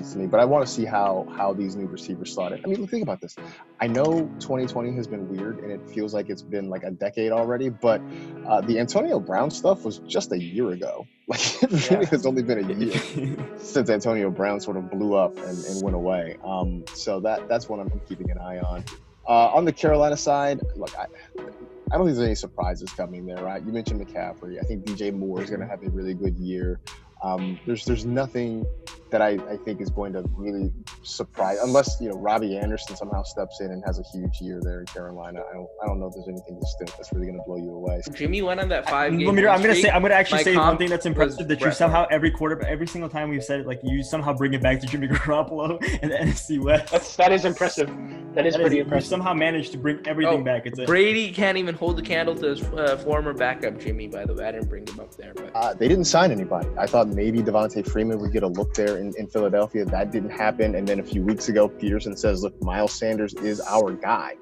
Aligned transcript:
sense 0.00 0.12
to 0.14 0.18
me. 0.18 0.26
But 0.26 0.40
I 0.40 0.44
want 0.44 0.66
to 0.66 0.72
see 0.72 0.84
how 0.84 1.26
how 1.36 1.52
these 1.52 1.76
new 1.76 1.86
receivers 1.86 2.32
started. 2.32 2.60
I 2.64 2.68
mean, 2.68 2.86
think 2.86 3.02
about 3.02 3.20
this. 3.20 3.36
I 3.80 3.86
know 3.86 4.28
2020 4.40 4.94
has 4.96 5.06
been 5.06 5.28
weird, 5.28 5.58
and 5.60 5.70
it 5.70 5.80
feels 5.90 6.14
like 6.14 6.28
it's 6.30 6.42
been 6.42 6.68
like 6.68 6.82
a 6.82 6.90
decade 6.90 7.32
already. 7.32 7.68
But 7.68 8.00
uh, 8.46 8.60
the 8.62 8.78
Antonio 8.78 9.20
Brown 9.20 9.50
stuff 9.50 9.84
was 9.84 9.98
just 10.06 10.32
a 10.32 10.38
year 10.38 10.70
ago. 10.70 11.06
Like 11.30 11.62
it 11.62 11.70
really 11.70 12.02
Yeah. 12.02 12.08
has 12.10 12.26
only 12.26 12.42
been 12.42 12.58
a 12.58 12.74
year 12.74 13.46
since 13.58 13.88
Antonio 13.88 14.30
Brown 14.32 14.58
sort 14.58 14.76
of 14.76 14.90
blew 14.90 15.14
up 15.14 15.36
and, 15.36 15.64
and 15.64 15.80
went 15.80 15.94
away. 15.94 16.38
Um, 16.42 16.82
so 16.92 17.20
that 17.20 17.46
that's 17.48 17.68
what 17.68 17.78
I'm 17.78 17.88
keeping 18.08 18.32
an 18.32 18.38
eye 18.38 18.58
on. 18.58 18.82
Uh, 19.28 19.54
on 19.54 19.64
the 19.64 19.72
Carolina 19.72 20.16
side, 20.16 20.58
look, 20.74 20.92
I, 20.98 21.02
I 21.04 21.96
don't 21.96 22.04
think 22.06 22.16
there's 22.16 22.26
any 22.26 22.34
surprises 22.34 22.90
coming 22.90 23.26
there, 23.26 23.36
right? 23.44 23.62
You 23.64 23.70
mentioned 23.70 24.04
McCaffrey. 24.04 24.58
I 24.58 24.62
think 24.62 24.84
DJ 24.84 25.14
Moore 25.16 25.40
is 25.40 25.50
going 25.50 25.60
to 25.60 25.68
have 25.68 25.84
a 25.84 25.90
really 25.90 26.14
good 26.14 26.36
year. 26.36 26.80
Um, 27.22 27.58
there's 27.66 27.84
there's 27.84 28.04
nothing 28.06 28.64
that 29.10 29.20
I, 29.20 29.30
I 29.50 29.56
think 29.64 29.80
is 29.80 29.90
going 29.90 30.12
to 30.12 30.22
really 30.36 30.72
surprise, 31.02 31.58
unless 31.62 32.00
you 32.00 32.08
know 32.08 32.16
Robbie 32.16 32.56
Anderson 32.56 32.94
somehow 32.96 33.22
steps 33.24 33.60
in 33.60 33.72
and 33.72 33.82
has 33.84 33.98
a 33.98 34.04
huge 34.12 34.40
year 34.40 34.60
there 34.62 34.80
in 34.80 34.86
Carolina. 34.86 35.42
I 35.50 35.52
don't 35.54 35.68
I 35.82 35.86
don't 35.86 35.98
know 36.00 36.06
if 36.06 36.14
there's 36.14 36.28
anything 36.28 36.58
distinct 36.60 36.96
that's 36.96 37.12
really 37.12 37.26
going 37.26 37.38
to 37.38 37.44
blow 37.44 37.56
you 37.56 37.74
away. 37.74 38.00
Jimmy 38.14 38.40
went 38.40 38.60
on 38.60 38.68
that 38.68 38.88
five 38.88 39.12
game. 39.18 39.28
Lemire, 39.28 39.50
I'm 39.52 39.60
gonna 39.60 39.74
say 39.74 39.90
I'm 39.90 40.00
gonna 40.02 40.14
actually 40.14 40.44
say 40.44 40.56
one 40.56 40.78
thing 40.78 40.88
that's 40.88 41.06
impressive 41.06 41.48
that 41.48 41.60
you 41.60 41.72
somehow 41.72 42.06
every 42.10 42.30
quarter 42.30 42.64
every 42.66 42.86
single 42.86 43.10
time 43.10 43.28
we've 43.28 43.44
said 43.44 43.60
it 43.60 43.66
like 43.66 43.80
you 43.82 44.02
somehow 44.02 44.32
bring 44.32 44.54
it 44.54 44.62
back 44.62 44.80
to 44.80 44.86
Jimmy 44.86 45.08
Garoppolo 45.08 45.78
and 46.02 46.10
the 46.12 46.16
NFC 46.16 46.58
West. 46.62 46.90
That's 46.92 47.16
that 47.16 47.32
is 47.32 47.44
impressive. 47.44 47.88
That 48.34 48.46
is 48.46 48.54
That 48.54 48.60
pretty 48.60 48.76
you 48.76 48.82
impressive. 48.82 49.08
somehow 49.10 49.34
managed 49.34 49.72
to 49.72 49.78
bring 49.78 50.06
everything 50.06 50.40
Oh, 50.40 50.44
back. 50.44 50.62
It's 50.64 50.78
a, 50.78 50.84
Brady 50.84 51.32
can't 51.32 51.58
even 51.58 51.74
hold 51.74 51.96
the 51.96 52.02
candle 52.02 52.36
to 52.36 52.46
his 52.50 52.62
uh, 52.62 52.96
former 52.98 53.32
backup 53.34 53.80
Jimmy. 53.80 54.06
By 54.06 54.24
the 54.24 54.34
way, 54.34 54.44
I 54.46 54.52
didn't 54.52 54.68
bring 54.68 54.86
him 54.86 55.00
up 55.00 55.16
there, 55.16 55.34
but 55.34 55.50
Uh, 55.54 55.74
they 55.74 55.88
didn't 55.88 56.04
sign 56.04 56.30
anybody. 56.30 56.68
I 56.78 56.86
thought 56.86 57.09
maybe 57.14 57.40
Devonta 57.40 57.86
Freeman 57.88 58.18
would 58.20 58.32
get 58.32 58.42
a 58.42 58.46
look 58.46 58.74
there 58.74 58.98
in, 58.98 59.12
in 59.16 59.26
Philadelphia. 59.26 59.84
That 59.84 60.10
didn't 60.10 60.30
happen. 60.30 60.74
And 60.74 60.86
then 60.86 61.00
a 61.00 61.02
few 61.02 61.22
weeks 61.22 61.48
ago, 61.48 61.68
Pederson 61.68 62.16
says, 62.18 62.42
"Look, 62.42 62.60
Miles 62.62 62.92
Sanders 62.92 63.34
is 63.34 63.60
our 63.60 63.92
guy." 63.92 64.36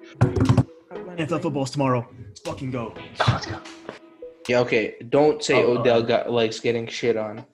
NFL 1.19 1.43
football's 1.43 1.71
tomorrow. 1.71 2.09
Let's 2.27 2.41
fucking 2.41 2.71
go. 2.71 2.95
yeah, 4.49 4.61
okay. 4.61 4.95
Don't 5.09 5.43
say 5.43 5.63
Oh, 5.63 5.79
Odell 5.79 6.03
got 6.03 6.31
likes 6.31 6.61
getting 6.61 6.87
shit 6.87 7.17
on. 7.17 7.45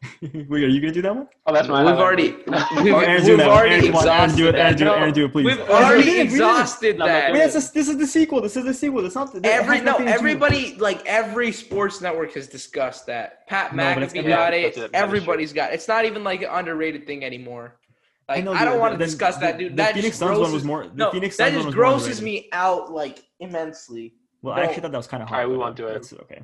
Wait, 0.22 0.62
are 0.64 0.68
you 0.68 0.80
gonna 0.80 0.92
do 0.92 1.02
that 1.02 1.14
one? 1.14 1.28
Oh, 1.46 1.52
that's 1.52 1.66
my 1.66 1.82
We've 1.84 1.94
already 1.98 2.30
we've, 2.82 2.94
Oh, 2.94 3.00
Aaron's 3.00 3.26
we've 3.28 3.40
already 3.40 3.74
Aaron, 3.76 3.84
Aaron, 3.84 3.84
exhausted. 3.84 4.42
Aaron, 4.42 4.54
that. 4.54 4.76
do 4.78 4.84
it. 4.86 4.88
Aaron, 4.90 5.12
do 5.14 5.24
it, 5.24 5.32
please. 5.32 5.44
We've 5.46 5.60
already 5.68 6.04
did 6.04 6.08
it, 6.08 6.10
we 6.10 6.12
did 6.12 6.18
it. 6.20 6.22
exhausted 6.32 6.98
No, 6.98 7.06
no, 7.06 7.12
that. 7.12 7.32
Wait, 7.32 7.38
that's 7.40 7.54
a, 7.70 7.72
this 7.72 7.88
is 7.88 7.96
the 7.98 8.06
sequel. 8.06 8.40
This 8.40 8.56
is 8.56 8.64
the 8.64 8.74
sequel. 8.74 9.02
That's 9.02 9.16
not 9.16 9.32
the 9.32 9.44
Every 9.44 9.78
no, 9.78 9.84
nothing 9.84 10.06
to 10.06 10.12
do- 10.12 10.16
everybody 10.18 10.76
like 10.76 11.04
every 11.04 11.50
sports 11.50 12.00
network 12.00 12.32
has 12.34 12.46
discussed 12.46 13.06
that. 13.06 13.46
Pat 13.48 13.74
No, 13.74 13.92
but 13.94 14.04
it's 14.04 14.12
McAfee 14.12 14.18
every- 14.18 14.30
got 14.30 14.54
it. 14.54 14.64
it. 14.64 14.74
That 14.76 14.84
is 14.84 14.90
Everybody's 14.94 15.52
got. 15.52 15.72
It. 15.72 15.74
It's 15.74 15.88
not 15.88 16.04
even 16.04 16.22
like 16.22 16.42
an 16.42 16.50
underrated 16.52 17.04
thing 17.06 17.24
anymore. 17.24 17.80
Like 18.28 18.38
I, 18.38 18.40
know, 18.42 18.52
I 18.52 18.64
don't 18.64 18.78
want 18.78 18.96
to 18.96 19.04
discuss 19.04 19.34
the- 19.36 19.40
that, 19.46 19.58
dude. 19.58 19.72
The 19.72 19.76
that 19.78 19.94
Phoenix 19.94 20.08
just 20.10 20.18
Suns 20.20 20.30
one 20.30 20.38
grosses, 20.38 20.54
was 20.54 20.64
more. 20.64 20.86
The 20.86 20.94
no, 20.94 21.10
Phoenix 21.10 21.36
that 21.38 21.46
Suns 21.46 21.56
one 21.56 21.64
just 21.66 21.74
grosses 21.76 22.22
me 22.22 22.48
out 22.52 22.92
like 22.92 23.18
immensely. 23.40 24.14
Well, 24.42 24.54
I 24.54 24.60
actually 24.60 24.82
thought 24.82 24.92
that 24.92 24.96
was 24.98 25.06
kind 25.08 25.22
of 25.24 25.28
hard. 25.28 25.40
right, 25.40 25.50
we 25.50 25.56
won't 25.58 25.74
do 25.74 25.86
it. 25.88 25.94
That's 25.94 26.12
okay. 26.12 26.42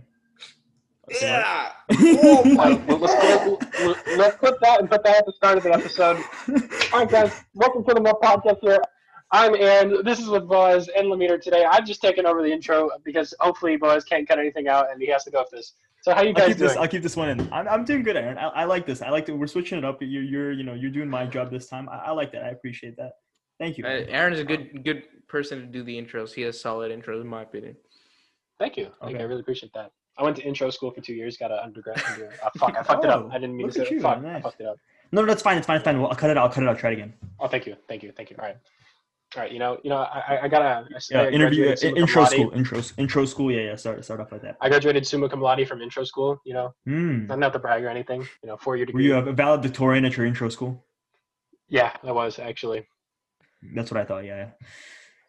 Yeah. 1.10 1.72
oh 1.92 2.36
All 2.36 2.56
right, 2.56 2.86
well, 2.88 2.98
let's, 2.98 3.14
let's, 3.80 4.16
let's 4.16 4.36
put 4.38 4.60
that 4.60 4.80
and 4.80 4.90
put 4.90 5.04
that 5.04 5.18
at 5.18 5.26
the 5.26 5.32
start 5.32 5.58
of 5.58 5.64
the 5.64 5.72
episode. 5.72 6.16
All 6.92 7.00
right, 7.00 7.10
guys, 7.10 7.42
welcome 7.54 7.84
to 7.84 7.94
the 7.94 8.00
More 8.00 8.18
Podcast 8.20 8.58
here. 8.60 8.80
I'm 9.30 9.54
Aaron. 9.54 10.04
This 10.04 10.18
is 10.18 10.28
with 10.28 10.48
Boaz 10.48 10.88
and 10.96 11.08
Lemire 11.08 11.40
today. 11.40 11.64
I've 11.64 11.84
just 11.84 12.00
taken 12.00 12.24
over 12.24 12.42
the 12.42 12.50
intro 12.50 12.90
because 13.04 13.34
hopefully 13.40 13.76
Boaz 13.76 14.04
can't 14.04 14.26
cut 14.26 14.38
anything 14.38 14.68
out 14.68 14.90
and 14.90 15.00
he 15.00 15.08
has 15.08 15.24
to 15.24 15.30
go 15.30 15.40
with 15.40 15.50
this. 15.50 15.74
So 16.02 16.14
how 16.14 16.22
you 16.22 16.28
I'll 16.28 16.34
guys 16.34 16.48
keep 16.48 16.56
this. 16.58 16.72
doing? 16.72 16.82
I'll 16.82 16.88
keep 16.88 17.02
this 17.02 17.16
one 17.16 17.28
in. 17.28 17.52
I'm, 17.52 17.68
I'm 17.68 17.84
doing 17.84 18.02
good, 18.02 18.16
Aaron. 18.16 18.38
I, 18.38 18.48
I 18.48 18.64
like 18.64 18.86
this. 18.86 19.02
I 19.02 19.10
like 19.10 19.26
that 19.26 19.36
we're 19.36 19.46
switching 19.46 19.78
it 19.78 19.84
up. 19.84 19.98
You're, 20.00 20.22
you're, 20.22 20.52
you 20.52 20.62
know, 20.62 20.74
you're 20.74 20.90
doing 20.90 21.08
my 21.08 21.26
job 21.26 21.50
this 21.50 21.68
time. 21.68 21.88
I, 21.88 21.96
I 21.96 22.10
like 22.12 22.32
that. 22.32 22.44
I 22.44 22.48
appreciate 22.48 22.96
that. 22.96 23.12
Thank 23.58 23.78
you. 23.78 23.84
Uh, 23.84 24.04
Aaron 24.08 24.32
is 24.32 24.40
a 24.40 24.44
good 24.44 24.84
good 24.84 25.04
person 25.28 25.60
to 25.60 25.66
do 25.66 25.82
the 25.82 26.00
intros. 26.00 26.32
He 26.32 26.42
has 26.42 26.60
solid 26.60 26.90
intros, 26.90 27.20
in 27.20 27.26
my 27.26 27.42
opinion. 27.42 27.76
Thank 28.58 28.76
you. 28.76 28.84
Thank 29.00 29.12
you. 29.12 29.16
Okay. 29.16 29.24
I 29.24 29.26
really 29.26 29.40
appreciate 29.40 29.72
that. 29.74 29.92
I 30.16 30.22
went 30.22 30.36
to 30.36 30.42
intro 30.44 30.70
school 30.70 30.90
for 30.90 31.00
two 31.00 31.14
years. 31.14 31.36
Got 31.36 31.50
an 31.50 31.58
undergrad. 31.62 32.00
Under, 32.12 32.30
uh, 32.44 32.50
fuck, 32.58 32.76
I 32.76 32.82
fucked 32.88 33.04
it 33.04 33.10
up. 33.10 33.24
Oh, 33.26 33.30
I 33.30 33.38
didn't 33.38 33.56
mean 33.56 33.68
to 33.68 33.72
say 33.72 33.86
you, 33.90 34.00
fuck. 34.00 34.24
I 34.24 34.40
fucked 34.40 34.60
it 34.60 34.66
up. 34.66 34.76
No, 35.12 35.22
no, 35.22 35.26
that's 35.26 35.42
fine. 35.42 35.58
It's 35.58 35.66
fine. 35.66 35.76
It's 35.76 35.84
fine. 35.84 36.00
Well, 36.00 36.10
I'll 36.10 36.16
cut 36.16 36.30
it 36.30 36.36
out. 36.38 36.44
I'll 36.44 36.52
cut 36.52 36.62
it 36.62 36.68
out. 36.68 36.78
Try 36.78 36.90
it 36.90 36.94
again. 36.94 37.14
Oh, 37.40 37.48
thank 37.48 37.66
you, 37.66 37.76
thank 37.88 38.02
you, 38.02 38.12
thank 38.16 38.30
you. 38.30 38.36
All 38.38 38.44
right, 38.46 38.56
all 39.36 39.42
right. 39.42 39.52
You 39.52 39.58
know, 39.58 39.78
you 39.82 39.90
know, 39.90 39.96
I, 39.98 40.40
I- 40.44 40.48
got 40.48 40.62
a 40.62 40.86
Yeah, 41.10 41.28
interview. 41.28 41.74
intro 41.82 42.24
school. 42.24 42.50
Intro. 42.54 42.80
Intro 42.96 43.24
school. 43.24 43.50
Yeah, 43.52 43.60
yeah. 43.62 43.76
Start, 43.76 44.04
start 44.04 44.20
off 44.20 44.30
like 44.32 44.42
that. 44.42 44.56
I 44.60 44.68
graduated 44.68 45.06
summa 45.06 45.28
cum 45.28 45.40
laude 45.40 45.66
from 45.68 45.82
intro 45.82 46.04
school. 46.04 46.40
You 46.44 46.54
know, 46.54 46.74
Hmm. 46.86 47.30
I'm 47.30 47.40
not 47.40 47.52
to 47.52 47.58
brag 47.58 47.82
or 47.84 47.88
anything. 47.88 48.20
You 48.42 48.48
know, 48.48 48.56
four 48.56 48.76
year 48.76 48.86
Were 48.92 49.00
you 49.00 49.16
a 49.16 49.32
valedictorian 49.32 50.04
at 50.04 50.16
your 50.16 50.26
intro 50.26 50.48
school? 50.48 50.84
Yeah, 51.68 51.92
I 52.02 52.12
was 52.12 52.38
actually. 52.38 52.86
That's 53.74 53.90
what 53.90 54.00
I 54.00 54.04
thought. 54.04 54.24
Yeah. 54.24 54.36
yeah. 54.36 54.66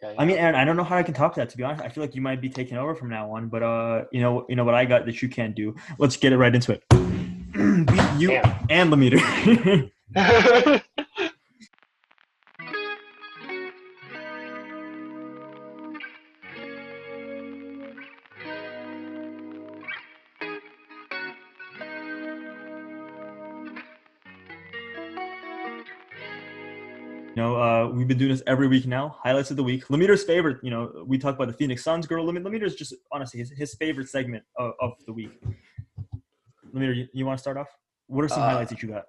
Yeah, 0.02 0.12
yeah. 0.12 0.22
I 0.22 0.26
mean, 0.26 0.38
Aaron, 0.38 0.56
I 0.56 0.66
don't 0.66 0.76
know 0.76 0.84
how 0.84 0.98
I 0.98 1.04
can 1.04 1.14
top 1.14 1.36
that. 1.36 1.50
To 1.50 1.58
be 1.58 1.64
honest, 1.64 1.84
I 1.84 1.90
feel 1.90 2.04
like 2.04 2.16
you 2.16 2.22
might 2.22 2.42
be 2.42 2.50
taking 2.50 2.78
over 2.78 2.96
from 2.96 3.10
now 3.10 3.32
on. 3.32 3.48
But 3.48 3.64
uh, 3.64 4.06
you 4.12 4.22
know, 4.22 4.46
you 4.50 4.56
know 4.56 4.64
what 4.64 4.76
I 4.76 4.86
got 4.86 5.06
that 5.06 5.22
you 5.22 5.30
can't 5.30 5.56
do. 5.56 5.76
Let's 5.98 6.18
get 6.18 6.34
it 6.34 6.38
right 6.38 6.54
into 6.54 6.74
it. 6.74 6.84
You 8.18 8.30
Damn. 8.30 8.68
and 8.70 8.94
the 8.94 9.92
we've 28.06 28.10
been 28.10 28.20
doing 28.20 28.32
this 28.32 28.44
every 28.46 28.68
week 28.68 28.86
now. 28.86 29.18
Highlights 29.24 29.50
of 29.50 29.58
the 29.58 29.64
week. 29.64 29.88
Lemiter's 29.88 30.24
favorite. 30.24 30.58
You 30.62 30.70
know, 30.70 31.04
we 31.08 31.18
talk 31.18 31.34
about 31.34 31.48
the 31.48 31.54
Phoenix 31.54 31.84
Suns 31.84 32.06
girl. 32.06 32.24
Lemiter, 32.28 32.44
Lemiter's 32.44 32.76
just 32.76 32.94
honestly 33.12 33.40
his, 33.40 33.50
his 33.50 33.74
favorite 33.74 34.10
segment 34.10 34.44
of, 34.58 34.74
of 34.80 34.92
the 35.08 35.14
week. 35.14 35.32
Lemiter, 36.72 36.96
you, 36.96 37.08
you 37.14 37.26
want 37.26 37.40
to 37.40 37.42
start 37.42 37.58
off? 37.58 37.68
What 38.06 38.24
are 38.24 38.28
some 38.30 38.44
Uh, 38.44 38.50
highlights 38.50 38.70
that 38.70 38.84
you 38.84 38.90
got? 38.90 39.06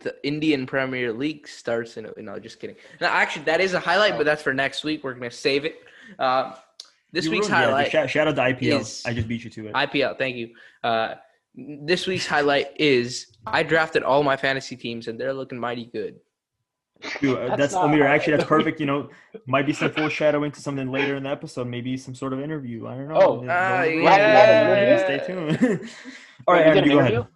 The 0.00 0.14
Indian 0.26 0.66
Premier 0.66 1.10
League 1.10 1.48
starts 1.48 1.96
in. 1.96 2.06
No, 2.18 2.38
just 2.38 2.60
kidding. 2.60 2.76
No, 3.00 3.06
actually, 3.06 3.46
that 3.46 3.62
is 3.62 3.72
a 3.72 3.80
highlight, 3.80 4.18
but 4.18 4.26
that's 4.26 4.42
for 4.42 4.52
next 4.52 4.84
week. 4.84 5.02
We're 5.02 5.14
gonna 5.14 5.30
save 5.30 5.64
it. 5.64 5.76
Uh, 6.18 6.54
this 7.12 7.24
You 7.26 7.30
week's 7.30 7.48
ruined 7.48 7.62
it. 7.62 7.66
Yeah, 7.66 7.70
highlight. 7.72 7.90
Shout, 7.92 8.10
shout 8.10 8.28
out 8.28 8.36
to 8.36 8.42
IPL. 8.42 9.06
I 9.06 9.14
just 9.14 9.28
beat 9.28 9.44
you 9.44 9.50
to 9.50 9.68
it. 9.68 9.74
IPL. 9.74 10.18
Thank 10.18 10.36
you. 10.36 10.50
Uh, 10.84 11.14
this 11.54 12.06
week's 12.06 12.26
highlight 12.26 12.68
is 12.78 13.36
I 13.46 13.62
drafted 13.62 14.02
all 14.02 14.22
my 14.22 14.36
fantasy 14.36 14.76
teams 14.76 15.08
and 15.08 15.18
they're 15.20 15.34
looking 15.34 15.58
mighty 15.58 15.86
good. 15.86 16.16
Dude, 17.20 17.36
uh, 17.38 17.48
That's 17.48 17.58
that's 17.58 17.74
not 17.74 17.86
Lemire. 17.90 17.98
hard. 18.02 18.10
Actually, 18.12 18.36
that's 18.36 18.48
perfect. 18.48 18.80
You 18.80 18.86
know, 18.86 19.10
might 19.46 19.66
be 19.66 19.72
some 19.72 19.90
foreshadowing 19.92 20.52
to 20.52 20.60
something 20.60 20.90
later 20.90 21.16
in 21.16 21.24
the 21.24 21.30
episode. 21.30 21.66
Maybe 21.66 21.96
some 21.96 22.14
sort 22.14 22.32
of 22.32 22.40
interview. 22.40 22.86
I 22.86 22.94
don't 22.94 23.08
know. 23.08 23.14
Oh, 23.20 23.38
uh, 23.40 23.82
ruin 23.84 23.98
it. 23.98 24.02
yeah. 24.04 24.98
Stay 25.04 25.22
tuned. 25.26 25.58
All 26.46 26.54
Wait, 26.54 26.60
right, 26.60 26.66
you 26.66 26.70
Aaron, 26.70 26.74
did 26.74 26.86
you 26.86 26.92
an 26.92 26.96
go 26.96 26.98
interview? 27.00 27.18
ahead. 27.20 27.26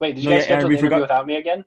Wait, 0.00 0.14
did 0.16 0.24
you 0.24 0.30
No, 0.30 0.36
guys 0.36 0.42
yeah, 0.42 0.44
schedule 0.46 0.68
we 0.68 0.74
the 0.74 0.78
interview 0.78 0.88
forgot- 0.88 1.00
without 1.02 1.26
me 1.26 1.36
again? 1.36 1.64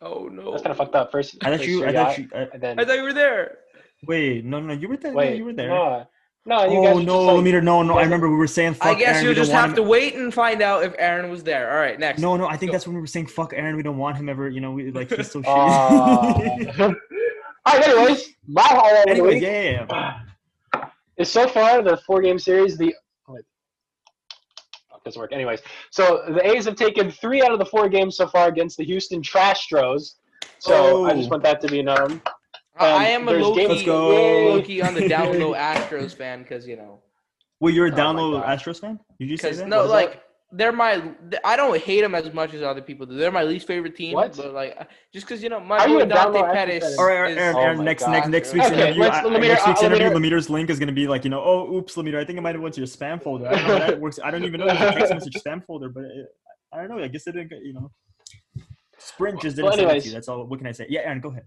Oh 0.00 0.28
no! 0.30 0.50
That's 0.50 0.62
kind 0.62 0.70
of 0.72 0.76
fucked 0.76 0.94
up. 0.96 1.10
First, 1.12 1.36
I 1.42 1.50
thought 1.50 1.58
first 1.58 1.68
you. 1.68 1.84
I 1.86 1.92
thought 1.92 2.18
you. 2.18 2.28
I, 2.34 2.38
and 2.52 2.62
then 2.62 2.78
I 2.78 2.84
thought 2.84 2.96
you 2.96 3.02
were 3.04 3.12
there. 3.14 3.58
wait, 4.06 4.44
no, 4.44 4.60
no, 4.60 4.74
you 4.74 4.88
were 4.88 4.96
there. 4.96 5.12
no, 5.12 5.16
wait, 5.18 5.36
you 5.36 5.44
were 5.44 5.52
there. 5.54 5.68
No, 5.68 6.06
no, 6.46 6.64
you 6.64 6.78
oh 6.78 6.82
guys. 6.82 6.94
no, 6.96 7.02
just 7.04 7.26
like, 7.26 7.36
Lemire, 7.54 7.62
no, 7.62 7.82
no. 7.82 7.98
I 7.98 8.02
remember 8.02 8.28
we 8.30 8.36
were 8.36 8.46
saying. 8.46 8.74
Fuck 8.74 8.86
I 8.86 8.94
guess 8.94 9.14
Aaron, 9.16 9.24
you'll 9.24 9.34
just 9.34 9.52
want 9.52 9.66
have 9.68 9.76
to 9.76 9.82
wait 9.82 10.14
and 10.14 10.32
find 10.32 10.60
out 10.62 10.84
if 10.84 10.94
Aaron 10.98 11.30
was 11.30 11.42
there. 11.42 11.70
All 11.70 11.78
right, 11.78 11.98
next. 11.98 12.20
No, 12.20 12.36
no. 12.36 12.46
I 12.46 12.56
think 12.56 12.70
Go. 12.70 12.74
that's 12.74 12.86
when 12.86 12.94
we 12.96 13.00
were 13.00 13.06
saying 13.06 13.26
fuck 13.28 13.52
Aaron. 13.54 13.76
We 13.76 13.82
don't 13.82 13.96
want 13.96 14.16
him 14.16 14.28
ever. 14.28 14.48
You 14.48 14.60
know, 14.60 14.72
we 14.72 14.90
like 14.90 15.10
he's 15.10 15.30
so 15.30 15.40
shitty. 15.42 15.44
Ah. 15.46 16.34
Aw. 16.78 16.82
All 17.66 17.78
right. 17.78 17.88
Anyways, 17.88 18.28
my 18.46 18.62
highlight 18.62 18.98
of 18.98 19.04
the 19.06 19.10
Anyways, 19.12 19.34
week 19.34 19.42
yeah, 19.42 19.62
yeah, 19.90 20.20
yeah. 20.74 20.88
is 21.16 21.30
so 21.30 21.48
far 21.48 21.80
the 21.82 21.96
four 22.06 22.20
game 22.20 22.38
series. 22.38 22.76
The 22.76 22.94
oh, 23.28 23.32
wait. 23.34 23.44
Oh, 24.92 24.96
it 24.96 25.04
doesn't 25.04 25.18
work. 25.20 25.32
Anyways, 25.32 25.60
so 25.90 26.24
the 26.28 26.46
A's 26.46 26.66
have 26.66 26.76
taken 26.76 27.10
three 27.10 27.40
out 27.42 27.52
of 27.52 27.58
the 27.58 27.64
four 27.66 27.88
games 27.88 28.16
so 28.18 28.26
far 28.26 28.48
against 28.48 28.76
the 28.76 28.84
Houston 28.84 29.22
Trashtros. 29.22 30.16
So 30.58 31.06
I 31.06 31.12
Oh. 31.12 31.16
just 31.16 31.30
want 31.30 31.42
that 31.42 31.60
to 31.62 31.68
be 31.68 31.82
known. 31.82 32.20
I 32.76 32.86
I 32.86 33.14
Um, 33.14 33.22
am 33.22 33.28
a 33.28 33.32
there's 33.32 33.42
low 33.42 33.52
Let's 33.54 33.80
key, 33.80 33.84
go. 33.86 34.08
low 34.48 34.62
key 34.62 34.82
on 34.82 34.94
the 34.94 35.08
down 35.14 35.38
low 35.38 35.54
Astros 35.54 36.14
fan 36.14 36.42
because 36.42 36.66
you 36.66 36.76
know 36.76 37.02
Well, 37.60 37.72
you're 37.72 37.86
a 37.86 37.92
Oh 37.92 37.96
down 37.96 38.16
low 38.16 38.40
God. 38.40 38.58
Astros 38.58 38.80
fan. 38.80 38.98
Did 39.20 39.30
you 39.30 39.36
say 39.36 39.52
that? 39.52 39.68
no 39.68 39.78
What 39.78 39.84
is 39.86 39.90
like 39.92 40.20
they're 40.52 40.72
my 40.72 41.02
I 41.44 41.56
don't 41.56 41.80
hate 41.80 42.02
them 42.02 42.14
as 42.14 42.32
much 42.32 42.54
as 42.54 42.62
other 42.62 42.80
people 42.80 43.06
do. 43.06 43.16
They're 43.16 43.32
my 43.32 43.42
least 43.42 43.66
favorite 43.66 43.96
team. 43.96 44.14
What? 44.14 44.36
But 44.36 44.52
like 44.54 44.76
just 45.12 45.26
because 45.26 45.42
you 45.42 45.48
know 45.48 45.58
my 45.60 45.78
Are 45.78 45.88
you 45.88 45.98
boy 45.98 46.02
a 46.02 46.06
down 46.06 46.32
Dante 46.32 46.38
low 46.40 46.44
Astros 46.44 46.52
Pettis. 46.54 46.84
fan? 46.84 46.94
All 46.98 47.04
right, 47.06 47.14
Aaron, 47.16 47.32
is- 47.32 47.38
Aaron, 47.38 47.78
Oh 47.80 47.82
next, 47.82 48.02
God. 48.04 48.10
next, 48.12 48.28
next 48.28 48.52
week's 48.54 48.66
Okay, 48.66 48.82
interview, 48.82 49.02
let's- 49.02 49.16
I- 49.16 49.20
I- 49.20 49.24
Lemire, 49.24 49.40
next 49.48 49.66
week's 49.66 49.82
uh, 49.82 49.86
interview, 49.86 50.06
Lemire- 50.10 50.30
Lemire's 50.32 50.50
link 50.50 50.70
is 50.70 50.78
gonna 50.78 50.92
be 50.92 51.06
like, 51.08 51.24
you 51.24 51.30
know, 51.30 51.42
oh, 51.44 51.74
oops, 51.76 51.94
Lemire, 51.96 52.16
I 52.18 52.24
think 52.24 52.38
it 52.38 52.42
might 52.42 52.54
have 52.54 52.62
went 52.62 52.74
to 52.74 52.80
your 52.80 52.88
spam 52.88 53.20
folder. 53.22 53.48
I 53.48 53.52
don't 53.52 53.66
know 53.66 53.72
how 53.78 53.78
that 53.86 54.00
works. 54.00 54.18
I 54.22 54.30
don't 54.30 54.44
even 54.44 54.60
know 54.60 54.66
if 54.68 54.80
it's 54.80 54.82
a 54.82 54.92
text 54.98 55.12
message 55.14 55.34
spam 55.34 55.64
folder, 55.64 55.88
but 55.88 56.04
it, 56.04 56.26
I 56.72 56.78
don't 56.78 56.88
know. 56.88 57.02
I 57.02 57.08
guess 57.08 57.26
it 57.26 57.32
didn't, 57.32 57.50
you 57.64 57.72
know. 57.74 57.90
Sprint 58.98 59.40
just 59.40 59.56
didn't 59.56 59.66
Well, 59.66 59.72
send 59.76 59.82
it 59.82 59.84
to 59.86 59.90
anyways. 59.90 60.06
you. 60.06 60.12
That's 60.12 60.28
all. 60.28 60.44
What 60.46 60.58
can 60.58 60.66
I 60.68 60.72
say? 60.72 60.86
Yeah, 60.88 61.00
Aaron, 61.00 61.20
go 61.20 61.30
ahead. 61.30 61.44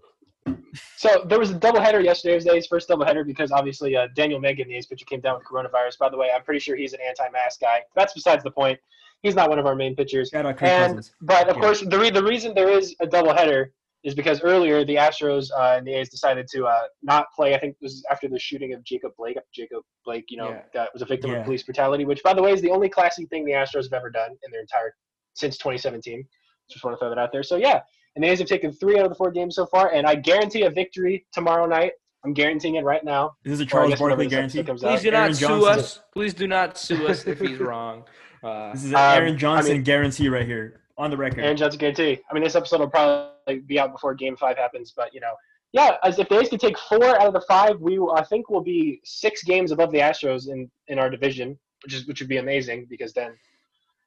So 0.96 1.24
there 1.28 1.40
was 1.40 1.52
a 1.52 1.56
doubleheader 1.60 2.04
yesterday. 2.04 2.34
It 2.34 2.36
was 2.36 2.44
the 2.46 2.54
A's 2.54 2.68
first 2.68 2.90
doubleheader 2.90 3.26
because 3.26 3.52
obviously 3.52 3.96
uh, 3.96 4.08
Daniel 4.16 4.40
Mengden, 4.40 4.68
the 4.68 4.76
A's 4.76 4.86
pitcher, 4.86 5.06
came 5.06 5.22
down 5.22 5.38
with 5.38 5.46
coronavirus. 5.48 5.98
By 6.00 6.10
the 6.10 6.18
way, 6.18 6.30
I'm 6.36 6.44
pretty 6.44 6.60
sure 6.60 6.76
he's 6.76 6.94
an 6.94 7.00
anti-mask 7.08 7.60
guy. 7.62 7.82
That's 7.96 8.14
besides 8.14 8.44
the 8.44 8.52
point. 8.52 8.80
he's 9.24 9.34
not 9.36 9.50
one 9.50 9.58
of 9.60 9.66
our 9.66 9.76
main 9.76 9.96
pitchers. 9.96 10.32
Out 10.34 10.46
And 10.62 11.10
but 11.22 11.50
of 11.50 11.56
Yeah. 11.56 11.62
course, 11.62 11.82
the 11.82 11.98
re- 11.98 12.12
the 12.12 12.24
reason 12.24 12.54
there 12.54 12.70
is 12.70 12.96
a 13.02 13.08
doubleheader 13.08 13.72
is 14.04 14.14
because 14.14 14.42
earlier 14.42 14.86
the 14.86 14.96
Astros 14.96 15.50
uh, 15.58 15.76
and 15.78 15.88
the 15.88 15.94
A's 15.94 16.10
decided 16.10 16.48
to 16.54 16.66
uh, 16.68 16.84
not 17.02 17.26
play. 17.36 17.56
I 17.56 17.60
think 17.60 17.78
this 17.82 17.94
is 17.94 18.06
after 18.12 18.28
the 18.28 18.38
shooting 18.40 18.74
of 18.74 18.84
Jacob 18.84 19.14
Blake. 19.18 19.38
Jacob 19.54 19.82
Blake, 20.06 20.26
you 20.30 20.38
know, 20.38 20.50
Yeah. 20.52 20.62
that 20.76 20.94
was 20.94 21.02
a 21.02 21.06
victim 21.06 21.32
Yeah. 21.32 21.38
of 21.40 21.46
police 21.46 21.64
brutality, 21.64 22.06
which, 22.06 22.22
by 22.24 22.34
the 22.34 22.42
way, 22.44 22.52
is 22.52 22.62
the 22.62 22.70
only 22.70 22.90
classy 22.90 23.26
thing 23.26 23.44
the 23.44 23.54
Astros 23.54 23.84
have 23.86 23.94
ever 23.94 24.10
done 24.12 24.32
in 24.46 24.52
their 24.52 24.62
entire 24.62 24.94
since 25.34 25.58
2017. 25.58 26.24
Just 26.70 26.84
want 26.86 26.94
to 26.96 27.00
throw 27.00 27.10
that 27.10 27.18
out 27.18 27.32
there. 27.32 27.44
So 27.44 27.56
yeah, 27.56 27.82
and 28.18 28.24
the 28.24 28.30
A's 28.30 28.40
have 28.40 28.48
taken 28.48 28.72
three 28.72 28.98
out 28.98 29.06
of 29.06 29.10
the 29.10 29.16
four 29.16 29.30
games 29.30 29.54
so 29.56 29.68
far, 29.68 29.94
and 29.94 30.08
I 30.08 30.16
guarantee 30.16 30.64
a 30.64 30.72
victory 30.72 31.24
tomorrow 31.32 31.68
night. 31.68 31.92
I'm 32.26 32.34
guaranteeing 32.34 32.76
it 32.76 32.84
right 32.84 33.04
now. 33.06 33.34
This 33.44 33.54
is 33.54 33.60
a 33.60 33.66
Charles 33.66 33.92
guess 33.92 34.00
Barkley 34.00 34.28
guarantee. 34.28 34.60
episode 34.60 34.68
comes 34.68 34.82
Please 34.82 34.90
out. 34.98 35.02
do 35.04 35.10
Aaron 35.12 35.28
not 35.30 35.36
sue 35.38 35.48
Johnson. 35.48 35.80
us. 35.80 36.00
Please 36.14 36.34
do 36.34 36.48
not 36.48 36.78
sue 36.78 37.08
us 37.08 37.28
if 37.28 37.40
he's 37.40 37.60
wrong. 37.60 38.04
Uh, 38.44 38.72
This 38.74 38.86
is 38.86 38.90
an 38.90 38.96
Um, 38.96 39.02
Aaron 39.02 39.34
I 39.36 39.38
Johnson 39.38 39.74
mean- 39.74 39.84
guarantee 39.84 40.28
right 40.30 40.46
here 40.46 40.82
on 40.98 41.12
the 41.12 41.16
record. 41.18 41.44
Aaron 41.44 41.56
Johnson 41.56 41.78
guarantee. 41.80 42.20
I 42.30 42.34
mean, 42.34 42.44
this 42.44 42.56
episode 42.56 42.80
will 42.80 42.90
probably 42.90 43.60
be 43.60 43.80
out 43.80 43.92
before 43.92 44.16
Game 44.16 44.36
Five 44.36 44.58
happens, 44.58 44.92
but 44.98 45.14
you 45.14 45.20
know, 45.22 45.32
yeah. 45.74 45.98
As 46.04 46.18
if 46.18 46.28
the 46.28 46.40
A's 46.40 46.50
could 46.50 46.60
take 46.60 46.78
four 46.78 47.06
out 47.22 47.28
of 47.28 47.34
the 47.34 47.42
five, 47.48 47.80
we 47.80 48.00
I 48.00 48.24
think 48.24 48.50
we'll 48.50 48.62
be 48.62 49.00
six 49.06 49.44
games 49.44 49.72
above 49.72 49.92
the 49.92 50.00
Astros 50.00 50.48
in 50.50 50.70
in 50.88 50.98
our 50.98 51.10
division, 51.12 51.58
which 51.84 51.94
is 51.94 52.08
which 52.08 52.20
would 52.20 52.30
be 52.30 52.38
amazing 52.38 52.88
because 52.90 53.14
then 53.14 53.38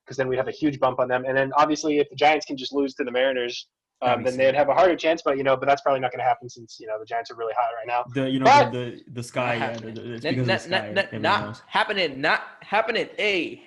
because 0.05 0.17
then 0.17 0.27
we'd 0.29 0.37
have 0.37 0.49
a 0.49 0.53
huge 0.53 0.81
bump 0.81 0.99
on 0.99 1.07
them. 1.07 1.25
And 1.27 1.37
then 1.37 1.53
obviously, 1.57 2.01
if 2.01 2.11
the 2.11 2.17
Giants 2.17 2.45
can 2.45 2.57
just 2.57 2.73
lose 2.73 2.95
to 2.95 3.05
the 3.05 3.13
Mariners, 3.13 3.69
um, 4.03 4.23
then 4.23 4.37
they'd 4.37 4.55
have 4.55 4.69
a 4.69 4.75
harder 4.75 4.97
chance. 4.97 5.23
But 5.23 5.37
you 5.37 5.43
know, 5.45 5.57
but 5.57 5.67
that's 5.67 5.83
probably 5.83 6.01
not 6.01 6.11
going 6.13 6.21
to 6.21 6.25
happen 6.25 6.49
since 6.49 6.79
you 6.81 6.87
know 6.87 6.99
the 6.99 7.05
Giants 7.07 7.31
are 7.31 7.35
really 7.35 7.55
hot 7.57 7.71
right 7.77 7.87
now. 7.87 8.05
the 8.15 8.29
you 8.31 8.39
know 8.39 8.45
But- 8.45 8.73
the, 8.73 9.03
the 9.07 9.13
the 9.13 9.23
sky. 9.23 9.59
not 9.59 9.61
Yeah, 9.61 9.73
happening. 9.73 9.95
the- 9.95 10.01
the- 10.01 10.15
it's 10.15 10.25
Not- 10.25 10.39
of 10.39 10.47
the 10.47 10.59
sky. 10.59 10.93
not- 10.95 11.13
not- 11.13 11.21
not 11.21 11.63
happening. 11.67 12.21
Not 12.21 12.43
happening. 12.61 13.09
A, 13.19 13.63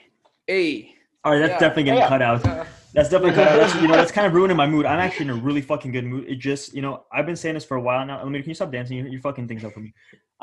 a. 0.49 0.95
All 1.25 1.31
right, 1.33 1.39
that's 1.39 1.51
yeah. 1.53 1.59
definitely 1.59 1.83
getting 1.83 1.99
Yeah. 2.01 2.07
cut 2.09 2.21
out. 2.21 2.45
Uh, 2.45 2.65
That's 2.93 3.09
definitely 3.09 3.35
kind 3.35 3.49
of 3.49 3.55
that's, 3.61 3.75
you 3.81 3.87
know 3.87 3.95
that's 3.95 4.11
kind 4.17 4.27
of 4.27 4.33
ruining 4.33 4.55
my 4.57 4.67
mood. 4.67 4.85
I'm 4.85 4.99
actually 4.99 5.25
in 5.25 5.29
a 5.31 5.35
really 5.35 5.61
fucking 5.61 5.91
good 5.91 6.05
mood. 6.05 6.25
It 6.27 6.35
just 6.35 6.73
you 6.75 6.81
know 6.83 7.05
I've 7.11 7.25
been 7.25 7.35
saying 7.35 7.55
this 7.55 7.65
for 7.65 7.75
a 7.77 7.81
while 7.81 8.05
now. 8.05 8.19
I 8.19 8.25
mean, 8.25 8.41
can 8.43 8.49
you 8.49 8.55
stop 8.55 8.71
dancing? 8.71 8.97
You're, 8.97 9.07
you're 9.07 9.21
fucking 9.21 9.47
things 9.47 9.63
up 9.63 9.73
for 9.73 9.79
me. 9.79 9.93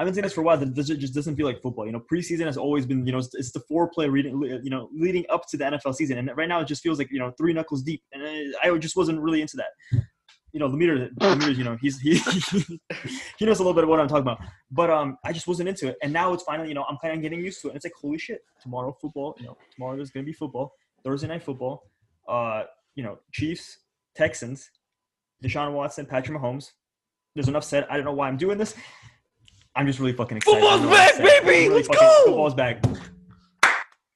I've 0.00 0.06
been 0.06 0.14
saying 0.14 0.22
this 0.22 0.32
for 0.32 0.40
a 0.40 0.44
while. 0.44 0.56
That 0.56 0.74
this 0.74 0.86
just 0.88 1.14
doesn't 1.14 1.36
feel 1.36 1.44
like 1.44 1.60
football. 1.60 1.84
You 1.84 1.92
know, 1.92 2.02
preseason 2.10 2.46
has 2.46 2.56
always 2.56 2.86
been 2.86 3.04
you 3.04 3.12
know 3.12 3.18
it's, 3.18 3.34
it's 3.34 3.52
the 3.52 3.60
foreplay 3.70 4.10
reading 4.10 4.40
you 4.64 4.70
know 4.70 4.88
leading 4.92 5.26
up 5.28 5.46
to 5.48 5.58
the 5.58 5.64
NFL 5.64 5.94
season, 5.94 6.16
and 6.16 6.30
right 6.36 6.48
now 6.48 6.60
it 6.60 6.66
just 6.68 6.82
feels 6.82 6.98
like 6.98 7.10
you 7.10 7.18
know 7.18 7.32
three 7.36 7.52
knuckles 7.52 7.82
deep, 7.82 8.02
and 8.12 8.54
I, 8.64 8.78
just 8.78 8.96
wasn't 8.96 9.20
really 9.20 9.42
into 9.42 9.58
that. 9.58 10.02
You 10.52 10.58
know, 10.58 10.68
Lemire, 10.68 11.14
Lemire's, 11.20 11.58
you 11.58 11.64
know, 11.64 11.76
he's 11.80 12.00
he 12.00 12.14
he 13.38 13.44
knows 13.44 13.58
a 13.58 13.62
little 13.62 13.74
bit 13.74 13.84
of 13.84 13.90
what 13.90 14.00
I'm 14.00 14.08
talking 14.08 14.22
about, 14.22 14.40
but 14.70 14.88
um, 14.88 15.18
I 15.22 15.32
just 15.32 15.46
wasn't 15.46 15.68
into 15.68 15.88
it, 15.88 15.96
and 16.02 16.12
now 16.12 16.32
it's 16.32 16.44
finally 16.44 16.70
you 16.70 16.74
know 16.74 16.84
I'm 16.88 16.96
kind 16.96 17.14
of 17.14 17.20
getting 17.20 17.40
used 17.40 17.60
to 17.60 17.68
it. 17.68 17.70
And 17.72 17.76
it's 17.76 17.84
like 17.84 17.92
holy 18.00 18.18
shit, 18.18 18.40
tomorrow 18.62 18.96
football. 19.00 19.36
You 19.38 19.46
know, 19.46 19.58
tomorrow 19.74 19.96
there's 19.96 20.10
gonna 20.10 20.24
be 20.24 20.32
football. 20.32 20.72
Thursday 21.04 21.28
night 21.28 21.42
football 21.42 21.84
uh, 22.30 22.64
you 22.94 23.02
know, 23.02 23.18
Chiefs, 23.32 23.78
Texans, 24.14 24.70
Deshaun 25.44 25.72
Watson, 25.72 26.06
Patrick 26.06 26.38
Mahomes. 26.38 26.70
There's 27.34 27.48
enough 27.48 27.64
said. 27.64 27.86
I 27.90 27.96
don't 27.96 28.04
know 28.04 28.12
why 28.12 28.28
I'm 28.28 28.36
doing 28.36 28.58
this. 28.58 28.74
I'm 29.80 29.86
just 29.86 29.98
really 29.98 30.12
fucking 30.12 30.36
excited. 30.36 30.58
I 30.58 30.60
don't 30.60 30.82
know 30.82 30.88
Football's 30.90 30.90
what 30.90 31.16
to 31.16 31.22
back, 31.22 31.30
say. 31.30 31.38
I'm 31.38 31.44
baby! 31.46 31.58
really 31.68 31.74
Let's 31.76 31.88
fucking- 31.88 32.00
go! 32.06 32.24
Football's 32.26 32.54
back. 32.54 32.84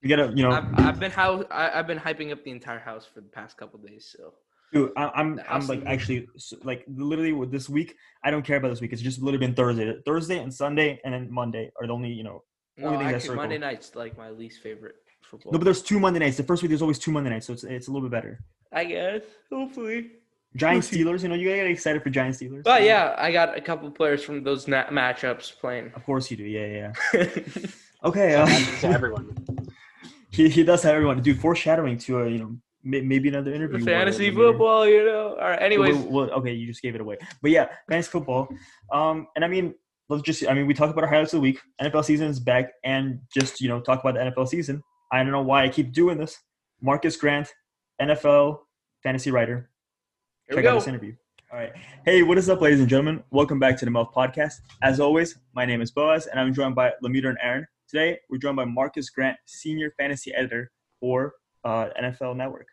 You 0.03 0.09
gotta, 0.11 0.31
you 0.37 0.43
know, 0.43 0.51
I've, 0.51 0.79
I've 0.79 1.01
been 1.01 1.11
how 1.11 1.45
I, 1.45 1.79
I've 1.79 1.87
been 1.87 1.99
hyping 1.99 2.31
up 2.33 2.45
the 2.45 2.51
entire 2.51 2.79
house 2.79 3.07
for 3.07 3.23
the 3.23 3.29
past 3.29 3.57
couple 3.57 3.79
days. 3.79 4.15
So 4.15 4.35
dude, 4.75 4.93
I, 4.99 5.11
I'm, 5.15 5.41
I'm 5.49 5.67
like 5.67 5.83
actually, 5.87 6.29
like 6.65 6.85
literally 6.87 7.33
with 7.33 7.51
this 7.51 7.71
week, 7.71 7.97
I 8.23 8.31
don't 8.31 8.45
care 8.45 8.59
about 8.59 8.69
this 8.69 8.83
week. 8.83 8.93
It's 8.93 9.01
just 9.01 9.23
literally 9.23 9.47
been 9.47 9.55
Thursday, 9.55 9.95
Thursday 10.05 10.41
and 10.41 10.53
Sunday, 10.53 11.01
and 11.03 11.15
then 11.15 11.33
Monday 11.33 11.71
are 11.81 11.87
the 11.87 11.95
only, 11.95 12.11
you 12.13 12.25
know. 12.25 12.45
no, 12.77 12.89
Only 12.89 12.99
things 12.99 13.07
I 13.07 13.15
actually 13.15 13.21
circle. 13.29 13.37
Monday 13.43 13.57
night's 13.57 13.95
like 13.95 14.19
my 14.19 14.29
least 14.29 14.61
favorite 14.63 14.97
football. 15.23 15.53
No, 15.53 15.59
but 15.59 15.65
there's 15.65 15.81
two 15.81 15.99
Monday 15.99 16.21
nights. 16.21 16.37
The 16.37 16.43
first 16.43 16.61
week 16.61 16.69
there's 16.69 16.83
always 16.83 16.99
two 16.99 17.11
Monday 17.11 17.31
nights, 17.31 17.47
so 17.47 17.55
it's 17.55 17.65
it's 17.65 17.89
a 17.89 17.91
little 17.91 18.07
bit 18.07 18.13
better. 18.15 18.45
I 18.73 18.85
guess 18.85 19.23
hopefully. 19.51 20.11
Giants 20.57 20.89
Steelers, 20.91 21.23
you 21.23 21.29
know, 21.29 21.35
you 21.35 21.49
gotta 21.49 21.63
get 21.63 21.67
excited 21.71 22.03
for 22.03 22.11
Giants 22.11 22.39
Steelers. 22.41 22.63
But 22.63 22.83
yeah, 22.85 23.15
I 23.19 23.33
got 23.33 23.57
a 23.57 23.61
couple 23.61 23.91
players 23.91 24.23
from 24.23 24.45
those 24.45 24.69
na- 24.69 24.87
matchups 24.87 25.59
playing. 25.59 25.91
Of 25.97 26.05
course 26.05 26.31
you 26.31 26.37
do. 26.37 26.45
Yeah, 26.45 26.93
yeah. 27.15 27.27
Okay. 28.05 28.33
to 28.33 28.89
Uh, 28.89 28.93
everyone. 28.93 29.35
he, 30.31 30.49
he 30.51 30.63
does 30.63 30.83
have 30.83 30.95
everyone 30.95 31.17
to 31.17 31.23
do 31.23 31.35
foreshadowing 31.35 31.97
to 31.99 32.21
a 32.23 32.29
you 32.29 32.39
know 32.39 32.57
may, 32.83 33.01
maybe 33.01 33.31
another 33.31 33.53
interview. 33.55 33.85
where 33.85 33.95
Fantasy 33.97 34.31
Lemire- 34.31 34.35
football, 34.53 34.87
you 34.87 35.05
know. 35.05 35.29
All 35.41 35.49
right. 35.49 35.61
Anyways, 35.63 35.97
Well, 35.97 36.27
well, 36.27 36.31
okay, 36.39 36.53
you 36.53 36.67
just 36.67 36.83
gave 36.83 36.95
it 36.95 37.01
away. 37.01 37.17
But 37.41 37.51
yeah, 37.51 37.69
fantasy 37.89 38.11
football. 38.11 38.49
Um, 38.93 39.27
and 39.35 39.45
I 39.45 39.49
mean, 39.49 39.75
let's 40.11 40.23
just. 40.23 40.47
I 40.47 40.53
mean, 40.55 40.67
we 40.67 40.75
talked 40.75 40.93
about 40.93 41.05
our 41.05 41.11
highlights 41.11 41.33
of 41.33 41.39
the 41.39 41.43
week. 41.43 41.59
NFL 41.81 42.05
season 42.05 42.29
is 42.29 42.39
back, 42.39 42.71
and 42.85 43.21
just 43.35 43.61
you 43.61 43.69
know 43.69 43.81
talk 43.81 44.05
about 44.05 44.15
the 44.15 44.21
NFL 44.31 44.49
season. 44.49 44.83
I 45.11 45.23
don't 45.23 45.33
know 45.33 45.43
why 45.43 45.65
I 45.65 45.69
keep 45.71 45.93
doing 45.93 46.19
this. 46.19 46.37
Marcas 46.83 47.17
Grant, 47.19 47.49
NFL 48.03 48.59
fantasy 49.03 49.31
writer. 49.31 49.71
Here 50.49 50.57
we 50.57 50.63
Check 50.63 50.71
out 50.71 50.75
this 50.79 50.89
interview. 50.89 51.15
All 51.53 51.59
right. 51.59 51.73
Hey, 52.05 52.23
what 52.23 52.37
is 52.37 52.51
up, 52.51 52.61
ladies 52.61 52.81
and 52.81 52.89
gentlemen? 52.89 53.23
Welcome 53.31 53.59
back 53.59 53.79
to 53.79 53.85
the 53.85 53.91
Muffed 53.91 54.15
Podcast. 54.15 54.55
As 54.83 55.01
always, 55.01 55.39
my 55.55 55.65
name 55.65 55.81
is 55.81 55.91
Boaz, 55.91 56.27
and 56.27 56.39
I'm 56.39 56.53
joined 56.53 56.75
by 56.75 56.93
Lamita 57.03 57.29
and 57.29 57.39
Aaron. 57.43 57.67
Today, 57.89 58.19
we're 58.29 58.39
joined 58.39 58.57
by 58.57 58.65
Marcas 58.65 59.09
Grant, 59.15 59.37
Senior 59.47 59.93
Fantasy 59.99 60.35
Editor 60.35 60.71
for 61.01 61.35
uh, 61.65 61.87
NFL 62.03 62.37
Network. 62.37 62.67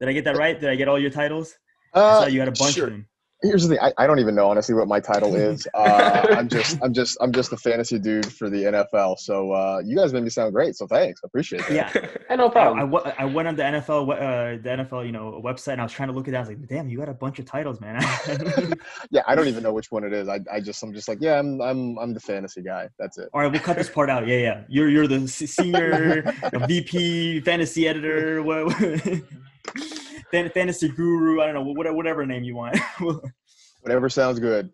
Did 0.00 0.08
I 0.08 0.12
get 0.12 0.24
that 0.24 0.36
right? 0.36 0.58
Did 0.58 0.70
I 0.70 0.76
get 0.76 0.88
all 0.88 0.98
your 0.98 1.10
titles? 1.10 1.54
I 1.94 2.00
Uh, 2.00 2.20
saw 2.20 2.26
you 2.26 2.38
had 2.38 2.48
a 2.48 2.52
bunch 2.52 2.74
sure. 2.74 2.84
of 2.86 2.92
them. 2.92 3.06
Here's 3.42 3.62
the 3.62 3.76
thing. 3.76 3.78
I, 3.80 3.92
I 4.02 4.06
don't 4.08 4.18
even 4.18 4.34
know 4.34 4.50
honestly 4.50 4.74
what 4.74 4.88
my 4.88 4.98
title 4.98 5.36
is. 5.48 5.66
Uh, 5.74 6.26
I'm 6.30 6.48
just 6.48 6.78
I'm 6.82 6.92
just 6.92 7.16
I'm 7.20 7.32
just 7.32 7.52
a 7.52 7.56
fantasy 7.56 7.98
dude 7.98 8.32
for 8.32 8.50
the 8.50 8.64
NFL. 8.64 9.18
So 9.18 9.52
uh, 9.52 9.80
you 9.84 9.96
guys 9.96 10.12
made 10.12 10.24
me 10.24 10.30
sound 10.30 10.52
great. 10.52 10.74
So 10.76 10.86
thanks. 10.88 11.20
I 11.22 11.26
appreciate 11.26 11.62
that. 11.68 11.72
Yeah, 11.72 11.88
Hey, 12.28 12.36
no 12.36 12.48
I, 12.48 12.50
problem. 12.50 12.78
I, 12.80 12.84
wa- 12.84 13.12
I 13.16 13.24
went 13.26 13.46
on 13.46 13.54
the 13.54 13.62
NFL 13.62 14.08
uh, 14.12 14.60
the 14.62 14.82
NFL 14.84 15.06
you 15.06 15.12
know 15.12 15.40
website 15.44 15.72
and 15.74 15.80
I 15.80 15.84
was 15.84 15.92
trying 15.92 16.08
to 16.08 16.14
look 16.14 16.26
it 16.26 16.32
down. 16.32 16.38
I 16.46 16.48
was 16.48 16.58
like, 16.58 16.66
damn, 16.68 16.88
you 16.88 16.98
got 16.98 17.08
a 17.08 17.14
bunch 17.14 17.38
of 17.38 17.44
titles, 17.44 17.80
man. 17.80 18.00
Yeah, 19.10 19.22
I 19.26 19.34
don't 19.34 19.46
even 19.48 19.62
know 19.62 19.72
which 19.72 19.90
one 19.90 20.04
it 20.04 20.12
is. 20.12 20.28
I, 20.28 20.40
I 20.52 20.60
just 20.60 20.82
I'm 20.82 20.92
just 20.92 21.08
like 21.08 21.18
yeah, 21.20 21.38
I'm 21.38 21.60
I'm 21.60 21.98
I'm 21.98 22.14
the 22.14 22.20
fantasy 22.20 22.62
guy. 22.62 22.88
That's 22.98 23.18
it. 23.18 23.28
All 23.32 23.40
right, 23.40 23.50
we'll 23.50 23.60
cut 23.60 23.76
this 23.76 23.88
part 23.88 24.10
out. 24.10 24.26
Yeah, 24.26 24.36
yeah. 24.38 24.62
You're 24.68 24.88
you're 24.88 25.06
the 25.06 25.26
senior 25.28 26.34
VP 26.66 27.40
fantasy 27.40 27.86
editor, 27.88 28.42
what, 28.42 28.72
fan- 28.74 29.22
fantasy 30.30 30.88
guru. 30.88 31.40
I 31.40 31.46
don't 31.46 31.54
know, 31.54 31.62
whatever, 31.72 31.96
whatever 31.96 32.26
name 32.26 32.44
you 32.44 32.56
want. 32.56 32.78
Whatever 33.82 34.08
sounds 34.08 34.40
good. 34.40 34.70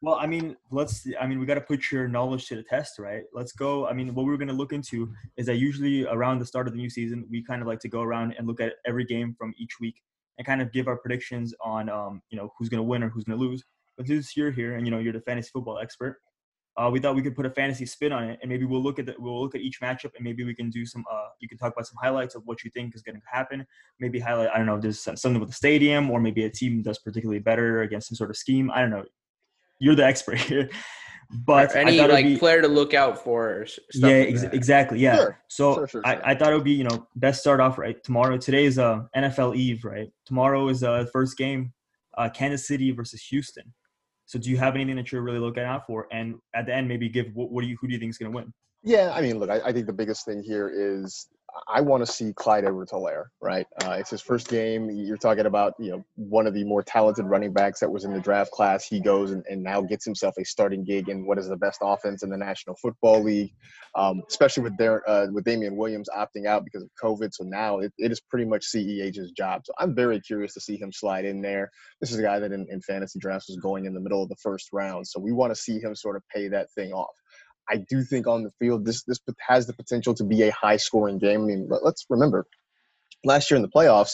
well, 0.00 0.14
I 0.14 0.26
mean, 0.26 0.56
let's. 0.70 1.06
I 1.20 1.26
mean, 1.26 1.40
we 1.40 1.46
got 1.46 1.54
to 1.54 1.60
put 1.60 1.90
your 1.90 2.06
knowledge 2.06 2.46
to 2.46 2.54
the 2.54 2.62
test, 2.62 2.98
right? 2.98 3.24
Let's 3.34 3.52
go. 3.52 3.88
I 3.88 3.92
mean, 3.92 4.14
what 4.14 4.24
we're 4.24 4.36
going 4.36 4.48
to 4.48 4.54
look 4.54 4.72
into 4.72 5.12
is 5.36 5.46
that 5.46 5.56
usually 5.56 6.06
around 6.06 6.38
the 6.38 6.46
start 6.46 6.68
of 6.68 6.72
the 6.72 6.78
new 6.78 6.88
season, 6.88 7.26
we 7.28 7.42
kind 7.42 7.60
of 7.60 7.68
like 7.68 7.80
to 7.80 7.88
go 7.88 8.02
around 8.02 8.34
and 8.38 8.46
look 8.46 8.60
at 8.60 8.74
every 8.86 9.04
game 9.04 9.34
from 9.36 9.52
each 9.58 9.80
week 9.80 9.96
and 10.38 10.46
kind 10.46 10.62
of 10.62 10.72
give 10.72 10.86
our 10.86 10.96
predictions 10.96 11.54
on, 11.60 11.88
um, 11.88 12.22
you 12.30 12.38
know, 12.38 12.52
who's 12.56 12.68
going 12.68 12.78
to 12.78 12.84
win 12.84 13.02
or 13.02 13.08
who's 13.08 13.24
going 13.24 13.38
to 13.38 13.44
lose. 13.44 13.64
But 13.96 14.06
since 14.06 14.36
you're 14.36 14.50
here 14.50 14.76
and 14.76 14.86
you 14.86 14.90
know 14.90 14.98
you're 14.98 15.12
the 15.12 15.20
fantasy 15.22 15.50
football 15.52 15.78
expert, 15.78 16.18
uh, 16.78 16.90
we 16.92 17.00
thought 17.00 17.14
we 17.14 17.22
could 17.22 17.34
put 17.34 17.46
a 17.46 17.50
fantasy 17.50 17.86
spin 17.86 18.12
on 18.12 18.24
it, 18.24 18.38
and 18.42 18.50
maybe 18.50 18.64
we'll 18.66 18.82
look 18.82 18.98
at 18.98 19.06
the, 19.06 19.14
we'll 19.18 19.40
look 19.40 19.54
at 19.54 19.62
each 19.62 19.80
matchup, 19.80 20.14
and 20.14 20.22
maybe 20.22 20.44
we 20.44 20.54
can 20.54 20.68
do 20.68 20.84
some. 20.84 21.04
Uh, 21.10 21.28
you 21.40 21.48
can 21.48 21.56
talk 21.56 21.72
about 21.72 21.86
some 21.86 21.96
highlights 22.02 22.34
of 22.34 22.42
what 22.44 22.62
you 22.64 22.70
think 22.70 22.94
is 22.94 23.02
going 23.02 23.16
to 23.16 23.22
happen. 23.30 23.66
Maybe 23.98 24.18
highlight. 24.18 24.50
I 24.52 24.58
don't 24.58 24.66
know. 24.66 24.78
There's 24.78 25.00
something 25.00 25.40
with 25.40 25.48
the 25.48 25.54
stadium, 25.54 26.10
or 26.10 26.20
maybe 26.20 26.44
a 26.44 26.50
team 26.50 26.82
does 26.82 26.98
particularly 26.98 27.40
better 27.40 27.82
against 27.82 28.08
some 28.08 28.16
sort 28.16 28.30
of 28.30 28.36
scheme. 28.36 28.70
I 28.74 28.80
don't 28.80 28.90
know. 28.90 29.04
You're 29.80 29.94
the 29.94 30.04
expert 30.04 30.38
here, 30.38 30.68
but 31.30 31.74
Or 31.74 31.78
I 31.78 31.80
any 31.82 31.96
thought 31.96 32.04
it'd 32.04 32.14
like 32.14 32.24
be, 32.26 32.36
player 32.38 32.60
to 32.60 32.68
look 32.68 32.92
out 32.94 33.22
for. 33.22 33.60
Or 33.60 33.66
stuff 33.66 33.82
yeah, 33.94 34.08
ex- 34.08 34.42
that. 34.42 34.54
exactly. 34.54 34.98
Yeah. 34.98 35.16
Sure. 35.16 35.40
So 35.48 35.74
Sure, 35.74 35.88
sure, 35.88 36.02
I, 36.04 36.14
sure. 36.14 36.26
I 36.26 36.34
thought 36.34 36.52
it 36.52 36.56
would 36.56 36.64
be 36.64 36.72
you 36.72 36.84
know 36.84 37.06
best 37.16 37.40
start 37.40 37.60
off 37.60 37.78
right 37.78 38.02
tomorrow. 38.04 38.36
Today 38.36 38.66
is 38.66 38.78
uh, 38.78 39.00
NFL 39.16 39.56
Eve, 39.56 39.84
right? 39.84 40.08
Tomorrow 40.26 40.68
is 40.68 40.82
uh, 40.82 41.06
first 41.12 41.36
game, 41.38 41.72
uh, 42.18 42.28
Kansas 42.28 42.66
City 42.66 42.90
versus 42.90 43.22
Houston. 43.30 43.72
So 44.26 44.38
do 44.38 44.50
you 44.50 44.58
have 44.58 44.74
anything 44.74 44.96
that 44.96 45.12
you're 45.12 45.22
really 45.22 45.38
looking 45.38 45.62
out 45.62 45.86
for? 45.86 46.08
And 46.12 46.36
at 46.54 46.66
the 46.66 46.74
end, 46.74 46.88
maybe 46.88 47.08
give 47.08 47.28
what, 47.34 47.50
what 47.50 47.62
do 47.62 47.68
you 47.68 47.76
who 47.80 47.86
do 47.86 47.94
you 47.94 48.00
think 48.00 48.10
is 48.10 48.18
going 48.18 48.30
to 48.30 48.36
win? 48.36 48.52
Yeah, 48.82 49.12
I 49.14 49.20
mean, 49.20 49.38
look, 49.38 49.50
I, 49.50 49.60
I 49.60 49.72
think 49.72 49.86
the 49.86 49.92
biggest 49.92 50.24
thing 50.24 50.42
here 50.42 50.68
is 50.68 51.28
I 51.68 51.80
want 51.80 52.04
to 52.04 52.10
see 52.10 52.32
Clyde 52.32 52.64
Edwards-Helaire, 52.64 53.24
right? 53.40 53.66
Uh, 53.82 53.92
it's 53.92 54.10
his 54.10 54.20
first 54.20 54.48
game. 54.48 54.90
You're 54.90 55.16
talking 55.16 55.46
about, 55.46 55.74
you 55.78 55.90
know, 55.90 56.04
one 56.16 56.46
of 56.46 56.54
the 56.54 56.64
more 56.64 56.82
talented 56.82 57.26
running 57.26 57.52
backs 57.52 57.80
that 57.80 57.90
was 57.90 58.04
in 58.04 58.12
the 58.12 58.20
draft 58.20 58.50
class. 58.50 58.86
He 58.86 59.00
goes 59.00 59.30
and, 59.30 59.44
and 59.48 59.62
now 59.62 59.80
gets 59.80 60.04
himself 60.04 60.34
a 60.38 60.44
starting 60.44 60.84
gig 60.84 61.08
in 61.08 61.26
what 61.26 61.38
is 61.38 61.48
the 61.48 61.56
best 61.56 61.78
offense 61.82 62.22
in 62.22 62.30
the 62.30 62.36
National 62.36 62.76
Football 62.76 63.22
League, 63.22 63.52
um, 63.94 64.22
especially 64.28 64.64
with 64.64 64.76
their, 64.76 65.08
uh, 65.08 65.26
with 65.32 65.44
Damien 65.44 65.76
Williams 65.76 66.08
opting 66.16 66.46
out 66.46 66.64
because 66.64 66.82
of 66.82 66.90
COVID. 67.02 67.32
So 67.32 67.44
now 67.44 67.78
it, 67.78 67.92
it 67.98 68.12
is 68.12 68.20
pretty 68.20 68.44
much 68.44 68.66
CEH's 68.66 69.32
job. 69.32 69.62
So 69.64 69.72
I'm 69.78 69.94
very 69.94 70.20
curious 70.20 70.54
to 70.54 70.60
see 70.60 70.76
him 70.76 70.92
slide 70.92 71.24
in 71.24 71.40
there. 71.40 71.70
This 72.00 72.12
is 72.12 72.18
a 72.18 72.22
guy 72.22 72.38
that 72.38 72.52
in, 72.52 72.66
in 72.70 72.80
fantasy 72.82 73.18
drafts 73.18 73.48
was 73.48 73.56
going 73.58 73.86
in 73.86 73.94
the 73.94 74.00
middle 74.00 74.22
of 74.22 74.28
the 74.28 74.36
first 74.36 74.68
round. 74.72 75.06
So 75.06 75.20
we 75.20 75.32
want 75.32 75.52
to 75.52 75.60
see 75.60 75.80
him 75.80 75.94
sort 75.94 76.16
of 76.16 76.22
pay 76.34 76.48
that 76.48 76.70
thing 76.72 76.92
off. 76.92 77.14
I 77.68 77.76
do 77.88 78.02
think 78.02 78.26
on 78.26 78.42
the 78.42 78.50
field 78.58 78.84
this 78.84 79.02
this 79.04 79.20
has 79.46 79.66
the 79.66 79.72
potential 79.72 80.14
to 80.14 80.24
be 80.24 80.42
a 80.42 80.52
high 80.52 80.76
scoring 80.76 81.18
game. 81.18 81.42
I 81.42 81.44
mean, 81.44 81.68
let, 81.68 81.82
us 81.82 82.04
remember, 82.08 82.46
last 83.24 83.50
year 83.50 83.56
in 83.56 83.62
the 83.62 83.68
playoffs, 83.68 84.12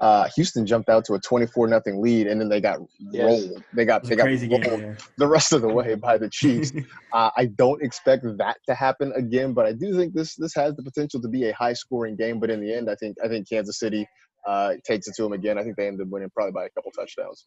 uh, 0.00 0.28
Houston 0.36 0.66
jumped 0.66 0.88
out 0.88 1.04
to 1.06 1.14
a 1.14 1.20
24 1.20 1.68
nothing 1.68 2.02
lead, 2.02 2.26
and 2.26 2.40
then 2.40 2.48
they 2.48 2.60
got 2.60 2.78
Yes. 3.12 3.24
rolled. 3.24 3.64
They 3.74 3.84
got 3.84 4.04
they 4.04 4.16
got 4.16 4.24
crazy 4.24 4.48
rolled 4.48 4.62
game. 4.62 4.80
Yeah. 4.80 4.94
the 5.18 5.26
rest 5.26 5.52
of 5.52 5.62
the 5.62 5.68
way 5.68 5.94
by 5.94 6.18
the 6.18 6.28
Chiefs. 6.30 6.72
uh, 7.12 7.30
I 7.36 7.46
don't 7.46 7.82
expect 7.82 8.24
that 8.38 8.56
to 8.68 8.74
happen 8.74 9.12
again, 9.16 9.52
but 9.52 9.66
I 9.66 9.72
do 9.72 9.96
think 9.96 10.14
this 10.14 10.34
this 10.36 10.54
has 10.54 10.74
the 10.76 10.82
potential 10.82 11.20
to 11.20 11.28
be 11.28 11.48
a 11.48 11.54
high 11.54 11.74
scoring 11.74 12.16
game. 12.16 12.40
But 12.40 12.50
in 12.50 12.60
the 12.60 12.72
end, 12.74 12.90
I 12.90 12.94
think 12.94 13.16
I 13.22 13.28
think 13.28 13.48
Kansas 13.48 13.78
City 13.78 14.06
uh, 14.46 14.74
takes 14.84 15.08
it 15.08 15.14
to 15.16 15.22
them 15.22 15.32
again. 15.32 15.58
I 15.58 15.62
think 15.62 15.76
they 15.76 15.86
end 15.86 16.00
up 16.00 16.08
winning 16.08 16.30
probably 16.34 16.52
by 16.52 16.64
a 16.64 16.70
couple 16.70 16.90
touchdowns. 16.92 17.46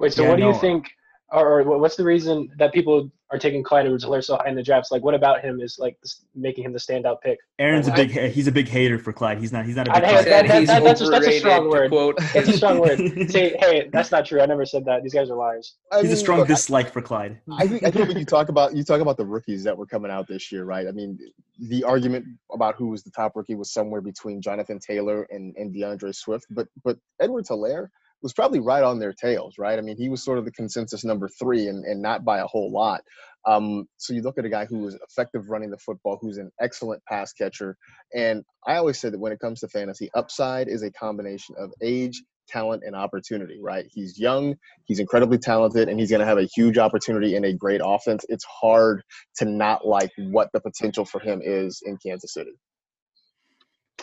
Wait, 0.00 0.12
so 0.12 0.22
Yeah, 0.22 0.30
what 0.30 0.36
do 0.36 0.44
you 0.44 0.54
think, 0.60 0.86
or, 1.30 1.60
or 1.62 1.78
what's 1.78 1.96
the 1.96 2.04
reason 2.04 2.50
that 2.58 2.72
people 2.72 3.10
are 3.30 3.38
taking 3.38 3.62
Clyde 3.62 3.84
Edwards-Helaire 3.84 4.24
so 4.24 4.36
high 4.36 4.48
in 4.48 4.54
the 4.54 4.62
drafts? 4.62 4.90
Like, 4.90 5.02
what 5.04 5.12
about 5.14 5.42
him 5.42 5.60
is 5.60 5.78
like 5.78 5.98
making 6.34 6.64
him 6.64 6.72
the 6.72 6.78
standout 6.78 7.20
pick? 7.20 7.38
Aaron's 7.58 7.86
a 7.86 7.92
big 7.92 8.10
he's 8.32 8.46
a 8.46 8.52
big 8.52 8.66
hater 8.68 8.98
for 8.98 9.12
Clyde. 9.12 9.38
He's 9.38 9.52
not 9.52 9.66
he's 9.66 9.76
not 9.76 9.88
a 9.88 9.92
I- 9.94 10.00
big 10.00 10.04
hey, 10.08 10.12
Clyde 10.14 10.26
that- 10.26 10.46
that- 10.48 10.84
that's 10.84 11.00
a- 11.02 11.10
that's 11.10 11.26
a 11.26 11.38
strong 11.38 11.68
word. 11.68 11.90
quote 11.90 12.16
That's 12.32 12.48
a 12.48 12.52
strong 12.56 12.78
word. 12.80 12.98
Say, 13.30 13.56
hey, 13.60 13.90
that's 13.92 14.10
not 14.10 14.24
true. 14.24 14.40
I 14.40 14.46
never 14.46 14.64
said 14.64 14.84
that. 14.86 15.02
These 15.02 15.12
guys 15.12 15.28
are 15.28 15.36
liars. 15.36 15.74
I 15.92 16.00
He's 16.00 16.12
a 16.12 16.16
strong 16.16 16.38
look, 16.38 16.48
I- 16.48 16.54
dislike 16.54 16.90
for 16.90 17.02
Clyde. 17.02 17.38
I 17.58 17.66
think 17.66 17.82
I 17.84 17.90
think 17.90 18.08
when 18.08 18.18
you 18.18 18.24
talk 18.24 18.48
about 18.48 18.74
you 18.74 18.82
talk 18.82 19.00
about 19.02 19.18
the 19.18 19.26
rookies 19.26 19.62
that 19.64 19.76
were 19.76 19.86
coming 19.86 20.10
out 20.10 20.26
this 20.28 20.50
year, 20.50 20.64
right? 20.64 20.86
I 20.88 20.92
mean, 20.92 21.18
the 21.58 21.84
argument 21.84 22.24
about 22.54 22.76
who 22.76 22.86
was 22.88 23.02
the 23.02 23.10
top 23.10 23.36
rookie 23.36 23.54
was 23.56 23.70
somewhere 23.72 24.00
between 24.00 24.40
Jonathan 24.40 24.78
Taylor 24.78 25.26
and, 25.30 25.54
and 25.56 25.74
DeAndre 25.74 26.14
Swift, 26.14 26.46
but 26.50 26.68
but 26.84 26.96
Edwards-Helaire 27.20 27.88
was 28.22 28.32
probably 28.32 28.60
right 28.60 28.82
on 28.82 28.98
their 28.98 29.12
tails, 29.12 29.54
right? 29.58 29.78
I 29.78 29.82
mean, 29.82 29.96
he 29.96 30.08
was 30.08 30.24
sort 30.24 30.38
of 30.38 30.44
the 30.44 30.52
consensus 30.52 31.04
number 31.04 31.28
three, 31.38 31.68
and, 31.68 31.84
and 31.84 32.02
not 32.02 32.24
by 32.24 32.38
a 32.38 32.46
whole 32.46 32.70
lot. 32.72 33.02
Um, 33.46 33.86
so 33.96 34.12
you 34.12 34.22
look 34.22 34.38
at 34.38 34.44
a 34.44 34.50
guy 34.50 34.66
who 34.66 34.86
is 34.86 34.98
effective 35.08 35.48
running 35.48 35.70
the 35.70 35.78
football, 35.78 36.18
who's 36.20 36.38
an 36.38 36.50
excellent 36.60 37.02
pass 37.06 37.32
catcher, 37.32 37.76
and 38.14 38.44
I 38.66 38.76
always 38.76 38.98
said 38.98 39.12
that 39.12 39.20
when 39.20 39.32
it 39.32 39.40
comes 39.40 39.60
to 39.60 39.68
fantasy, 39.68 40.10
upside 40.14 40.68
is 40.68 40.82
a 40.82 40.90
combination 40.90 41.54
of 41.58 41.72
age, 41.80 42.22
talent, 42.48 42.82
and 42.84 42.96
opportunity, 42.96 43.58
right? 43.62 43.86
He's 43.90 44.18
young, 44.18 44.56
he's 44.84 44.98
incredibly 44.98 45.38
talented 45.38 45.88
and 45.88 46.00
he's 46.00 46.10
going 46.10 46.20
to 46.20 46.26
have 46.26 46.38
a 46.38 46.48
huge 46.54 46.78
opportunity 46.78 47.36
in 47.36 47.44
a 47.44 47.52
great 47.52 47.80
offense. 47.84 48.24
It's 48.28 48.44
hard 48.44 49.02
to 49.36 49.44
not 49.44 49.86
like 49.86 50.10
what 50.16 50.50
the 50.52 50.60
potential 50.60 51.04
for 51.04 51.20
him 51.20 51.40
is 51.42 51.82
in 51.84 51.98
Kansas 51.98 52.32
City. 52.34 52.52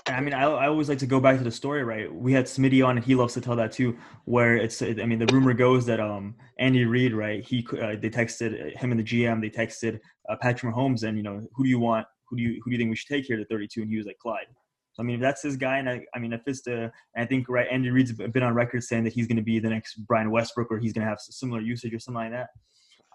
I 0.07 0.21
mean, 0.21 0.33
I, 0.33 0.43
I 0.43 0.67
always 0.67 0.87
like 0.87 0.99
to 0.99 1.07
go 1.07 1.19
back 1.19 1.37
to 1.39 1.43
the 1.43 1.51
story, 1.51 1.83
right? 1.83 2.13
We 2.13 2.31
had 2.31 2.45
Smitty 2.45 2.85
on, 2.85 2.97
and 2.97 3.05
he 3.05 3.15
loves 3.15 3.33
to 3.33 3.41
tell 3.41 3.55
that 3.55 3.71
too. 3.71 3.97
Where 4.25 4.55
it's, 4.55 4.81
I 4.81 4.93
mean, 4.93 5.17
the 5.17 5.27
rumor 5.33 5.53
goes 5.53 5.85
that 5.87 5.99
um 5.99 6.35
Andy 6.59 6.85
Reid, 6.85 7.13
right? 7.13 7.43
He 7.43 7.65
uh, 7.71 7.95
they 7.99 8.09
texted 8.09 8.77
him 8.77 8.91
and 8.91 8.99
the 8.99 9.03
GM, 9.03 9.41
they 9.41 9.49
texted 9.49 9.99
uh, 10.29 10.35
Patrick 10.39 10.73
Mahomes, 10.73 11.03
and 11.03 11.17
you 11.17 11.23
know, 11.23 11.41
who 11.55 11.63
do 11.63 11.69
you 11.69 11.79
want? 11.79 12.05
Who 12.29 12.37
do 12.37 12.43
you 12.43 12.61
who 12.63 12.69
do 12.69 12.75
you 12.75 12.77
think 12.77 12.89
we 12.91 12.95
should 12.95 13.07
take 13.07 13.25
here 13.25 13.37
to 13.37 13.45
32? 13.45 13.81
And 13.81 13.89
he 13.89 13.97
was 13.97 14.05
like 14.05 14.19
Clyde. 14.19 14.47
So, 14.93 15.03
I 15.03 15.05
mean, 15.05 15.15
if 15.15 15.21
that's 15.21 15.41
his 15.41 15.57
guy, 15.57 15.79
and 15.79 15.89
I, 15.89 16.05
I 16.15 16.19
mean, 16.19 16.31
if 16.31 16.41
it's 16.45 16.61
the, 16.61 16.89
I 17.17 17.25
think 17.25 17.49
right, 17.49 17.67
Andy 17.69 17.89
Reid's 17.89 18.13
been 18.13 18.43
on 18.43 18.53
record 18.53 18.81
saying 18.81 19.03
that 19.03 19.11
he's 19.11 19.27
going 19.27 19.35
to 19.35 19.43
be 19.43 19.59
the 19.59 19.69
next 19.69 19.95
Brian 20.07 20.31
Westbrook, 20.31 20.71
or 20.71 20.77
he's 20.77 20.93
going 20.93 21.03
to 21.03 21.09
have 21.09 21.19
similar 21.19 21.59
usage 21.59 21.93
or 21.93 21.99
something 21.99 22.21
like 22.21 22.31
that. 22.31 22.47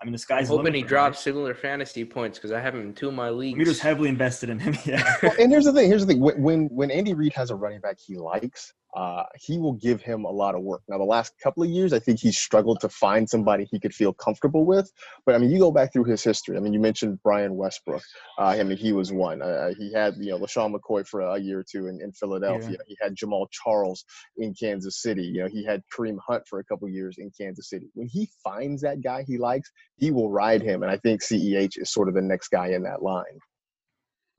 I 0.01 0.07
mean, 0.07 0.13
the 0.13 0.35
I'm 0.35 0.47
hoping 0.47 0.73
he 0.73 0.81
for 0.81 0.85
him, 0.85 0.89
drops 0.89 1.19
similar 1.21 1.55
fantasy 1.55 2.05
points 2.07 2.39
because 2.39 2.53
I 2.53 2.61
have 2.61 2.75
him 2.75 2.81
in 2.81 2.95
two 2.95 3.09
of 3.09 3.15
my 3.15 3.27
Right? 3.27 3.35
leagues. 3.35 3.59
Meter's 3.59 3.81
heavily 3.81 4.09
invested 4.09 4.49
in 4.49 4.59
him. 4.59 4.75
Yeah. 4.87 5.03
Well, 5.23 5.33
and 5.39 5.53
here's 5.53 5.67
the 5.67 5.73
thing. 5.75 5.89
Here's 5.89 6.07
the 6.07 6.13
thing. 6.15 6.21
When 6.23 6.41
when, 6.43 6.67
when 6.69 6.91
Andy 6.91 7.13
Reid 7.13 7.35
has 7.35 7.51
a 7.51 7.55
running 7.55 7.81
back 7.81 7.99
he 7.99 8.17
likes, 8.17 8.73
uh, 8.95 9.25
he 9.37 9.59
will 9.59 9.75
give 9.75 10.03
him 10.03 10.25
a 10.25 10.31
lot 10.31 10.55
of 10.55 10.63
work. 10.63 10.83
Now, 10.89 10.99
the 10.99 11.05
last 11.05 11.33
couple 11.43 11.63
of 11.63 11.69
years, 11.69 11.93
I 11.93 11.99
think 11.99 12.19
he's 12.19 12.39
struggled 12.39 12.81
to 12.81 12.89
find 12.89 13.29
somebody 13.29 13.67
he 13.71 13.79
could 13.79 13.95
feel 13.95 14.13
comfortable 14.13 14.65
with. 14.65 14.91
But 15.25 15.35
I 15.35 15.39
mean, 15.39 15.51
you 15.51 15.59
go 15.59 15.71
back 15.71 15.93
through 15.93 16.05
his 16.05 16.23
history. 16.23 16.57
I 16.57 16.61
mean, 16.61 16.73
you 16.73 16.81
mentioned 16.81 17.21
Brian 17.23 17.57
Westbrook. 17.57 18.03
Uh, 18.39 18.47
I 18.47 18.63
mean, 18.63 18.79
he 18.79 18.93
was 18.93 19.13
one. 19.13 19.43
Uh, 19.43 19.71
he 19.79 19.93
had 19.93 20.15
you 20.19 20.31
know 20.31 20.39
LeSean 20.39 20.75
McCoy 20.75 21.07
for 21.07 21.21
a 21.21 21.39
year 21.39 21.61
or 21.61 21.65
two 21.65 21.87
in, 21.87 22.01
in 22.01 22.13
Philadelphia. 22.13 22.79
He 22.87 22.97
had 23.01 23.15
Jamaal 23.15 23.47
Charles 23.51 24.05
in 24.39 24.55
Kansas 24.55 25.01
City. 25.01 25.23
You 25.23 25.43
know, 25.43 25.49
he 25.49 25.65
had 25.65 25.83
Kareem 25.97 26.19
Hunt 26.27 26.43
for 26.49 26.59
a 26.59 26.65
couple 26.65 26.89
of 26.89 26.95
years 26.95 27.17
in 27.19 27.31
Kansas 27.39 27.71
City. 27.71 27.91
When 27.95 28.09
he 28.09 28.29
finds 28.43 28.83
that 28.83 29.03
guy 29.03 29.25
he 29.27 29.39
likes, 29.39 29.71
he 29.97 30.11
will 30.11 30.31
ride 30.31 30.63
him. 30.63 30.83
And 30.83 30.91
I 30.91 30.97
think 30.97 31.23
CEH 31.23 31.79
is 31.79 31.93
sort 31.93 32.09
of 32.09 32.15
the 32.15 32.23
next 32.23 32.49
guy 32.49 32.69
in 32.69 32.83
that 32.83 33.03
line. 33.03 33.39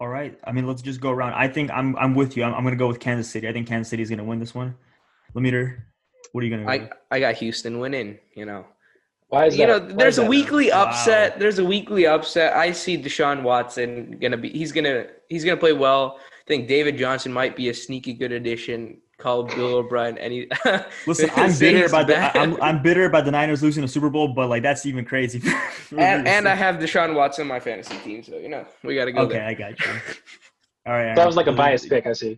All 0.01 0.07
right. 0.07 0.35
I 0.45 0.51
mean, 0.51 0.65
let's 0.65 0.81
just 0.81 0.99
go 0.99 1.11
around. 1.11 1.33
I 1.33 1.47
think 1.47 1.69
I'm 1.69 1.95
I'm 1.95 2.15
with 2.15 2.35
you. 2.35 2.43
I'm, 2.43 2.55
I'm 2.55 2.63
going 2.63 2.73
to 2.73 2.77
go 2.77 2.87
with 2.87 2.99
Kansas 2.99 3.29
City. 3.29 3.47
I 3.47 3.53
think 3.53 3.67
Kansas 3.67 3.87
City 3.87 4.01
is 4.01 4.09
going 4.09 4.17
to 4.17 4.25
win 4.25 4.39
this 4.39 4.55
one. 4.55 4.75
Lemeter, 5.35 5.77
what 6.31 6.41
are 6.41 6.47
you 6.47 6.49
going 6.49 6.61
to 6.61 6.65
go? 6.65 6.71
I, 6.71 6.77
with? 6.79 6.91
I 7.11 7.19
got 7.19 7.35
Houston 7.35 7.77
winning, 7.79 8.17
you 8.35 8.45
know. 8.45 8.65
Why 9.27 9.45
is 9.45 9.55
You 9.55 9.67
know, 9.67 9.77
that? 9.77 9.89
Why 9.89 9.95
there's 9.97 10.15
is 10.15 10.17
a 10.17 10.21
that? 10.23 10.29
weekly 10.29 10.71
Wow. 10.71 10.85
upset. 10.85 11.37
There's 11.37 11.59
a 11.59 11.63
weekly 11.63 12.07
upset. 12.07 12.53
I 12.53 12.71
see 12.71 12.97
Deshaun 12.97 13.43
Watson 13.43 14.17
gonna 14.19 14.37
be. 14.37 14.49
He's 14.49 14.71
gonna. 14.71 15.05
He's 15.29 15.45
gonna 15.45 15.57
play 15.57 15.73
well. 15.73 16.17
I 16.51 16.53
think 16.53 16.67
David 16.67 16.97
Johnson 16.97 17.31
might 17.31 17.55
be 17.55 17.69
a 17.69 17.73
sneaky 17.73 18.13
good 18.13 18.33
addition. 18.33 18.97
Call 19.17 19.43
Bill 19.43 19.77
O'Brien. 19.77 20.17
Any. 20.17 20.49
Listen, 21.07 21.29
I'm 21.37 21.57
bitter 21.57 21.77
he's 21.77 21.91
about 21.91 22.07
the 22.07 22.13
bad. 22.13 22.35
I- 22.35 22.41
I'm, 22.41 22.61
I'm 22.61 22.83
bitter 22.83 23.05
about 23.05 23.23
the 23.23 23.31
Niners 23.31 23.63
losing 23.63 23.83
the 23.83 23.87
Super 23.87 24.09
Bowl, 24.09 24.33
but 24.33 24.49
like 24.49 24.61
that's 24.61 24.85
even 24.85 25.05
crazy. 25.05 25.41
and 25.97 26.27
and. 26.27 26.49
I 26.49 26.55
have 26.55 26.75
Deshaun 26.75 27.15
Watson 27.15 27.43
on 27.43 27.47
my 27.47 27.61
fantasy 27.61 27.95
team, 27.99 28.21
so 28.21 28.37
you 28.37 28.49
know 28.49 28.65
we 28.83 28.95
got 28.95 29.05
to 29.05 29.13
go 29.13 29.21
okay, 29.21 29.35
there. 29.35 29.47
I 29.47 29.53
got 29.53 29.79
you. 29.79 29.91
All 30.85 30.91
right. 30.91 31.15
That 31.15 31.25
was 31.25 31.37
like 31.37 31.45
a 31.45 31.51
Aaron. 31.51 31.57
biased 31.57 31.87
pick. 31.87 32.05
I 32.05 32.11
see. 32.11 32.37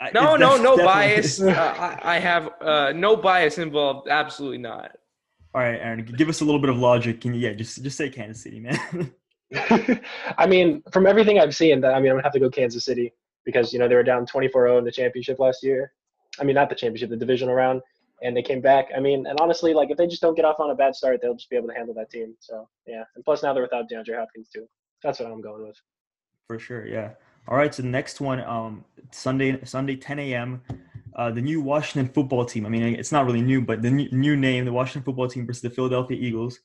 I- 0.00 0.10
No, 0.14 0.36
it's 0.36 0.40
no, 0.40 0.52
def- 0.54 0.62
no 0.62 0.76
bias. 0.78 1.40
Uh, 1.42 1.50
I, 1.52 2.16
I 2.16 2.18
have 2.18 2.48
uh, 2.62 2.92
no 2.92 3.14
bias 3.14 3.58
involved. 3.58 4.08
Absolutely 4.08 4.56
not. 4.56 4.92
All 5.54 5.60
right, 5.60 5.78
Aaron, 5.78 6.02
give 6.16 6.30
us 6.30 6.40
a 6.40 6.46
little 6.46 6.62
bit 6.62 6.70
of 6.70 6.78
logic. 6.78 7.20
Can 7.20 7.34
you, 7.34 7.40
yeah, 7.40 7.52
just 7.52 7.82
just 7.82 7.98
say 7.98 8.08
Kansas 8.08 8.42
City, 8.42 8.58
man. 8.60 9.12
I 10.38 10.46
mean, 10.46 10.82
from 10.90 11.06
everything 11.06 11.38
I've 11.38 11.54
seen, 11.54 11.82
that 11.82 11.92
I 11.94 12.00
mean, 12.00 12.08
I'm 12.10 12.16
gonna 12.16 12.22
have 12.22 12.32
to 12.32 12.40
go 12.40 12.48
Kansas 12.48 12.86
City 12.86 13.12
because 13.44 13.72
you 13.72 13.78
know 13.78 13.88
they 13.88 13.94
were 13.94 14.02
down 14.02 14.26
24-0 14.26 14.78
in 14.78 14.84
the 14.84 14.92
championship 14.92 15.38
last 15.38 15.62
year. 15.62 15.92
I 16.40 16.44
mean, 16.44 16.54
not 16.54 16.68
the 16.68 16.74
championship, 16.74 17.10
the 17.10 17.16
divisional 17.16 17.54
round, 17.54 17.80
and 18.22 18.36
they 18.36 18.42
came 18.42 18.60
back. 18.60 18.88
I 18.96 19.00
mean, 19.00 19.26
and 19.26 19.38
honestly, 19.40 19.74
like 19.74 19.90
if 19.90 19.96
they 19.96 20.06
just 20.06 20.22
don't 20.22 20.34
get 20.34 20.44
off 20.44 20.60
on 20.60 20.70
a 20.70 20.74
bad 20.74 20.94
start, 20.94 21.20
they'll 21.22 21.34
just 21.34 21.50
be 21.50 21.56
able 21.56 21.68
to 21.68 21.74
handle 21.74 21.94
that 21.94 22.10
team. 22.10 22.34
So 22.40 22.68
yeah, 22.86 23.04
and 23.14 23.24
plus 23.24 23.42
now 23.42 23.52
they're 23.52 23.62
without 23.62 23.88
DeAndre 23.90 24.18
Hopkins 24.18 24.48
too. 24.48 24.66
That's 25.02 25.20
what 25.20 25.30
I'm 25.30 25.40
going 25.40 25.66
with. 25.66 25.76
For 26.48 26.58
sure, 26.58 26.86
yeah. 26.86 27.10
All 27.46 27.58
right, 27.58 27.74
so 27.74 27.82
the 27.82 27.88
next 27.88 28.22
one, 28.22 28.40
um, 28.40 28.84
Sunday, 29.10 29.62
Sunday, 29.64 29.96
10 29.96 30.18
a.m. 30.18 30.62
Uh, 31.14 31.30
the 31.30 31.42
new 31.42 31.60
Washington 31.60 32.12
football 32.12 32.44
team. 32.44 32.64
I 32.64 32.70
mean, 32.70 32.82
it's 32.82 33.12
not 33.12 33.26
really 33.26 33.42
new, 33.42 33.60
but 33.60 33.82
the 33.82 33.90
new, 33.90 34.08
new 34.10 34.34
name, 34.34 34.64
the 34.64 34.72
Washington 34.72 35.02
football 35.02 35.28
team 35.28 35.46
versus 35.46 35.60
the 35.60 35.70
Philadelphia 35.70 36.16
Eagles. 36.18 36.58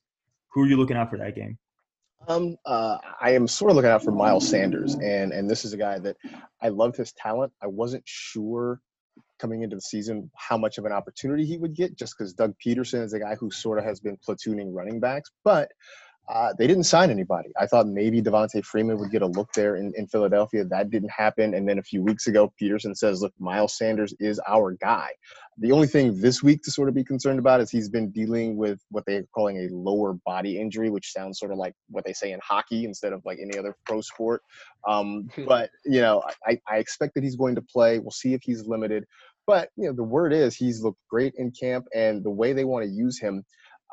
Who 0.54 0.64
are 0.64 0.68
you 0.68 0.78
looking 0.78 0.96
out 0.96 1.10
for 1.10 1.18
that 1.18 1.36
game? 1.36 1.58
Um, 2.28 2.58
uh, 2.66 2.98
I 3.20 3.32
am 3.32 3.48
sort 3.48 3.72
of 3.72 3.76
looking 3.76 3.92
out 3.92 4.04
for 4.04 4.12
Miles 4.12 4.48
Sanders, 4.48 4.96
and 4.96 5.32
and 5.32 5.50
this 5.50 5.66
is 5.66 5.74
a 5.74 5.78
guy 5.78 6.00
that 6.00 6.18
I 6.62 6.70
loved 6.70 6.98
his 6.98 7.14
talent. 7.14 7.54
I 7.62 7.68
wasn't 7.68 8.04
sure 8.06 8.82
coming 9.40 9.64
into 9.64 9.78
the 9.78 9.82
season 9.82 10.30
how 10.36 10.58
much 10.58 10.78
of 10.78 10.86
an 10.86 10.92
opportunity 10.92 11.46
he 11.46 11.58
would 11.58 11.74
get, 11.76 11.98
just 11.98 12.16
because 12.18 12.34
Doug 12.34 12.54
Pederson 12.64 13.04
is 13.04 13.14
a 13.14 13.20
guy 13.20 13.36
who 13.36 13.50
sort 13.52 13.80
of 13.80 13.86
has 13.86 14.00
been 14.00 14.18
platooning 14.18 14.74
running 14.74 15.00
backs, 15.00 15.32
but. 15.44 15.72
Uh, 16.30 16.54
they 16.60 16.68
didn't 16.68 16.84
sign 16.84 17.10
anybody. 17.10 17.50
I 17.60 17.66
thought 17.66 17.88
maybe 17.88 18.22
Devonta 18.22 18.64
Freeman 18.64 19.00
would 19.00 19.10
get 19.10 19.24
a 19.24 19.28
look 19.28 19.52
there 19.54 19.78
in, 19.78 19.92
in 19.98 20.06
Philadelphia. 20.06 20.64
That 20.64 20.92
didn't 20.92 21.10
happen. 21.10 21.56
And 21.56 21.68
then 21.68 21.80
a 21.80 21.84
few 21.84 22.04
weeks 22.04 22.28
ago, 22.28 22.54
Pederson 22.62 22.96
says, 22.96 23.24
look, 23.24 23.34
Miles 23.40 23.76
Sanders 23.76 24.14
is 24.20 24.40
our 24.48 24.74
guy. 24.74 25.10
The 25.58 25.72
only 25.72 25.88
thing 25.88 26.22
this 26.22 26.44
week 26.44 26.62
to 26.64 26.72
sort 26.72 26.88
of 26.88 26.94
be 26.94 27.04
concerned 27.04 27.40
about 27.40 27.62
is 27.62 27.72
he's 27.72 27.90
been 27.90 28.12
dealing 28.12 28.58
with 28.58 28.80
what 28.92 29.06
they're 29.08 29.24
calling 29.34 29.58
a 29.58 29.74
lower 29.74 30.14
body 30.24 30.60
injury, 30.60 30.92
which 30.92 31.12
sounds 31.12 31.40
sort 31.40 31.52
of 31.52 31.58
like 31.58 31.74
what 31.90 32.06
they 32.06 32.14
say 32.14 32.32
in 32.32 32.40
hockey 32.44 32.86
instead 32.86 33.12
of 33.12 33.24
like 33.26 33.40
any 33.42 33.58
other 33.58 33.76
pro 33.86 34.00
sport. 34.00 34.44
Um, 34.88 35.30
but 35.48 35.72
you 35.84 36.00
know, 36.00 36.22
I, 36.46 36.60
I 36.70 36.78
expect 36.78 37.16
that 37.16 37.24
he's 37.24 37.36
going 37.36 37.56
to 37.56 37.62
play. 37.62 37.98
We'll 37.98 38.12
see 38.12 38.34
if 38.36 38.42
he's 38.44 38.68
limited. 38.68 39.06
But 39.48 39.70
you 39.76 39.88
know, 39.88 39.94
the 39.94 40.04
word 40.04 40.32
is 40.32 40.56
he's 40.56 40.84
looked 40.84 41.00
great 41.10 41.34
in 41.38 41.50
camp, 41.50 41.88
and 41.96 42.24
the 42.24 42.30
way 42.30 42.54
they 42.54 42.66
want 42.66 42.86
to 42.86 42.92
use 42.92 43.20
him, 43.20 43.44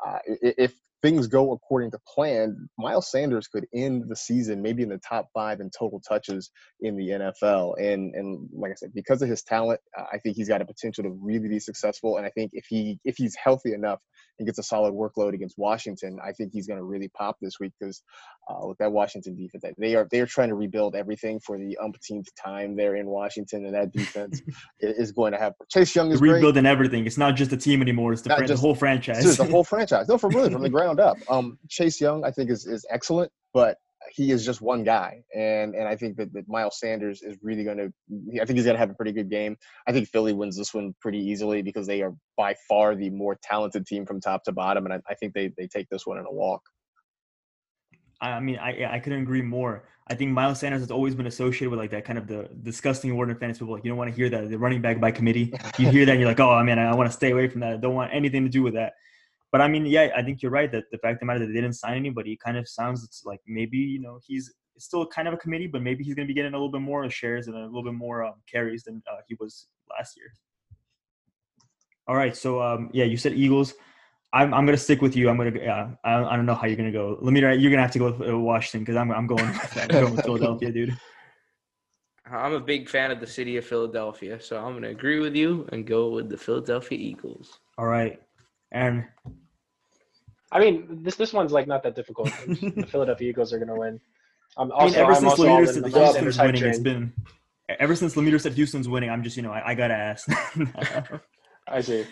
uh, 0.05 0.19
if 0.27 0.75
things 1.01 1.27
go 1.27 1.51
according 1.51 1.91
to 1.91 1.99
plan, 2.07 2.69
Miles 2.77 3.11
Sanders 3.11 3.47
could 3.47 3.65
end 3.73 4.05
the 4.07 4.15
season 4.15 4.61
maybe 4.61 4.83
in 4.83 4.89
the 4.89 4.97
top 4.97 5.27
five 5.33 5.59
in 5.59 5.69
total 5.69 6.01
touches 6.07 6.49
in 6.81 6.95
the 6.95 7.09
NFL. 7.09 7.79
And 7.79 8.15
and 8.15 8.49
like 8.53 8.71
I 8.71 8.75
said, 8.75 8.93
because 8.93 9.21
of 9.21 9.29
his 9.29 9.43
talent, 9.43 9.79
I 9.95 10.17
think 10.17 10.35
he's 10.35 10.49
got 10.49 10.61
a 10.61 10.65
potential 10.65 11.03
to 11.03 11.09
really 11.21 11.49
be 11.49 11.59
successful. 11.59 12.17
And 12.17 12.25
I 12.25 12.29
think 12.29 12.51
if 12.53 12.65
he 12.67 12.99
if 13.05 13.15
he's 13.17 13.35
healthy 13.35 13.73
enough 13.73 13.99
and 14.39 14.47
gets 14.47 14.59
a 14.59 14.63
solid 14.63 14.93
workload 14.93 15.33
against 15.33 15.57
Washington, 15.57 16.19
I 16.23 16.31
think 16.31 16.51
he's 16.53 16.67
going 16.67 16.79
to 16.79 16.83
really 16.83 17.09
pop 17.09 17.37
this 17.41 17.59
week 17.59 17.73
because 17.79 18.01
uh, 18.49 18.67
with 18.67 18.77
that 18.79 18.91
Washington 18.91 19.35
defense, 19.35 19.63
they 19.77 19.95
are 19.95 20.07
they 20.11 20.19
are 20.19 20.25
trying 20.25 20.49
to 20.49 20.55
rebuild 20.55 20.95
everything 20.95 21.39
for 21.39 21.57
the 21.57 21.77
umpteenth 21.83 22.27
time 22.43 22.75
there 22.75 22.95
in 22.95 23.07
Washington, 23.07 23.65
and 23.65 23.75
that 23.75 23.91
defense 23.91 24.41
is 24.79 25.11
going 25.11 25.33
to 25.33 25.39
have 25.39 25.53
Chase 25.69 25.95
Young 25.95 26.11
is 26.11 26.19
great. 26.19 26.33
rebuilding 26.33 26.65
everything. 26.65 27.05
It's 27.05 27.17
not 27.17 27.35
just 27.35 27.51
the 27.51 27.57
team 27.57 27.81
anymore. 27.81 28.13
It's 28.13 28.21
the, 28.21 28.29
fran- 28.29 28.47
the 28.47 28.55
whole 28.55 28.75
franchise. 28.75 29.25
is 29.25 29.37
the 29.37 29.45
whole 29.45 29.63
franchise. 29.75 30.07
No, 30.07 30.17
from 30.17 30.31
really 30.31 30.51
from 30.51 30.63
the 30.63 30.69
ground 30.69 30.86
up. 30.95 31.17
Um, 31.29 31.57
Chase 31.69 31.99
Young, 31.99 32.23
I 32.23 32.31
think, 32.31 32.49
is 32.49 32.65
is 32.65 32.85
excellent, 32.89 33.31
but 33.53 33.77
he 34.11 34.31
is 34.31 34.45
just 34.45 34.61
one 34.61 34.83
guy, 34.83 35.23
and 35.35 35.75
and 35.75 35.87
I 35.87 35.95
think 35.95 36.17
that, 36.17 36.33
that 36.33 36.47
Miles 36.47 36.79
Sanders 36.79 37.21
is 37.21 37.37
really 37.41 37.63
going 37.63 37.77
to. 37.77 37.93
I 38.41 38.45
think 38.45 38.57
he's 38.57 38.65
going 38.65 38.75
to 38.75 38.79
have 38.79 38.89
a 38.89 38.95
pretty 38.95 39.11
good 39.11 39.29
game. 39.29 39.57
I 39.87 39.91
think 39.91 40.07
Philly 40.09 40.33
wins 40.33 40.57
this 40.57 40.73
one 40.73 40.95
pretty 41.01 41.19
easily 41.19 41.61
because 41.61 41.87
they 41.87 42.01
are 42.01 42.13
by 42.37 42.55
far 42.67 42.95
the 42.95 43.09
more 43.09 43.37
talented 43.43 43.85
team 43.85 44.05
from 44.05 44.21
top 44.21 44.43
to 44.45 44.51
bottom, 44.51 44.85
and 44.85 44.93
I, 44.93 45.01
I 45.09 45.15
think 45.15 45.33
they 45.33 45.51
they 45.57 45.67
take 45.67 45.89
this 45.89 46.05
one 46.05 46.17
in 46.17 46.25
a 46.25 46.31
walk. 46.31 46.61
I 48.21 48.31
I 48.31 48.39
mean, 48.39 48.57
I 48.57 48.95
I 48.95 48.99
couldn't 48.99 49.21
agree 49.21 49.41
more. 49.41 49.83
I 50.09 50.15
think 50.15 50.31
Miles 50.31 50.59
Sanders 50.59 50.81
has 50.81 50.91
always 50.91 51.15
been 51.15 51.27
associated 51.27 51.69
with 51.69 51.79
like 51.79 51.91
that 51.91 52.05
kind 52.05 52.17
of 52.17 52.27
the 52.27 52.49
disgusting 52.63 53.15
word 53.17 53.29
in 53.29 53.35
fantasy 53.37 53.59
football. 53.59 53.75
Like 53.75 53.83
you 53.83 53.91
don't 53.91 53.97
want 53.97 54.09
to 54.09 54.15
hear 54.15 54.29
that 54.29 54.49
the 54.49 54.57
running 54.57 54.81
back 54.81 55.01
by 55.01 55.11
committee. 55.11 55.53
You 55.77 55.89
hear 55.89 56.05
that 56.05 56.11
and 56.11 56.21
you're 56.21 56.29
like, 56.29 56.39
oh 56.39 56.63
man, 56.63 56.79
I 56.79 56.95
want 56.95 57.09
to 57.09 57.13
stay 57.13 57.31
away 57.31 57.49
from 57.49 57.61
that. 57.61 57.73
I 57.73 57.77
don't 57.77 57.93
want 57.93 58.13
anything 58.13 58.43
to 58.43 58.49
do 58.49 58.63
with 58.63 58.75
that. 58.75 58.93
But 59.51 59.61
I 59.61 59.67
mean, 59.67 59.85
yeah, 59.85 60.09
I 60.15 60.21
think 60.23 60.41
you're 60.41 60.51
right 60.51 60.71
that 60.71 60.85
the 60.91 60.97
fact 60.97 61.15
of 61.15 61.19
the 61.21 61.25
matter 61.25 61.39
that 61.39 61.47
they 61.47 61.53
didn't 61.53 61.73
sign 61.73 61.95
anybody 61.95 62.37
kind 62.43 62.57
of 62.57 62.67
sounds 62.67 63.03
it's 63.03 63.23
like 63.25 63.39
maybe 63.47 63.77
you 63.77 64.01
know 64.01 64.19
he's 64.25 64.53
still 64.77 65.05
kind 65.05 65.27
of 65.27 65.33
a 65.33 65.37
committee, 65.37 65.67
but 65.67 65.81
maybe 65.81 66.03
he's 66.03 66.13
going 66.13 66.27
to 66.27 66.31
be 66.31 66.35
getting 66.35 66.53
a 66.53 66.55
little 66.57 66.71
bit 66.71 66.81
more 66.81 67.09
shares 67.09 67.47
and 67.47 67.55
a 67.55 67.65
little 67.65 67.83
bit 67.83 67.93
more 67.93 68.23
um, 68.23 68.35
carries 68.51 68.83
than 68.83 69.01
uh, 69.11 69.17
he 69.27 69.35
was 69.39 69.67
last 69.89 70.17
year. 70.17 70.27
All 72.07 72.15
right, 72.15 72.35
so 72.35 72.61
um, 72.61 72.89
yeah, 72.93 73.05
you 73.05 73.17
said 73.17 73.33
Eagles. 73.33 73.73
I'm, 74.33 74.53
I'm 74.53 74.65
gonna 74.65 74.77
stick 74.77 75.01
with 75.01 75.15
you. 75.15 75.29
I'm 75.29 75.37
gonna 75.37 75.51
yeah. 75.55 75.89
I, 76.03 76.23
I 76.23 76.35
don't 76.35 76.45
know 76.45 76.55
how 76.55 76.67
you're 76.67 76.77
gonna 76.77 76.91
go. 76.91 77.17
Let 77.21 77.33
me. 77.33 77.39
You're 77.39 77.71
gonna 77.71 77.81
have 77.81 77.91
to 77.91 77.99
go 77.99 78.11
with 78.11 78.29
uh, 78.29 78.37
Washington 78.37 78.81
because 78.81 78.95
I'm 78.95 79.11
I'm 79.11 79.27
going, 79.27 79.43
I'm 79.43 79.87
going 79.87 80.15
with 80.15 80.25
Philadelphia, 80.25 80.71
dude. 80.71 80.97
I'm 82.31 82.53
a 82.53 82.59
big 82.59 82.89
fan 82.89 83.11
of 83.11 83.21
the 83.21 83.27
city 83.27 83.55
of 83.57 83.65
Philadelphia, 83.65 84.39
so 84.39 84.57
I'm 84.57 84.73
gonna 84.73 84.89
agree 84.89 85.19
with 85.19 85.35
you 85.35 85.67
and 85.71 85.85
go 85.85 86.09
with 86.09 86.29
the 86.29 86.37
Philadelphia 86.37 86.97
Eagles. 86.97 87.59
All 87.77 87.87
right, 87.87 88.21
and 88.71 89.05
I 90.51 90.59
mean, 90.59 91.03
this 91.03 91.15
this 91.15 91.33
one's 91.33 91.51
like 91.51 91.67
not 91.67 91.83
that 91.83 91.95
difficult. 91.95 92.27
the 92.47 92.87
Philadelphia 92.89 93.29
Eagles 93.29 93.53
are 93.53 93.59
gonna 93.59 93.77
win. 93.77 93.99
Um, 94.55 94.71
I 94.75 94.85
mean, 94.85 94.95
ever 94.95 95.11
I'm 95.11 95.15
since 95.15 95.31
also 95.31 95.45
Lemieux 95.45 95.67
said 95.67 95.83
the 95.83 95.89
the 95.89 95.99
Houston's 95.99 96.37
hype 96.37 96.45
winning, 96.47 96.63
it's 96.63 96.79
been 96.79 97.13
ever 97.79 97.95
since 97.95 98.15
Lemieux 98.15 98.39
said 98.39 98.53
Houston's 98.53 98.87
winning. 98.87 99.09
I'm 99.09 99.23
just 99.23 99.35
you 99.35 99.43
know 99.43 99.51
I, 99.51 99.69
I 99.69 99.75
gotta 99.75 99.93
ask. 99.93 100.27
I 101.67 101.81
see. 101.81 102.05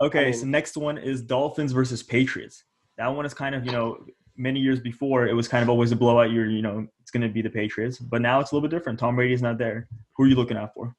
okay, 0.00 0.28
I 0.28 0.30
so 0.30 0.46
next 0.46 0.76
one 0.76 0.96
is 0.96 1.22
Dolphins 1.22 1.72
versus 1.72 2.02
Patriots. 2.02 2.64
That 2.98 3.08
one 3.08 3.26
is 3.26 3.34
kind 3.34 3.54
of 3.54 3.66
you 3.66 3.72
know 3.72 4.04
many 4.36 4.60
years 4.60 4.80
before 4.80 5.26
it 5.26 5.34
was 5.34 5.48
kind 5.48 5.62
of 5.62 5.68
always 5.68 5.90
a 5.92 5.96
blowout. 5.96 6.30
You're 6.30 6.48
you 6.48 6.62
know 6.62 6.86
it's 7.00 7.10
gonna 7.10 7.28
be 7.28 7.42
the 7.42 7.50
Patriots, 7.50 7.98
but 7.98 8.22
now 8.22 8.38
it's 8.38 8.52
a 8.52 8.54
little 8.54 8.68
bit 8.68 8.74
different. 8.74 8.98
Tom 8.98 9.16
Brady's 9.16 9.42
not 9.42 9.58
there. 9.58 9.88
Who 10.16 10.24
are 10.24 10.26
you 10.28 10.36
looking 10.36 10.56
out 10.56 10.72
for? 10.72 10.94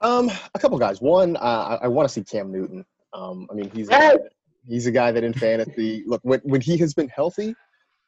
Um, 0.00 0.30
a 0.54 0.58
couple 0.58 0.76
guys. 0.78 1.00
One, 1.00 1.36
uh, 1.36 1.78
I, 1.80 1.84
I 1.84 1.88
want 1.88 2.08
to 2.08 2.12
see 2.12 2.24
Cam 2.24 2.50
Newton. 2.50 2.84
Um, 3.14 3.46
I 3.50 3.54
mean, 3.54 3.70
he's 3.70 3.88
a 3.88 3.94
Hey! 3.94 4.16
He's 4.66 4.86
a 4.86 4.92
guy 4.92 5.12
that 5.12 5.24
in 5.24 5.32
fantasy, 5.32 6.04
look 6.06 6.20
when 6.24 6.40
when 6.44 6.60
he 6.60 6.78
has 6.78 6.94
been 6.94 7.08
healthy, 7.08 7.54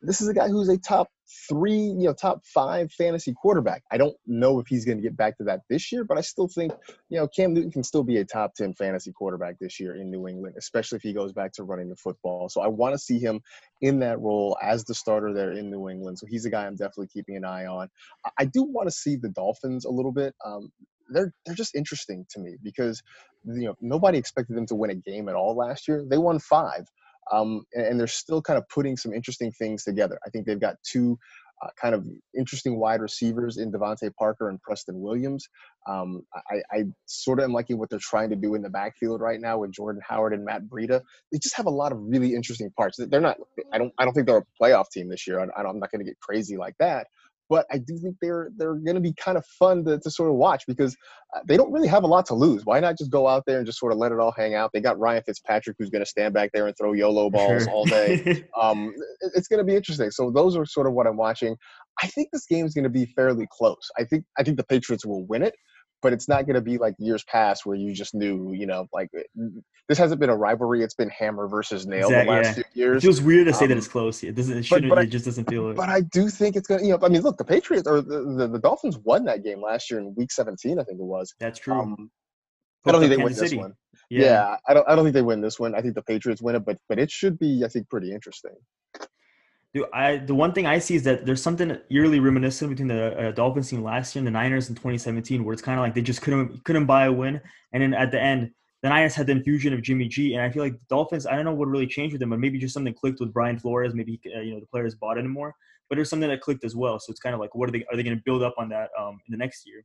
this 0.03 0.21
is 0.21 0.29
a 0.29 0.35
guy 0.35 0.49
who's 0.49 0.69
a 0.69 0.79
top 0.79 1.09
three, 1.49 1.73
you 1.73 2.05
know, 2.05 2.13
top 2.13 2.45
five 2.45 2.93
fantasy 2.93 3.33
quarterback. 3.33 3.83
I 3.91 3.97
don't 3.97 4.15
know 4.27 4.61
if 4.61 4.67
he's 4.69 4.85
going 4.85 4.99
to 4.99 5.03
get 5.03 5.17
back 5.17 5.39
to 5.39 5.45
that 5.45 5.63
this 5.71 5.91
year, 5.91 6.05
but 6.05 6.19
I 6.19 6.21
still 6.21 6.49
think, 6.49 6.73
you 7.09 7.19
know, 7.19 7.27
Cam 7.27 7.55
Newton 7.55 7.71
can 7.71 7.83
still 7.83 8.05
be 8.05 8.19
a 8.19 8.25
top 8.25 8.55
ten 8.55 8.75
fantasy 8.75 9.11
quarterback 9.11 9.59
this 9.59 9.81
year 9.81 9.97
in 9.97 10.11
New 10.11 10.29
England, 10.29 10.57
especially 10.59 10.97
if 10.97 11.03
he 11.03 11.13
goes 11.13 11.33
back 11.33 11.53
to 11.55 11.65
running 11.65 11.89
the 11.89 11.97
football. 11.97 12.49
So 12.49 12.61
I 12.61 12.69
want 12.69 12.95
to 12.95 12.99
see 12.99 13.19
him 13.19 13.41
in 13.81 13.99
that 14.01 14.21
role 14.21 14.57
as 14.63 14.85
the 14.85 14.95
starter 14.95 15.33
there 15.33 15.53
in 15.53 15.71
New 15.71 15.89
England. 15.89 16.19
So 16.19 16.27
he's 16.27 16.45
a 16.45 16.51
guy 16.51 16.67
I'm 16.67 16.77
definitely 16.77 17.09
keeping 17.09 17.37
an 17.37 17.45
eye 17.45 17.67
on. 17.67 17.89
I 18.39 18.45
do 18.45 18.63
want 18.63 18.87
to 18.89 18.93
see 18.93 19.17
the 19.17 19.31
Dolphins 19.31 19.85
a 19.87 19.91
little 19.91 20.13
bit. 20.13 20.35
Um, 20.45 20.71
they're 21.11 21.33
they're 21.45 21.55
just 21.55 21.75
interesting 21.75 22.27
to 22.31 22.41
me 22.41 22.57
because 22.63 23.03
you 23.45 23.67
know 23.67 23.75
nobody 23.81 24.19
expected 24.19 24.57
them 24.57 24.67
to 24.67 24.75
win 24.75 24.91
a 24.91 24.95
game 24.95 25.29
at 25.29 25.35
all 25.35 25.57
last 25.57 25.89
year. 25.89 26.05
They 26.09 26.19
won 26.19 26.39
five, 26.39 26.87
um, 27.33 27.63
and, 27.75 27.87
and 27.87 28.01
they're 28.01 28.07
still 28.07 28.43
kind 28.43 28.59
of 28.59 28.69
putting 28.69 28.97
some 28.97 29.13
interesting 29.13 29.53
things 29.53 29.85
together. 29.85 30.19
I 30.27 30.31
think 30.31 30.47
they've 30.47 30.61
got 30.61 30.77
two. 30.83 31.19
Uh, 31.63 31.69
kind 31.81 31.95
of 31.95 32.07
interesting 32.39 32.79
wide 32.79 33.01
receivers 33.01 33.57
in 33.57 33.73
DeVante 33.73 34.15
Parker 34.19 34.51
and 34.51 34.61
Preston 34.61 35.01
Williams. 35.01 35.49
Um, 35.89 36.21
I, 36.51 36.57
I 36.71 36.85
sort 37.07 37.39
of 37.39 37.45
am 37.45 37.55
liking 37.55 37.79
what 37.79 37.89
they're 37.89 37.99
trying 37.99 38.29
to 38.29 38.37
do 38.37 38.55
in 38.57 38.61
the 38.61 38.69
backfield 38.69 39.23
right 39.23 39.41
now 39.41 39.57
with 39.57 39.73
Jordan 39.73 40.03
Howard 40.07 40.35
and 40.35 40.45
Matt 40.45 40.65
Breida. 40.65 41.01
They 41.33 41.39
just 41.39 41.57
have 41.57 41.65
a 41.65 41.71
lot 41.71 41.93
of 41.93 41.99
really 42.03 42.35
interesting 42.35 42.71
parts. 42.77 42.99
They're 42.99 43.23
not. 43.23 43.39
I 43.73 43.79
don't. 43.79 43.91
I 43.97 44.05
don't 44.05 44.13
think 44.13 44.27
they're 44.27 44.37
a 44.37 44.63
playoff 44.63 44.91
team 44.93 45.09
this 45.09 45.27
year. 45.27 45.41
I, 45.41 45.63
I'm 45.63 45.79
not 45.79 45.91
going 45.91 46.01
to 46.01 46.05
get 46.05 46.21
crazy 46.21 46.59
like 46.59 46.75
that 46.79 47.07
but 47.49 47.67
I 47.73 47.79
do 47.79 47.99
think 47.99 48.17
they're 48.21 48.51
they're 48.57 48.75
going 48.75 48.95
to 48.95 49.01
be 49.01 49.15
kind 49.15 49.37
of 49.39 49.45
fun 49.59 49.85
to, 49.85 49.99
to 49.99 50.11
sort 50.11 50.31
of 50.31 50.37
watch 50.37 50.65
because 50.67 50.97
uh, 51.37 51.41
they 51.47 51.57
don't 51.57 51.73
really 51.73 51.89
have 51.89 52.03
a 52.05 52.07
lot 52.07 52.27
to 52.27 52.35
lose. 52.35 52.63
Why 52.65 52.81
not 52.81 52.99
just 52.99 53.11
go 53.11 53.29
out 53.29 53.45
there 53.47 53.59
and 53.59 53.67
just 53.67 53.79
sort 53.79 53.93
of 53.93 53.99
let 53.99 54.13
it 54.13 54.19
all 54.19 54.33
hang 54.37 54.55
out? 54.55 54.71
They 54.73 54.81
got 54.81 54.99
Ryan 54.99 55.23
Fitzpatrick 55.25 55.77
who's 55.79 55.91
going 55.91 56.03
to 56.05 56.09
stand 56.11 56.35
back 56.35 56.51
there 56.53 56.67
and 56.67 56.77
throw 56.77 56.93
YOLO 56.93 57.31
balls 57.31 57.65
Sure. 57.65 57.73
all 57.73 57.85
day. 57.87 58.45
um, 58.61 58.93
it- 59.21 59.33
it's 59.35 59.49
going 59.49 59.59
to 59.59 59.65
be 59.65 59.75
interesting. 59.77 60.11
So 60.11 60.31
those 60.31 60.57
are 60.57 60.65
sort 60.67 60.87
of 60.87 60.93
what 60.95 61.07
I'm 61.07 61.17
watching. 61.17 61.57
I 62.03 62.07
think 62.09 62.29
this 62.33 62.47
game 62.47 62.67
is 62.67 62.75
going 62.75 62.85
to 62.85 62.91
be 62.91 63.07
fairly 63.17 63.47
close. 63.51 63.89
I 63.99 64.05
think 64.05 64.25
I 64.39 64.43
think 64.43 64.57
the 64.57 64.65
Patriots 64.65 65.07
will 65.07 65.25
win 65.27 65.43
it, 65.43 65.55
but 66.03 66.13
it's 66.13 66.29
not 66.29 66.47
going 66.47 66.55
to 66.55 66.61
be 66.61 66.79
like 66.79 66.95
years 66.99 67.25
past 67.25 67.65
where 67.67 67.77
you 67.77 67.93
just 67.93 68.15
knew, 68.15 68.53
you 68.53 68.67
know, 68.67 68.87
like 68.93 69.09
this 69.89 69.99
hasn't 69.99 70.21
been 70.21 70.31
a 70.31 70.37
rivalry. 70.37 70.83
It's 70.83 70.95
been 70.95 71.09
hammer 71.11 71.49
versus 71.49 71.87
nail 71.87 72.07
Exact- 72.09 72.27
the 72.27 72.33
last 72.33 72.45
yeah. 72.47 72.53
few 72.53 72.65
years. 72.75 73.03
it 73.03 73.07
feels 73.07 73.21
weird 73.23 73.47
to 73.47 73.53
say 73.55 73.67
that 73.67 73.73
Um, 73.73 73.79
it's 73.79 73.89
close. 73.89 74.23
It 74.23 74.35
doesn't. 74.35 74.59
It 74.59 74.65
shouldn't. 74.67 74.91
but 74.91 74.99
I- 74.99 75.03
it 75.03 75.07
just 75.07 75.25
doesn't 75.25 75.49
feel. 75.49 75.65
Like 75.69 75.77
But 75.77 75.89
I 75.89 76.01
do 76.03 76.29
think 76.29 76.57
it's 76.57 76.67
gonna. 76.69 76.83
You 76.83 76.91
know, 76.91 76.99
I 77.03 77.09
mean, 77.09 77.23
look, 77.23 77.39
the 77.39 77.45
Patriots 77.45 77.89
or 77.89 78.01
the, 78.01 78.23
the, 78.37 78.49
the 78.49 78.59
Dolphins 78.59 78.99
won 78.99 79.25
that 79.25 79.43
game 79.43 79.61
last 79.63 79.91
year 79.91 79.99
in 80.01 80.15
Week 80.17 80.31
17, 80.31 80.79
I 80.79 80.85
think 80.85 80.99
it 81.01 81.05
was. 81.05 81.35
that's 81.41 81.59
true. 81.59 81.75
Um, 81.75 82.11
I 82.85 82.93
don't 82.93 83.01
think 83.01 83.11
they 83.11 83.17
win 83.17 83.27
Kansas 83.29 83.41
this 83.41 83.51
City. 83.51 83.61
one. 83.61 83.75
Yeah. 84.11 84.57
I 84.69 84.75
don't. 84.75 84.89
I 84.89 84.95
don't 84.95 85.05
think 85.05 85.15
they 85.15 85.23
win 85.23 85.41
this 85.41 85.59
one. 85.59 85.75
I 85.75 85.81
think 85.81 85.95
the 85.95 86.03
Patriots 86.03 86.41
win 86.43 86.55
it, 86.57 86.65
but 86.65 86.79
but 86.89 86.99
it 86.99 87.11
should 87.11 87.39
be, 87.39 87.63
I 87.65 87.69
think, 87.69 87.89
pretty 87.89 88.13
interesting. 88.13 88.53
Dude, 89.77 89.85
I 89.93 90.17
the 90.17 90.35
one 90.35 90.55
thing 90.55 90.65
I 90.65 90.79
see 90.79 90.95
is 90.95 91.03
that 91.03 91.27
there's 91.27 91.43
something 91.43 91.77
eerily 91.91 92.19
reminiscent 92.19 92.71
between 92.71 92.89
the 92.89 93.29
uh, 93.29 93.33
Dolphins 93.33 93.69
team 93.69 93.83
last 93.83 94.15
year 94.15 94.21
and 94.21 94.27
the 94.27 94.31
Niners 94.31 94.71
in 94.71 94.75
2017, 94.75 95.45
where 95.45 95.53
it's 95.53 95.61
kind 95.61 95.79
of 95.79 95.85
like 95.85 95.93
they 95.93 96.01
just 96.01 96.23
couldn't 96.23 96.65
couldn't 96.65 96.87
buy 96.87 97.05
a 97.05 97.13
win, 97.13 97.43
and 97.75 97.83
then 97.83 97.93
at 97.93 98.11
the 98.11 98.19
end, 98.19 98.53
the 98.83 98.89
Niners 98.89 99.15
had 99.15 99.27
the 99.27 99.33
infusion 99.33 99.75
of 99.75 99.83
Jimmy 99.83 100.09
G, 100.09 100.33
and 100.33 100.43
I 100.43 100.49
feel 100.49 100.63
like 100.63 100.73
the 100.73 100.87
Dolphins. 100.89 101.27
I 101.27 101.37
don't 101.37 101.45
know 101.45 101.53
what 101.53 101.69
really 101.69 101.87
changed 101.87 102.15
with 102.15 102.21
them, 102.21 102.31
but 102.31 102.39
maybe 102.39 102.59
just 102.59 102.73
something 102.73 102.95
clicked 102.95 103.21
with 103.21 103.35
Brian 103.35 103.59
Flores. 103.59 103.93
Maybe 103.95 104.19
uh, 104.35 104.41
you 104.41 104.55
know 104.55 104.61
the 104.61 104.67
players 104.67 104.95
bought 104.95 105.19
it 105.19 105.27
more, 105.27 105.55
but 105.91 105.97
there's 105.97 106.09
something 106.09 106.31
that 106.31 106.41
clicked 106.41 106.65
as 106.65 106.75
well. 106.75 106.99
So 106.99 107.11
it's 107.11 107.21
kind 107.21 107.35
of 107.35 107.41
like, 107.43 107.55
what 107.55 107.69
are 107.69 107.73
they 107.73 107.85
are 107.91 107.97
they 107.97 108.03
going 108.03 108.17
to 108.17 108.23
build 108.25 108.43
up 108.43 108.55
on 108.57 108.71
that 108.71 108.89
um, 108.99 109.21
in 109.29 109.33
the 109.33 109.37
next 109.37 109.67
year? 109.67 109.85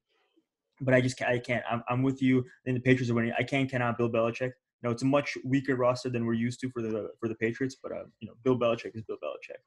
But 0.80 0.94
I 0.94 1.02
just 1.02 1.22
I 1.22 1.38
can't. 1.38 1.66
I'm, 1.70 1.84
I'm 1.90 2.02
with 2.02 2.22
you. 2.22 2.46
And 2.66 2.78
the 2.78 2.80
Patriots 2.80 3.12
are 3.12 3.14
winning. 3.14 3.34
I 3.38 3.44
can't 3.44 3.70
cannot 3.70 3.98
Bill 3.98 4.10
Belichick. 4.10 4.52
You 4.82 4.84
know, 4.84 4.92
it's 4.92 5.04
a 5.04 5.06
much 5.06 5.38
weaker 5.44 5.76
roster 5.76 6.10
than 6.10 6.26
we're 6.26 6.34
used 6.34 6.62
to 6.62 6.70
for 6.70 6.82
the 6.82 7.10
for 7.20 7.28
the 7.28 7.36
Patriots, 7.36 7.76
but 7.84 7.92
uh, 7.92 8.06
you 8.22 8.30
know, 8.30 8.36
Bill 8.46 8.58
Belichick 8.58 8.96
is 8.96 9.02
Bill 9.02 9.18
Belichick. 9.22 9.60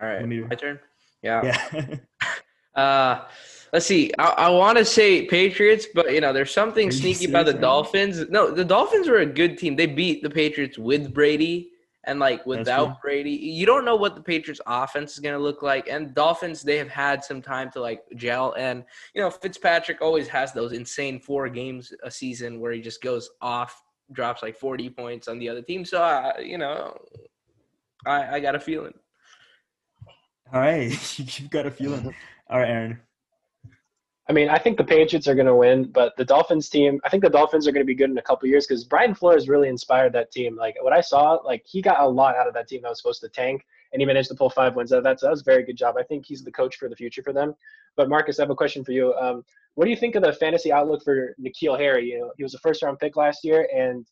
All 0.00 0.08
right, 0.08 0.26
my 0.26 0.54
turn. 0.54 0.78
Yeah. 1.22 1.60
Yeah. 1.72 1.96
Uh, 2.76 3.24
let's 3.72 3.86
see. 3.86 4.12
I, 4.18 4.26
I 4.28 4.48
want 4.50 4.76
to 4.76 4.84
say 4.84 5.24
Patriots, 5.26 5.86
but 5.94 6.12
you 6.12 6.20
know, 6.20 6.32
there's 6.32 6.52
something 6.52 6.90
sneaky 6.90 7.24
about 7.24 7.46
the? 7.46 7.54
Dolphins. 7.54 8.28
No, 8.28 8.50
the 8.50 8.66
Dolphins 8.66 9.08
were 9.08 9.20
a 9.20 9.26
good 9.26 9.56
team. 9.56 9.76
They 9.76 9.86
beat 9.86 10.22
the 10.22 10.28
Patriots 10.28 10.76
with 10.76 11.14
Brady 11.14 11.70
and 12.04 12.20
like 12.20 12.44
without 12.46 13.00
Brady. 13.00 13.30
You 13.30 13.66
don't 13.66 13.84
know 13.84 13.96
what 13.96 14.14
the 14.14 14.20
Patriots 14.20 14.60
offense 14.66 15.14
is 15.14 15.20
going 15.20 15.34
to 15.34 15.42
look 15.42 15.62
like. 15.62 15.88
And 15.88 16.14
Dolphins, 16.14 16.62
they 16.62 16.76
have 16.76 16.90
had 16.90 17.24
some 17.24 17.42
time 17.42 17.70
to 17.72 17.80
like 17.80 18.02
gel. 18.16 18.54
And 18.58 18.84
you 19.14 19.22
know, 19.22 19.30
Fitzpatrick 19.30 20.02
always 20.02 20.28
has 20.28 20.52
those 20.52 20.72
insane 20.72 21.18
four 21.18 21.48
games 21.48 21.92
a 22.04 22.10
season 22.10 22.60
where 22.60 22.72
he 22.72 22.80
just 22.80 23.02
goes 23.02 23.30
off, 23.40 23.82
drops 24.12 24.42
like 24.42 24.56
40 24.56 24.90
points 24.90 25.28
on 25.28 25.38
the 25.38 25.48
other 25.48 25.62
team. 25.62 25.84
So 25.84 26.02
uh, 26.02 26.32
you 26.40 26.58
know, 26.58 26.96
I 28.06 28.36
I 28.36 28.40
got 28.40 28.54
a 28.54 28.60
feeling. 28.60 28.94
All 30.52 30.60
right, 30.60 31.18
you've 31.18 31.50
got 31.50 31.66
a 31.66 31.70
feeling. 31.70 32.14
All 32.50 32.58
right, 32.58 32.68
Aaron. 32.68 33.00
I 34.28 34.32
mean, 34.32 34.48
I 34.48 34.58
think 34.58 34.76
the 34.76 34.84
Patriots 34.84 35.28
are 35.28 35.36
going 35.36 35.46
to 35.46 35.54
win, 35.54 35.84
but 35.84 36.16
the 36.16 36.24
Dolphins 36.24 36.68
team, 36.68 37.00
I 37.04 37.08
think 37.08 37.22
the 37.22 37.30
Dolphins 37.30 37.68
are 37.68 37.72
going 37.72 37.84
to 37.84 37.86
be 37.86 37.94
good 37.94 38.10
in 38.10 38.18
a 38.18 38.22
couple 38.22 38.48
years 38.48 38.66
because 38.66 38.82
Brian 38.82 39.14
Flores 39.14 39.48
really 39.48 39.68
inspired 39.68 40.12
that 40.14 40.32
team. 40.32 40.56
Like 40.56 40.76
what 40.80 40.92
I 40.92 41.00
saw, 41.00 41.34
like 41.44 41.62
he 41.64 41.80
got 41.80 42.00
a 42.00 42.08
lot 42.08 42.34
out 42.36 42.48
of 42.48 42.54
that 42.54 42.66
team 42.66 42.82
that 42.82 42.88
was 42.88 42.98
supposed 42.98 43.20
to 43.20 43.28
tank, 43.28 43.64
and 43.92 44.02
he 44.02 44.06
managed 44.06 44.28
to 44.30 44.34
pull 44.34 44.50
five 44.50 44.74
wins 44.74 44.92
out 44.92 44.98
of 44.98 45.04
that. 45.04 45.20
So 45.20 45.26
that 45.26 45.30
was 45.30 45.42
a 45.42 45.44
very 45.44 45.64
good 45.64 45.76
job. 45.76 45.94
I 45.96 46.02
think 46.02 46.26
he's 46.26 46.42
the 46.42 46.50
coach 46.50 46.76
for 46.76 46.88
the 46.88 46.96
future 46.96 47.22
for 47.22 47.32
them. 47.32 47.54
But 47.96 48.08
Marcas, 48.08 48.40
I 48.40 48.42
have 48.42 48.50
a 48.50 48.56
question 48.56 48.84
for 48.84 48.92
you. 48.92 49.14
Um, 49.14 49.44
what 49.74 49.84
do 49.84 49.90
you 49.90 49.96
think 49.96 50.16
of 50.16 50.24
the 50.24 50.32
fantasy 50.32 50.72
outlook 50.72 51.04
for 51.04 51.36
N'Keal 51.40 51.78
Harry? 51.78 52.06
You 52.06 52.20
know, 52.20 52.32
he 52.36 52.42
was 52.42 52.54
a 52.54 52.58
first 52.58 52.82
round 52.82 52.98
pick 52.98 53.14
last 53.14 53.44
year, 53.44 53.68
and 53.72 54.06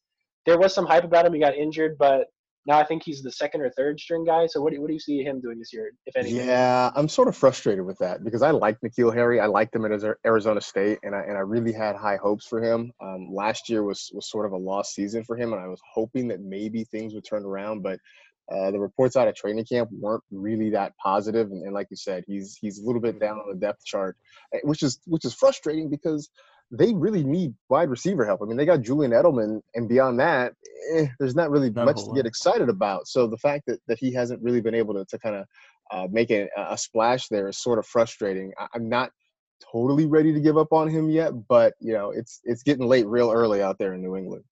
there 0.46 0.58
was 0.58 0.72
some 0.72 0.86
hype 0.86 1.04
about 1.04 1.26
him. 1.26 1.32
He 1.32 1.40
got 1.40 1.56
injured, 1.56 1.98
but 1.98 2.28
now 2.66 2.78
I 2.78 2.84
think 2.84 3.02
he's 3.04 3.22
the 3.22 3.30
second 3.30 3.60
or 3.60 3.70
third 3.70 4.00
string 4.00 4.24
guy. 4.24 4.46
So 4.46 4.60
what 4.60 4.72
do, 4.72 4.80
what 4.80 4.88
do 4.88 4.94
you 4.94 5.00
see 5.00 5.22
him 5.22 5.40
doing 5.40 5.58
this 5.58 5.72
year, 5.72 5.92
if 6.06 6.16
anything? 6.16 6.46
Yeah, 6.46 6.90
I'm 6.94 7.08
sort 7.08 7.28
of 7.28 7.36
frustrated 7.36 7.84
with 7.84 7.98
that 7.98 8.24
because 8.24 8.42
I 8.42 8.50
like 8.50 8.78
N'Keal 8.80 9.12
Harry. 9.14 9.40
I 9.40 9.46
liked 9.46 9.74
him 9.74 9.84
at 9.84 9.92
Ari- 9.92 10.16
Arizona 10.24 10.60
State, 10.60 10.98
and 11.02 11.14
I 11.14 11.20
and 11.20 11.36
I 11.36 11.40
really 11.40 11.72
had 11.72 11.96
high 11.96 12.16
hopes 12.16 12.46
for 12.46 12.62
him. 12.62 12.92
Um, 13.02 13.28
last 13.30 13.68
year 13.68 13.82
was 13.82 14.10
was 14.14 14.30
sort 14.30 14.46
of 14.46 14.52
a 14.52 14.56
lost 14.56 14.94
season 14.94 15.24
for 15.24 15.36
him, 15.36 15.52
and 15.52 15.60
I 15.62 15.66
was 15.66 15.80
hoping 15.92 16.28
that 16.28 16.40
maybe 16.40 16.84
things 16.84 17.14
would 17.14 17.24
turn 17.24 17.44
around. 17.44 17.82
But 17.82 17.98
uh, 18.50 18.70
the 18.70 18.80
reports 18.80 19.16
out 19.16 19.28
of 19.28 19.34
training 19.34 19.64
camp 19.64 19.90
weren't 19.92 20.24
really 20.30 20.70
that 20.70 20.92
positive, 21.02 21.50
and, 21.50 21.62
and 21.64 21.74
like 21.74 21.88
you 21.90 21.96
said, 21.96 22.24
he's 22.26 22.56
he's 22.60 22.78
a 22.78 22.84
little 22.84 23.00
bit 23.00 23.20
down 23.20 23.38
on 23.38 23.48
the 23.50 23.58
depth 23.58 23.84
chart, 23.84 24.16
eh, 24.54 24.58
which 24.64 24.82
is 24.82 25.00
which 25.06 25.24
is 25.24 25.34
frustrating 25.34 25.90
because 25.90 26.30
they 26.70 26.92
really 26.92 27.24
need 27.24 27.54
wide 27.68 27.90
receiver 27.90 28.24
help. 28.24 28.40
I 28.42 28.46
mean, 28.46 28.56
they 28.56 28.66
got 28.66 28.82
Julian 28.82 29.12
Edelman, 29.12 29.60
and 29.74 29.88
beyond 29.88 30.18
that, 30.20 30.52
eh, 30.94 31.06
there's 31.18 31.34
not 31.34 31.50
really 31.50 31.70
Not 31.70 31.86
much 31.86 31.96
whole 31.96 32.08
to 32.08 32.14
get 32.14 32.26
excited 32.26 32.68
about. 32.68 33.06
So 33.06 33.26
the 33.26 33.38
fact 33.38 33.64
that, 33.66 33.80
that 33.86 33.98
he 33.98 34.12
hasn't 34.12 34.42
really 34.42 34.60
been 34.60 34.74
able 34.74 34.94
to, 34.94 35.04
to 35.04 35.18
kind 35.18 35.36
of 35.36 35.46
uh, 35.90 36.08
make 36.10 36.30
a, 36.30 36.48
a 36.56 36.76
splash 36.78 37.28
there 37.28 37.48
is 37.48 37.58
sort 37.58 37.78
of 37.78 37.86
frustrating. 37.86 38.52
I, 38.58 38.66
I'm 38.74 38.88
not 38.88 39.10
totally 39.72 40.06
ready 40.06 40.32
to 40.32 40.40
give 40.40 40.56
up 40.56 40.72
on 40.72 40.88
him 40.88 41.10
yet, 41.10 41.32
but 41.48 41.74
you 41.80 41.92
know, 41.92 42.10
it's 42.10 42.40
it's 42.44 42.62
getting 42.62 42.86
late 42.86 43.06
real 43.06 43.30
early 43.30 43.62
out 43.62 43.78
there 43.78 43.94
in 43.94 44.02
New 44.02 44.16
England. 44.16 44.44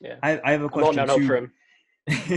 Yeah. 0.00 0.16
I, 0.22 0.40
I 0.44 0.52
have 0.52 0.62
a 0.62 0.64
I'm 0.64 0.70
holding 0.70 0.70
question 0.70 0.98
out 1.00 1.08
hope 1.08 1.18
too. 1.18 1.26
for 1.26 1.36
him. 1.36 1.52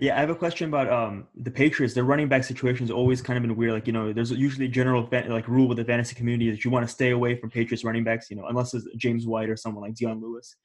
yeah, 0.00 0.16
I 0.16 0.20
have 0.20 0.30
a 0.30 0.34
question 0.34 0.68
about 0.68 0.90
um 0.90 1.28
the 1.36 1.52
Patriots. 1.52 1.94
Their 1.94 2.02
running 2.02 2.28
back 2.28 2.42
situation 2.42 2.84
has 2.84 2.90
always 2.90 3.22
kind 3.22 3.36
of 3.36 3.42
been 3.42 3.54
weird. 3.54 3.72
Like 3.72 3.86
you 3.86 3.92
know, 3.92 4.12
there's 4.12 4.32
usually 4.32 4.66
a 4.66 4.68
general 4.68 5.08
like 5.12 5.46
rule 5.46 5.68
with 5.68 5.78
the 5.78 5.84
fantasy 5.84 6.16
community 6.16 6.50
that 6.50 6.64
you 6.64 6.70
want 6.72 6.86
to 6.86 6.92
stay 6.92 7.10
away 7.10 7.36
from 7.38 7.48
Patriots 7.48 7.84
running 7.84 8.02
backs. 8.02 8.28
You 8.28 8.36
know, 8.36 8.46
unless 8.48 8.74
it's 8.74 8.86
James 8.96 9.24
White 9.24 9.50
or 9.50 9.56
someone 9.56 9.84
like 9.84 9.94
Dion 9.94 10.20
Lewis. 10.20 10.56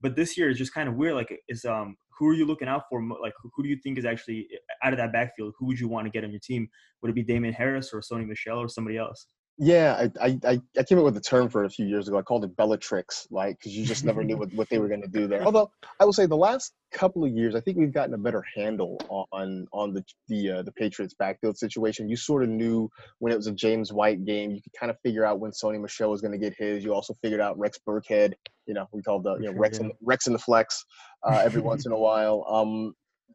But 0.00 0.16
this 0.16 0.36
year 0.36 0.50
is 0.50 0.58
just 0.58 0.74
kind 0.74 0.88
of 0.88 0.96
weird. 0.96 1.14
Like, 1.14 1.32
is 1.48 1.64
um 1.64 1.96
who 2.18 2.26
are 2.28 2.34
you 2.34 2.46
looking 2.46 2.66
out 2.66 2.82
for? 2.90 3.00
Like, 3.22 3.34
who 3.54 3.62
do 3.62 3.68
you 3.68 3.76
think 3.80 3.96
is 3.96 4.04
actually 4.04 4.48
out 4.82 4.92
of 4.92 4.98
that 4.98 5.12
backfield? 5.12 5.54
Who 5.60 5.66
would 5.66 5.78
you 5.78 5.86
want 5.88 6.06
to 6.06 6.10
get 6.10 6.24
on 6.24 6.32
your 6.32 6.40
team? 6.40 6.68
Would 7.02 7.10
it 7.10 7.14
be 7.14 7.22
Damien 7.22 7.54
Harris 7.54 7.90
or 7.92 8.00
Sony 8.00 8.26
Michel 8.26 8.58
or 8.58 8.68
somebody 8.68 8.96
else? 8.96 9.28
Yeah, 9.60 10.08
I, 10.20 10.38
I, 10.44 10.60
I 10.78 10.82
came 10.84 10.98
up 10.98 11.04
with 11.04 11.16
a 11.16 11.20
term 11.20 11.48
for 11.48 11.64
it 11.64 11.66
a 11.66 11.70
few 11.70 11.84
years 11.84 12.06
ago. 12.06 12.16
I 12.16 12.22
called 12.22 12.44
it 12.44 12.56
Bellatrix, 12.56 13.26
like 13.32 13.58
because 13.58 13.76
you 13.76 13.84
just 13.84 14.04
never 14.04 14.22
knew 14.22 14.36
what, 14.36 14.52
what 14.54 14.68
they 14.68 14.78
were 14.78 14.86
going 14.86 15.02
to 15.02 15.08
do 15.08 15.26
there. 15.26 15.42
Although 15.42 15.72
I 15.98 16.04
will 16.04 16.12
say 16.12 16.26
the 16.26 16.36
last 16.36 16.74
couple 16.92 17.24
of 17.24 17.32
years, 17.32 17.56
I 17.56 17.60
think 17.60 17.76
we've 17.76 17.92
gotten 17.92 18.14
a 18.14 18.18
better 18.18 18.44
handle 18.54 19.00
on 19.32 19.66
on 19.72 19.94
the 19.94 20.04
the 20.28 20.50
uh, 20.50 20.62
the 20.62 20.70
Patriots 20.70 21.14
backfield 21.18 21.58
situation. 21.58 22.08
You 22.08 22.16
sort 22.16 22.44
of 22.44 22.50
knew 22.50 22.88
when 23.18 23.32
it 23.32 23.36
was 23.36 23.48
a 23.48 23.52
James 23.52 23.92
White 23.92 24.24
game. 24.24 24.52
You 24.52 24.62
could 24.62 24.74
kind 24.78 24.90
of 24.90 24.96
figure 25.02 25.24
out 25.24 25.40
when 25.40 25.50
Sony 25.50 25.80
Michel 25.80 26.10
was 26.10 26.20
going 26.20 26.32
to 26.32 26.38
get 26.38 26.54
his. 26.56 26.84
You 26.84 26.94
also 26.94 27.14
figured 27.20 27.40
out 27.40 27.58
Rex 27.58 27.80
Burkhead. 27.84 28.34
You 28.66 28.74
know, 28.74 28.86
we 28.92 29.02
called 29.02 29.24
the 29.24 29.38
you 29.38 29.50
know 29.50 29.58
Rex 29.58 29.80
Rex 30.02 30.28
in 30.28 30.34
the 30.34 30.38
flex 30.38 30.84
uh, 31.28 31.42
every 31.44 31.62
once 31.62 31.84
in 31.84 31.90
a 31.90 31.98
while. 31.98 32.44
Um, 32.48 32.94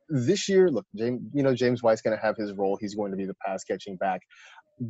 this 0.10 0.48
year, 0.48 0.70
look, 0.70 0.86
James, 0.96 1.22
you 1.34 1.44
know 1.44 1.54
James 1.54 1.84
White's 1.84 2.02
going 2.02 2.16
to 2.16 2.24
have 2.24 2.38
his 2.38 2.54
role. 2.54 2.78
He's 2.80 2.96
going 2.96 3.12
to 3.12 3.18
be 3.18 3.26
the 3.26 3.36
pass 3.46 3.66
catching 3.66 3.98
back 3.98 4.22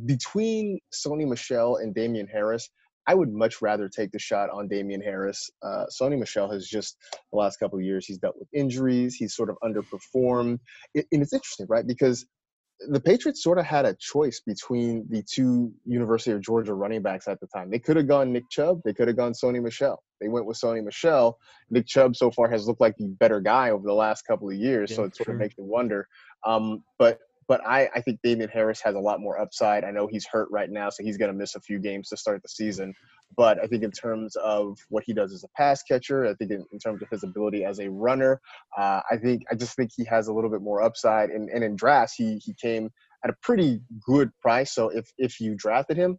between 0.06 0.80
Sony 0.92 1.26
Michel 1.28 1.76
and 1.76 1.94
Damien 1.94 2.26
Harris, 2.26 2.70
I 3.06 3.14
would 3.14 3.32
much 3.32 3.60
rather 3.60 3.88
take 3.88 4.12
the 4.12 4.18
shot 4.18 4.48
on 4.50 4.68
Damien 4.68 5.02
Harris. 5.02 5.50
Uh, 5.62 5.84
Sony 5.90 6.18
Michel 6.18 6.50
has 6.50 6.66
just 6.66 6.96
the 7.30 7.38
last 7.38 7.58
couple 7.58 7.78
of 7.78 7.84
years 7.84 8.06
he's 8.06 8.18
dealt 8.18 8.36
with 8.38 8.48
injuries. 8.54 9.14
He's 9.14 9.34
sort 9.34 9.50
of 9.50 9.56
underperformed, 9.62 10.58
it, 10.94 11.06
and 11.12 11.22
it's 11.22 11.32
interesting, 11.34 11.66
right? 11.68 11.86
Because 11.86 12.26
the 12.88 13.00
Patriots 13.00 13.42
sort 13.42 13.58
of 13.58 13.64
had 13.64 13.84
a 13.84 13.94
choice 13.94 14.40
between 14.44 15.06
the 15.08 15.22
two 15.22 15.72
University 15.84 16.32
of 16.32 16.40
Georgia 16.40 16.74
running 16.74 17.02
backs 17.02 17.28
at 17.28 17.38
the 17.40 17.46
time. 17.46 17.70
They 17.70 17.78
could 17.78 17.96
have 17.96 18.08
gone 18.08 18.32
Nick 18.32 18.48
Chubb. 18.50 18.80
They 18.84 18.92
could 18.92 19.06
have 19.06 19.16
gone 19.16 19.32
Sony 19.32 19.62
Michel. 19.62 20.02
They 20.20 20.28
went 20.28 20.46
with 20.46 20.58
Sony 20.58 20.82
Michel. 20.82 21.38
Nick 21.70 21.86
Chubb 21.86 22.16
so 22.16 22.30
far 22.30 22.48
has 22.50 22.66
looked 22.66 22.80
like 22.80 22.96
the 22.96 23.06
better 23.08 23.40
guy 23.40 23.70
over 23.70 23.86
the 23.86 23.94
last 23.94 24.22
couple 24.26 24.48
of 24.48 24.56
years, 24.56 24.94
so 24.94 25.02
Yeah, 25.02 25.06
it 25.08 25.16
sort 25.16 25.26
sure. 25.26 25.34
of 25.34 25.40
makes 25.40 25.54
you 25.56 25.64
wonder. 25.64 26.08
Um, 26.44 26.82
but 26.98 27.20
but 27.46 27.60
I, 27.66 27.88
I 27.94 28.00
think 28.00 28.20
Damien 28.22 28.50
Harris 28.50 28.80
has 28.82 28.94
a 28.94 29.00
lot 29.00 29.20
more 29.20 29.38
upside. 29.38 29.84
I 29.84 29.90
know 29.90 30.06
he's 30.06 30.26
hurt 30.26 30.48
right 30.50 30.70
now, 30.70 30.90
so 30.90 31.02
he's 31.02 31.16
going 31.16 31.32
to 31.32 31.36
miss 31.36 31.54
a 31.54 31.60
few 31.60 31.78
games 31.78 32.08
to 32.08 32.16
start 32.16 32.42
the 32.42 32.48
season. 32.48 32.94
But 33.36 33.62
I 33.62 33.66
think 33.66 33.82
in 33.82 33.90
terms 33.90 34.36
of 34.36 34.78
what 34.88 35.04
he 35.04 35.12
does 35.12 35.32
as 35.32 35.44
a 35.44 35.48
pass 35.56 35.82
catcher, 35.82 36.26
I 36.26 36.34
think 36.34 36.50
in, 36.50 36.64
in 36.72 36.78
terms 36.78 37.02
of 37.02 37.08
his 37.10 37.24
ability 37.24 37.64
as 37.64 37.80
a 37.80 37.90
runner, 37.90 38.40
uh, 38.78 39.00
I 39.10 39.16
think 39.16 39.42
I 39.50 39.54
just 39.54 39.76
think 39.76 39.90
he 39.94 40.04
has 40.04 40.28
a 40.28 40.32
little 40.32 40.50
bit 40.50 40.62
more 40.62 40.82
upside. 40.82 41.30
And, 41.30 41.48
and 41.50 41.64
in 41.64 41.76
drafts, 41.76 42.14
he 42.14 42.40
he 42.44 42.54
came 42.54 42.90
at 43.24 43.30
a 43.30 43.36
pretty 43.42 43.80
good 44.06 44.30
price. 44.40 44.74
So 44.74 44.88
if 44.88 45.10
if 45.18 45.40
you 45.40 45.54
drafted 45.56 45.96
him, 45.96 46.18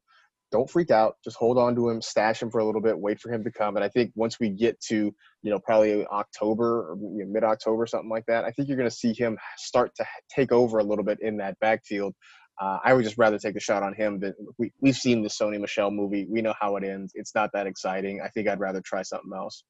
don't 0.56 0.70
freak 0.70 0.90
out. 0.90 1.18
Just 1.24 1.36
hold 1.36 1.58
on 1.58 1.76
to 1.76 1.90
him, 1.90 2.02
stash 2.02 2.42
him 2.42 2.50
for 2.50 2.60
a 2.60 2.66
little 2.66 2.82
bit, 2.82 2.98
wait 2.98 3.20
for 3.20 3.32
him 3.32 3.44
to 3.44 3.52
come. 3.52 3.76
And 3.76 3.84
I 3.84 3.90
think 3.90 4.12
once 4.16 4.40
we 4.40 4.50
get 4.50 4.80
to 4.88 5.14
you 5.44 5.52
know 5.52 5.60
probably 5.60 6.06
October 6.06 6.92
or 6.92 6.98
you 6.98 7.26
know, 7.26 7.32
mid 7.32 7.44
October, 7.44 7.86
something 7.86 8.10
like 8.10 8.26
that, 8.28 8.46
I 8.46 8.52
think 8.52 8.70
you're 8.70 8.78
going 8.78 8.90
to 8.90 8.96
see 8.96 9.14
him 9.14 9.38
start 9.58 9.92
to 9.98 10.06
take 10.34 10.52
over 10.52 10.80
a 10.80 10.84
little 10.84 11.04
bit 11.04 11.20
in 11.22 11.38
that 11.38 11.60
backfield. 11.60 12.14
Uh, 12.62 12.78
I 12.86 12.94
would 12.94 13.04
just 13.04 13.18
rather 13.18 13.38
take 13.38 13.58
a 13.58 13.60
shot 13.60 13.84
on 13.84 13.94
him. 13.94 14.20
Than 14.22 14.34
we 14.58 14.72
we've 14.80 14.96
seen 14.96 15.22
the 15.22 15.30
Sony 15.30 15.60
Michel 15.60 15.92
movie. 15.92 16.26
We 16.30 16.42
know 16.42 16.54
how 16.60 16.78
it 16.78 16.86
ends. 16.86 17.12
It's 17.16 17.36
not 17.36 17.50
that 17.54 17.68
exciting. 17.68 18.22
I 18.24 18.30
think 18.30 18.48
I'd 18.48 18.62
rather 18.62 18.82
try 18.82 19.02
something 19.02 19.32
else. 19.36 19.64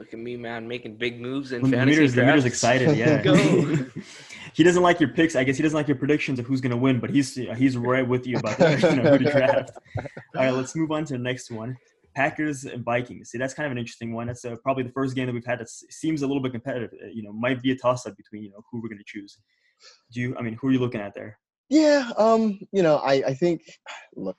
Look 0.00 0.14
at 0.14 0.18
me, 0.18 0.34
man, 0.34 0.66
making 0.66 0.96
big 0.96 1.20
moves 1.20 1.52
in 1.52 1.60
The 1.60 1.68
fantasy 1.68 2.00
meter's, 2.00 2.14
the 2.14 2.24
meter's 2.24 2.46
excited. 2.46 2.96
Yeah. 2.96 3.20
Go. 3.22 3.34
he 4.54 4.62
doesn't 4.62 4.82
like 4.82 4.98
your 4.98 5.10
picks. 5.10 5.36
I 5.36 5.44
guess 5.44 5.58
he 5.58 5.62
doesn't 5.62 5.76
like 5.76 5.88
your 5.88 5.98
predictions 5.98 6.38
of 6.38 6.46
who's 6.46 6.62
going 6.62 6.70
to 6.70 6.78
win, 6.78 7.00
but 7.00 7.10
he's 7.10 7.34
he's 7.34 7.76
right 7.76 8.08
with 8.08 8.26
you 8.26 8.38
about 8.38 8.56
that, 8.56 8.80
you 8.80 8.96
know, 9.02 9.10
who 9.10 9.18
to 9.18 9.30
draft. 9.30 9.72
All 9.98 10.42
right, 10.42 10.54
let's 10.54 10.74
move 10.74 10.90
on 10.90 11.04
to 11.04 11.12
the 11.12 11.18
next 11.18 11.50
one. 11.50 11.76
Packers 12.16 12.64
and 12.64 12.82
Vikings. 12.82 13.28
See, 13.28 13.36
that's 13.36 13.52
kind 13.52 13.66
of 13.66 13.72
an 13.72 13.76
interesting 13.76 14.14
one. 14.14 14.28
That's 14.28 14.42
uh, 14.42 14.56
probably 14.62 14.84
the 14.84 14.92
first 14.92 15.14
game 15.14 15.26
that 15.26 15.34
we've 15.34 15.44
had 15.44 15.58
that 15.58 15.68
seems 15.68 16.22
a 16.22 16.26
little 16.26 16.42
bit 16.42 16.52
competitive. 16.52 16.92
Uh, 16.94 17.08
You 17.08 17.22
know, 17.22 17.34
might 17.34 17.60
be 17.60 17.72
a 17.72 17.76
toss 17.76 18.06
up 18.06 18.16
between 18.16 18.42
you 18.42 18.50
know 18.50 18.64
who 18.72 18.80
we're 18.80 18.88
going 18.88 18.96
to 18.96 19.04
choose. 19.06 19.36
Do 20.12 20.22
you? 20.22 20.34
I 20.38 20.40
mean, 20.40 20.54
who 20.54 20.68
are 20.68 20.72
you 20.72 20.78
looking 20.78 21.02
at 21.02 21.12
there? 21.12 21.38
Yeah, 21.68 22.10
um, 22.16 22.58
you 22.72 22.82
know, 22.82 22.96
I, 22.96 23.22
I 23.26 23.34
think 23.34 23.60
look, 24.16 24.38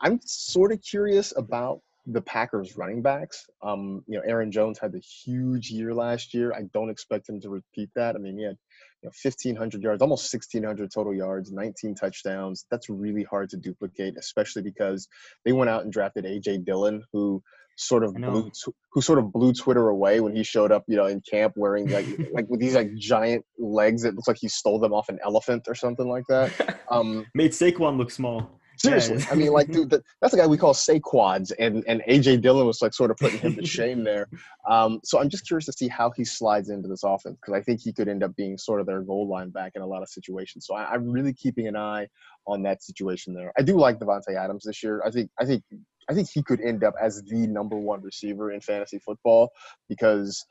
I'm 0.00 0.18
sort 0.24 0.72
of 0.72 0.82
curious 0.82 1.32
about 1.36 1.82
the 2.10 2.22
Packers 2.22 2.76
running 2.76 3.02
backs. 3.02 3.46
Um, 3.62 4.02
you 4.06 4.16
know, 4.16 4.24
Aaron 4.26 4.50
Jones 4.50 4.78
had 4.78 4.94
a 4.94 4.98
huge 4.98 5.70
year 5.70 5.94
last 5.94 6.32
year. 6.32 6.52
I 6.52 6.62
don't 6.72 6.90
expect 6.90 7.28
him 7.28 7.40
to 7.42 7.50
repeat 7.50 7.90
that. 7.96 8.16
I 8.16 8.18
mean, 8.18 8.38
he 8.38 8.44
had 8.44 8.56
you 9.02 9.08
know 9.08 9.12
1500 9.22 9.82
yards, 9.82 10.00
almost 10.00 10.32
1600 10.32 10.90
total 10.90 11.14
yards, 11.14 11.52
19 11.52 11.94
touchdowns. 11.94 12.64
That's 12.70 12.88
really 12.88 13.24
hard 13.24 13.50
to 13.50 13.56
duplicate, 13.58 14.14
especially 14.18 14.62
because 14.62 15.06
they 15.44 15.52
went 15.52 15.70
out 15.70 15.84
and 15.84 15.92
drafted 15.92 16.24
AJ 16.24 16.64
Dillon, 16.64 17.04
who 17.12 17.42
sort 17.76 18.02
of 18.02 18.14
blew 18.14 18.50
who 18.90 19.00
sort 19.00 19.18
of 19.20 19.32
blew 19.32 19.52
Twitter 19.52 19.88
away 19.88 20.20
when 20.20 20.34
he 20.34 20.42
showed 20.42 20.72
up, 20.72 20.84
you 20.88 20.96
know, 20.96 21.06
in 21.06 21.20
camp 21.20 21.52
wearing 21.56 21.88
like 21.90 22.06
like 22.32 22.48
with 22.48 22.60
these 22.60 22.74
like 22.74 22.94
giant 22.96 23.44
legs. 23.58 24.04
It 24.04 24.14
looks 24.14 24.28
like 24.28 24.38
he 24.40 24.48
stole 24.48 24.78
them 24.78 24.94
off 24.94 25.08
an 25.10 25.18
elephant 25.22 25.64
or 25.68 25.74
something 25.74 26.08
like 26.08 26.24
that. 26.28 26.78
Um, 26.90 27.26
Made 27.34 27.50
Saquon 27.50 27.98
look 27.98 28.10
small. 28.10 28.57
Seriously, 28.78 29.18
Yeah. 29.18 29.26
I 29.30 29.34
mean, 29.34 29.52
like, 29.52 29.70
dude, 29.70 29.90
that, 29.90 30.02
that's 30.20 30.32
the 30.32 30.38
guy 30.38 30.46
we 30.46 30.56
call 30.56 30.72
Saquads, 30.74 31.52
and 31.58 31.84
and 31.88 32.02
AJ 32.08 32.42
Dillon 32.42 32.66
was 32.66 32.80
like 32.80 32.94
sort 32.94 33.10
of 33.10 33.16
putting 33.16 33.38
him 33.40 33.56
to 33.56 33.66
shame 33.66 34.04
there. 34.04 34.28
Um, 34.68 35.00
so 35.04 35.20
I'm 35.20 35.28
just 35.28 35.46
curious 35.46 35.66
to 35.66 35.72
see 35.72 35.88
how 35.88 36.10
he 36.10 36.24
slides 36.24 36.70
into 36.70 36.88
this 36.88 37.02
offense 37.04 37.36
because 37.40 37.58
I 37.58 37.62
think 37.62 37.80
he 37.82 37.92
could 37.92 38.08
end 38.08 38.22
up 38.22 38.36
being 38.36 38.56
sort 38.56 38.80
of 38.80 38.86
their 38.86 39.02
goal 39.02 39.28
line 39.28 39.50
back 39.50 39.72
in 39.74 39.82
a 39.82 39.86
lot 39.86 40.02
of 40.02 40.08
situations. 40.08 40.66
So 40.66 40.74
I, 40.74 40.90
I'm 40.92 41.10
really 41.10 41.32
keeping 41.32 41.66
an 41.66 41.76
eye 41.76 42.08
on 42.46 42.62
that 42.62 42.82
situation 42.82 43.34
there. 43.34 43.52
I 43.58 43.62
do 43.62 43.76
like 43.76 43.98
Davante 43.98 44.36
Adams 44.36 44.64
this 44.64 44.82
year. 44.82 45.02
I 45.04 45.10
think 45.10 45.30
I 45.40 45.44
think 45.44 45.64
I 46.08 46.14
think 46.14 46.28
he 46.32 46.42
could 46.42 46.60
end 46.60 46.84
up 46.84 46.94
as 47.00 47.22
the 47.22 47.46
number 47.46 47.76
one 47.76 48.00
receiver 48.02 48.52
in 48.52 48.60
fantasy 48.60 48.98
football 49.04 49.50
because 49.88 50.44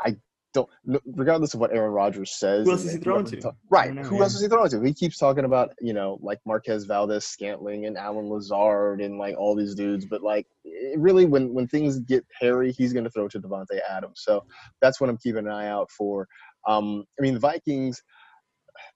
I 0.00 0.16
don't, 0.54 0.68
no- 0.84 1.00
regardless 1.06 1.54
of 1.54 1.60
what 1.60 1.72
Aaron 1.72 1.92
Rodgers 1.92 2.38
says. 2.38 2.66
Who 2.66 2.72
else 2.72 2.84
is 2.84 2.92
he 2.92 2.98
throwing 2.98 3.24
to? 3.26 3.36
ta- 3.36 3.52
Right. 3.70 3.92
Know, 3.92 4.02
Who 4.02 4.16
yeah. 4.16 4.22
else 4.22 4.34
is 4.34 4.42
he 4.42 4.48
throwing 4.48 4.70
to? 4.70 4.80
He 4.82 4.92
keeps 4.94 5.18
talking 5.18 5.44
about, 5.44 5.72
you 5.80 5.92
know, 5.92 6.18
like 6.22 6.38
Marquez 6.46 6.84
Valdes-Scantling 6.84 7.86
and 7.86 7.96
Allen 7.96 8.28
Lazard 8.28 9.00
and 9.00 9.18
like 9.18 9.36
all 9.38 9.54
these 9.54 9.74
dudes. 9.74 10.06
But 10.06 10.22
like, 10.22 10.46
it 10.64 10.98
really, 10.98 11.24
when, 11.24 11.52
when 11.54 11.66
things 11.66 11.98
get 12.00 12.24
hairy, 12.40 12.72
he's 12.72 12.92
going 12.92 13.04
to 13.04 13.10
throw 13.10 13.28
to 13.28 13.40
Davante 13.40 13.80
Adams. 13.90 14.22
So 14.24 14.44
that's 14.80 15.00
what 15.00 15.10
I'm 15.10 15.18
keeping 15.18 15.46
an 15.46 15.52
eye 15.52 15.68
out 15.68 15.90
for. 15.90 16.26
Um, 16.68 17.04
I 17.18 17.22
mean, 17.22 17.34
the 17.34 17.40
Vikings, 17.40 18.02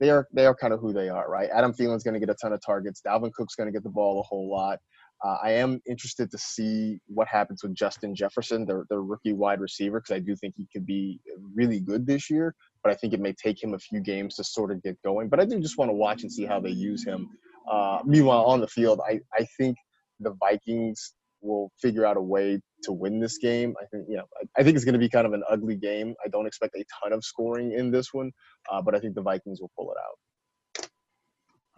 they 0.00 0.10
are 0.10 0.26
they 0.32 0.46
are 0.46 0.54
kind 0.54 0.72
of 0.72 0.80
who 0.80 0.92
they 0.92 1.08
are, 1.08 1.28
right? 1.30 1.48
Adam 1.54 1.72
Thielen's 1.72 2.02
going 2.02 2.14
to 2.14 2.20
get 2.20 2.30
a 2.30 2.34
ton 2.40 2.52
of 2.52 2.60
targets. 2.64 3.00
Dalvin 3.06 3.32
Cook's 3.32 3.54
going 3.54 3.66
to 3.68 3.72
get 3.72 3.82
the 3.82 3.90
ball 3.90 4.20
a 4.20 4.22
whole 4.22 4.50
lot. 4.50 4.78
Uh, 5.24 5.38
I 5.42 5.52
am 5.52 5.80
interested 5.88 6.30
to 6.30 6.38
see 6.38 6.98
what 7.06 7.26
happens 7.26 7.62
with 7.62 7.74
Justin 7.74 8.14
Jefferson, 8.14 8.66
their, 8.66 8.84
their 8.90 9.00
rookie 9.00 9.32
wide 9.32 9.60
receiver, 9.60 10.00
because 10.00 10.14
I 10.14 10.18
do 10.18 10.36
think 10.36 10.54
he 10.56 10.66
could 10.72 10.86
be 10.86 11.20
really 11.54 11.80
good 11.80 12.06
this 12.06 12.28
year. 12.30 12.54
But 12.82 12.92
I 12.92 12.96
think 12.96 13.14
it 13.14 13.20
may 13.20 13.32
take 13.32 13.62
him 13.62 13.74
a 13.74 13.78
few 13.78 14.00
games 14.00 14.36
to 14.36 14.44
sort 14.44 14.70
of 14.70 14.82
get 14.82 15.00
going. 15.02 15.28
But 15.28 15.40
I 15.40 15.46
do 15.46 15.58
just 15.58 15.78
want 15.78 15.90
to 15.90 15.94
watch 15.94 16.22
and 16.22 16.30
see 16.30 16.44
how 16.44 16.60
they 16.60 16.70
use 16.70 17.04
him. 17.04 17.30
Uh, 17.70 18.00
meanwhile, 18.04 18.44
on 18.44 18.60
the 18.60 18.68
field, 18.68 19.00
I, 19.08 19.20
I 19.34 19.46
think 19.56 19.76
the 20.20 20.34
Vikings 20.38 21.14
will 21.40 21.70
figure 21.80 22.04
out 22.04 22.16
a 22.16 22.20
way 22.20 22.60
to 22.82 22.92
win 22.92 23.20
this 23.20 23.38
game. 23.38 23.74
I 23.80 23.86
think 23.86 24.06
you 24.08 24.16
know 24.16 24.24
I, 24.40 24.60
I 24.60 24.64
think 24.64 24.76
it's 24.76 24.84
going 24.84 24.94
to 24.94 24.98
be 24.98 25.08
kind 25.08 25.26
of 25.26 25.32
an 25.32 25.42
ugly 25.48 25.76
game. 25.76 26.14
I 26.24 26.28
don't 26.28 26.46
expect 26.46 26.74
a 26.76 26.84
ton 27.02 27.12
of 27.12 27.24
scoring 27.24 27.72
in 27.72 27.90
this 27.90 28.12
one, 28.12 28.32
uh, 28.70 28.82
but 28.82 28.94
I 28.94 29.00
think 29.00 29.14
the 29.14 29.22
Vikings 29.22 29.60
will 29.60 29.70
pull 29.76 29.90
it 29.90 29.96
out. 29.98 30.18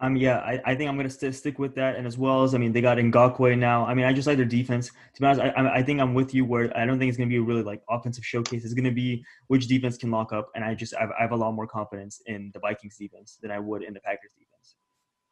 Um, 0.01 0.15
yeah, 0.15 0.37
I, 0.37 0.61
I 0.65 0.75
think 0.75 0.89
I'm 0.89 0.95
gonna 0.95 1.09
st- 1.09 1.35
stick 1.35 1.59
with 1.59 1.75
that, 1.75 1.97
and 1.97 2.07
as 2.07 2.17
well 2.17 2.43
as 2.43 2.55
I 2.55 2.57
mean, 2.57 2.71
they 2.71 2.79
got 2.79 2.97
Ngakoue 2.97 3.57
now. 3.57 3.85
I 3.85 3.93
mean, 3.93 4.05
I 4.05 4.13
just 4.13 4.27
like 4.27 4.37
their 4.37 4.45
defense. 4.45 4.87
To 4.87 5.21
be 5.21 5.27
honest, 5.27 5.41
I, 5.41 5.75
I 5.75 5.83
think 5.83 5.99
I'm 5.99 6.13
with 6.13 6.33
you 6.33 6.45
where 6.45 6.75
I 6.77 6.85
don't 6.85 6.97
think 6.97 7.09
it's 7.09 7.17
gonna 7.17 7.29
be 7.29 7.35
a 7.35 7.41
really 7.41 7.63
like 7.63 7.81
offensive 7.89 8.25
showcase. 8.25 8.63
It's 8.63 8.73
gonna 8.73 8.91
be 8.91 9.23
which 9.47 9.67
defense 9.67 9.97
can 9.97 10.09
lock 10.09 10.31
up, 10.31 10.51
and 10.55 10.63
I 10.63 10.73
just 10.73 10.93
I've, 10.95 11.09
I 11.09 11.21
have 11.21 11.31
a 11.31 11.35
lot 11.35 11.51
more 11.51 11.67
confidence 11.67 12.21
in 12.27 12.49
the 12.53 12.59
Vikings 12.59 12.95
defense 12.95 13.39
than 13.41 13.51
I 13.51 13.59
would 13.59 13.83
in 13.83 13.93
the 13.93 13.99
Packers 13.99 14.31
defense. 14.37 14.75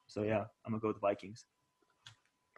So 0.08 0.24
yeah, 0.24 0.44
I'm 0.66 0.72
gonna 0.72 0.82
go 0.82 0.90
with 0.90 0.98
the 0.98 1.02
Vikings. 1.02 1.46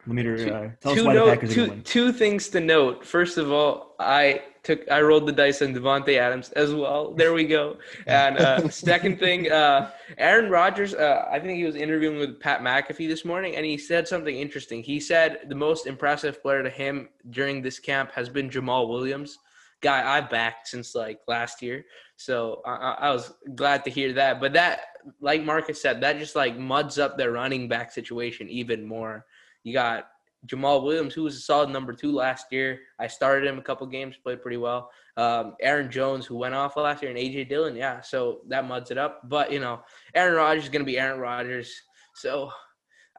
Let 0.07 0.15
me 0.15 0.23
Two- 0.23 0.31
uh, 0.53 0.69
tell 0.81 0.91
us 0.93 1.01
why 1.03 1.13
note- 1.13 1.25
the 1.25 1.31
Packers 1.31 1.51
are 1.51 1.53
two, 1.53 1.69
win. 1.69 1.83
two 1.83 2.11
things 2.13 2.49
to 2.49 2.59
note. 2.59 3.05
First 3.05 3.37
of 3.37 3.51
all, 3.51 3.95
I 3.99 4.41
took 4.63 4.89
I 4.89 5.01
rolled 5.01 5.27
the 5.27 5.31
dice 5.31 5.61
on 5.61 5.73
Davante 5.73 6.17
Adams 6.17 6.49
as 6.51 6.73
well. 6.73 7.13
There 7.13 7.33
we 7.33 7.45
go. 7.45 7.77
And 8.07 8.37
uh, 8.37 8.69
second 8.69 9.19
thing, 9.19 9.51
uh, 9.51 9.91
Aaron 10.17 10.49
Rodgers. 10.49 10.93
Uh, 10.93 11.27
I 11.29 11.39
think 11.39 11.57
he 11.57 11.63
was 11.65 11.75
interviewing 11.75 12.17
with 12.17 12.39
Pat 12.39 12.61
McAfee 12.61 13.07
this 13.07 13.23
morning, 13.25 13.55
and 13.55 13.65
he 13.65 13.77
said 13.77 14.07
something 14.07 14.35
interesting. 14.35 14.81
He 14.83 14.99
said 14.99 15.41
the 15.47 15.55
most 15.55 15.85
impressive 15.85 16.41
player 16.41 16.63
to 16.63 16.69
him 16.69 17.09
during 17.29 17.61
this 17.61 17.77
camp 17.79 18.11
has 18.13 18.29
been 18.29 18.49
Jamaal 18.49 18.89
Williams, 18.89 19.37
guy 19.81 20.17
I 20.17 20.21
backed 20.21 20.69
since 20.69 20.95
like 20.95 21.19
last 21.27 21.61
year. 21.61 21.85
So 22.15 22.61
I, 22.65 22.71
I 22.71 22.91
I 23.07 23.11
was 23.11 23.33
glad 23.55 23.83
to 23.83 23.89
hear 23.91 24.13
that. 24.13 24.39
But 24.41 24.53
that, 24.53 24.81
like 25.21 25.41
Marcas 25.43 25.81
said, 25.81 26.01
that 26.01 26.19
just 26.19 26.35
like 26.35 26.57
muds 26.57 26.97
up 26.97 27.17
their 27.17 27.31
running 27.31 27.67
back 27.67 27.91
situation 27.91 28.49
even 28.49 28.85
more. 28.85 29.25
You 29.63 29.73
got 29.73 30.07
Jamaal 30.47 30.83
Williams, 30.83 31.13
who 31.13 31.23
was 31.23 31.35
a 31.35 31.41
solid 31.41 31.69
number 31.69 31.93
two 31.93 32.11
last 32.11 32.47
year. 32.51 32.79
I 32.99 33.07
started 33.07 33.47
him 33.47 33.57
a 33.57 33.61
couple 33.61 33.85
games, 33.87 34.15
played 34.17 34.41
pretty 34.41 34.57
well. 34.57 34.89
Um, 35.17 35.55
Aaron 35.61 35.91
Jones, 35.91 36.25
who 36.25 36.37
went 36.37 36.55
off 36.55 36.77
last 36.77 37.01
year, 37.01 37.11
and 37.11 37.19
AJ 37.19 37.49
Dillon, 37.49 37.75
yeah. 37.75 38.01
So 38.01 38.41
that 38.47 38.67
muds 38.67 38.91
it 38.91 38.97
up. 38.97 39.27
But 39.27 39.51
you 39.51 39.59
know, 39.59 39.81
Aaron 40.15 40.35
Rodgers 40.35 40.63
is 40.63 40.69
going 40.69 40.81
to 40.81 40.85
be 40.85 40.97
Aaron 40.97 41.19
Rodgers. 41.19 41.73
So 42.15 42.51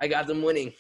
I 0.01 0.09
got 0.09 0.27
them 0.27 0.43
winning. 0.43 0.73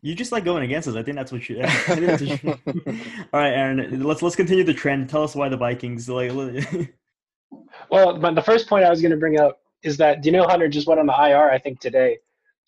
You 0.00 0.14
just 0.14 0.32
like 0.32 0.44
going 0.44 0.62
against 0.62 0.88
us. 0.88 0.94
I 0.94 1.02
think 1.02 1.16
that's 1.16 1.32
what 1.32 1.48
you. 1.48 1.56
That's 1.62 1.88
what 1.88 2.20
you 2.20 2.38
All 3.32 3.40
right, 3.40 3.52
Aaron. 3.52 4.02
Let's 4.02 4.22
let's 4.22 4.36
continue 4.36 4.64
the 4.64 4.74
trend. 4.74 5.10
Tell 5.10 5.24
us 5.24 5.34
why 5.34 5.48
the 5.48 5.56
Vikings 5.56 6.08
like. 6.08 6.32
well, 7.90 8.18
but 8.18 8.34
the 8.34 8.42
first 8.42 8.68
point 8.68 8.84
I 8.84 8.90
was 8.90 9.02
going 9.02 9.10
to 9.10 9.16
bring 9.16 9.40
up 9.40 9.60
is 9.82 9.96
that 9.96 10.22
Danielle 10.22 10.48
Hunter 10.48 10.68
just 10.68 10.86
went 10.86 11.00
on 11.00 11.06
the 11.06 11.12
IR. 11.12 11.50
I 11.50 11.58
think 11.58 11.80
today. 11.80 12.18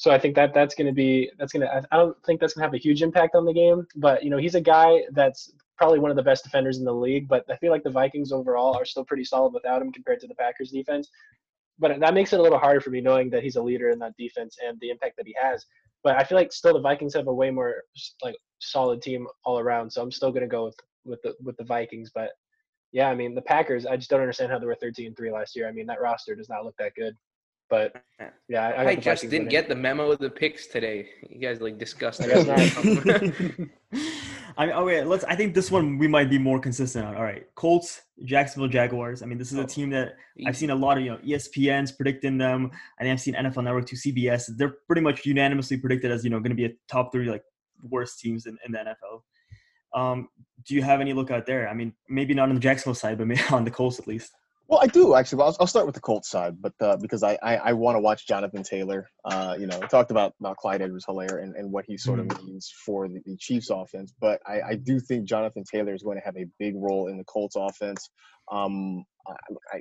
So 0.01 0.11
I 0.11 0.19
think 0.19 0.35
that 0.37 0.55
that's 0.55 0.75
going 0.75 0.87
to 0.87 0.95
be 0.95 1.31
that's 1.39 1.53
going 1.53 1.61
to 1.61 1.87
I 1.93 1.97
don't 1.99 2.17
think 2.25 2.41
that's 2.41 2.55
going 2.55 2.63
to 2.63 2.67
have 2.69 2.73
a 2.73 2.83
huge 2.83 3.03
impact 3.03 3.35
on 3.35 3.45
the 3.45 3.53
game, 3.53 3.87
but 3.97 4.25
you 4.25 4.31
know 4.31 4.39
he's 4.39 4.55
a 4.55 4.61
guy 4.61 5.03
that's 5.13 5.53
probably 5.77 5.99
one 5.99 6.11
of 6.11 6.17
the 6.17 6.23
best 6.23 6.43
defenders 6.43 6.79
in 6.79 6.87
the 6.87 6.93
league. 6.93 7.29
But 7.29 7.45
I 7.51 7.57
feel 7.57 7.71
like 7.71 7.83
the 7.83 7.91
Vikings 7.91 8.33
overall 8.33 8.75
are 8.75 8.87
still 8.87 9.05
pretty 9.05 9.25
solid 9.25 9.53
without 9.53 9.83
him 9.83 9.93
compared 9.93 10.19
to 10.21 10.27
the 10.27 10.35
Packers 10.37 10.71
defense. 10.71 11.11
But 11.79 12.01
that 12.01 12.15
makes 12.15 12.33
it 12.33 12.41
a 12.41 12.43
little 12.43 12.59
harder 12.59 12.81
for 12.81 12.89
me 12.89 13.03
knowing 13.03 13.29
that 13.29 13.43
he's 13.43 13.57
a 13.57 13.63
leader 13.63 13.91
in 13.91 13.99
that 13.99 14.17
defense 14.17 14.57
and 14.67 14.81
the 14.81 14.89
impact 14.89 15.19
that 15.19 15.27
he 15.27 15.37
has. 15.39 15.67
But 16.03 16.17
I 16.17 16.25
feel 16.25 16.39
like 16.39 16.51
still 16.51 16.73
the 16.73 16.81
Vikings 16.81 17.13
have 17.13 17.27
a 17.27 17.35
way 17.35 17.51
more 17.51 17.83
like 18.23 18.37
solid 18.59 19.03
team 19.03 19.27
all 19.45 19.59
around. 19.59 19.93
So 19.93 20.01
I'm 20.01 20.11
still 20.11 20.33
going 20.33 20.41
to 20.41 20.49
go 20.49 20.65
with 20.65 20.77
with 21.05 21.21
the 21.21 21.35
with 21.43 21.59
the 21.59 21.65
Vikings. 21.65 22.11
But 22.15 22.31
yeah, 22.91 23.11
I 23.11 23.15
mean 23.15 23.35
the 23.35 23.43
Packers. 23.43 23.85
I 23.85 23.99
just 23.99 24.09
don't 24.09 24.23
understand 24.23 24.51
how 24.51 24.59
they 24.59 24.65
were 24.65 24.77
13 24.77 25.09
and 25.09 25.17
three 25.17 25.31
last 25.31 25.55
year. 25.55 25.69
I 25.69 25.73
mean 25.73 25.85
that 25.89 26.01
roster 26.01 26.35
does 26.35 26.49
not 26.49 26.65
look 26.65 26.77
that 26.79 26.95
good. 26.95 27.15
But 27.71 28.03
yeah, 28.49 28.67
I, 28.67 28.71
I, 28.71 28.89
I 28.89 28.97
just 28.97 29.31
didn't 29.31 29.49
get 29.49 29.69
the 29.69 29.77
memo 29.77 30.11
of 30.11 30.19
the 30.19 30.29
picks 30.29 30.67
today. 30.67 31.09
You 31.29 31.39
guys 31.39 31.61
like 31.61 31.79
discussed. 31.79 32.21
I 32.21 32.27
I 34.59 34.67
mean, 34.67 34.75
okay, 34.75 35.05
let's. 35.05 35.23
I 35.25 35.37
think 35.37 35.55
this 35.55 35.71
one 35.71 35.97
we 35.97 36.09
might 36.09 36.29
be 36.29 36.37
more 36.37 36.59
consistent 36.59 37.07
on. 37.07 37.17
All 37.17 37.23
right, 37.23 37.47
Colts, 37.55 38.03
Jacksonville 38.25 38.69
Jaguars. 38.69 39.23
I 39.23 39.27
mean, 39.27 39.39
this 39.39 39.53
is 39.53 39.59
a 39.59 39.63
oh, 39.63 39.67
team 39.67 39.91
that 39.91 40.17
I've 40.47 40.57
seen 40.57 40.71
a 40.71 40.75
lot 40.75 40.99
of 40.99 41.05
you 41.05 41.13
know 41.13 41.19
ESPN's 41.19 41.93
predicting 41.93 42.37
them, 42.37 42.71
I 42.73 43.05
and 43.05 43.13
I've 43.13 43.21
seen 43.21 43.35
NFL 43.35 43.65
Network 43.65 43.87
to 43.87 43.97
CBS. 43.97 44.51
They're 44.57 44.75
pretty 44.87 45.03
much 45.03 45.25
unanimously 45.25 45.77
predicted 45.77 46.11
as 46.11 46.25
you 46.25 46.31
know 46.31 46.41
going 46.41 46.51
to 46.51 46.57
be 46.57 46.67
a 46.67 46.73
top 46.89 47.13
three 47.13 47.31
like 47.31 47.45
worst 47.89 48.19
teams 48.19 48.47
in, 48.47 48.59
in 48.67 48.73
the 48.73 48.79
NFL. 48.79 49.23
Um, 49.95 50.29
do 50.67 50.75
you 50.75 50.83
have 50.83 51.01
any 51.01 51.13
look 51.13 51.31
out 51.31 51.47
there? 51.47 51.69
I 51.69 51.75
mean, 51.75 51.95
maybe 52.09 52.35
not 52.35 52.49
on 52.49 52.55
the 52.55 52.61
Jacksonville 52.61 52.95
side, 52.95 53.19
but 53.19 53.29
maybe 53.29 53.43
on 53.51 53.65
the 53.65 53.71
Colts 53.71 54.01
at 54.01 54.09
least. 54.09 54.33
Well, 54.71 54.79
I 54.81 54.87
do 54.87 55.17
actually. 55.17 55.39
Well, 55.39 55.49
I'll, 55.49 55.57
I'll 55.61 55.67
start 55.67 55.85
with 55.87 55.97
the 55.97 56.01
Colts 56.01 56.31
side, 56.31 56.63
but 56.63 56.73
uh, 56.81 56.97
because 56.97 57.25
I, 57.25 57.37
I, 57.43 57.57
I 57.57 57.73
want 57.73 57.97
to 57.97 58.01
watch 58.01 58.29
Jonathan 58.29 58.63
Taylor. 58.63 59.11
Uh, 59.25 59.57
you 59.59 59.67
know, 59.67 59.81
talked 59.81 60.13
about, 60.13 60.33
about 60.39 60.59
Clyde 60.59 60.81
Edwards-Helaire 60.81 61.43
and, 61.43 61.57
and 61.57 61.73
what 61.73 61.85
he 61.89 61.99
sort 61.99 62.21
mm-hmm. 62.21 62.31
of 62.31 62.45
means 62.45 62.73
for 62.87 63.09
the, 63.09 63.21
the 63.27 63.37
Chiefs 63.37 63.71
offense, 63.71 64.15
but 64.21 64.41
I, 64.47 64.61
I 64.71 64.75
do 64.77 65.01
think 65.01 65.25
Jonathan 65.25 65.65
Taylor 65.65 65.93
is 65.93 66.05
going 66.05 66.19
to 66.19 66.25
have 66.25 66.37
a 66.37 66.47
big 66.61 66.75
role 66.77 67.09
in 67.09 67.19
the 67.19 67.25
Colts 67.25 67.57
offense. 67.59 68.11
Um, 68.53 69.05
I, 69.75 69.81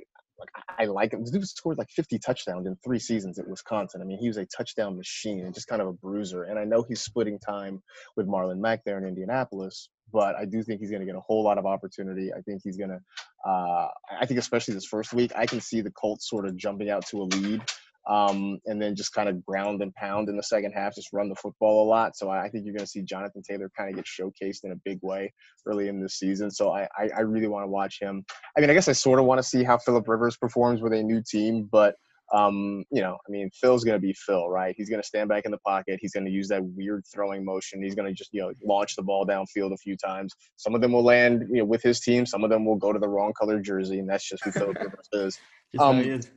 I, 0.56 0.84
I 0.84 0.86
like 0.86 1.12
him. 1.12 1.22
This 1.22 1.30
dude 1.30 1.48
scored 1.48 1.78
like 1.78 1.90
50 1.90 2.18
touchdowns 2.18 2.66
in 2.66 2.76
three 2.84 2.98
seasons 2.98 3.38
at 3.38 3.48
Wisconsin. 3.48 4.00
I 4.00 4.04
mean, 4.04 4.18
he 4.18 4.28
was 4.28 4.36
a 4.36 4.46
touchdown 4.46 4.96
machine 4.96 5.44
and 5.44 5.54
just 5.54 5.66
kind 5.66 5.82
of 5.82 5.88
a 5.88 5.92
bruiser. 5.92 6.44
And 6.44 6.58
I 6.58 6.64
know 6.64 6.82
he's 6.82 7.02
splitting 7.02 7.38
time 7.38 7.82
with 8.16 8.26
Marlon 8.26 8.58
Mack 8.58 8.84
there 8.84 8.98
in 8.98 9.04
Indianapolis, 9.04 9.88
but 10.12 10.36
I 10.36 10.44
do 10.44 10.62
think 10.62 10.80
he's 10.80 10.90
going 10.90 11.00
to 11.00 11.06
get 11.06 11.16
a 11.16 11.20
whole 11.20 11.44
lot 11.44 11.58
of 11.58 11.66
opportunity. 11.66 12.32
I 12.32 12.40
think 12.40 12.62
he's 12.64 12.76
going 12.76 12.90
to, 12.90 13.00
uh, 13.48 13.88
I 14.20 14.26
think 14.26 14.38
especially 14.40 14.74
this 14.74 14.86
first 14.86 15.12
week, 15.12 15.32
I 15.36 15.46
can 15.46 15.60
see 15.60 15.80
the 15.80 15.90
Colts 15.90 16.28
sort 16.28 16.46
of 16.46 16.56
jumping 16.56 16.90
out 16.90 17.06
to 17.08 17.22
a 17.22 17.24
lead 17.24 17.62
um, 18.10 18.58
and 18.66 18.82
then 18.82 18.96
just 18.96 19.12
kind 19.12 19.28
of 19.28 19.44
ground 19.44 19.80
and 19.82 19.94
pound 19.94 20.28
in 20.28 20.36
the 20.36 20.42
second 20.42 20.72
half, 20.72 20.94
just 20.94 21.12
run 21.12 21.28
the 21.28 21.34
football 21.36 21.86
a 21.86 21.88
lot. 21.88 22.16
So 22.16 22.28
I, 22.28 22.48
think 22.48 22.64
you're 22.64 22.74
going 22.74 22.84
to 22.84 22.90
see 22.90 23.02
Jonathan 23.02 23.42
Taylor 23.48 23.70
kind 23.76 23.88
of 23.88 23.96
get 23.96 24.04
showcased 24.04 24.64
in 24.64 24.72
a 24.72 24.76
big 24.84 24.98
way 25.02 25.32
early 25.66 25.88
in 25.88 26.00
this 26.00 26.14
season. 26.14 26.50
So 26.50 26.72
I, 26.72 26.88
I, 26.98 27.08
I 27.18 27.20
really 27.20 27.46
want 27.46 27.64
to 27.64 27.68
watch 27.68 27.98
him. 28.00 28.24
I 28.56 28.60
mean, 28.60 28.68
I 28.68 28.74
guess 28.74 28.88
I 28.88 28.92
sort 28.92 29.20
of 29.20 29.26
want 29.26 29.38
to 29.38 29.44
see 29.44 29.62
how 29.62 29.78
Philip 29.78 30.08
Rivers 30.08 30.36
performs 30.36 30.82
with 30.82 30.92
a 30.92 31.02
new 31.02 31.22
team, 31.22 31.68
but– 31.70 31.94
um, 32.32 32.84
you 32.92 33.02
know, 33.02 33.18
I 33.26 33.30
mean, 33.30 33.50
Phil's 33.52 33.82
going 33.82 33.96
to 33.96 34.00
be 34.00 34.12
Phil, 34.12 34.48
right? 34.48 34.74
He's 34.76 34.88
going 34.88 35.02
to 35.02 35.06
stand 35.06 35.28
back 35.28 35.44
in 35.44 35.50
the 35.50 35.58
pocket. 35.58 35.98
He's 36.00 36.12
going 36.12 36.26
to 36.26 36.30
use 36.30 36.48
that 36.48 36.64
weird 36.64 37.04
throwing 37.12 37.44
motion. 37.44 37.82
He's 37.82 37.94
going 37.94 38.06
to 38.06 38.14
just, 38.14 38.30
you 38.32 38.40
know, 38.40 38.52
launch 38.64 38.94
the 38.94 39.02
ball 39.02 39.26
downfield 39.26 39.72
a 39.72 39.76
few 39.76 39.96
times. 39.96 40.34
Some 40.56 40.74
of 40.74 40.80
them 40.80 40.92
will 40.92 41.02
land, 41.02 41.46
you 41.50 41.58
know, 41.58 41.64
with 41.64 41.82
his 41.82 42.00
team. 42.00 42.24
Some 42.26 42.44
of 42.44 42.50
them 42.50 42.64
will 42.64 42.76
go 42.76 42.92
to 42.92 42.98
the 42.98 43.08
wrong 43.08 43.32
color 43.38 43.60
jersey, 43.60 43.98
and 43.98 44.08
that's 44.08 44.28
just 44.28 44.44
who 44.44 44.52
Philip 44.52 44.78
Rivers 44.78 45.08
is. 45.12 45.38
Um, 45.78 46.00
is. 46.00 46.28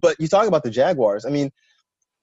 But 0.00 0.16
you 0.18 0.28
talk 0.28 0.46
about 0.46 0.62
the 0.62 0.70
Jaguars. 0.70 1.24
I 1.24 1.30
mean, 1.30 1.50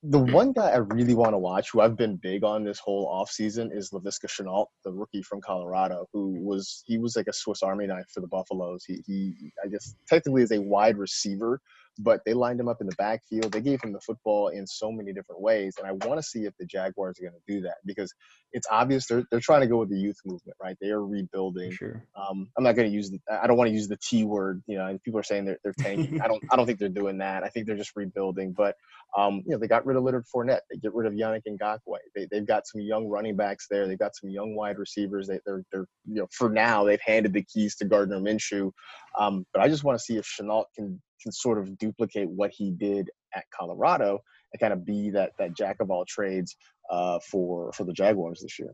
the 0.04 0.20
mm-hmm. 0.20 0.32
one 0.32 0.52
guy 0.54 0.70
I 0.70 0.78
really 0.78 1.16
want 1.16 1.34
to 1.34 1.38
watch, 1.40 1.72
who 1.72 1.82
I've 1.82 1.98
been 1.98 2.18
big 2.18 2.44
on 2.44 2.64
this 2.64 2.80
whole 2.80 3.08
offseason, 3.08 3.76
is 3.76 3.90
Laviska 3.90 4.28
Shenault, 4.28 4.68
the 4.86 4.92
rookie 4.92 5.24
from 5.24 5.42
Colorado, 5.42 6.08
who 6.14 6.40
was 6.40 6.84
he 6.86 6.98
was 6.98 7.16
like 7.16 7.28
a 7.28 7.34
Swiss 7.34 7.64
Army 7.64 7.88
knife 7.88 8.06
for 8.14 8.22
the 8.22 8.28
Buffaloes. 8.28 8.84
He 8.86 9.04
he 9.06 9.52
I 9.64 9.68
guess 9.68 9.96
technically 10.08 10.44
is 10.44 10.52
a 10.52 10.62
wide 10.62 10.98
receiver, 10.98 11.60
but 12.00 12.22
they 12.26 12.34
lined 12.34 12.60
him 12.60 12.68
up 12.68 12.82
in 12.82 12.88
the 12.88 12.96
backfield. 12.98 13.52
They 13.52 13.62
gave 13.62 13.82
him 13.82 13.94
the 13.94 14.00
football 14.02 14.50
in 14.50 14.66
so 14.66 14.92
many 14.92 15.14
different 15.14 15.42
ways. 15.42 15.76
And 15.78 15.88
I 15.88 15.92
want 16.08 16.20
to 16.20 16.24
see 16.24 16.46
if 16.46 16.54
the 16.60 16.66
Jaguars 16.66 17.18
are 17.20 17.24
going 17.24 17.34
to 17.34 17.54
do 17.54 17.62
that 17.62 17.78
because 17.86 18.14
it's 18.54 18.68
obvious 18.72 19.08
they're, 19.08 19.24
they're 19.30 19.40
trying 19.40 19.62
to 19.62 19.68
go 19.68 19.78
with 19.78 19.90
the 19.90 19.98
youth 19.98 20.18
movement, 20.26 20.58
right? 20.62 20.78
They 20.82 20.90
are 20.90 21.06
rebuilding. 21.06 21.72
Sure. 21.72 22.04
Um, 22.16 22.50
I'm 22.58 22.64
not 22.64 22.76
going 22.76 22.90
to 22.90 22.94
use 22.94 23.10
the, 23.10 23.20
I 23.30 23.48
don't 23.48 23.58
want 23.58 23.70
to 23.70 23.74
use 23.74 23.88
the 23.88 23.98
T 23.98 24.24
word, 24.24 24.64
you 24.68 24.78
know, 24.78 24.98
people 25.04 25.20
are 25.20 25.24
saying 25.24 25.46
they're, 25.46 25.60
they're 25.64 25.74
tanking. 25.78 26.22
I 26.22 26.28
don't, 26.28 26.44
I 26.52 26.56
don't 26.56 26.66
think 26.66 26.80
they're 26.80 26.90
doing 26.90 27.18
that. 27.20 27.44
I 27.44 27.50
think 27.50 27.68
they're 27.68 27.78
just 27.78 27.96
rebuilding, 27.96 28.54
but 28.54 28.76
um, 29.18 29.42
you 29.46 29.52
know, 29.52 29.58
they 29.58 29.68
got 29.68 29.86
rid 29.86 29.98
of 29.98 30.04
Leonard 30.04 30.26
Fournette. 30.34 30.60
They 30.70 30.78
get 30.78 30.94
rid 30.94 31.08
of 31.08 31.14
Yannick 31.14 31.44
Ngakoue. 31.48 31.98
They, 32.16 32.28
they've 32.30 32.46
got 32.46 32.68
some 32.68 32.82
young 32.82 33.08
running 33.08 33.36
backs 33.36 33.68
there. 33.70 33.88
They've 33.88 33.98
got 33.98 34.16
some 34.16 34.30
young 34.30 34.56
wide 34.56 34.78
receivers. 34.78 35.28
They, 35.28 35.40
they're, 35.46 35.64
they're, 35.72 35.88
you 36.06 36.22
know, 36.22 36.28
for 36.32 36.50
now 36.50 36.84
they've 36.84 37.02
handed 37.06 37.34
the 37.34 37.44
keys 37.44 37.76
to 37.78 37.86
Gardner 37.86 38.20
Minshew. 38.20 38.72
Um, 39.18 39.46
but 39.54 39.62
I 39.62 39.68
just 39.68 39.84
want 39.84 39.98
to 39.98 40.04
see 40.04 40.18
if 40.18 40.26
Shenault 40.26 40.66
can 40.76 41.02
can 41.22 41.32
sort 41.32 41.60
of 41.60 41.78
duplicate 41.78 42.30
what 42.30 42.52
he 42.52 42.72
did 42.72 43.10
at 43.36 43.46
Colorado 43.58 44.20
and 44.54 44.60
kind 44.60 44.74
of 44.74 44.86
be 44.86 45.10
that 45.12 45.32
that 45.40 45.56
jack 45.56 45.78
of 45.80 45.92
all 45.92 46.06
trades 46.06 46.56
uh, 46.90 47.20
for 47.20 47.72
for 47.74 47.84
the 47.84 47.94
Jaguars 47.94 48.42
this 48.42 48.60
year. 48.60 48.74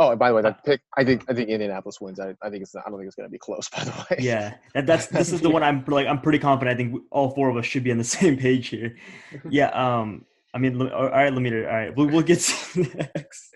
Oh, 0.00 0.12
and 0.12 0.18
by 0.18 0.30
the 0.30 0.36
way, 0.36 0.42
that 0.42 0.64
pick, 0.64 0.80
I 0.96 1.04
think 1.04 1.24
I 1.28 1.34
think 1.34 1.50
Indianapolis 1.50 2.00
wins. 2.00 2.18
I, 2.18 2.34
I 2.42 2.48
think 2.48 2.62
it's 2.62 2.74
not, 2.74 2.84
I 2.86 2.90
don't 2.90 2.98
think 2.98 3.06
it's 3.06 3.16
going 3.16 3.28
to 3.28 3.30
be 3.30 3.38
close. 3.38 3.68
By 3.76 3.84
the 3.84 4.06
way, 4.10 4.16
yeah, 4.18 4.54
that, 4.72 4.86
that's 4.86 5.06
this 5.08 5.30
is 5.30 5.42
the 5.42 5.50
one 5.50 5.62
I'm 5.62 5.84
like 5.88 6.06
I'm 6.06 6.22
pretty 6.22 6.38
confident. 6.38 6.74
I 6.74 6.76
think 6.78 7.02
all 7.10 7.34
four 7.34 7.50
of 7.50 7.56
us 7.58 7.66
should 7.66 7.84
be 7.84 7.90
on 7.90 7.98
the 7.98 8.04
same 8.18 8.36
page 8.38 8.68
here. 8.68 8.96
Yeah, 9.50 9.68
um, 9.68 10.24
I 10.54 10.58
mean, 10.58 10.80
all 10.80 11.10
right, 11.10 11.30
let 11.30 11.42
me. 11.42 11.54
All 11.54 11.66
right, 11.66 11.94
we'll, 11.94 12.06
we'll 12.06 12.22
get 12.22 12.40
to 12.40 13.08
next. 13.14 13.54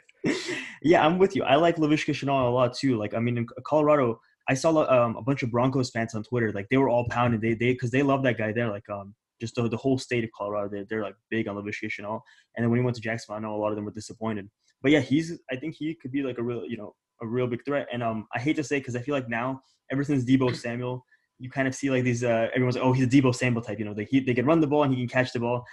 yeah, 0.83 1.05
I'm 1.05 1.17
with 1.17 1.35
you. 1.35 1.45
I 1.45 1.57
like 1.57 1.77
Laviska 1.77 2.13
Shenault 2.13 2.49
a 2.49 2.53
lot 2.53 2.75
too. 2.75 2.99
Like, 2.99 3.15
I 3.15 3.21
mean, 3.21 3.39
in 3.39 3.47
Colorado, 3.67 4.21
I 4.49 4.55
saw 4.55 4.71
um, 4.89 5.17
a 5.17 5.23
bunch 5.23 5.43
of 5.43 5.51
Broncos 5.51 5.91
fans 5.91 6.15
on 6.15 6.23
Twitter, 6.23 6.53
like 6.53 6.69
they 6.71 6.77
were 6.77 6.89
all 6.89 7.07
pounding. 7.09 7.41
They 7.41 7.55
they 7.55 7.73
because 7.73 7.91
they 7.91 8.03
love 8.03 8.23
that 8.25 8.39
guy 8.39 8.53
there. 8.53 8.69
Like 8.69 8.89
um 8.91 9.15
just 9.41 9.55
the, 9.55 9.69
the 9.69 9.77
whole 9.77 9.99
state 9.99 10.25
of 10.25 10.31
Colorado, 10.37 10.69
they, 10.69 10.85
they're 10.89 11.03
like 11.03 11.17
big 11.31 11.49
on 11.49 11.57
Laviska 11.57 11.91
Shenault. 11.91 12.21
And 12.57 12.63
then 12.63 12.71
when 12.71 12.79
he 12.79 12.85
went 12.85 12.95
to 12.97 13.03
Jacksonville, 13.03 13.37
I 13.37 13.41
know 13.41 13.55
a 13.55 13.59
lot 13.59 13.71
of 13.71 13.77
them 13.77 13.85
were 13.85 13.91
disappointed. 13.91 14.49
But 14.83 14.93
yeah, 14.93 15.01
he's 15.01 15.39
I 15.51 15.57
think 15.57 15.75
he 15.75 15.95
could 15.95 16.13
be 16.13 16.23
like 16.23 16.39
a 16.39 16.43
real 16.43 16.65
you 16.67 16.77
know 16.77 16.95
a 17.23 17.27
real 17.27 17.47
big 17.47 17.65
threat. 17.65 17.89
And 17.93 18.03
um 18.03 18.27
I 18.35 18.39
hate 18.39 18.57
to 18.57 18.65
say 18.65 18.79
because 18.79 18.97
I 18.97 19.01
feel 19.01 19.15
like 19.15 19.29
now 19.29 19.61
ever 19.91 20.05
since 20.05 20.25
Deebo 20.25 20.55
Samuel, 20.65 21.05
you 21.39 21.51
kind 21.51 21.67
of 21.67 21.75
see 21.75 21.91
like 21.91 22.05
these 22.05 22.23
uh 22.23 22.49
everyone's 22.55 22.77
like 22.77 22.85
oh 22.85 22.93
he's 22.93 23.07
a 23.07 23.09
Deebo 23.09 23.35
Samuel 23.35 23.63
type. 23.63 23.79
You 23.79 23.87
know 23.87 23.95
they 23.95 24.05
he, 24.05 24.21
they 24.21 24.35
can 24.35 24.47
run 24.47 24.61
the 24.61 24.67
ball 24.67 24.85
and 24.85 24.93
he 24.93 25.01
can 25.01 25.09
catch 25.09 25.33
the 25.33 25.41
ball. 25.41 25.65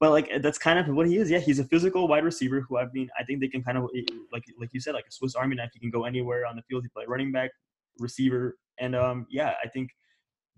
But 0.00 0.10
like 0.10 0.30
that's 0.42 0.58
kind 0.58 0.78
of 0.78 0.94
what 0.94 1.06
he 1.06 1.18
is. 1.18 1.30
Yeah, 1.30 1.38
he's 1.38 1.58
a 1.58 1.64
physical 1.64 2.08
wide 2.08 2.24
receiver 2.24 2.64
who 2.68 2.78
I 2.78 2.86
mean 2.92 3.08
I 3.18 3.24
think 3.24 3.40
they 3.40 3.48
can 3.48 3.62
kind 3.62 3.78
of 3.78 3.90
like 4.32 4.44
like 4.58 4.70
you 4.72 4.80
said 4.80 4.94
like 4.94 5.06
a 5.06 5.12
Swiss 5.12 5.34
Army 5.34 5.56
knife. 5.56 5.70
He 5.72 5.80
can 5.80 5.90
go 5.90 6.04
anywhere 6.04 6.46
on 6.46 6.56
the 6.56 6.62
field. 6.62 6.82
He 6.82 6.88
play 6.88 7.04
running 7.06 7.32
back, 7.32 7.50
receiver, 7.98 8.56
and 8.78 8.94
um, 8.94 9.26
yeah, 9.30 9.54
I 9.62 9.68
think 9.68 9.90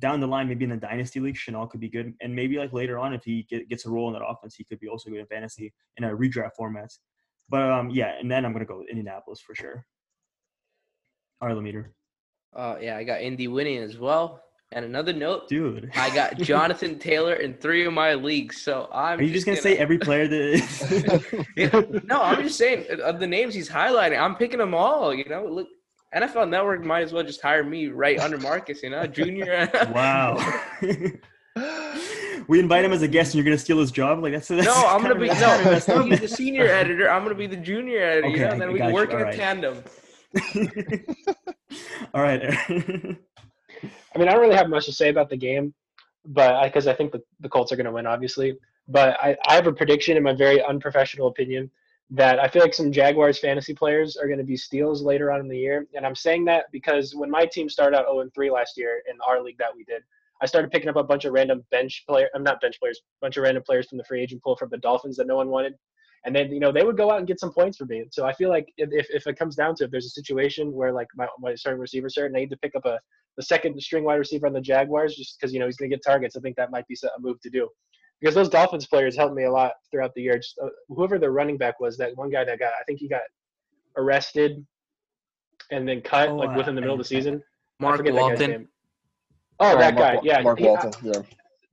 down 0.01 0.21
the 0.21 0.27
line, 0.27 0.49
maybe 0.49 0.65
in 0.65 0.71
the 0.71 0.77
dynasty 0.77 1.21
league, 1.21 1.37
Shenault 1.37 1.71
could 1.71 1.81
be 1.81 1.89
good, 1.89 2.13
and 2.21 2.35
maybe 2.35 2.59
like 2.59 2.73
later 2.73 2.99
on, 2.99 3.15
if 3.15 3.25
he 3.25 3.45
get, 3.49 3.69
gets 3.69 3.87
a 3.87 3.91
role 3.91 4.09
in 4.09 4.15
that 4.15 4.27
offense, 4.27 4.55
he 4.55 4.65
could 4.65 4.81
be 4.81 4.89
also 4.89 5.11
good 5.11 5.21
in 5.21 5.27
fantasy 5.27 5.73
in 5.97 6.05
a 6.05 6.11
redraft 6.11 6.53
format. 6.57 6.91
But 7.49 7.71
um, 7.71 7.91
yeah, 7.91 8.15
and 8.19 8.31
then 8.31 8.45
I'm 8.45 8.53
gonna 8.53 8.65
go 8.65 8.79
with 8.79 8.89
Indianapolis 8.89 9.41
for 9.41 9.55
sure. 9.55 9.87
All 11.41 11.49
right, 11.49 11.57
Lemeter. 11.57 11.87
Uh, 12.55 12.77
yeah, 12.81 12.97
I 12.97 13.05
got 13.05 13.21
Indy 13.21 13.49
winning 13.49 13.79
as 13.79 13.99
well. 13.99 14.43
And 14.73 14.85
another 14.85 15.13
note, 15.13 15.49
dude, 15.49 15.91
I 15.95 16.13
got 16.13 16.37
Jonathan 16.39 16.99
Taylor 16.99 17.35
in 17.35 17.55
three 17.55 17.87
of 17.87 17.93
my 17.93 18.15
leagues. 18.15 18.63
So 18.63 18.89
I'm. 18.93 19.21
Are 19.21 19.23
you 19.23 19.33
just, 19.33 19.47
gonna, 19.47 19.57
gonna, 19.57 19.63
say 19.63 19.79
every 19.79 19.99
player 19.99 20.27
that? 20.27 21.47
yeah, 21.57 22.01
no, 22.05 22.21
I'm 22.21 22.43
just 22.43 22.59
saying 22.59 22.87
of 23.01 23.21
the 23.21 23.27
names 23.27 23.55
he's 23.55 23.69
highlighting. 23.69 24.21
I'm 24.21 24.35
picking 24.35 24.59
them 24.59 24.75
all. 24.75 25.15
You 25.15 25.25
know, 25.29 25.47
look, 25.47 25.69
NFL 26.15 26.49
Network 26.49 26.85
might 26.85 27.03
as 27.03 27.13
well 27.13 27.25
just 27.25 27.41
hire 27.41 27.65
me 27.65 27.89
right 27.89 28.19
under 28.19 28.39
Marcas, 28.39 28.83
you 28.83 28.91
know, 28.91 29.07
junior. 29.07 29.69
wow. 29.93 30.37
we 32.49 32.61
invite 32.61 32.85
him 32.85 32.93
as 32.93 33.03
a 33.03 33.09
guest, 33.09 33.35
and 33.35 33.39
you're 33.39 33.45
gonna 33.45 33.59
steal 33.59 33.79
his 33.79 33.91
job? 33.91 34.23
Like 34.23 34.33
that's, 34.33 34.49
that's 34.49 34.67
no. 34.67 34.87
I'm 34.87 35.03
gonna 35.03 35.15
be 35.15 35.29
no. 35.29 36.05
He's 36.05 36.21
the 36.21 36.29
senior 36.29 36.67
editor. 36.67 37.11
I'm 37.11 37.23
gonna 37.23 37.35
be 37.35 37.47
the 37.47 37.57
junior 37.57 38.03
editor. 38.03 38.29
Okay, 38.29 38.39
you 38.39 38.45
know, 38.45 38.51
and 38.53 38.61
then 38.61 38.73
we 38.73 38.93
work 38.93 39.13
in 39.13 39.21
a 39.21 39.33
tandem. 39.33 39.83
All 42.15 42.23
right. 42.23 42.43
I 44.17 44.19
mean, 44.19 44.29
I 44.29 44.33
don't 44.33 44.41
really 44.41 44.57
have 44.57 44.69
much 44.69 44.87
to 44.87 44.93
say 44.93 45.09
about 45.09 45.29
the 45.29 45.37
game, 45.37 45.75
but 46.25 46.65
because 46.65 46.87
I, 46.87 46.93
I, 46.93 46.95
think 46.95 47.13
the, 47.13 47.23
the 47.41 47.49
Colts 47.49 47.73
are 47.73 47.77
going 47.77 47.87
to 47.87 47.93
win, 47.93 48.07
obviously. 48.07 48.57
But 48.89 49.19
I, 49.21 49.37
I 49.47 49.55
have 49.55 49.67
a 49.67 49.73
prediction 49.73 50.17
in 50.17 50.23
my 50.23 50.33
very 50.33 50.63
unprofessional 50.63 51.27
opinion 51.27 51.71
that 52.11 52.39
I 52.39 52.47
feel 52.47 52.63
like 52.63 52.75
some 52.75 52.93
Jaguars 52.93 53.39
fantasy 53.39 53.75
players 53.75 54.17
are 54.17 54.27
going 54.27 54.39
to 54.39 54.45
be 54.45 54.57
steals 54.57 55.03
later 55.03 55.33
on 55.33 55.41
in 55.41 55.49
the 55.49 55.59
year. 55.59 55.87
And 55.95 56.07
I'm 56.07 56.15
saying 56.15 56.45
that 56.45 56.67
because 56.71 57.15
when 57.15 57.31
my 57.31 57.47
team 57.47 57.69
started 57.69 57.97
out 57.97 58.07
0 58.07 58.29
3 58.33 58.51
last 58.51 58.77
year 58.77 59.03
in 59.11 59.17
our 59.27 59.43
league 59.43 59.59
that 59.59 59.75
we 59.75 59.85
did, 59.85 60.03
I 60.41 60.47
started 60.47 60.71
picking 60.71 60.89
up 60.89 60.97
a 60.97 61.03
bunch 61.03 61.25
of 61.25 61.33
random 61.33 61.65
bench 61.71 62.05
player. 62.09 62.29
I'm 62.35 62.45
not 62.45 62.61
bench 62.61 62.79
players, 62.79 63.01
a 63.01 63.25
bunch 63.25 63.37
of 63.37 63.43
random 63.43 63.65
players 63.65 63.89
from 63.89 63.99
the 63.99 64.05
free 64.05 64.23
agent 64.23 64.43
pool 64.43 64.57
from 64.57 64.69
the 64.71 64.79
Dolphins 64.79 65.17
that 65.17 65.27
no 65.27 65.37
one 65.37 65.49
wanted. 65.49 65.75
And 66.25 66.35
then, 66.35 66.51
you 66.53 66.61
know, 66.61 66.73
they 66.73 66.85
would 66.85 66.97
go 66.97 67.11
out 67.11 67.19
and 67.19 67.27
get 67.27 67.41
some 67.41 67.53
points 67.53 67.77
for 67.79 67.87
me. 67.87 68.05
So 68.11 68.27
I 68.27 68.33
feel 68.33 68.51
like 68.51 68.73
if, 68.77 69.07
if 69.11 69.27
it 69.27 69.39
comes 69.39 69.55
down 69.55 69.75
to 69.77 69.85
if 69.85 69.91
there's 69.91 70.07
a 70.07 70.11
situation 70.11 70.73
where 70.73 70.93
like 70.93 71.07
my, 71.17 71.27
my 71.39 71.55
starting 71.55 71.81
receiver 71.81 72.09
cert 72.09 72.27
and 72.27 72.37
I 72.37 72.41
need 72.41 72.51
to 72.51 72.57
pick 72.59 72.75
up 72.75 72.85
a 72.85 72.99
the 73.37 73.43
second 73.43 73.81
string 73.81 74.03
wide 74.03 74.15
receiver 74.15 74.47
on 74.47 74.55
the 74.55 74.61
Jaguars 74.61 75.15
just 75.15 75.39
because, 75.39 75.53
you 75.53 75.61
know, 75.61 75.67
he's 75.67 75.77
going 75.77 75.91
to 75.91 75.97
get 75.97 76.03
targets, 76.03 76.37
I 76.37 76.41
think 76.41 76.57
that 76.57 76.71
might 76.71 76.87
be 76.89 76.97
a 77.05 77.21
move 77.21 77.39
to 77.43 77.51
do 77.51 77.69
because 78.21 78.35
those 78.35 78.49
Dolphins 78.49 78.87
players 78.87 79.17
helped 79.17 79.35
me 79.35 79.45
a 79.45 79.51
lot 79.51 79.73
throughout 79.91 80.15
the 80.15 80.23
year. 80.23 80.37
Just 80.39 80.59
uh, 80.63 80.69
whoever 80.89 81.19
the 81.19 81.31
running 81.31 81.57
back 81.59 81.81
was, 81.81 81.97
that 81.99 82.17
one 82.17 82.31
guy 82.31 82.45
that 82.45 82.59
got, 82.59 82.73
I 82.81 82.85
think 82.87 82.99
he 83.01 83.09
got 83.09 83.21
arrested 83.97 84.65
and 85.71 85.89
then 85.89 86.01
cut 86.01 86.29
Oh, 86.31 86.37
like 86.37 86.57
within 86.57 86.75
the 86.75 86.81
I- 86.81 86.83
middle 86.83 86.95
of 86.95 86.99
the 86.99 87.05
season. 87.05 87.43
I 87.81 87.83
Mark 87.83 87.97
forget 87.99 88.15
that 88.15 88.21
guy's 88.21 88.29
Walton. 88.31 88.51
name. 88.51 88.69
Oh, 89.61 89.79
that 89.79 89.95
Mark 89.95 90.15
guy. 90.15 90.21
Yeah, 90.23 90.41
Mark 90.41 90.59
he- 90.59 90.65
Walton. 90.67 90.93
Yeah. 91.03 91.13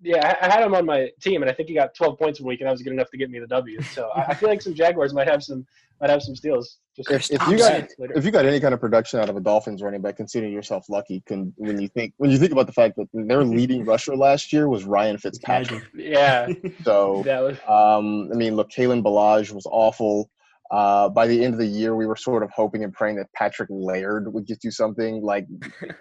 Yeah, 0.03 0.35
I, 0.41 0.47
I 0.47 0.51
had 0.51 0.63
him 0.63 0.75
on 0.75 0.85
my 0.85 1.09
team, 1.21 1.41
and 1.41 1.49
I 1.49 1.53
think 1.53 1.69
he 1.69 1.75
got 1.75 1.95
12 1.95 2.19
points 2.19 2.39
a 2.41 2.43
week, 2.43 2.59
and 2.59 2.67
that 2.67 2.73
was 2.73 2.81
good 2.81 2.91
enough 2.93 3.09
to 3.11 3.17
get 3.17 3.29
me 3.29 3.39
the 3.39 3.47
W. 3.47 3.81
So 3.81 4.09
I, 4.09 4.23
I 4.27 4.33
feel 4.33 4.49
like 4.49 4.61
some 4.61 4.73
Jaguars 4.73 5.13
might 5.13 5.27
have 5.29 5.43
some 5.43 5.65
might 6.01 6.09
have 6.09 6.21
some 6.21 6.35
steals. 6.35 6.79
Just 6.95 7.09
If, 7.09 7.41
if 7.41 7.47
you 7.47 7.57
got 7.57 7.87
later. 7.97 8.13
if 8.15 8.25
you 8.25 8.31
got 8.31 8.45
any 8.45 8.59
kind 8.59 8.73
of 8.73 8.81
production 8.81 9.19
out 9.19 9.29
of 9.29 9.37
a 9.37 9.39
Dolphins 9.39 9.81
running 9.81 10.01
back, 10.01 10.17
consider 10.17 10.47
yourself 10.47 10.85
lucky. 10.89 11.23
Can 11.25 11.53
when 11.55 11.79
you 11.79 11.87
think 11.87 12.13
when 12.17 12.29
you 12.29 12.37
think 12.37 12.51
about 12.51 12.67
the 12.67 12.73
fact 12.73 12.97
that 12.97 13.07
their 13.13 13.43
leading 13.43 13.85
rusher 13.93 14.15
last 14.15 14.51
year 14.51 14.67
was 14.67 14.83
Ryan 14.83 15.17
Fitzpatrick. 15.17 15.83
Yeah, 15.95 16.49
So 16.83 17.23
that 17.25 17.39
was 17.39 17.57
Um, 17.67 18.29
I 18.31 18.35
mean, 18.35 18.55
look, 18.55 18.69
Kalen 18.69 19.01
Ballage 19.01 19.51
was 19.51 19.65
awful. 19.71 20.29
Uh, 20.71 21.07
by 21.07 21.27
the 21.27 21.43
end 21.43 21.53
of 21.53 21.59
the 21.59 21.67
year, 21.67 21.95
we 21.95 22.07
were 22.07 22.15
sort 22.15 22.41
of 22.41 22.49
hoping 22.49 22.83
and 22.83 22.91
praying 22.91 23.15
that 23.15 23.31
Patrick 23.33 23.69
Laird 23.71 24.33
would 24.33 24.47
get 24.47 24.63
you 24.63 24.71
something. 24.71 25.21
Like, 25.21 25.45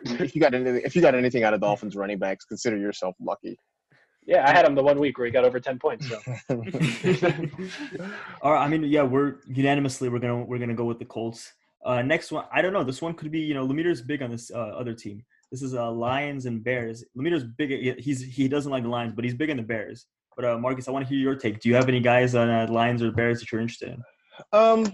if 0.05 0.35
you 0.35 0.41
got 0.41 0.55
anything, 0.55 0.81
if 0.83 0.97
you 0.97 1.03
got 1.03 1.15
anything 1.15 1.45
out 1.45 1.53
of 1.53 1.61
Dolphins 1.61 1.95
running 1.95 2.19
backs, 2.19 2.47
consider 2.47 2.79
yourself 2.79 3.15
lucky. 3.21 3.59
Yeah. 4.27 4.49
I 4.49 4.53
had 4.53 4.65
him 4.65 4.75
the 4.75 4.83
one 4.83 4.99
week 4.99 5.19
where 5.19 5.27
he 5.27 5.33
got 5.33 5.45
over 5.45 5.61
10 5.61 5.79
points. 5.79 6.09
So 6.09 6.19
All 8.43 8.53
right, 8.53 8.65
I 8.65 8.69
mean, 8.69 8.85
yeah, 8.85 9.03
we're 9.03 9.37
unanimously 9.47 10.09
we're 10.09 10.19
gonna 10.19 10.45
we're 10.45 10.59
gonna 10.59 10.75
go 10.75 10.85
with 10.85 10.99
the 10.99 11.05
Colts. 11.05 11.53
Uh, 11.85 12.03
next 12.03 12.31
one, 12.31 12.45
I 12.53 12.63
don't 12.63 12.73
know. 12.73 12.85
This 12.85 13.03
one 13.03 13.15
could 13.15 13.31
be, 13.31 13.41
you 13.41 13.55
know, 13.55 13.67
Lemeter's 13.67 14.01
big 14.01 14.23
on 14.23 14.31
this 14.31 14.51
uh, 14.53 14.59
other 14.59 14.95
team. 14.95 15.25
This 15.51 15.63
is 15.63 15.75
uh, 15.75 15.91
Lions 15.91 16.47
and 16.47 16.63
Bears. 16.63 17.05
Lemeter's 17.17 17.45
big. 17.45 18.01
He's 18.01 18.23
he 18.23 18.49
doesn't 18.49 18.71
like 18.71 18.85
the 18.85 18.89
Lions, 18.89 19.13
but 19.15 19.25
he's 19.25 19.35
big 19.35 19.51
on 19.51 19.57
the 19.59 19.63
Bears. 19.63 20.07
But 20.35 20.45
uh, 20.45 20.57
Marcas, 20.57 20.89
I 20.89 20.93
want 20.93 21.07
to 21.07 21.09
hear 21.13 21.19
your 21.19 21.35
take. 21.35 21.61
Do 21.61 21.69
you 21.69 21.75
have 21.75 21.89
any 21.89 22.01
guys 22.01 22.35
on 22.35 22.49
uh, 22.49 22.67
Lions 22.71 23.03
or 23.03 23.13
Bears 23.13 23.41
that 23.41 23.53
you're 23.53 23.61
interested 23.61 23.91
in? 23.91 24.03
um, 24.59 24.87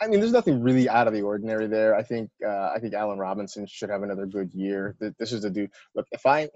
I 0.00 0.06
mean, 0.06 0.20
there's 0.20 0.32
nothing 0.32 0.62
really 0.62 0.88
out 0.88 1.08
of 1.08 1.14
the 1.14 1.22
ordinary 1.22 1.66
there. 1.66 1.96
I 1.96 2.02
think 2.02 2.30
uh, 2.46 2.70
I 2.74 2.78
think 2.80 2.94
Allen 2.94 3.18
Robinson 3.18 3.66
should 3.66 3.90
have 3.90 4.02
another 4.02 4.26
good 4.26 4.52
year. 4.52 4.94
This 5.18 5.32
is 5.32 5.44
a 5.44 5.50
dude. 5.50 5.70
Look, 5.94 6.06
if 6.12 6.26
I 6.26 6.48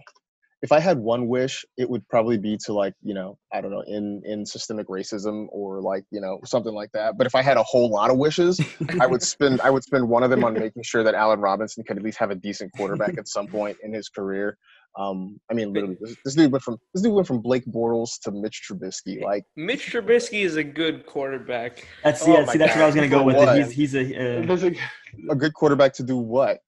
if 0.63 0.73
I 0.73 0.81
had 0.81 0.99
one 0.99 1.27
wish, 1.27 1.65
it 1.79 1.89
would 1.89 2.07
probably 2.09 2.37
be 2.39 2.59
to 2.67 2.73
like 2.73 2.95
you 3.03 3.15
know 3.15 3.39
I 3.53 3.61
don't 3.61 3.71
know 3.71 3.83
in 3.87 4.23
in 4.25 4.45
systemic 4.47 4.89
racism 4.89 5.47
or 5.51 5.81
like 5.81 6.05
you 6.11 6.21
know 6.21 6.39
something 6.45 6.75
like 6.75 6.91
that. 6.93 7.17
But 7.17 7.27
if 7.27 7.35
I 7.35 7.43
had 7.43 7.57
a 7.57 7.63
whole 7.63 7.89
lot 7.91 8.11
of 8.11 8.19
wishes, 8.19 8.61
I 9.01 9.07
would 9.07 9.23
spend 9.35 9.61
I 9.63 9.71
would 9.71 9.85
spend 9.85 10.09
one 10.09 10.23
of 10.23 10.31
them 10.31 10.45
on 10.45 10.55
making 10.55 10.83
sure 10.83 11.03
that 11.03 11.15
Allen 11.15 11.41
Robinson 11.41 11.85
could 11.85 11.97
at 11.97 12.03
least 12.03 12.19
have 12.19 12.31
a 12.31 12.35
decent 12.35 12.73
quarterback 12.73 13.17
at 13.19 13.27
some 13.29 13.47
point 13.47 13.77
in 13.83 13.93
his 13.93 14.09
career. 14.09 14.59
Um, 14.99 15.39
I 15.49 15.55
mean, 15.55 15.73
literally, 15.73 15.97
this, 16.01 16.17
this 16.25 16.35
dude 16.35 16.51
went 16.51 16.65
from 16.65 16.77
this 16.93 17.03
dude 17.03 17.13
went 17.13 17.27
from 17.29 17.41
Blake 17.41 17.65
Bortles 17.67 18.19
to 18.25 18.33
Mitch 18.33 18.63
Trubisky. 18.69 19.23
Like, 19.23 19.45
Mitch 19.55 19.93
Trubisky 19.93 20.43
is 20.45 20.57
a 20.57 20.65
good 20.65 21.07
quarterback. 21.07 21.87
That's 22.03 22.27
Oh 22.27 22.33
yeah. 22.35 22.45
my 22.45 22.53
See, 22.53 22.59
that's 22.59 22.75
what 22.75 22.83
I 22.83 22.87
was 22.87 22.95
gonna 22.97 23.09
go 23.19 23.23
with. 23.23 23.37
He's 23.57 23.71
he's 23.71 23.95
a 23.95 24.41
uh, 24.41 24.57
a- 24.57 25.31
a 25.31 25.37
good 25.37 25.55
quarterback 25.55 25.93
to 25.95 26.03
do 26.03 26.17
what? 26.17 26.59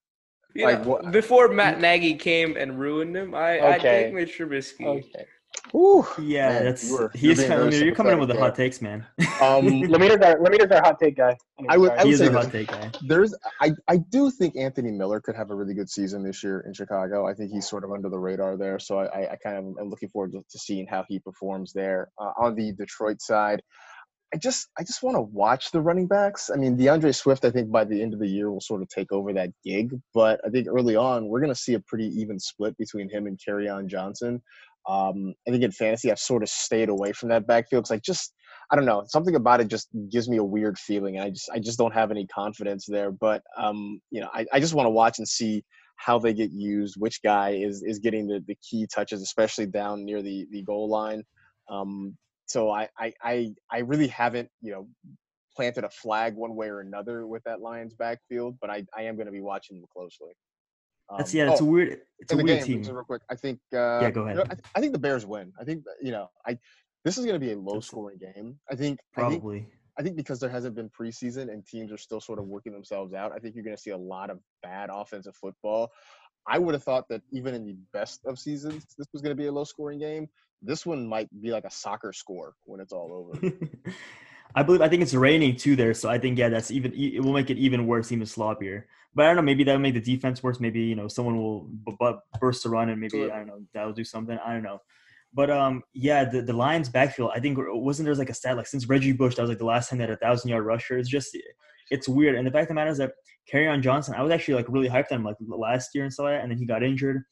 You 0.55 0.67
Like 0.67 0.83
know, 0.83 0.89
what- 0.91 1.11
Before 1.13 1.49
Matt 1.49 1.81
Nagy 1.81 2.15
came 2.15 2.57
and 2.57 2.79
ruined 2.79 3.17
him, 3.17 3.35
I, 3.35 3.59
I 3.59 3.77
Okay. 3.77 4.05
take 4.05 4.15
Mitch 4.15 4.39
Trubisky. 4.39 4.87
okay. 4.87 5.27
Whew, 5.71 6.05
yeah. 6.21 6.49
man, 6.49 6.65
that's 6.65 6.89
you 6.89 6.95
were- 6.99 7.11
he 7.15 7.27
you're 7.29 7.33
is 7.33 7.45
kind 7.47 7.61
of, 7.63 7.75
you're 7.75 7.95
coming 7.95 8.15
in 8.15 8.19
with 8.19 8.29
the 8.29 8.37
hot 8.39 8.55
takes, 8.55 8.83
man. 8.83 9.07
there. 9.17 9.29
Um, 9.43 9.67
Lemaire's 9.83 10.21
our 10.21 10.39
Lemaire's 10.41 10.71
our 10.71 10.83
hot 10.83 10.99
take 11.01 11.17
guy. 11.17 11.37
I 11.69 11.77
would- 11.79 11.93
I 11.93 12.05
would 12.05 12.19
say 12.19 12.27
a 12.27 12.33
hot 12.33 12.51
take 12.51 12.69
guy. 12.69 12.91
there's 13.07 13.35
I, 13.61 13.73
I 13.89 13.97
do 13.99 14.31
think 14.31 14.57
Anthony 14.57 14.91
Miller 14.91 15.21
could 15.21 15.37
have 15.37 15.51
a 15.51 15.55
really 15.55 15.75
good 15.75 15.89
season 15.89 16.23
this 16.23 16.43
year 16.43 16.61
in 16.67 16.73
Chicago. 16.75 17.27
I 17.27 17.35
think 17.35 17.53
he's 17.53 17.69
sort 17.69 17.85
of 17.85 17.93
under 17.93 18.09
the 18.09 18.19
radar 18.19 18.57
there, 18.57 18.79
so 18.79 18.99
I, 18.99 19.07
I, 19.07 19.33
I 19.33 19.37
kind 19.37 19.57
of 19.57 19.65
am 19.81 19.89
looking 19.89 20.09
forward 20.09 20.33
to, 20.33 20.43
to 20.51 20.59
seeing 20.59 20.87
how 20.87 21.05
he 21.09 21.19
performs 21.19 21.73
there. 21.73 22.11
Uh, 22.19 22.33
on 22.39 22.55
the 22.55 22.73
Detroit 22.73 23.21
side, 23.23 23.63
I 24.35 24.39
just 24.39 24.69
I 24.79 24.83
just 24.83 25.03
want 25.03 25.17
to 25.17 25.21
watch 25.21 25.71
the 25.71 25.81
running 25.81 26.07
backs. 26.07 26.51
I 26.53 26.57
mean, 26.57 26.77
DeAndre 26.77 27.15
Swift, 27.15 27.45
I 27.45 27.51
think 27.51 27.71
by 27.71 27.85
the 27.85 28.01
end 28.01 28.15
of 28.15 28.21
the 28.21 28.29
year 28.29 28.51
will 28.51 28.61
sort 28.61 28.83
of 28.83 28.89
take 28.89 29.13
over 29.13 29.33
that 29.35 29.51
gig, 29.65 29.95
but 30.15 30.41
I 30.47 30.49
think 30.49 30.69
early 30.69 30.97
on 30.97 31.29
we're 31.29 31.41
going 31.41 31.53
to 31.53 31.61
see 31.61 31.75
a 31.75 31.81
pretty 31.81 32.07
even 32.07 32.39
split 32.39 32.77
between 32.79 33.11
him 33.11 33.27
and 33.27 33.39
Kerryon 33.39 33.87
Johnson. 33.89 34.43
Um, 34.89 35.35
I 35.47 35.51
think 35.51 35.63
in 35.63 35.71
fantasy 35.71 36.11
I've 36.11 36.19
sort 36.19 36.43
of 36.43 36.49
stayed 36.49 36.89
away 36.89 37.13
from 37.13 37.29
that 37.29 37.47
backfield 37.47 37.85
because 37.85 37.95
I 37.95 37.99
just 37.99 38.35
I 38.71 38.77
don't 38.77 38.87
know 38.87 39.05
something 39.07 39.35
about 39.35 39.61
it 39.61 39.69
just 39.69 39.89
gives 40.11 40.29
me 40.31 40.39
a 40.39 40.45
weird 40.45 40.79
feeling. 40.79 41.21
I 41.21 41.31
just 41.31 41.51
I 41.53 41.59
just 41.59 41.79
don't 41.79 41.95
have 41.95 42.11
any 42.11 42.27
confidence 42.27 42.87
there. 42.89 43.11
But 43.13 43.43
um, 43.59 44.01
you 44.11 44.23
know, 44.23 44.31
I, 44.33 44.47
I 44.53 44.61
just 44.61 44.75
want 44.75 44.87
to 44.87 44.91
watch 44.91 45.19
and 45.19 45.29
see 45.29 45.63
how 45.97 46.19
they 46.19 46.33
get 46.33 46.51
used, 46.53 46.97
which 46.99 47.23
guy 47.23 47.51
is 47.51 47.83
is 47.83 47.99
getting 47.99 48.27
the, 48.27 48.43
the 48.49 48.57
key 48.69 48.87
touches, 48.93 49.21
especially 49.21 49.67
down 49.67 50.07
near 50.07 50.23
the 50.23 50.47
the 50.51 50.63
goal 50.63 50.89
line. 50.89 51.23
Um, 51.71 52.17
so 52.53 52.71
I, 52.71 52.89
I 52.99 53.13
I 53.23 53.55
I 53.71 53.79
really 53.79 54.09
haven't 54.09 54.49
you 54.61 54.73
know 54.73 54.87
planted 55.57 55.85
a 55.85 55.91
flag 55.91 56.35
one 56.35 56.55
way 56.55 56.69
or 56.69 56.81
another 56.81 57.27
with 57.27 57.43
that 57.45 57.61
Lions 57.61 57.95
backfield, 57.95 58.57
but 58.61 58.71
I, 58.71 58.85
I 58.97 59.03
am 59.03 59.17
going 59.17 59.27
to 59.27 59.33
be 59.33 59.41
watching 59.41 59.77
them 59.79 59.87
closely. 59.93 60.33
That's 61.17 61.35
Um, 61.35 61.39
yeah. 61.39 61.53
It's 61.53 61.61
oh, 61.61 61.67
a 61.67 61.69
weird. 61.69 62.01
It's 62.19 62.33
a 62.33 62.37
weird 62.37 62.65
game, 62.65 62.83
team. 62.83 62.95
real 62.95 63.05
quick. 63.05 63.23
I 63.31 63.35
think. 63.35 63.59
Uh, 63.73 64.01
Yeah, 64.01 64.11
go 64.11 64.27
you 64.29 64.35
know, 64.35 64.43
ahead. 64.43 64.53
I, 64.53 64.55
th- 64.55 64.65
I 64.77 64.81
think 64.81 64.93
the 64.93 64.99
Bears 64.99 65.27
win. 65.27 65.53
I 65.61 65.65
think 65.65 65.85
you 66.03 66.13
know. 66.13 66.29
I 66.47 66.59
this 67.05 67.19
is 67.19 67.25
going 67.27 67.39
to 67.41 67.45
be 67.47 67.53
a 67.53 67.59
low 67.59 67.81
scoring 67.81 68.19
game. 68.19 68.59
I 68.71 68.77
think. 68.77 69.01
I 69.17 69.29
think. 69.29 69.43
Probably. 69.43 69.67
I 69.99 70.03
think 70.03 70.17
because 70.17 70.41
there 70.41 70.49
hasn't 70.49 70.75
been 70.75 70.89
preseason 70.89 71.53
and 71.53 71.67
teams 71.67 71.93
are 71.93 71.99
still 71.99 72.21
sort 72.21 72.39
of 72.39 72.47
working 72.47 72.73
themselves 72.73 73.13
out. 73.13 73.33
I 73.33 73.39
think 73.39 73.55
you're 73.55 73.65
going 73.65 73.77
to 73.77 73.83
see 73.83 73.91
a 73.91 73.97
lot 73.97 74.31
of 74.31 74.39
bad 74.63 74.89
offensive 74.91 75.37
football. 75.37 75.91
I 76.47 76.59
would 76.59 76.75
have 76.75 76.83
thought 76.83 77.09
that 77.09 77.23
even 77.33 77.55
in 77.55 77.67
the 77.67 77.77
best 77.93 78.21
of 78.27 78.39
seasons, 78.39 78.87
this 78.99 79.07
was 79.13 79.23
going 79.23 79.37
to 79.37 79.41
be 79.41 79.47
a 79.47 79.53
low 79.53 79.65
scoring 79.65 79.99
game. 79.99 80.29
This 80.61 80.85
one 80.87 81.07
might 81.07 81.29
be 81.41 81.51
like 81.51 81.65
a 81.65 81.71
soccer 81.71 82.13
score 82.13 82.55
when 82.65 82.81
it's 82.81 82.93
all 82.93 83.13
over. 83.13 83.53
I 84.55 84.63
believe 84.63 84.83
I 84.83 84.89
think 84.89 85.03
it's 85.03 85.15
raining 85.15 85.57
too 85.57 85.77
there, 85.77 85.95
so 85.95 86.11
I 86.11 86.19
think 86.19 86.39
yeah, 86.39 86.51
that's 86.51 86.71
even 86.71 86.93
it 86.95 87.21
will 87.21 87.33
make 87.33 87.49
it 87.49 87.59
even 87.59 87.87
worse, 87.87 88.13
even 88.13 88.27
sloppier. 88.27 88.85
But 89.15 89.25
I 89.25 89.29
don't 89.29 89.37
know, 89.37 89.43
maybe 89.43 89.65
that'll 89.65 89.81
make 89.81 89.95
the 89.95 90.01
defense 90.01 90.43
worse. 90.43 90.61
Maybe 90.61 90.81
you 90.81 90.95
know 90.95 91.09
someone 91.09 91.39
will 91.39 91.63
b- 91.87 91.97
b- 91.99 92.39
burst 92.39 92.67
a 92.67 92.69
run 92.69 92.91
and 92.91 93.01
maybe 93.01 93.31
I 93.31 93.39
don't 93.39 93.47
know 93.47 93.61
that'll 93.73 93.93
do 93.93 94.05
something. 94.05 94.39
I 94.45 94.53
don't 94.53 94.63
know. 94.63 94.81
But 95.35 95.51
um, 95.51 95.83
yeah, 95.95 96.25
the, 96.25 96.43
the 96.43 96.53
Lions 96.53 96.91
backfield. 96.91 97.31
I 97.35 97.41
think 97.41 97.57
wasn't 97.59 98.05
there's 98.05 98.19
like 98.19 98.31
a 98.31 98.35
stat 98.35 98.57
like 98.57 98.67
since 98.67 98.89
Reggie 98.89 99.13
Bush, 99.13 99.37
that 99.37 99.43
was 99.43 99.49
like 99.49 99.59
the 99.59 99.65
last 99.65 99.89
time 99.89 99.99
they 99.99 100.05
had 100.05 100.11
a 100.11 100.17
thousand 100.17 100.51
yard 100.51 100.67
rusher. 100.67 100.99
It's 100.99 101.09
just 101.09 101.37
it's 101.93 102.09
weird. 102.09 102.35
And 102.35 102.47
the 102.47 102.51
fact 102.51 102.63
of 102.63 102.69
the 102.69 102.75
matter 102.75 102.91
is 102.91 102.99
that 102.99 103.13
Kerryon 103.53 103.83
Johnson, 103.83 104.15
I 104.15 104.23
was 104.23 104.33
actually 104.33 104.55
like 104.55 104.67
really 104.69 104.89
hyped 104.89 105.13
on 105.13 105.19
him 105.19 105.25
like 105.25 105.37
last 105.41 105.95
year 105.95 106.05
and 106.05 106.13
stuff 106.13 106.25
like 106.25 106.35
that, 106.35 106.43
and 106.43 106.51
then 106.51 106.59
he 106.59 106.67
got 106.67 106.83
injured. 106.83 107.23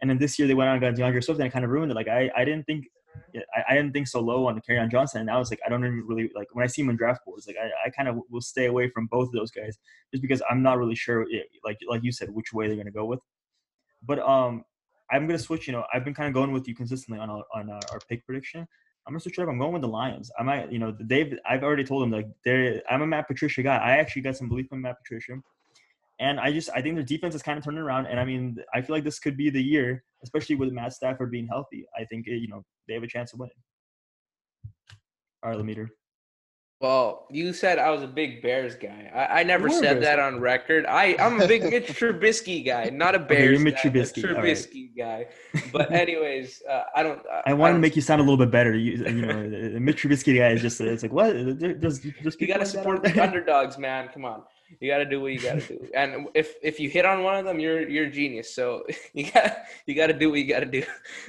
And 0.00 0.10
then 0.10 0.18
this 0.18 0.38
year 0.38 0.48
they 0.48 0.54
went 0.54 0.68
out 0.68 0.74
and 0.74 0.82
got 0.82 0.94
DeAndre 0.94 1.22
Swift 1.22 1.40
and 1.40 1.48
it 1.48 1.52
kind 1.52 1.64
of 1.64 1.70
ruined 1.70 1.90
it. 1.90 1.94
Like 1.94 2.08
I, 2.08 2.30
I 2.36 2.44
didn't 2.44 2.64
think 2.64 2.86
I, 3.54 3.72
I 3.72 3.74
didn't 3.74 3.92
think 3.92 4.08
so 4.08 4.20
low 4.20 4.46
on 4.46 4.60
on 4.68 4.90
Johnson, 4.90 5.20
and 5.20 5.26
now 5.26 5.40
it's 5.40 5.50
like 5.50 5.60
I 5.64 5.68
don't 5.68 5.84
even 5.84 6.04
really 6.06 6.30
like 6.34 6.48
when 6.52 6.64
I 6.64 6.66
see 6.66 6.82
him 6.82 6.90
in 6.90 6.96
draft 6.96 7.20
boards. 7.24 7.46
Like 7.46 7.56
I, 7.56 7.70
I 7.86 7.90
kind 7.90 8.08
of 8.08 8.18
will 8.30 8.40
stay 8.40 8.66
away 8.66 8.88
from 8.88 9.06
both 9.06 9.28
of 9.28 9.32
those 9.32 9.50
guys 9.50 9.78
just 10.12 10.22
because 10.22 10.42
I'm 10.50 10.62
not 10.62 10.78
really 10.78 10.94
sure, 10.94 11.26
like 11.64 11.78
like 11.88 12.02
you 12.02 12.12
said, 12.12 12.30
which 12.30 12.52
way 12.52 12.66
they're 12.66 12.76
gonna 12.76 12.90
go 12.90 13.04
with. 13.04 13.20
But 14.02 14.20
um, 14.20 14.64
I'm 15.10 15.26
gonna 15.26 15.38
switch. 15.38 15.66
You 15.66 15.72
know, 15.72 15.84
I've 15.92 16.04
been 16.04 16.14
kind 16.14 16.28
of 16.28 16.34
going 16.34 16.52
with 16.52 16.68
you 16.68 16.74
consistently 16.74 17.20
on 17.20 17.30
our, 17.30 17.44
on 17.54 17.70
our, 17.70 17.80
our 17.92 17.98
pick 18.08 18.24
prediction. 18.26 18.66
I'm 19.06 19.18
switch 19.18 19.38
it. 19.38 19.48
I'm 19.48 19.58
going 19.58 19.72
with 19.72 19.82
the 19.82 19.88
Lions. 19.88 20.30
I 20.38 20.42
might, 20.42 20.72
you 20.72 20.78
know, 20.78 20.96
they've. 20.98 21.38
I've 21.46 21.62
already 21.62 21.84
told 21.84 22.02
them 22.02 22.10
like 22.10 22.26
they 22.44 22.80
I'm 22.88 23.02
a 23.02 23.06
Matt 23.06 23.28
Patricia 23.28 23.62
guy. 23.62 23.76
I 23.76 23.98
actually 23.98 24.22
got 24.22 24.36
some 24.36 24.48
belief 24.48 24.66
in 24.72 24.80
Matt 24.80 24.98
Patricia. 24.98 25.34
And 26.20 26.40
I 26.40 26.52
just 26.52 26.70
I 26.74 26.80
think 26.80 26.94
their 26.94 27.04
defense 27.04 27.34
is 27.34 27.42
kind 27.42 27.58
of 27.58 27.64
turning 27.64 27.80
around, 27.80 28.06
and 28.06 28.18
I 28.18 28.24
mean 28.24 28.56
I 28.72 28.80
feel 28.80 28.96
like 28.96 29.04
this 29.04 29.18
could 29.18 29.36
be 29.36 29.50
the 29.50 29.62
year, 29.62 30.04
especially 30.22 30.56
with 30.56 30.72
Matt 30.72 30.92
Stafford 30.92 31.30
being 31.30 31.48
healthy. 31.48 31.84
I 31.98 32.04
think 32.04 32.26
it, 32.28 32.36
you 32.36 32.48
know 32.48 32.64
they 32.88 32.94
have 32.94 33.02
a 33.02 33.08
chance 33.08 33.32
of 33.32 33.40
winning. 33.40 33.56
All 35.42 35.50
right, 35.50 35.58
Lemeter. 35.58 35.88
Well, 36.84 37.26
you 37.30 37.54
said 37.54 37.78
I 37.78 37.88
was 37.88 38.02
a 38.02 38.06
big 38.06 38.42
Bears 38.42 38.74
guy. 38.74 39.10
I, 39.14 39.40
I 39.40 39.42
never 39.42 39.70
said 39.70 40.02
that 40.02 40.16
guy. 40.18 40.22
on 40.26 40.38
record. 40.38 40.84
I, 40.84 41.16
I'm 41.18 41.40
a 41.40 41.48
big 41.48 41.62
Mitch 41.70 41.86
Trubisky 41.86 42.62
guy, 42.62 42.90
not 42.90 43.14
a 43.14 43.20
Okay, 43.20 43.36
Bears 43.36 43.50
you're 43.52 43.60
Mitch 43.60 43.76
guy, 43.82 43.88
a 43.88 43.90
Trubisky, 43.90 44.28
all 44.28 44.34
right. 44.34 44.44
Trubisky 44.44 44.94
guy. 44.94 45.26
But 45.72 45.90
anyways, 45.92 46.62
uh, 46.70 46.82
I 46.94 47.02
don't. 47.02 47.22
I 47.46 47.54
wanted 47.54 47.74
to 47.74 47.78
make 47.80 47.96
you 47.96 48.02
sound 48.02 48.20
a 48.20 48.24
little 48.24 48.36
bit 48.36 48.50
better. 48.50 48.76
You, 48.76 49.02
you 49.02 49.22
know, 49.24 49.48
the 49.48 49.80
Mitch 49.80 50.02
Trubisky 50.02 50.36
guy 50.36 50.50
is 50.50 50.60
just 50.60 50.78
it's 50.82 51.02
like 51.02 51.10
what? 51.12 51.32
There- 51.58 51.72
There's, 51.72 52.00
there's 52.20 52.36
You 52.38 52.46
got 52.46 52.58
to 52.58 52.66
support 52.66 53.02
the 53.02 53.18
underdogs, 53.26 53.78
man. 53.78 54.08
Come 54.12 54.26
on, 54.26 54.42
you 54.78 54.90
got 54.90 54.98
to 54.98 55.06
do 55.06 55.22
what 55.22 55.32
you 55.32 55.40
got 55.40 55.60
to 55.60 55.66
do. 55.66 55.88
And 55.94 56.28
if 56.34 56.56
if 56.62 56.78
you 56.78 56.90
hit 56.90 57.06
on 57.06 57.22
one 57.22 57.36
of 57.38 57.46
them, 57.46 57.60
you're 57.60 57.88
you're 57.88 58.08
a 58.08 58.10
genius. 58.10 58.54
So 58.54 58.84
you 59.14 59.30
got 59.30 59.56
you 59.86 59.94
got 59.94 60.08
to 60.08 60.12
do 60.12 60.28
what 60.28 60.38
you 60.38 60.46
got 60.46 60.60
to 60.60 60.66
do. 60.66 60.84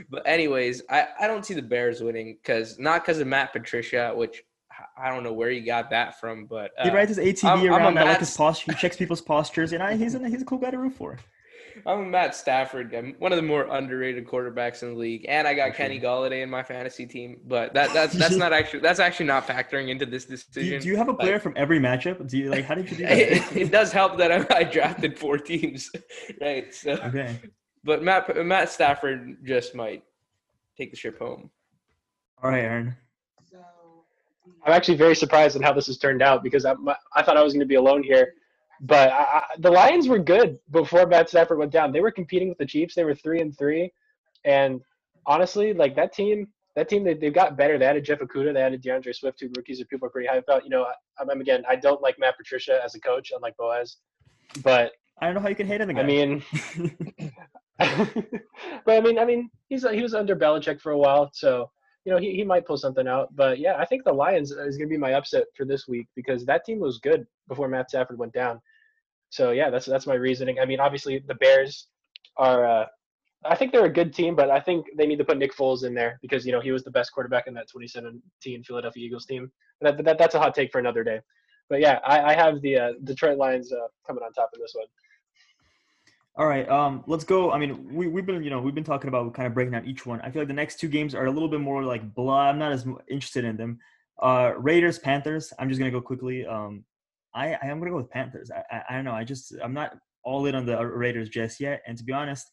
But 0.09 0.23
anyways, 0.27 0.81
I 0.89 1.07
I 1.17 1.27
don't 1.27 1.45
see 1.45 1.53
the 1.53 1.61
Bears 1.61 2.03
winning 2.03 2.37
because 2.41 2.77
not 2.77 3.03
because 3.05 3.19
of 3.19 3.27
Matt 3.27 3.53
Patricia, 3.53 4.11
which 4.13 4.43
I 4.97 5.09
don't 5.09 5.23
know 5.23 5.33
where 5.33 5.49
he 5.49 5.61
got 5.61 5.89
that 5.91 6.19
from, 6.19 6.45
but 6.45 6.71
uh, 6.77 6.83
he 6.85 6.91
rides 6.91 7.15
his 7.15 7.17
ATV 7.17 7.43
I'm- 7.47 7.59
I'm 7.59 7.73
around. 7.73 7.97
I 7.99 8.03
like 8.03 8.19
his 8.19 8.35
posture. 8.35 8.71
He 8.71 8.77
checks 8.77 8.97
people's 8.97 9.21
postures, 9.21 9.73
and 9.73 9.81
I, 9.83 9.95
he's 9.95 10.15
a, 10.15 10.27
he's 10.27 10.41
a 10.41 10.45
cool 10.45 10.57
guy 10.57 10.71
to 10.71 10.77
root 10.77 10.93
for. 10.93 11.17
I'm 11.85 11.99
a 11.99 12.05
Matt 12.05 12.33
Stafford 12.33 12.89
guy, 12.89 13.13
one 13.19 13.33
of 13.33 13.35
the 13.35 13.41
more 13.41 13.63
underrated 13.63 14.25
quarterbacks 14.25 14.81
in 14.81 14.93
the 14.93 14.95
league, 14.95 15.25
and 15.27 15.45
I 15.45 15.53
got 15.53 15.73
Kenny 15.73 15.99
Golladay 15.99 16.41
in 16.41 16.49
my 16.49 16.63
fantasy 16.63 17.05
team. 17.05 17.41
But 17.45 17.73
that 17.73 17.91
that's 17.93 18.13
that's 18.17 18.35
not 18.35 18.53
actually 18.53 18.79
that's 18.79 18.99
actually 18.99 19.25
not 19.25 19.45
factoring 19.45 19.89
into 19.89 20.05
this 20.05 20.25
Do 20.25 20.31
you, 20.31 20.37
decision. 20.37 20.81
do 20.81 20.87
you 20.87 20.95
have 20.97 21.09
a 21.09 21.11
Like, 21.11 21.19
player 21.19 21.39
from 21.39 21.53
every 21.57 21.79
matchup? 21.79 22.25
Do 22.29 22.37
you 22.37 22.49
like? 22.49 22.63
How 22.63 22.75
did 22.75 22.89
you 22.89 22.97
do 22.97 23.03
that? 23.03 23.17
it, 23.17 23.57
it 23.57 23.71
does 23.71 23.91
help 23.91 24.17
that 24.17 24.31
I, 24.31 24.55
I 24.55 24.63
drafted 24.63 25.19
four 25.19 25.37
teams, 25.37 25.91
right? 26.39 26.73
So, 26.73 26.93
okay. 26.93 27.39
but 27.83 28.01
Matt 28.01 28.45
Matt 28.45 28.69
Stafford 28.69 29.39
just 29.43 29.75
might 29.75 30.03
take 30.77 30.91
the 30.91 30.97
ship 30.97 31.19
home. 31.19 31.49
All 32.41 32.51
right, 32.51 32.63
Aaron. 32.63 32.95
I'm 34.65 34.73
actually 34.73 34.97
very 34.97 35.15
surprised 35.15 35.55
at 35.55 35.63
how 35.63 35.73
this 35.73 35.87
has 35.87 35.97
turned 35.97 36.21
out 36.21 36.43
because 36.43 36.65
I, 36.65 36.73
I 37.15 37.23
thought 37.23 37.37
I 37.37 37.43
was 37.43 37.53
going 37.53 37.61
to 37.61 37.65
be 37.65 37.75
alone 37.75 38.03
here. 38.03 38.33
But 38.81 39.09
I, 39.11 39.43
the 39.59 39.71
Lions 39.71 40.07
were 40.07 40.19
good 40.19 40.59
before 40.71 41.05
Matt 41.07 41.29
Stafford 41.29 41.57
went 41.57 41.71
down. 41.71 41.91
They 41.91 42.01
were 42.01 42.11
competing 42.11 42.49
with 42.49 42.57
the 42.57 42.65
Chiefs. 42.65 42.95
They 42.95 43.03
were 43.03 43.15
three 43.15 43.39
and 43.39 43.57
three, 43.57 43.91
and 44.43 44.81
honestly, 45.25 45.73
like 45.73 45.95
that 45.95 46.13
team, 46.13 46.47
that 46.75 46.89
team, 46.89 47.03
they, 47.03 47.13
they 47.13 47.29
got 47.29 47.57
better. 47.57 47.77
They 47.77 47.85
added 47.85 48.03
Jeff 48.03 48.19
Okudah, 48.19 48.53
they 48.53 48.61
added 48.61 48.83
DeAndre 48.83 49.15
Swift, 49.15 49.39
two 49.39 49.49
rookies 49.55 49.79
that 49.79 49.89
people 49.89 50.07
are 50.07 50.11
pretty 50.11 50.27
high 50.27 50.37
about. 50.37 50.65
You 50.65 50.69
know, 50.69 50.83
I, 50.83 50.93
I'm 51.19 51.41
again, 51.41 51.63
I 51.69 51.77
don't 51.77 52.01
like 52.01 52.19
Matt 52.19 52.37
Patricia 52.37 52.81
as 52.83 52.95
a 52.95 52.99
coach, 52.99 53.31
unlike 53.33 53.55
Boaz, 53.57 53.97
but 54.61 54.91
I 55.21 55.25
don't 55.25 55.35
know 55.35 55.41
how 55.41 55.49
you 55.49 55.55
can 55.55 55.67
hate 55.67 55.79
him 55.79 55.93
guy. 55.93 56.01
I 56.01 56.03
mean, 56.03 56.43
but 57.79 58.97
I 58.97 59.01
mean, 59.01 59.19
I 59.19 59.25
mean, 59.25 59.49
he's 59.69 59.89
he 59.89 60.01
was 60.01 60.13
under 60.13 60.35
Belichick 60.35 60.81
for 60.81 60.91
a 60.91 60.97
while, 60.97 61.29
so 61.33 61.71
you 62.05 62.11
know 62.11 62.19
he, 62.19 62.35
he 62.35 62.43
might 62.43 62.65
pull 62.65 62.77
something 62.77 63.07
out. 63.07 63.35
But 63.35 63.59
yeah, 63.59 63.75
I 63.77 63.85
think 63.85 64.03
the 64.03 64.13
Lions 64.13 64.51
is 64.51 64.77
going 64.77 64.87
to 64.87 64.93
be 64.93 64.97
my 64.97 65.13
upset 65.13 65.45
for 65.57 65.65
this 65.65 65.87
week 65.87 66.07
because 66.15 66.45
that 66.45 66.63
team 66.63 66.79
was 66.79 66.99
good 66.99 67.25
before 67.47 67.67
Matt 67.67 67.89
Stafford 67.89 68.17
went 68.17 68.33
down. 68.33 68.61
So 69.29 69.51
yeah, 69.51 69.69
that's 69.69 69.85
that's 69.85 70.07
my 70.07 70.13
reasoning. 70.13 70.59
I 70.59 70.65
mean, 70.65 70.79
obviously 70.79 71.19
the 71.27 71.35
Bears 71.35 71.87
are. 72.37 72.65
Uh, 72.65 72.85
I 73.47 73.55
think 73.55 73.71
they're 73.71 73.85
a 73.85 73.93
good 73.93 74.13
team, 74.13 74.35
but 74.35 74.49
I 74.49 74.59
think 74.59 74.87
they 74.97 75.05
need 75.05 75.17
to 75.17 75.25
put 75.25 75.37
Nick 75.37 75.55
Foles 75.55 75.83
in 75.83 75.93
there 75.93 76.17
because 76.21 76.45
you 76.45 76.51
know 76.51 76.61
he 76.61 76.71
was 76.71 76.83
the 76.83 76.91
best 76.91 77.11
quarterback 77.11 77.47
in 77.47 77.53
that 77.55 77.67
2017 77.67 78.63
Philadelphia 78.63 79.05
Eagles 79.05 79.25
team. 79.25 79.51
That, 79.81 80.03
that 80.03 80.17
that's 80.17 80.35
a 80.35 80.39
hot 80.39 80.55
take 80.55 80.71
for 80.71 80.79
another 80.79 81.03
day. 81.03 81.19
But 81.69 81.79
yeah, 81.79 81.99
I, 82.05 82.21
I 82.21 82.33
have 82.33 82.61
the 82.61 82.77
uh, 82.77 82.91
Detroit 83.03 83.37
Lions 83.37 83.71
uh, 83.71 83.87
coming 84.05 84.23
on 84.23 84.31
top 84.33 84.51
in 84.53 84.61
this 84.61 84.73
one. 84.75 84.85
All 86.37 86.47
right, 86.47 86.67
um, 86.67 87.01
let's 87.07 87.23
go. 87.23 87.53
I 87.53 87.57
mean, 87.57 87.93
we 87.93 88.07
we've 88.07 88.25
been 88.25 88.43
you 88.43 88.49
know 88.49 88.59
we've 88.59 88.75
been 88.75 88.83
talking 88.83 89.07
about 89.07 89.33
kind 89.33 89.47
of 89.47 89.53
breaking 89.53 89.71
down 89.71 89.85
each 89.85 90.05
one. 90.05 90.19
I 90.19 90.29
feel 90.29 90.41
like 90.41 90.49
the 90.49 90.53
next 90.53 90.81
two 90.81 90.89
games 90.89 91.15
are 91.15 91.27
a 91.27 91.31
little 91.31 91.47
bit 91.47 91.61
more 91.61 91.81
like 91.83 92.13
blah. 92.13 92.49
I'm 92.49 92.59
not 92.59 92.73
as 92.73 92.85
interested 93.09 93.45
in 93.45 93.55
them. 93.55 93.79
Uh, 94.21 94.51
Raiders 94.57 94.99
Panthers. 94.99 95.53
I'm 95.59 95.69
just 95.69 95.79
gonna 95.79 95.91
go 95.91 96.01
quickly. 96.01 96.45
Um, 96.45 96.83
I 97.33 97.53
I 97.53 97.67
am 97.67 97.79
gonna 97.79 97.91
go 97.91 97.97
with 97.97 98.09
Panthers. 98.09 98.51
I, 98.51 98.63
I 98.69 98.81
I 98.89 98.95
don't 98.95 99.05
know. 99.05 99.13
I 99.13 99.23
just 99.23 99.55
I'm 99.63 99.73
not 99.73 99.95
all 100.25 100.45
in 100.45 100.55
on 100.55 100.65
the 100.65 100.85
Raiders 100.85 101.29
just 101.29 101.61
yet. 101.61 101.81
And 101.87 101.97
to 101.97 102.03
be 102.03 102.11
honest, 102.11 102.51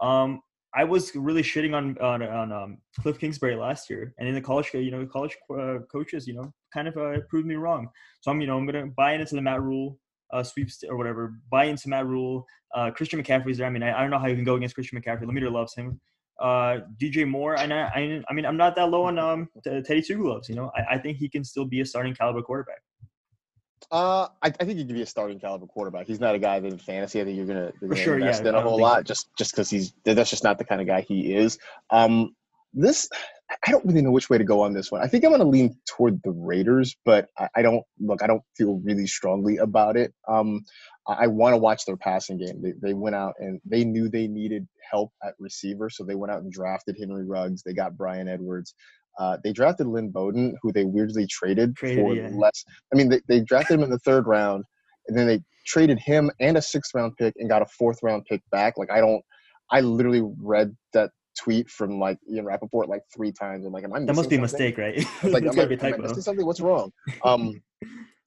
um, 0.00 0.40
I 0.72 0.84
was 0.84 1.12
really 1.16 1.42
shitting 1.42 1.74
on 1.74 1.98
on, 1.98 2.22
on 2.22 2.52
um, 2.52 2.78
Cliff 3.00 3.18
Kingsbury 3.18 3.56
last 3.56 3.90
year, 3.90 4.14
and 4.18 4.28
in 4.28 4.36
the 4.36 4.40
college, 4.40 4.72
you 4.74 4.92
know, 4.92 5.04
college 5.06 5.36
uh, 5.50 5.78
coaches, 5.90 6.28
you 6.28 6.34
know, 6.34 6.54
kind 6.72 6.86
of 6.86 6.96
uh, 6.96 7.18
proved 7.28 7.48
me 7.48 7.56
wrong. 7.56 7.88
So 8.20 8.30
I'm 8.30 8.40
you 8.40 8.46
know 8.46 8.56
I'm 8.56 8.66
gonna 8.66 8.86
buy 8.86 9.14
into 9.14 9.34
the 9.34 9.42
Matt 9.42 9.60
Rhule 9.60 9.98
uh, 10.34 10.42
sweeps 10.42 10.82
or 10.88 10.96
whatever. 10.96 11.34
Buy 11.50 11.64
into 11.64 11.88
Matt 11.88 12.06
Rhule. 12.06 12.46
Uh, 12.74 12.90
Christian 12.90 13.22
McCaffrey's 13.22 13.58
there. 13.58 13.66
I 13.66 13.70
mean, 13.70 13.82
I, 13.82 13.96
I 13.96 14.00
don't 14.02 14.10
know 14.10 14.18
how 14.18 14.26
you 14.26 14.34
can 14.34 14.44
go 14.44 14.56
against 14.56 14.74
Christian 14.74 15.00
McCaffrey. 15.00 15.22
Lemeter 15.22 15.50
loves 15.50 15.74
him. 15.74 16.00
Uh, 16.40 16.80
DJ 17.00 17.28
Moore, 17.28 17.56
and 17.56 17.72
I, 17.72 17.82
I, 17.94 18.22
I 18.28 18.32
mean, 18.34 18.44
I'm 18.44 18.56
not 18.56 18.74
that 18.74 18.90
low 18.90 19.04
on 19.04 19.20
um, 19.20 19.48
T- 19.62 19.82
Teddy 19.82 20.02
Two 20.02 20.18
Gloves. 20.18 20.48
You 20.48 20.56
know, 20.56 20.72
I, 20.76 20.96
I 20.96 20.98
think 20.98 21.18
he 21.18 21.28
can 21.28 21.44
still 21.44 21.64
be 21.64 21.80
a 21.80 21.86
starting 21.86 22.12
caliber 22.12 22.42
quarterback. 22.42 22.80
Uh, 23.92 24.26
I, 24.42 24.48
I 24.48 24.50
think 24.50 24.78
he 24.78 24.84
could 24.84 24.96
be 24.96 25.02
a 25.02 25.06
starting 25.06 25.38
caliber 25.38 25.66
quarterback. 25.66 26.08
He's 26.08 26.18
not 26.18 26.34
a 26.34 26.38
guy 26.40 26.58
that 26.58 26.72
in 26.72 26.78
fantasy 26.78 27.20
I 27.20 27.24
think 27.24 27.36
you're 27.36 27.46
gonna, 27.46 27.72
you're 27.80 27.90
gonna 27.90 28.02
sure, 28.02 28.18
invest 28.18 28.42
yeah, 28.42 28.48
in 28.48 28.54
a 28.56 28.60
whole 28.60 28.80
lot 28.80 29.04
just 29.04 29.28
just 29.38 29.52
because 29.52 29.70
he's 29.70 29.92
that's 30.04 30.30
just 30.30 30.42
not 30.42 30.58
the 30.58 30.64
kind 30.64 30.80
of 30.80 30.88
guy 30.88 31.02
he 31.02 31.34
is. 31.34 31.58
Um, 31.90 32.34
this 32.72 33.08
I 33.66 33.70
don't 33.70 33.84
really 33.84 34.02
know 34.02 34.10
which 34.10 34.30
way 34.30 34.38
to 34.38 34.44
go 34.44 34.60
on 34.60 34.72
this 34.72 34.90
one. 34.90 35.02
I 35.02 35.06
think 35.06 35.24
I'm 35.24 35.30
gonna 35.30 35.44
lean 35.44 35.76
toward 35.88 36.20
the 36.22 36.32
Raiders, 36.32 36.96
but 37.04 37.28
I, 37.38 37.48
I 37.56 37.62
don't 37.62 37.84
look. 38.00 38.22
I 38.22 38.26
don't 38.26 38.42
feel 38.56 38.80
really 38.84 39.06
strongly 39.06 39.58
about 39.58 39.96
it. 39.96 40.12
Um, 40.28 40.64
I, 41.06 41.24
I 41.24 41.26
want 41.26 41.52
to 41.52 41.58
watch 41.58 41.84
their 41.84 41.96
passing 41.96 42.38
game. 42.38 42.62
They 42.62 42.72
they 42.82 42.94
went 42.94 43.16
out 43.16 43.34
and 43.38 43.60
they 43.64 43.84
knew 43.84 44.08
they 44.08 44.26
needed 44.26 44.66
help 44.90 45.12
at 45.22 45.34
receiver, 45.38 45.90
so 45.90 46.04
they 46.04 46.14
went 46.14 46.32
out 46.32 46.42
and 46.42 46.52
drafted 46.52 46.96
Henry 46.98 47.24
Ruggs. 47.24 47.62
They 47.62 47.74
got 47.74 47.96
Bryan 47.96 48.28
Edwards. 48.28 48.74
Uh, 49.18 49.36
they 49.44 49.52
drafted 49.52 49.86
Lynn 49.86 50.10
Bowden, 50.10 50.56
who 50.60 50.72
they 50.72 50.84
weirdly 50.84 51.26
traded, 51.26 51.76
Traded, 51.76 52.04
for 52.04 52.14
yeah. 52.14 52.30
less. 52.32 52.64
I 52.92 52.96
mean, 52.96 53.08
they, 53.08 53.20
they 53.28 53.40
drafted 53.40 53.78
him 53.78 53.84
in 53.84 53.90
the 53.90 53.98
third 54.00 54.26
round, 54.26 54.64
and 55.06 55.16
then 55.16 55.26
they 55.26 55.40
traded 55.66 55.98
him 55.98 56.30
and 56.40 56.56
a 56.56 56.62
sixth 56.62 56.92
round 56.94 57.16
pick 57.16 57.34
and 57.36 57.48
got 57.48 57.62
a 57.62 57.66
fourth 57.66 57.98
round 58.02 58.24
pick 58.28 58.42
back. 58.50 58.76
Like 58.76 58.90
I 58.90 59.00
don't, 59.00 59.22
I 59.70 59.80
literally 59.80 60.22
read 60.38 60.76
that 60.92 61.10
tweet 61.38 61.68
from 61.68 61.98
like 61.98 62.18
Ian 62.32 62.44
Rapoport 62.44 62.88
like 62.88 63.02
three 63.14 63.32
times. 63.32 63.64
I'm 63.66 63.72
like, 63.72 63.84
am 63.84 63.92
I? 63.92 64.00
That 64.00 64.14
must 64.16 64.30
be 64.30 64.36
a 64.36 64.40
mistake, 64.40 64.78
right? 64.78 64.98
I 64.98 65.24
was 65.26 65.32
like, 65.32 65.42
It's 65.44 65.50
am, 65.50 65.56
gotta 65.56 65.62
I, 65.62 65.66
be 65.66 65.74
a 65.74 65.78
am 65.78 65.86
I 65.86 65.90
typo. 65.90 66.02
missing 66.02 66.22
something? 66.22 66.46
What's 66.46 66.60
wrong? 66.60 66.92
Um, 67.24 67.60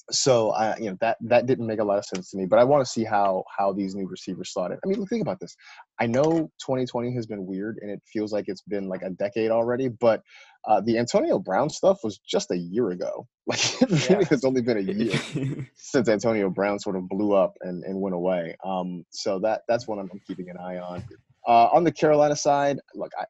so 0.09 0.51
I, 0.51 0.77
you 0.77 0.89
know, 0.89 0.97
that 1.01 1.17
that 1.21 1.47
didn't 1.47 1.67
make 1.67 1.79
a 1.79 1.83
lot 1.83 1.97
of 1.97 2.05
sense 2.05 2.31
to 2.31 2.37
me. 2.37 2.45
But 2.45 2.59
I 2.59 2.63
want 2.63 2.85
to 2.85 2.89
see 2.89 3.03
how 3.03 3.43
how 3.57 3.73
these 3.73 3.93
new 3.93 4.07
receivers 4.07 4.53
slot 4.53 4.71
in. 4.71 4.77
I 4.83 4.87
mean, 4.87 5.05
think 5.07 5.21
about 5.21 5.39
this. 5.41 5.53
I 5.99 6.05
know 6.07 6.49
2020 6.65 7.13
has 7.15 7.25
been 7.27 7.45
weird, 7.45 7.77
and 7.81 7.91
it 7.91 8.01
feels 8.11 8.31
like 8.31 8.45
it's 8.47 8.61
been 8.61 8.87
like 8.87 9.01
a 9.01 9.09
decade 9.09 9.51
already. 9.51 9.89
But 9.89 10.21
uh, 10.65 10.79
the 10.81 10.97
Antonio 10.97 11.39
Brown 11.39 11.69
stuff 11.69 11.99
was 12.05 12.19
just 12.19 12.51
a 12.51 12.57
year 12.57 12.91
ago. 12.91 13.27
Like 13.47 13.81
it 13.81 13.89
really 14.09 14.23
Yeah. 14.23 14.27
has 14.29 14.43
only 14.43 14.61
been 14.61 14.77
a 14.77 14.81
year 14.81 15.67
since 15.75 16.09
Antonio 16.09 16.49
Brown 16.49 16.79
sort 16.79 16.97
of 16.97 17.07
blew 17.07 17.33
up 17.33 17.53
and, 17.61 17.81
and 17.85 18.01
went 18.01 18.13
away. 18.13 18.57
Um, 18.65 19.05
so 19.09 19.39
that 19.39 19.61
that's 19.69 19.87
what 19.87 19.99
I'm, 19.99 20.09
I'm 20.11 20.19
keeping 20.27 20.49
an 20.49 20.57
eye 20.57 20.79
on. 20.79 21.01
Uh, 21.47 21.69
on 21.71 21.83
the 21.83 21.91
Carolina 21.91 22.35
side, 22.35 22.77
look, 22.93 23.11
I 23.19 23.25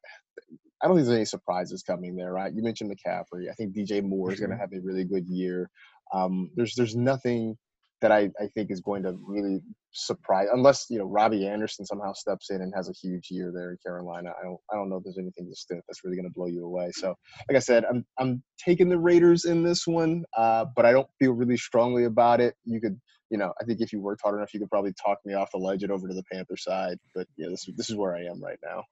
I 0.80 0.86
don't 0.86 0.96
think 0.96 1.06
there's 1.06 1.16
any 1.16 1.24
surprises 1.24 1.82
coming 1.82 2.14
there, 2.14 2.32
right? 2.32 2.52
You 2.52 2.62
mentioned 2.62 2.90
McCaffrey. 2.90 3.50
I 3.50 3.54
think 3.54 3.74
DJ 3.74 4.02
Moore 4.02 4.32
is 4.32 4.38
going 4.38 4.50
to 4.50 4.56
have 4.56 4.72
a 4.72 4.80
really 4.80 5.04
good 5.04 5.26
year. 5.26 5.68
Um, 6.12 6.50
there's 6.54 6.74
there's 6.76 6.94
nothing 6.94 7.56
that 8.00 8.12
I, 8.12 8.30
I 8.40 8.46
think 8.54 8.70
is 8.70 8.80
going 8.80 9.02
to 9.02 9.18
really 9.26 9.60
surprise 9.90 10.46
unless 10.52 10.86
you 10.88 10.98
know 10.98 11.06
Robbie 11.06 11.48
Anderson 11.48 11.84
somehow 11.84 12.12
steps 12.12 12.50
in 12.50 12.62
and 12.62 12.72
has 12.76 12.88
a 12.88 12.92
huge 12.92 13.28
year 13.30 13.50
there 13.52 13.72
in 13.72 13.78
Carolina. 13.84 14.32
I 14.40 14.44
don't 14.44 14.60
I 14.72 14.76
don't 14.76 14.88
know 14.88 14.96
if 14.96 15.04
there's 15.04 15.18
anything 15.18 15.48
that's 15.48 16.04
really 16.04 16.16
going 16.16 16.28
to 16.28 16.34
blow 16.34 16.46
you 16.46 16.64
away. 16.64 16.90
So 16.92 17.14
like 17.48 17.56
I 17.56 17.60
said, 17.60 17.84
I'm 17.84 18.04
I'm 18.18 18.42
taking 18.64 18.88
the 18.88 18.98
Raiders 18.98 19.46
in 19.46 19.62
this 19.62 19.86
one, 19.86 20.24
uh, 20.36 20.66
but 20.76 20.86
I 20.86 20.92
don't 20.92 21.08
feel 21.18 21.32
really 21.32 21.56
strongly 21.56 22.04
about 22.04 22.40
it. 22.40 22.54
You 22.64 22.80
could 22.80 23.00
you 23.30 23.38
know 23.38 23.52
I 23.60 23.64
think 23.64 23.80
if 23.80 23.92
you 23.92 24.00
worked 24.00 24.22
hard 24.22 24.36
enough, 24.36 24.52
you 24.54 24.60
could 24.60 24.70
probably 24.70 24.92
talk 24.94 25.18
me 25.24 25.34
off 25.34 25.50
the 25.52 25.58
ledge 25.58 25.82
and 25.82 25.92
over 25.92 26.08
to 26.08 26.14
the 26.14 26.24
Panther 26.30 26.56
side. 26.56 26.98
But 27.14 27.26
yeah, 27.36 27.48
this 27.48 27.68
this 27.76 27.90
is 27.90 27.96
where 27.96 28.14
I 28.14 28.24
am 28.24 28.42
right 28.42 28.58
now. 28.64 28.82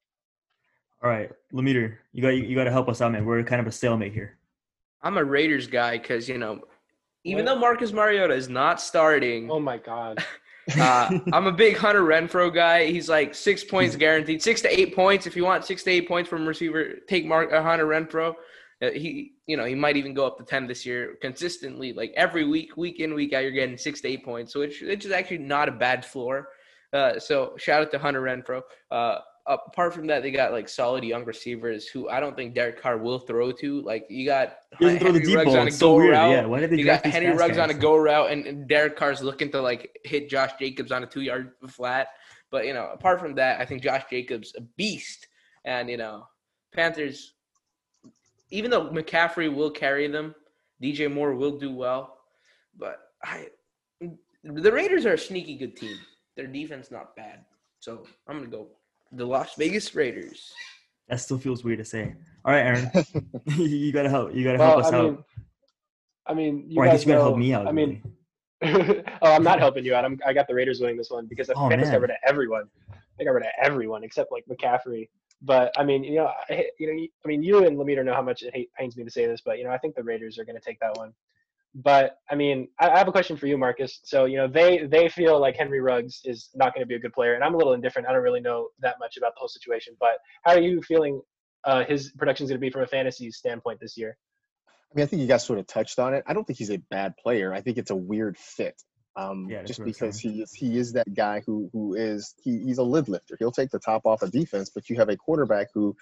All 1.02 1.10
right, 1.10 1.30
Lemeter, 1.52 1.96
you 2.12 2.22
got 2.22 2.28
you 2.30 2.54
got 2.54 2.64
to 2.64 2.72
help 2.72 2.88
us 2.88 3.00
out, 3.00 3.12
man. 3.12 3.24
We're 3.24 3.42
kind 3.42 3.60
of 3.60 3.66
a 3.66 3.72
stalemate 3.72 4.12
here. 4.12 4.38
I'm 5.02 5.18
a 5.18 5.24
Raiders 5.24 5.66
guy 5.66 5.98
because 5.98 6.28
you 6.28 6.38
know, 6.38 6.60
even 7.24 7.44
What? 7.44 7.54
though 7.54 7.60
Marcus 7.60 7.92
Mariota 7.92 8.34
is 8.34 8.48
not 8.48 8.80
starting, 8.80 9.50
Oh 9.50 9.60
my 9.60 9.78
God. 9.78 10.24
uh, 10.80 11.18
I'm 11.32 11.46
a 11.46 11.52
big 11.52 11.76
Hunter 11.76 12.02
Renfrow 12.02 12.52
guy. 12.52 12.86
He's 12.86 13.08
like 13.08 13.34
six 13.34 13.62
points 13.62 13.94
guaranteed, 13.94 14.42
six 14.42 14.60
to 14.62 14.80
eight 14.80 14.96
points. 14.96 15.26
If 15.26 15.36
you 15.36 15.44
want 15.44 15.64
six 15.64 15.84
to 15.84 15.90
eight 15.90 16.08
points 16.08 16.28
from 16.28 16.46
receiver, 16.46 16.94
take 17.06 17.24
Mark 17.24 17.52
uh, 17.52 17.62
Hunter 17.62 17.86
Renfrow. 17.86 18.34
Uh, 18.82 18.90
he, 18.90 19.32
you 19.46 19.56
know, 19.56 19.64
he 19.64 19.74
might 19.74 19.96
even 19.96 20.12
go 20.12 20.26
up 20.26 20.36
to 20.38 20.44
ten 20.44 20.66
this 20.66 20.84
year 20.84 21.16
consistently. 21.22 21.92
Like 21.92 22.12
every 22.16 22.44
week, 22.44 22.76
week 22.76 23.00
in, 23.00 23.14
week 23.14 23.32
out, 23.32 23.42
you're 23.42 23.52
getting 23.52 23.78
six 23.78 24.00
to 24.02 24.08
eight 24.08 24.24
points. 24.24 24.52
So 24.52 24.60
it's 24.62 24.80
which 24.82 25.04
is 25.04 25.12
actually 25.12 25.38
not 25.38 25.68
a 25.68 25.72
bad 25.72 26.04
floor. 26.04 26.48
Uh, 26.92 27.18
so 27.18 27.54
shout 27.56 27.82
out 27.82 27.90
to 27.92 27.98
Hunter 27.98 28.22
Renfrow. 28.22 28.62
Uh, 28.90 29.18
apart 29.46 29.94
from 29.94 30.06
that, 30.08 30.22
they 30.22 30.30
got 30.30 30.52
like 30.52 30.68
solid 30.68 31.04
young 31.04 31.24
receivers 31.24 31.86
who 31.86 32.08
I 32.08 32.20
don't 32.20 32.36
think 32.36 32.54
Derek 32.54 32.80
Carr 32.80 32.98
will 32.98 33.18
throw 33.18 33.52
to. 33.52 33.80
Like 33.82 34.06
you 34.08 34.26
got 34.26 34.56
He 34.78 34.84
doesn't 34.84 35.00
throw 35.00 35.12
the 35.12 35.20
Henry 35.20 35.36
Ruggs 35.36 35.54
on 35.54 35.68
a 35.68 35.70
so 35.70 35.92
go 35.92 35.94
weird. 35.96 36.12
route. 36.12 36.30
Yeah, 36.32 36.46
why 36.46 36.60
did 36.60 36.70
they 36.70 36.76
You 36.76 36.84
got 36.84 37.06
Henry 37.06 37.32
Ruggs 37.34 37.58
on 37.58 37.70
a 37.70 37.74
go 37.74 37.96
route, 37.96 38.30
and, 38.30 38.46
and 38.46 38.68
Derek 38.68 38.96
Carr's 38.96 39.22
looking 39.22 39.50
to 39.52 39.60
like 39.60 39.98
hit 40.04 40.28
Josh 40.28 40.52
Jacobs 40.58 40.92
on 40.92 41.02
a 41.02 41.06
two 41.06 41.22
yard 41.22 41.52
flat. 41.68 42.08
But 42.50 42.66
you 42.66 42.74
know, 42.74 42.90
apart 42.92 43.20
from 43.20 43.34
that, 43.36 43.60
I 43.60 43.64
think 43.64 43.82
Josh 43.82 44.04
Jacobs 44.10 44.52
a 44.56 44.60
beast, 44.76 45.28
and 45.64 45.88
you 45.88 45.96
know, 45.96 46.26
Panthers. 46.74 47.32
Even 48.50 48.70
though 48.70 48.88
McCaffrey 48.88 49.52
will 49.52 49.70
carry 49.70 50.06
them, 50.06 50.34
DJ 50.82 51.12
Moore 51.12 51.34
will 51.34 51.58
do 51.58 51.72
well, 51.74 52.18
but 52.78 52.98
I, 53.24 53.48
the 54.44 54.72
Raiders 54.72 55.06
are 55.06 55.14
a 55.14 55.18
sneaky 55.18 55.56
good 55.56 55.76
team. 55.76 55.96
Their 56.36 56.46
defense 56.46 56.90
not 56.90 57.16
bad, 57.16 57.44
so 57.80 58.04
I'm 58.28 58.36
gonna 58.38 58.50
go 58.50 58.68
the 59.12 59.24
Las 59.24 59.54
Vegas 59.56 59.94
Raiders. 59.94 60.52
That 61.08 61.20
still 61.20 61.38
feels 61.38 61.64
weird 61.64 61.78
to 61.78 61.84
say. 61.84 62.14
All 62.44 62.52
right, 62.52 62.60
Aaron, 62.60 62.90
you 63.56 63.92
gotta 63.92 64.10
help. 64.10 64.34
You 64.34 64.44
gotta 64.44 64.58
Well, 64.58 64.68
help 64.80 64.84
us 64.84 64.92
I 64.92 64.96
out. 64.96 65.04
mean, 65.04 65.24
I 66.26 66.34
mean, 66.34 66.64
you 66.68 66.80
or 66.80 66.84
I 66.84 66.92
guess 66.92 67.04
you 67.04 67.12
gotta 67.12 67.22
help 67.22 67.38
me 67.38 67.54
out. 67.54 67.66
I 67.66 67.72
mean, 67.72 68.02
oh, 68.62 69.02
I'm 69.22 69.42
not 69.42 69.58
helping 69.58 69.84
you 69.84 69.94
out. 69.94 70.04
I'm, 70.04 70.18
I 70.26 70.32
got 70.32 70.46
the 70.48 70.54
Raiders 70.54 70.80
winning 70.80 70.96
this 70.96 71.10
one 71.10 71.26
because 71.26 71.50
I 71.50 71.54
oh, 71.56 71.68
Panthers 71.68 71.88
man. 71.88 71.94
got 71.94 72.00
rid 72.02 72.10
of 72.10 72.16
everyone. 72.26 72.64
I 73.20 73.24
got 73.24 73.30
rid 73.30 73.44
of 73.44 73.52
everyone 73.62 74.04
except 74.04 74.32
like 74.32 74.44
McCaffrey. 74.46 75.08
But 75.46 75.72
I 75.78 75.84
mean, 75.84 76.02
you 76.02 76.16
know, 76.16 76.30
I, 76.50 76.66
you 76.78 76.86
know, 76.86 77.06
I 77.24 77.28
mean, 77.28 77.42
you 77.42 77.64
and 77.64 77.78
Lemeter 77.78 78.04
know 78.04 78.14
how 78.14 78.22
much 78.22 78.42
it 78.42 78.52
pains 78.78 78.96
me 78.96 79.04
to 79.04 79.10
say 79.10 79.26
this, 79.26 79.40
but 79.44 79.58
you 79.58 79.64
know, 79.64 79.70
I 79.70 79.78
think 79.78 79.94
the 79.94 80.02
Raiders 80.02 80.38
are 80.38 80.44
going 80.44 80.56
to 80.56 80.64
take 80.64 80.80
that 80.80 80.96
one. 80.96 81.12
But 81.74 82.16
I 82.30 82.34
mean, 82.34 82.68
I, 82.80 82.88
I 82.88 82.98
have 82.98 83.08
a 83.08 83.12
question 83.12 83.36
for 83.36 83.46
you, 83.46 83.56
Marcas. 83.56 84.00
So 84.02 84.24
you 84.24 84.36
know, 84.36 84.48
they 84.48 84.86
they 84.86 85.08
feel 85.08 85.40
like 85.40 85.56
Henry 85.56 85.80
Ruggs 85.80 86.20
is 86.24 86.50
not 86.54 86.74
going 86.74 86.82
to 86.82 86.86
be 86.86 86.96
a 86.96 86.98
good 86.98 87.12
player, 87.12 87.34
and 87.34 87.44
I'm 87.44 87.54
a 87.54 87.56
little 87.56 87.74
indifferent. 87.74 88.08
I 88.08 88.12
don't 88.12 88.22
really 88.22 88.40
know 88.40 88.68
that 88.80 88.96
much 88.98 89.16
about 89.16 89.34
the 89.34 89.38
whole 89.38 89.48
situation. 89.48 89.94
But 90.00 90.18
how 90.44 90.52
are 90.52 90.60
you 90.60 90.82
feeling? 90.82 91.22
Uh, 91.64 91.84
his 91.84 92.12
production 92.12 92.44
is 92.44 92.50
going 92.50 92.60
to 92.60 92.64
be 92.64 92.70
from 92.70 92.82
a 92.82 92.86
fantasy 92.86 93.30
standpoint 93.32 93.80
this 93.80 93.96
year. 93.96 94.16
I 94.68 94.96
mean, 94.96 95.02
I 95.02 95.06
think 95.06 95.20
you 95.20 95.26
guys 95.28 95.44
sort 95.44 95.58
of 95.58 95.66
touched 95.66 95.98
on 95.98 96.14
it. 96.14 96.22
I 96.26 96.32
don't 96.32 96.46
think 96.46 96.58
he's 96.58 96.70
a 96.70 96.76
bad 96.76 97.16
player. 97.16 97.52
I 97.52 97.60
think 97.60 97.76
it's 97.76 97.90
a 97.90 97.96
weird 97.96 98.38
fit. 98.38 98.80
Um, 99.16 99.48
Yeah, 99.48 99.62
just 99.62 99.82
because 99.82 100.18
he 100.18 100.42
is 100.42 100.52
he 100.52 100.76
is 100.76 100.92
that 100.92 101.14
guy 101.14 101.42
who 101.46 101.70
who 101.72 101.94
is 101.94 102.34
he, 102.42 102.58
he's 102.64 102.78
a 102.78 102.82
lid 102.82 103.08
lifter. 103.08 103.36
He'll 103.38 103.52
take 103.52 103.70
the 103.70 103.78
top 103.78 104.04
off 104.04 104.22
a 104.22 104.28
defense, 104.28 104.70
but 104.74 104.90
you 104.90 104.96
have 104.96 105.08
a 105.08 105.16
quarterback 105.16 105.68
who 105.72 105.96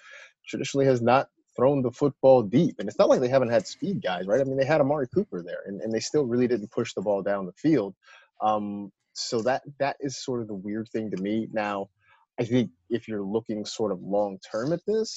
traditionally 0.47 0.85
has 0.85 1.01
not 1.01 1.29
thrown 1.55 1.81
the 1.81 1.91
football 1.91 2.43
deep. 2.43 2.75
And 2.79 2.89
it's 2.89 2.99
not 2.99 3.09
like 3.09 3.21
they 3.21 3.29
haven't 3.29 3.51
had 3.51 3.65
speed 3.65 4.01
guys, 4.03 4.27
right? 4.27 4.41
I 4.41 4.43
mean, 4.43 4.57
they 4.57 4.65
had 4.65 4.81
Amari 4.81 5.07
Cooper 5.13 5.41
there, 5.41 5.61
and, 5.65 5.81
and 5.81 5.93
they 5.93 6.01
still 6.01 6.25
really 6.25 6.47
didn't 6.47 6.71
push 6.71 6.93
the 6.93 7.01
ball 7.01 7.21
down 7.21 7.45
the 7.45 7.53
field. 7.53 7.95
Um, 8.41 8.91
so 9.13 9.41
that 9.43 9.63
that 9.79 9.95
is 10.01 10.23
sort 10.23 10.41
of 10.41 10.47
the 10.47 10.53
weird 10.53 10.89
thing 10.89 11.09
to 11.11 11.21
me. 11.21 11.47
Now, 11.53 11.87
I 12.39 12.43
think 12.43 12.69
if 12.89 13.07
you're 13.07 13.23
looking 13.23 13.65
sort 13.65 13.93
of 13.93 14.01
long 14.01 14.39
term 14.51 14.73
at 14.73 14.81
this, 14.85 15.15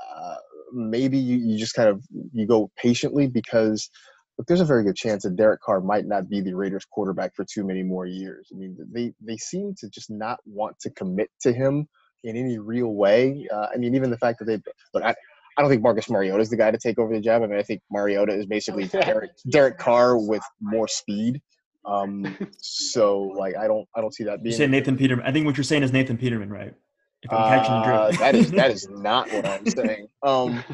uh, 0.00 0.36
maybe 0.72 1.18
you, 1.18 1.38
you 1.38 1.58
just 1.58 1.74
kind 1.74 1.88
of 1.88 2.04
you 2.32 2.46
go 2.46 2.70
patiently 2.76 3.26
because 3.26 3.90
look, 4.38 4.46
there's 4.46 4.60
a 4.60 4.64
very 4.64 4.84
good 4.84 4.96
chance 4.96 5.22
that 5.24 5.36
Derek 5.36 5.60
Carr 5.60 5.80
might 5.80 6.06
not 6.06 6.28
be 6.28 6.40
the 6.40 6.54
Raiders 6.54 6.84
quarterback 6.84 7.34
for 7.34 7.44
too 7.44 7.64
many 7.64 7.82
more 7.82 8.06
years. 8.06 8.48
I 8.52 8.56
mean, 8.56 8.76
they 8.92 9.12
they 9.20 9.36
seem 9.36 9.74
to 9.78 9.88
just 9.90 10.10
not 10.10 10.38
want 10.46 10.78
to 10.80 10.90
commit 10.90 11.30
to 11.42 11.52
him 11.52 11.88
in 12.24 12.36
any 12.36 12.58
real 12.58 12.88
way. 12.94 13.46
Uh, 13.52 13.66
I 13.74 13.76
mean, 13.78 13.94
even 13.94 14.10
the 14.10 14.18
fact 14.18 14.38
that 14.40 14.44
they 14.46 14.58
but 14.92 15.02
I, 15.04 15.14
I 15.56 15.62
don't 15.62 15.70
think 15.70 15.82
Marcus 15.82 16.08
Mariota 16.08 16.40
is 16.40 16.50
the 16.50 16.56
guy 16.56 16.70
to 16.70 16.78
take 16.78 16.98
over 16.98 17.12
the 17.12 17.20
job. 17.20 17.42
I 17.42 17.46
mean, 17.46 17.58
I 17.58 17.62
think 17.62 17.82
Mariota 17.90 18.32
is 18.32 18.46
basically 18.46 18.84
Derek, 18.88 19.30
Derek 19.50 19.78
Carr 19.78 20.16
with 20.16 20.42
more 20.60 20.88
speed. 20.88 21.42
Um, 21.84 22.36
so 22.58 23.22
like, 23.22 23.56
I 23.56 23.66
don't 23.66 23.86
I 23.94 24.00
don't 24.00 24.14
see 24.14 24.24
that 24.24 24.38
You 24.38 24.44
being. 24.44 24.56
say 24.56 24.66
Nathan 24.66 24.96
Peterman. 24.96 25.26
I 25.26 25.32
think 25.32 25.46
what 25.46 25.56
you're 25.56 25.64
saying 25.64 25.82
is 25.82 25.92
Nathan 25.92 26.16
Peterman, 26.16 26.48
right? 26.50 26.74
If 27.22 27.32
I'm 27.32 27.48
catching 27.58 27.72
Uh, 27.74 28.06
drift. 28.08 28.18
that 28.20 28.34
is 28.34 28.50
that 28.50 28.70
is 28.72 28.88
not 28.90 29.32
what 29.32 29.46
I'm 29.46 29.64
saying. 29.66 30.08
Um, 30.24 30.64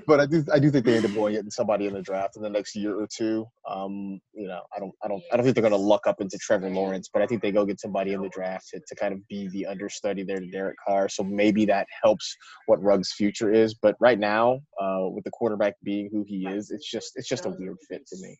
but 0.06 0.20
I 0.20 0.26
do 0.26 0.42
I 0.52 0.58
do 0.58 0.70
think 0.70 0.86
they 0.86 0.96
end 0.96 1.04
up 1.04 1.12
going 1.14 1.34
getting 1.34 1.50
somebody 1.50 1.86
in 1.86 1.92
the 1.92 2.00
draft 2.00 2.36
in 2.36 2.42
the 2.42 2.48
next 2.48 2.74
year 2.74 2.98
or 2.98 3.06
two. 3.06 3.46
Um, 3.68 4.20
you 4.32 4.48
know, 4.48 4.62
I 4.74 4.80
don't 4.80 4.92
I 5.04 5.08
don't 5.08 5.22
I 5.32 5.36
don't 5.36 5.44
think 5.44 5.54
they're 5.54 5.62
going 5.62 5.72
to 5.72 5.76
luck 5.76 6.06
up 6.06 6.20
into 6.22 6.38
Trevor 6.38 6.70
Lawrence, 6.70 7.10
but 7.12 7.20
I 7.22 7.26
think 7.26 7.42
they 7.42 7.52
go 7.52 7.66
get 7.66 7.78
somebody 7.78 8.14
in 8.14 8.22
the 8.22 8.30
draft 8.30 8.68
to, 8.68 8.80
to 8.86 8.94
kind 8.94 9.12
of 9.12 9.26
be 9.28 9.48
the 9.48 9.66
understudy 9.66 10.22
there 10.22 10.40
to 10.40 10.46
Derek 10.50 10.76
Carr. 10.86 11.08
So 11.10 11.22
maybe 11.22 11.66
that 11.66 11.86
helps 12.02 12.34
what 12.66 12.82
Ruggs' 12.82 13.12
future 13.12 13.52
is. 13.52 13.74
But 13.74 13.96
right 14.00 14.18
now, 14.18 14.60
uh, 14.80 15.08
with 15.10 15.24
the 15.24 15.30
quarterback 15.30 15.74
being 15.82 16.08
who 16.10 16.24
he 16.26 16.46
is, 16.46 16.70
it's 16.70 16.90
just 16.90 17.12
it's 17.16 17.28
just 17.28 17.44
a 17.44 17.50
weird 17.50 17.76
fit 17.88 18.06
to 18.06 18.16
me. 18.22 18.36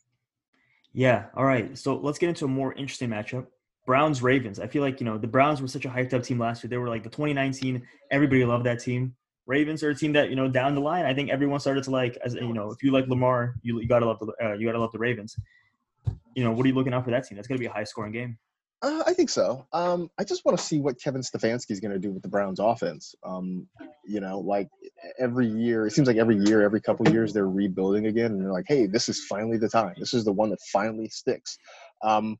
Yeah. 0.93 1.27
All 1.37 1.45
right. 1.45 1.77
So 1.79 1.97
let's 1.97 2.19
get 2.19 2.31
into 2.31 2.47
a 2.47 2.49
more 2.49 2.73
interesting 2.75 3.11
matchup. 3.11 3.47
Browns 3.87 4.23
Ravens. 4.23 4.61
I 4.61 4.67
feel 4.67 4.83
like 4.83 5.01
you 5.01 5.07
know 5.07 5.19
the 5.19 5.27
Browns 5.27 5.61
were 5.61 5.69
such 5.69 5.85
a 5.85 5.89
hyped 5.89 6.15
up 6.15 6.23
team 6.23 6.39
last 6.39 6.63
year. 6.63 6.69
They 6.69 6.79
were 6.79 6.89
like 6.89 7.03
the 7.03 7.11
2019. 7.11 7.87
Everybody 8.11 8.45
loved 8.45 8.67
that 8.67 8.81
team. 8.81 9.15
Ravens 9.47 9.83
are 9.83 9.91
a 9.91 9.95
team 9.95 10.13
that 10.13 10.31
you 10.31 10.37
know 10.37 10.49
down 10.49 10.75
the 10.75 10.81
line. 10.81 11.05
I 11.05 11.15
think 11.15 11.31
everyone 11.31 11.61
started 11.61 11.85
to 11.85 11.91
like 11.91 12.17
as 12.25 12.35
you 12.35 12.53
know 12.53 12.71
if 12.71 12.83
you 12.83 12.93
like 12.93 13.09
Lamar, 13.09 13.55
you 13.63 13.81
you 13.81 13.89
gotta 13.89 14.07
love 14.07 14.19
the 14.21 14.33
uh, 14.43 14.53
you 14.55 14.67
gotta 14.67 14.79
love 14.79 14.93
the 14.93 14.99
Ravens. 14.99 15.35
You 16.35 16.45
know 16.45 16.53
what 16.53 16.65
are 16.65 16.69
you 16.69 16.75
looking 16.75 16.95
out 16.95 17.05
for 17.05 17.11
that 17.11 17.27
team? 17.27 17.37
That's 17.37 17.49
gonna 17.49 17.59
be 17.59 17.67
a 17.67 17.73
high 17.73 17.85
scoring 17.85 18.13
game. 18.13 18.39
Uh, 18.83 19.03
I 19.07 19.13
think 19.13 19.29
so. 19.29 19.67
Um, 19.75 20.11
I 20.19 20.25
just 20.25 20.45
want 20.45 20.57
to 20.57 20.65
see 20.65 20.81
what 20.81 20.99
Kevin 20.99 21.21
Stefanski 21.21 21.71
is 21.71 21.81
going 21.81 21.93
to 21.93 21.99
do 21.99 22.13
with 22.13 22.23
the 22.23 22.29
Browns 22.29 22.61
offense. 22.61 23.15
Um, 23.23 23.69
you 24.07 24.21
know, 24.21 24.39
like 24.39 24.69
every 25.19 25.47
year, 25.47 25.87
it 25.87 25.91
seems 25.91 26.09
like 26.09 26.17
every 26.17 26.39
year, 26.39 26.63
every 26.63 26.81
couple 26.81 27.07
years, 27.11 27.35
they're 27.35 27.47
rebuilding 27.47 28.07
again, 28.07 28.33
and 28.33 28.41
they're 28.41 28.53
like, 28.53 28.65
"Hey, 28.67 28.87
this 28.87 29.11
is 29.11 29.27
finally 29.27 29.59
the 29.59 29.69
time. 29.69 29.95
This 29.99 30.15
is 30.15 30.25
the 30.25 30.33
one 30.33 30.49
that 30.51 30.61
finally 30.73 31.09
sticks." 31.11 31.59
Um, 32.03 32.39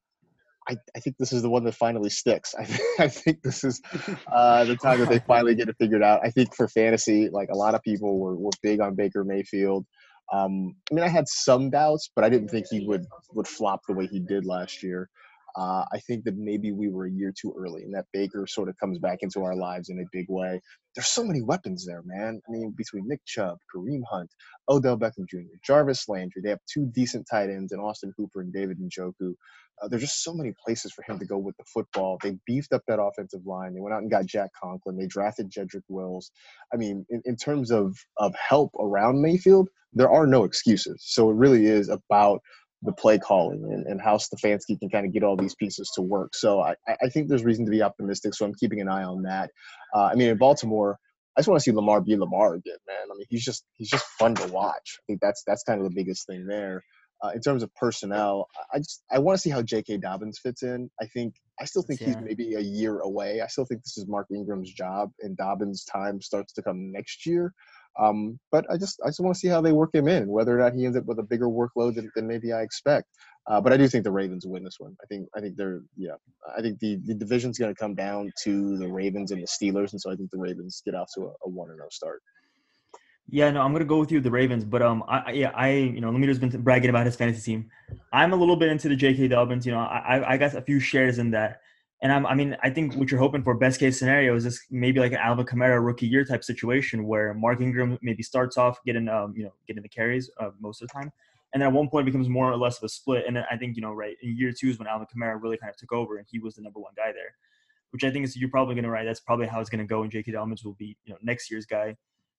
I, 0.71 0.77
I 0.97 1.01
think 1.01 1.17
this 1.19 1.33
is 1.33 1.43
the 1.43 1.51
one 1.51 1.65
that 1.65 1.75
finally 1.75 2.11
sticks. 2.11 2.55
I, 2.59 2.63
I 2.99 3.09
think 3.09 3.43
this 3.43 3.65
is 3.65 3.81
uh, 4.33 4.65
the 4.65 4.77
time 4.77 5.01
that 5.01 5.09
they 5.09 5.19
finally 5.19 5.55
get 5.55 5.69
it 5.69 5.77
figured 5.79 6.03
out. 6.03 6.21
I 6.25 6.31
think 6.31 6.55
for 6.55 6.69
fantasy, 6.69 7.29
like 7.29 7.49
a 7.51 7.57
lot 7.57 7.75
of 7.75 7.83
people 7.83 8.19
were, 8.19 8.37
were 8.37 8.51
big 8.63 8.81
on 8.81 8.95
Baker 8.95 9.25
Mayfield. 9.25 9.85
Um, 10.33 10.77
I 10.91 10.95
mean, 10.95 11.05
I 11.05 11.09
had 11.09 11.29
some 11.29 11.71
doubts, 11.71 12.11
but 12.15 12.25
I 12.25 12.29
didn't 12.29 12.49
think 12.49 12.67
he 12.71 12.87
would 12.87 13.05
would 13.33 13.49
flop 13.49 13.81
the 13.89 13.95
way 13.95 14.07
he 14.07 14.21
did 14.21 14.47
last 14.47 14.81
year. 14.81 15.11
Uh, 15.57 15.85
I 15.93 15.99
think 16.07 16.25
that 16.25 16.37
maybe 16.37 16.73
we 16.73 16.89
were 16.89 17.07
a 17.07 17.11
year 17.11 17.33
too 17.39 17.55
early, 17.59 17.83
and 17.83 17.95
that 17.95 18.07
Baker 18.13 18.47
sort 18.47 18.69
of 18.69 18.77
comes 18.79 18.99
back 18.99 19.19
into 19.23 19.43
our 19.43 19.55
lives 19.55 19.89
in 19.89 19.99
a 20.01 20.09
big 20.13 20.27
way. 20.29 20.61
There's 20.95 21.09
so 21.09 21.25
many 21.25 21.43
weapons 21.43 21.87
there, 21.87 22.03
man. 22.05 22.41
I 22.49 22.51
mean, 22.51 22.75
between 22.77 23.07
Nick 23.07 23.21
Chubb, 23.25 23.59
Kareem 23.75 24.03
Hunt, 24.11 24.31
Odell 24.69 24.99
Beckham 24.99 25.29
Jr., 25.29 25.57
Jarvis 25.65 26.09
Landry, 26.09 26.43
they 26.43 26.51
have 26.51 26.61
two 26.73 26.87
decent 26.95 27.27
tight 27.31 27.51
ends 27.51 27.73
in 27.73 27.79
Austin 27.81 28.13
Hooper 28.17 28.41
and 28.41 28.53
David 28.53 28.79
Njoku. 28.81 29.35
Uh, 29.83 29.89
there's 29.89 30.03
just 30.03 30.23
so 30.23 30.35
many 30.35 30.53
places 30.65 30.93
for 30.93 31.03
him 31.03 31.19
to 31.19 31.25
go 31.25 31.39
with 31.39 31.57
the 31.57 31.65
football. 31.73 32.19
They 32.23 32.37
beefed 32.47 32.73
up 32.73 32.83
that 32.87 33.01
offensive 33.01 33.47
line. 33.47 33.73
They 33.73 33.81
went 33.81 33.95
out 33.95 34.03
and 34.03 34.11
got 34.11 34.27
Jack 34.27 34.51
Conklin. 34.63 34.97
They 34.97 35.07
drafted 35.07 35.51
Jedrick 35.51 35.85
Wills. 35.89 36.31
I 36.73 36.77
mean, 36.77 37.07
in, 37.09 37.23
in 37.25 37.37
terms 37.37 37.71
of 37.71 37.97
of 38.19 38.35
help 38.35 38.73
around 38.79 39.23
Mayfield, 39.23 39.69
there 39.93 40.11
are 40.11 40.27
no 40.27 40.45
excuses. 40.45 41.03
So 41.05 41.31
it 41.31 41.35
really 41.37 41.67
is 41.67 41.89
about 41.89 42.43
the 42.83 42.93
play 42.93 43.19
calling 43.19 43.63
and, 43.65 43.87
and 43.87 44.01
how 44.01 44.17
Stefanski 44.17 44.79
can 44.79 44.89
kind 44.89 45.07
of 45.07 45.13
get 45.13 45.23
all 45.23 45.37
these 45.37 45.55
pieces 45.55 45.91
to 45.95 46.03
work. 46.03 46.35
So 46.35 46.61
I, 46.61 46.75
I 46.89 47.09
think 47.09 47.29
there's 47.29 47.45
reason 47.45 47.65
to 47.67 47.71
be 47.71 47.83
optimistic. 47.83 48.35
So 48.35 48.45
I'm 48.47 48.55
keeping 48.55 48.81
an 48.81 48.89
eye 48.89 49.05
on 49.05 49.23
that. 49.23 49.51
Uh, 49.95 50.05
I 50.05 50.15
mean, 50.15 50.29
in 50.29 50.39
Baltimore, 50.39 50.99
I 51.37 51.41
just 51.41 51.49
want 51.49 51.61
to 51.61 51.63
see 51.63 51.75
Lamar 51.75 52.01
be 52.01 52.17
Lamar 52.17 52.55
again, 52.55 52.79
man. 52.87 53.07
I 53.11 53.17
mean, 53.17 53.27
he's 53.29 53.45
just 53.45 53.65
he's 53.75 53.91
just 53.91 54.05
fun 54.19 54.35
to 54.37 54.49
watch. 54.49 54.99
I 54.99 55.03
think 55.07 55.21
that's 55.21 55.43
that's 55.47 55.63
kind 55.63 55.81
of 55.81 55.85
the 55.85 55.95
biggest 55.95 56.27
thing 56.27 56.47
there. 56.47 56.83
Uh, 57.23 57.33
in 57.35 57.41
terms 57.43 57.63
of 57.63 57.73
personnel, 57.75 58.47
I 58.73 58.79
just 58.79 59.03
I 59.11 59.19
want 59.19 59.37
to 59.37 59.43
see 59.43 59.51
how 59.51 59.61
J.K. 59.61 59.99
Dobbins 59.99 60.39
fits 60.39 60.63
in. 60.63 60.91
I 61.01 61.07
think 61.07 61.35
I 61.61 61.67
still 61.67 61.83
think 61.83 62.01
he's 62.01 62.17
maybe 62.17 62.55
a 62.55 62.61
year 62.61 63.01
away. 63.01 63.43
I 63.43 63.47
still 63.47 63.67
think 63.67 63.83
this 63.83 63.99
is 63.99 64.09
Mark 64.09 64.29
Ingram's 64.35 64.73
job, 64.73 65.11
and 65.21 65.37
Dobbins' 65.37 65.85
time 65.85 66.23
starts 66.23 66.55
to 66.55 66.63
come 66.63 66.91
next 66.91 67.27
year. 67.27 67.53
Um, 67.99 68.39
but 68.53 68.65
I 68.71 68.77
just 68.77 69.01
I 69.05 69.09
just 69.09 69.21
want 69.21 69.35
to 69.35 69.39
see 69.41 69.49
how 69.49 69.61
they 69.61 69.73
work 69.73 69.95
him 69.95 70.09
in, 70.09 70.29
whether 70.29 70.59
or 70.59 70.63
not 70.63 70.75
he 70.75 70.85
ends 70.87 70.97
up 70.97 71.07
with 71.07 71.19
a 71.19 71.23
bigger 71.23 71.49
workload 71.49 71.95
than, 71.97 72.11
than 72.15 72.27
maybe 72.27 72.53
I 72.53 72.63
expect. 72.63 73.07
Uh, 73.47 73.61
but 73.61 73.73
I 73.73 73.77
do 73.77 73.89
think 73.89 74.05
the 74.05 74.13
Ravens 74.13 74.47
win 74.47 74.63
this 74.65 74.77
one. 74.79 74.97
I 75.03 75.07
think 75.07 75.29
I 75.37 75.41
think 75.41 75.57
they're 75.57 75.83
yeah. 75.97 76.15
I 76.57 76.63
think 76.63 76.79
the, 76.79 76.97
the 77.05 77.15
division's 77.15 77.59
going 77.59 77.75
to 77.75 77.79
come 77.79 77.95
down 77.95 78.33
to 78.45 78.79
the 78.79 78.89
Ravens 78.89 79.33
and 79.33 79.43
the 79.43 79.47
Steelers, 79.47 79.93
and 79.93 80.01
so 80.01 80.11
I 80.11 80.17
think 80.17 80.31
the 80.31 80.39
Ravens 80.39 80.83
get 80.85 80.95
off 80.95 81.09
to 81.17 81.33
a, 81.45 81.49
one 81.49 81.69
and 81.71 81.79
zero 81.79 81.89
start. 81.91 82.23
Yeah, 83.29 83.51
no, 83.51 83.63
I'm 83.63 83.73
gonna 83.73 83.85
go 83.85 83.99
with 83.99 84.11
you, 84.11 84.21
the 84.21 84.31
Ravens. 84.31 84.65
But 84.65 84.83
um, 84.83 85.05
I 85.09 85.33
yeah, 85.33 85.51
I 85.55 85.71
you 85.71 86.01
know, 86.01 86.11
Lemeter's 86.11 86.39
been 86.39 86.51
bragging 86.63 86.91
about 86.91 87.07
his 87.07 87.17
fantasy 87.17 87.53
team. 87.53 87.71
I'm 88.13 88.33
a 88.33 88.37
little 88.37 88.57
bit 88.57 88.71
into 88.71 88.89
the 88.89 88.97
J.K. 88.97 89.29
Dobbins. 89.29 89.67
You 89.67 89.73
know, 89.73 89.79
I- 89.81 90.33
I 90.33 90.37
got 90.37 90.55
a 90.55 90.63
few 90.63 90.81
shares 90.81 91.19
in 91.19 91.31
that, 91.33 91.61
and 92.03 92.13
I'm 92.13 92.27
I 92.27 92.35
mean, 92.35 92.57
I 92.63 92.71
think 92.71 92.95
what 92.97 93.11
you're 93.11 93.21
hoping 93.21 93.43
for, 93.43 93.55
best 93.55 93.79
case 93.79 93.99
scenario, 93.99 94.35
is 94.35 94.45
this 94.45 94.65
maybe 94.71 95.01
like 95.01 95.13
an 95.13 95.19
Alvin 95.19 95.45
Kamara 95.45 95.85
rookie 95.85 96.07
year 96.07 96.25
type 96.25 96.43
situation 96.43 97.07
where 97.07 97.35
Mark 97.35 97.61
Ingram 97.61 97.99
maybe 98.01 98.23
starts 98.23 98.57
off 98.57 98.79
getting 98.87 99.09
um 99.09 99.35
you 99.37 99.45
know 99.45 99.53
getting 99.67 99.83
the 99.83 99.89
carries 99.89 100.31
uh, 100.41 100.51
most 100.61 100.81
of 100.81 100.89
the 100.89 100.95
time, 100.95 101.13
and 101.53 101.61
then 101.61 101.69
at 101.69 101.73
one 101.75 101.89
point 101.89 102.07
becomes 102.07 102.29
more 102.29 102.51
or 102.51 102.57
less 102.57 102.79
of 102.79 102.85
a 102.85 102.89
split. 102.89 103.25
And 103.27 103.37
then 103.37 103.45
I 103.51 103.57
think 103.57 103.77
you 103.77 103.83
know 103.83 103.93
right 103.93 104.17
in 104.23 104.37
year 104.37 104.53
two 104.59 104.69
is 104.69 104.79
when 104.79 104.89
Alvin 104.89 105.07
Kamara 105.15 105.41
really 105.41 105.59
kind 105.59 105.71
of 105.71 105.77
took 105.77 105.93
over 105.93 106.17
and 106.17 106.27
he 106.31 106.39
was 106.39 106.55
the 106.55 106.63
number 106.63 106.81
one 106.81 106.93
guy 106.97 107.13
there, 107.13 107.35
which 107.91 108.03
I 108.03 108.11
think 108.11 108.25
is 108.25 108.35
you're 108.37 108.51
probably 108.51 108.75
gonna 108.75 108.91
right. 108.91 109.05
That's 109.05 109.21
probably 109.21 109.47
how 109.47 109.61
it's 109.61 109.71
gonna 109.71 109.87
go, 109.87 110.03
and 110.03 110.11
J.K. 110.11 110.33
Dobbins 110.33 110.65
will 110.65 110.75
be 110.75 110.97
you 111.05 111.13
know 111.13 111.19
next 111.23 111.51
year's 111.51 111.67
guy. 111.67 111.97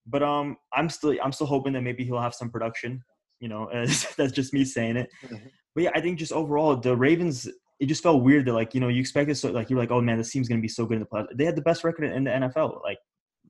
But 0.07 0.23
um, 0.23 0.57
I'm 0.73 0.89
still 0.89 1.15
I'm 1.23 1.31
still 1.31 1.47
hoping 1.47 1.73
that 1.73 1.81
maybe 1.81 2.03
he'll 2.03 2.19
have 2.19 2.33
some 2.33 2.49
production. 2.49 3.03
You 3.39 3.49
know, 3.49 3.69
that's 4.17 4.33
just 4.33 4.53
me 4.53 4.65
saying 4.65 4.97
it. 4.97 5.09
Mhm. 5.23 5.51
But 5.75 5.83
yeah, 5.83 5.91
I 5.95 6.01
think 6.01 6.17
just 6.17 6.31
overall 6.31 6.75
the 6.75 6.95
Ravens. 6.95 7.47
It 7.81 7.87
just 7.87 8.01
felt 8.01 8.23
weird 8.23 8.45
that 8.45 8.53
like 8.53 8.73
you 8.73 8.79
know 8.79 8.87
you 8.87 9.01
expected 9.01 9.35
so 9.35 9.51
like 9.51 9.69
you're 9.69 9.79
like 9.79 9.91
oh 9.91 9.99
man 9.99 10.17
this 10.17 10.31
team's 10.31 10.47
gonna 10.47 10.61
be 10.61 10.67
so 10.67 10.85
good 10.85 10.95
in 10.95 10.99
the 11.01 11.07
playoffs. 11.07 11.35
They 11.35 11.45
had 11.45 11.55
the 11.55 11.63
best 11.63 11.83
record 11.83 12.05
in 12.05 12.23
the 12.23 12.31
NFL. 12.31 12.81
Like 12.83 12.99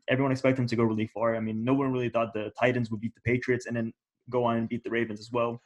everyone 0.08 0.32
expected 0.32 0.58
them 0.58 0.68
to 0.68 0.76
go 0.76 0.84
really 0.84 1.08
far. 1.08 1.36
I 1.36 1.40
mean, 1.40 1.64
no 1.64 1.74
one 1.74 1.92
really 1.92 2.10
thought 2.10 2.34
the 2.34 2.52
Titans 2.60 2.90
would 2.92 3.02
beat 3.02 3.14
the 3.14 3.22
Patriots 3.22 3.66
and 3.66 3.76
then 3.76 3.94
go 4.30 4.44
on 4.46 4.58
and 4.58 4.70
beat 4.70 4.84
the 4.84 4.90
Ravens 4.90 5.20
as 5.20 5.32
well. 5.32 5.62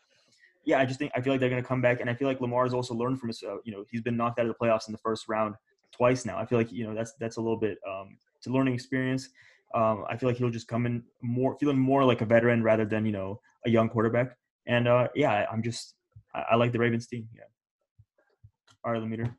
Yeah, 0.66 0.80
I 0.80 0.86
just 0.86 1.00
think 1.00 1.12
I 1.16 1.22
feel 1.22 1.32
like 1.32 1.40
they're 1.40 1.50
gonna 1.50 1.64
come 1.64 1.82
back, 1.82 2.02
and 2.02 2.10
I 2.10 2.16
feel 2.16 2.28
like 2.28 2.42
Lamar 2.42 2.64
has 2.64 2.74
also 2.74 2.96
learned 2.96 3.20
from 3.20 3.30
his. 3.30 3.44
Uh, 3.44 3.58
you 3.64 3.72
know, 3.72 3.86
he's 3.90 4.02
been 4.02 4.18
knocked 4.18 4.40
out 4.40 4.48
of 4.48 4.56
the 4.58 4.66
playoffs 4.66 4.88
in 4.88 4.92
the 4.92 4.98
first 4.98 5.28
round 5.30 5.56
twice 5.92 6.26
now. 6.26 6.38
I 6.38 6.46
feel 6.46 6.58
like 6.58 6.72
you 6.72 6.88
know 6.88 6.96
that's 6.96 7.14
that's 7.20 7.38
a 7.38 7.42
little 7.42 7.58
bit 7.58 7.78
um, 7.88 8.18
it's 8.38 8.48
a 8.48 8.50
learning 8.50 8.74
experience. 8.74 9.30
Um, 9.74 10.06
I 10.10 10.18
feel 10.18 10.30
like 10.30 10.38
he'll 10.38 10.50
just 10.50 10.68
come 10.68 10.86
in 10.86 11.04
more 11.22 11.58
feeling 11.60 11.78
more 11.78 12.04
like 12.04 12.22
a 12.22 12.26
veteran 12.26 12.64
rather 12.64 12.86
than 12.86 13.06
you 13.06 13.12
know 13.12 13.40
a 13.66 13.70
young 13.70 13.90
quarterback. 13.90 14.36
And 14.68 14.88
uh, 14.88 15.10
yeah, 15.16 15.46
I'm 15.52 15.62
just 15.62 15.96
I, 16.34 16.46
I 16.52 16.56
like 16.56 16.72
the 16.72 16.80
Ravens 16.80 17.08
team. 17.08 17.28
Yeah. 17.36 17.44
All 18.86 18.92
right, 18.94 19.02
Lemeter. 19.02 19.34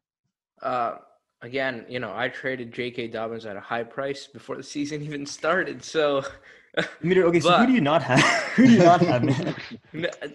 Uh, 0.60 0.96
again, 1.42 1.86
you 1.88 2.00
know, 2.00 2.12
I 2.14 2.28
traded 2.28 2.72
J.K. 2.74 3.08
Dobbins 3.08 3.46
at 3.46 3.56
a 3.56 3.60
high 3.60 3.84
price 3.84 4.26
before 4.26 4.56
the 4.56 4.62
season 4.62 5.02
even 5.04 5.24
started. 5.24 5.84
So, 5.84 6.24
Lemeter. 7.02 7.22
Okay, 7.24 7.38
so 7.38 7.52
who 7.52 7.66
do 7.66 7.72
you 7.72 7.80
not 7.80 8.02
have? 8.02 8.20
who 8.56 8.66
do 8.66 8.72
you 8.72 8.78
not 8.80 9.00
have, 9.02 9.22
man? 9.22 9.54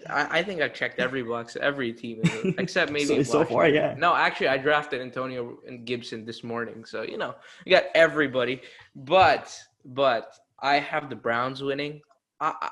I, 0.08 0.38
I 0.38 0.42
think 0.42 0.62
I've 0.62 0.72
checked 0.72 0.98
every 0.98 1.22
box, 1.22 1.56
every 1.60 1.92
team, 1.92 2.22
except 2.58 2.90
maybe 2.90 3.04
So- 3.04 3.22
so 3.22 3.44
far, 3.44 3.68
yeah. 3.68 3.94
No, 3.98 4.14
actually, 4.14 4.48
I 4.48 4.56
drafted 4.56 5.02
Antonio 5.02 5.58
and 5.68 5.84
Gibson 5.84 6.24
this 6.24 6.42
morning, 6.42 6.84
so 6.86 7.02
you 7.02 7.18
know, 7.18 7.34
you 7.66 7.70
got 7.76 7.84
everybody. 7.94 8.62
But 8.96 9.54
but 9.84 10.32
I 10.58 10.76
have 10.76 11.10
the 11.10 11.16
Browns 11.16 11.62
winning. 11.62 12.00
I, 12.40 12.54
I. 12.62 12.70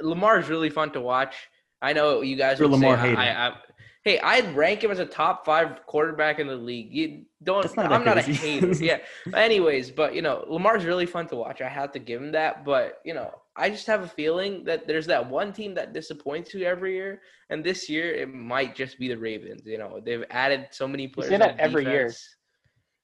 Lamar 0.00 0.38
is 0.38 0.48
really 0.48 0.70
fun 0.70 0.92
to 0.92 1.00
watch. 1.00 1.34
I 1.84 1.92
know 1.92 2.22
you 2.22 2.36
guys 2.36 2.58
You're 2.58 2.68
would 2.68 2.80
Lamar 2.80 2.96
say 2.96 3.10
hater. 3.10 3.20
I, 3.20 3.48
I, 3.48 3.56
hey, 4.04 4.18
I'd 4.20 4.56
rank 4.56 4.82
him 4.82 4.90
as 4.90 5.00
a 5.00 5.04
top 5.04 5.44
five 5.44 5.84
quarterback 5.84 6.38
in 6.38 6.46
the 6.46 6.56
league. 6.56 6.90
You 6.90 7.26
don't. 7.42 7.76
Not 7.76 7.92
I'm 7.92 8.04
not 8.04 8.16
a 8.16 8.22
hater. 8.22 8.72
yeah. 8.82 8.98
Anyways, 9.34 9.90
but 9.90 10.14
you 10.14 10.22
know, 10.22 10.46
Lamar's 10.48 10.86
really 10.86 11.04
fun 11.04 11.26
to 11.28 11.36
watch. 11.36 11.60
I 11.60 11.68
have 11.68 11.92
to 11.92 11.98
give 11.98 12.22
him 12.22 12.32
that. 12.32 12.64
But 12.64 13.02
you 13.04 13.12
know, 13.12 13.34
I 13.54 13.68
just 13.68 13.86
have 13.86 14.02
a 14.02 14.08
feeling 14.08 14.64
that 14.64 14.86
there's 14.86 15.06
that 15.06 15.28
one 15.28 15.52
team 15.52 15.74
that 15.74 15.92
disappoints 15.92 16.54
you 16.54 16.64
every 16.64 16.94
year, 16.94 17.20
and 17.50 17.62
this 17.62 17.86
year 17.90 18.14
it 18.14 18.32
might 18.32 18.74
just 18.74 18.98
be 18.98 19.08
the 19.08 19.18
Ravens. 19.18 19.66
You 19.66 19.76
know, 19.76 20.00
they've 20.02 20.24
added 20.30 20.68
so 20.70 20.88
many 20.88 21.06
players. 21.06 21.30
say 21.30 21.36
that 21.36 21.52
on 21.52 21.60
every 21.60 21.84
year. 21.84 22.10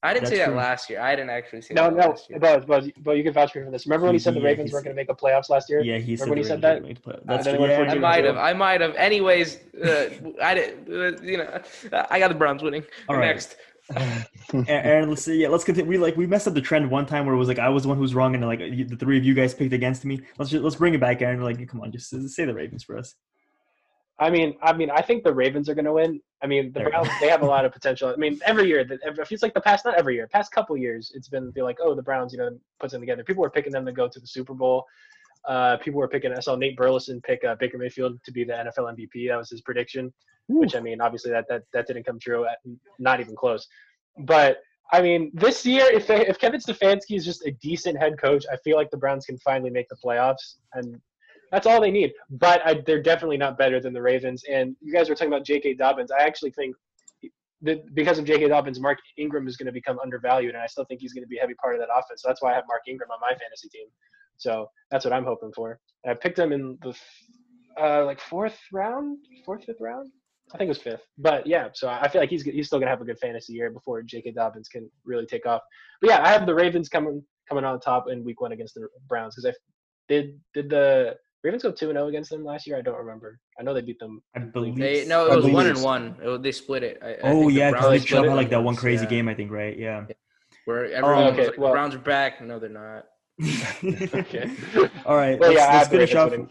Defense. 0.02 0.10
I 0.10 0.14
didn't 0.14 0.24
That's 0.24 0.30
say 0.30 0.38
that 0.38 0.46
true. 0.46 0.54
last 0.56 0.90
year. 0.90 1.00
I 1.00 1.14
didn't 1.16 1.30
actually 1.30 1.62
say 1.62 1.74
No, 1.74 1.84
that 1.84 1.96
no, 1.96 2.08
last 2.08 2.30
year. 2.30 2.38
Buzz, 2.38 2.64
Buzz, 2.64 2.90
but 3.02 3.12
you 3.16 3.22
can 3.22 3.32
vouch 3.32 3.52
for 3.52 3.58
me 3.60 3.64
for 3.66 3.70
this. 3.70 3.86
Remember 3.86 4.06
when 4.06 4.14
he 4.14 4.18
said 4.18 4.34
the 4.34 4.40
Yeah, 4.40 4.46
Ravens 4.46 4.66
he's- 4.66 4.72
weren't 4.72 4.84
going 4.84 4.96
to 4.96 5.00
make 5.00 5.08
the 5.08 5.14
playoffs 5.14 5.50
last 5.50 5.68
year? 5.68 5.80
Yeah, 5.82 5.98
he 5.98 6.16
said 6.16 6.28
when 6.28 6.36
the 6.38 6.42
he 6.42 6.48
said 6.48 6.62
that? 6.62 6.76
were 6.82 6.88
going. 6.88 7.20
That's 7.26 7.44
then 7.44 7.56
true. 7.56 7.64
it 7.64 7.68
went 7.78 7.88
Yeah, 7.88 7.94
I 7.94 7.98
might 7.98 8.24
have. 8.24 8.36
I 8.36 8.52
might 8.52 8.80
have. 8.80 8.94
Anyways, 8.96 9.58
uh, 9.84 10.08
I 10.42 10.54
did. 10.54 10.88
Uh, 10.88 11.22
you 11.22 11.36
know, 11.38 11.60
I 12.10 12.18
got 12.18 12.28
the 12.28 12.34
Browns 12.34 12.62
winning. 12.62 12.84
All 13.08 13.16
right. 13.16 13.26
Next. 13.26 13.56
A- 13.96 14.68
Aaron, 14.68 15.08
let's 15.08 15.22
see. 15.22 15.42
Yeah, 15.42 15.48
let's 15.48 15.64
continue. 15.64 15.88
We 15.90 15.98
like 15.98 16.16
we 16.16 16.26
messed 16.26 16.46
up 16.46 16.54
the 16.54 16.60
trend 16.60 16.88
one 16.90 17.06
time 17.06 17.26
where 17.26 17.34
it 17.34 17.38
was 17.38 17.48
like 17.48 17.58
I 17.58 17.68
was 17.68 17.82
the 17.82 17.88
one 17.88 17.96
who 17.96 18.02
was 18.02 18.14
wrong, 18.14 18.34
and 18.36 18.44
like 18.46 18.60
the 18.60 18.96
three 18.98 19.18
of 19.18 19.24
you 19.24 19.34
guys 19.34 19.52
picked 19.52 19.72
against 19.72 20.04
me. 20.04 20.20
Let's 20.38 20.50
just, 20.50 20.62
let's 20.62 20.76
bring 20.76 20.94
it 20.94 21.00
back, 21.00 21.20
Aaron. 21.22 21.42
Like, 21.42 21.66
come 21.68 21.80
on, 21.80 21.90
just 21.90 22.08
say 22.30 22.44
the 22.44 22.54
Ravens 22.54 22.84
for 22.84 22.96
us. 22.96 23.14
I 24.20 24.28
mean, 24.28 24.54
I 24.62 24.74
mean, 24.74 24.90
I 24.90 25.00
think 25.00 25.24
the 25.24 25.32
Ravens 25.32 25.68
are 25.70 25.74
going 25.74 25.86
to 25.86 25.94
win. 25.94 26.20
I 26.42 26.46
mean, 26.46 26.72
the 26.72 26.80
Browns 26.80 27.08
they 27.20 27.28
have 27.28 27.42
a 27.42 27.46
lot 27.46 27.64
of 27.64 27.72
potential. 27.78 28.10
I 28.10 28.16
mean, 28.16 28.38
every 28.44 28.68
year, 28.68 28.84
the- 28.84 28.98
it 29.02 29.26
feels 29.26 29.42
like 29.42 29.54
the 29.54 29.60
past 29.62 29.86
not 29.86 29.94
every 29.94 30.14
year, 30.14 30.28
past 30.28 30.52
couple 30.52 30.76
years, 30.76 31.10
it's 31.14 31.28
been 31.28 31.52
like 31.56 31.78
oh 31.82 31.94
the 31.94 32.02
Browns, 32.02 32.32
you 32.32 32.38
know, 32.38 32.50
puts 32.78 32.92
them 32.92 33.00
together. 33.00 33.24
People 33.24 33.42
were 33.42 33.50
picking 33.50 33.72
them 33.72 33.86
to 33.86 33.92
go 33.92 34.08
to 34.08 34.20
the 34.20 34.26
Super 34.26 34.52
Bowl. 34.54 34.84
Uh, 35.48 35.78
people 35.78 35.98
were 35.98 36.08
picking. 36.08 36.32
I 36.32 36.40
saw 36.40 36.54
Nate 36.54 36.76
Burleson 36.76 37.20
pick 37.22 37.42
uh, 37.44 37.56
Baker 37.58 37.78
Mayfield 37.78 38.22
to 38.24 38.30
be 38.30 38.44
the 38.44 38.52
NFL 38.52 38.94
MVP. 38.94 39.28
That 39.28 39.36
was 39.36 39.48
his 39.48 39.62
prediction. 39.62 40.12
Which 40.48 40.76
I 40.76 40.80
mean, 40.80 41.00
obviously 41.00 41.30
that 41.30 41.46
that 41.48 41.62
that 41.72 41.86
didn't 41.86 42.04
come 42.04 42.18
true. 42.18 42.44
At, 42.44 42.58
not 42.98 43.20
even 43.20 43.34
close. 43.34 43.66
But 44.18 44.58
I 44.92 45.00
mean, 45.00 45.30
this 45.32 45.64
year, 45.64 45.86
if 45.90 46.06
they, 46.06 46.26
if 46.26 46.38
Kevin 46.38 46.60
Stefanski 46.60 47.16
is 47.16 47.24
just 47.24 47.46
a 47.46 47.52
decent 47.52 47.96
head 47.96 48.20
coach, 48.20 48.44
I 48.52 48.56
feel 48.58 48.76
like 48.76 48.90
the 48.90 48.96
Browns 48.96 49.24
can 49.24 49.38
finally 49.38 49.70
make 49.70 49.88
the 49.88 49.96
playoffs, 50.04 50.56
and 50.74 51.00
that's 51.50 51.66
all 51.66 51.80
they 51.80 51.90
need. 51.90 52.12
But 52.30 52.64
I, 52.64 52.82
they're 52.86 53.02
definitely 53.02 53.36
not 53.36 53.58
better 53.58 53.80
than 53.80 53.92
the 53.92 54.02
Ravens. 54.02 54.44
And 54.50 54.76
you 54.80 54.92
guys 54.92 55.08
were 55.08 55.14
talking 55.14 55.32
about 55.32 55.44
J.K. 55.44 55.74
Dobbins. 55.74 56.10
I 56.10 56.22
actually 56.22 56.52
think 56.52 56.76
that 57.62 57.94
because 57.94 58.18
of 58.18 58.24
J.K. 58.24 58.48
Dobbins, 58.48 58.80
Mark 58.80 58.98
Ingram 59.18 59.46
is 59.46 59.56
going 59.56 59.66
to 59.66 59.72
become 59.72 59.98
undervalued, 59.98 60.54
and 60.54 60.62
I 60.62 60.66
still 60.66 60.84
think 60.84 61.00
he's 61.00 61.12
going 61.12 61.24
to 61.24 61.28
be 61.28 61.38
a 61.38 61.40
heavy 61.40 61.54
part 61.54 61.74
of 61.74 61.80
that 61.80 61.88
offense. 61.92 62.22
So 62.22 62.28
that's 62.28 62.42
why 62.42 62.52
I 62.52 62.54
have 62.54 62.64
Mark 62.68 62.82
Ingram 62.88 63.10
on 63.10 63.18
my 63.20 63.30
fantasy 63.30 63.68
team. 63.68 63.86
So 64.38 64.70
that's 64.90 65.04
what 65.04 65.12
I'm 65.12 65.24
hoping 65.24 65.52
for. 65.54 65.78
I 66.06 66.14
picked 66.14 66.38
him 66.38 66.52
in 66.52 66.78
the 66.82 66.94
uh, 67.78 68.04
like 68.06 68.20
fourth 68.20 68.58
round, 68.72 69.18
fourth, 69.44 69.64
fifth 69.64 69.80
round. 69.80 70.10
I 70.52 70.58
think 70.58 70.66
it 70.66 70.70
was 70.70 70.78
fifth. 70.78 71.02
But 71.18 71.46
yeah, 71.46 71.68
so 71.74 71.88
I 71.88 72.08
feel 72.08 72.20
like 72.20 72.30
he's 72.30 72.42
he's 72.42 72.66
still 72.66 72.78
gonna 72.80 72.90
have 72.90 73.00
a 73.00 73.04
good 73.04 73.18
fantasy 73.18 73.52
year 73.52 73.70
before 73.70 74.02
J.K. 74.02 74.32
Dobbins 74.32 74.68
can 74.68 74.90
really 75.04 75.26
take 75.26 75.46
off. 75.46 75.60
But 76.00 76.10
yeah, 76.10 76.22
I 76.24 76.28
have 76.28 76.46
the 76.46 76.54
Ravens 76.54 76.88
coming 76.88 77.22
coming 77.48 77.64
on 77.64 77.78
top 77.80 78.08
in 78.08 78.24
Week 78.24 78.40
One 78.40 78.52
against 78.52 78.74
the 78.74 78.88
Browns 79.08 79.34
because 79.34 79.54
I 79.54 79.58
did 80.08 80.40
did 80.54 80.70
the 80.70 81.16
Ravens 81.42 81.62
go 81.62 81.72
two 81.72 81.88
and 81.88 81.96
zero 81.96 82.08
against 82.08 82.30
them 82.30 82.44
last 82.44 82.66
year. 82.66 82.76
I 82.76 82.82
don't 82.82 82.98
remember. 82.98 83.38
I 83.58 83.62
know 83.62 83.72
they 83.72 83.80
beat 83.80 83.98
them. 83.98 84.22
I 84.36 84.40
believe. 84.40 84.76
They 84.76 85.06
no, 85.06 85.26
I 85.28 85.32
it 85.32 85.36
was 85.36 85.40
believe 85.44 85.54
one 85.54 85.66
it's- 85.66 85.78
and 85.78 85.84
one. 85.84 86.16
It 86.22 86.28
was- 86.28 86.40
they 86.42 86.52
split 86.52 86.82
it. 86.82 86.98
I, 87.02 87.12
I 87.12 87.16
Oh 87.22 87.40
think 87.40 87.46
the 87.52 87.58
yeah, 87.58 87.70
Browns 87.70 87.82
because 87.84 87.92
Nick 87.92 88.02
split 88.02 88.18
Chubb 88.18 88.26
had 88.26 88.36
like 88.36 88.50
that 88.50 88.62
one 88.62 88.76
crazy 88.76 89.04
yeah. 89.04 89.10
game, 89.10 89.28
I 89.28 89.34
think, 89.34 89.50
right? 89.50 89.78
Yeah. 89.78 90.04
Where 90.66 90.92
everyone 90.92 91.24
okay, 91.28 91.36
was 91.38 91.46
like, 91.48 91.58
well- 91.58 91.68
the 91.70 91.72
Browns 91.74 91.94
are 91.94 91.98
back. 91.98 92.42
No, 92.42 92.58
they're 92.58 92.68
not. 92.68 93.06
Okay. 94.14 94.50
All 95.06 95.16
right, 95.16 95.38
Well, 95.38 95.50
let's, 95.52 95.60
yeah, 95.60 95.76
let's 95.78 95.88
finish 95.88 96.12
Ravens 96.14 96.16
off. 96.16 96.30
winning. 96.30 96.50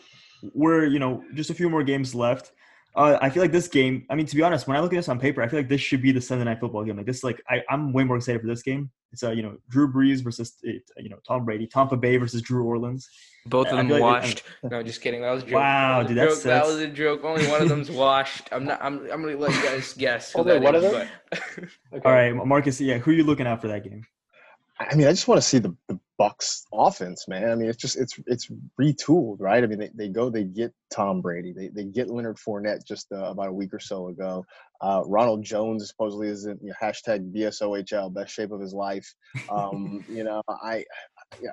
We're 0.55 0.85
you 0.85 0.99
know 0.99 1.23
just 1.35 1.49
a 1.49 1.53
few 1.53 1.69
more 1.69 1.83
games 1.83 2.15
left. 2.15 2.51
Uh, 2.95 3.17
I 3.21 3.29
feel 3.29 3.43
like 3.43 3.51
this 3.51 3.67
game. 3.67 4.05
I 4.09 4.15
mean, 4.15 4.25
to 4.25 4.35
be 4.35 4.41
honest, 4.41 4.67
when 4.67 4.75
I 4.75 4.79
look 4.79 4.91
at 4.93 4.95
this 4.95 5.09
on 5.09 5.19
paper, 5.19 5.43
I 5.43 5.47
feel 5.47 5.59
like 5.59 5.69
this 5.69 5.81
should 5.81 6.01
be 6.01 6.11
the 6.11 6.21
Sunday 6.21 6.45
night 6.45 6.59
football 6.59 6.83
game. 6.83 6.97
Like 6.97 7.05
this, 7.05 7.23
like 7.23 7.39
I, 7.47 7.61
I'm 7.69 7.93
way 7.93 8.03
more 8.03 8.17
excited 8.17 8.41
for 8.41 8.47
this 8.47 8.63
game. 8.63 8.89
It's 9.11 9.23
uh, 9.23 9.31
you 9.31 9.41
know 9.41 9.57
Drew 9.69 9.91
Brees 9.91 10.23
versus 10.23 10.55
uh, 10.67 10.71
you 10.97 11.09
know 11.09 11.17
Tom 11.27 11.43
Brady, 11.45 11.65
Tampa 11.65 11.97
Bay 11.97 12.17
versus 12.17 12.41
Drew 12.41 12.63
Orleans. 12.63 13.09
Both 13.45 13.67
I 13.67 13.71
of 13.71 13.77
them 13.77 13.87
feel 13.87 13.99
like- 14.01 14.21
washed. 14.23 14.43
no, 14.63 14.83
just 14.83 15.01
kidding. 15.01 15.21
That 15.21 15.31
was 15.31 15.41
a 15.43 15.45
joke. 15.47 15.55
Wow, 15.55 16.03
dude, 16.03 16.11
a 16.11 16.21
that's- 16.21 16.43
that 16.43 16.65
was 16.65 16.75
a 16.77 16.87
joke. 16.87 17.23
Only 17.23 17.47
one 17.47 17.61
of 17.63 17.69
them's 17.69 17.89
washed. 17.89 18.49
I'm 18.51 18.65
not. 18.65 18.79
I'm. 18.83 18.99
I'm 19.11 19.21
gonna 19.23 19.37
let 19.37 19.53
you 19.55 19.63
guys 19.63 19.93
guess. 19.93 20.33
who 20.33 20.39
Only 20.41 20.53
that 20.53 20.61
one 20.61 20.75
of 20.75 20.81
them? 20.83 21.07
but- 21.31 21.39
Okay. 21.93 22.01
All 22.05 22.11
right, 22.11 22.33
Marcas. 22.35 22.79
Yeah, 22.79 22.99
who 22.99 23.11
are 23.11 23.13
you 23.15 23.23
looking 23.23 23.47
at 23.47 23.61
for 23.61 23.67
that 23.69 23.83
game? 23.83 24.05
I 24.79 24.95
mean, 24.95 25.07
I 25.07 25.11
just 25.11 25.27
want 25.27 25.41
to 25.41 25.47
see 25.47 25.59
the, 25.59 25.75
the 25.87 25.99
Bucks 26.17 26.65
offense, 26.73 27.27
man. 27.27 27.49
I 27.49 27.55
mean, 27.55 27.69
it's 27.69 27.77
just 27.77 27.97
it's 27.97 28.13
it's 28.27 28.49
retooled, 28.79 29.37
right? 29.39 29.63
I 29.63 29.67
mean, 29.67 29.79
they, 29.79 29.89
they 29.93 30.07
go 30.09 30.29
they 30.29 30.43
get 30.45 30.73
Tom 30.93 31.21
Brady, 31.21 31.53
they 31.53 31.69
they 31.69 31.83
get 31.85 32.09
Leonard 32.09 32.37
Fournette 32.37 32.85
just 32.85 33.07
uh, 33.11 33.25
about 33.25 33.49
a 33.49 33.53
week 33.53 33.73
or 33.73 33.79
so 33.79 34.07
ago. 34.09 34.45
Uh, 34.81 35.01
Ronald 35.05 35.43
Jones 35.43 35.87
supposedly 35.87 36.27
is 36.29 36.45
in 36.45 36.57
you 36.61 36.69
know, 36.69 36.75
hashtag 36.81 37.33
BSOHL, 37.33 38.13
best 38.13 38.33
shape 38.33 38.51
of 38.51 38.61
his 38.61 38.73
life. 38.73 39.07
Um, 39.49 40.03
you 40.09 40.23
know, 40.23 40.41
I 40.49 40.85
yeah. 41.41 41.51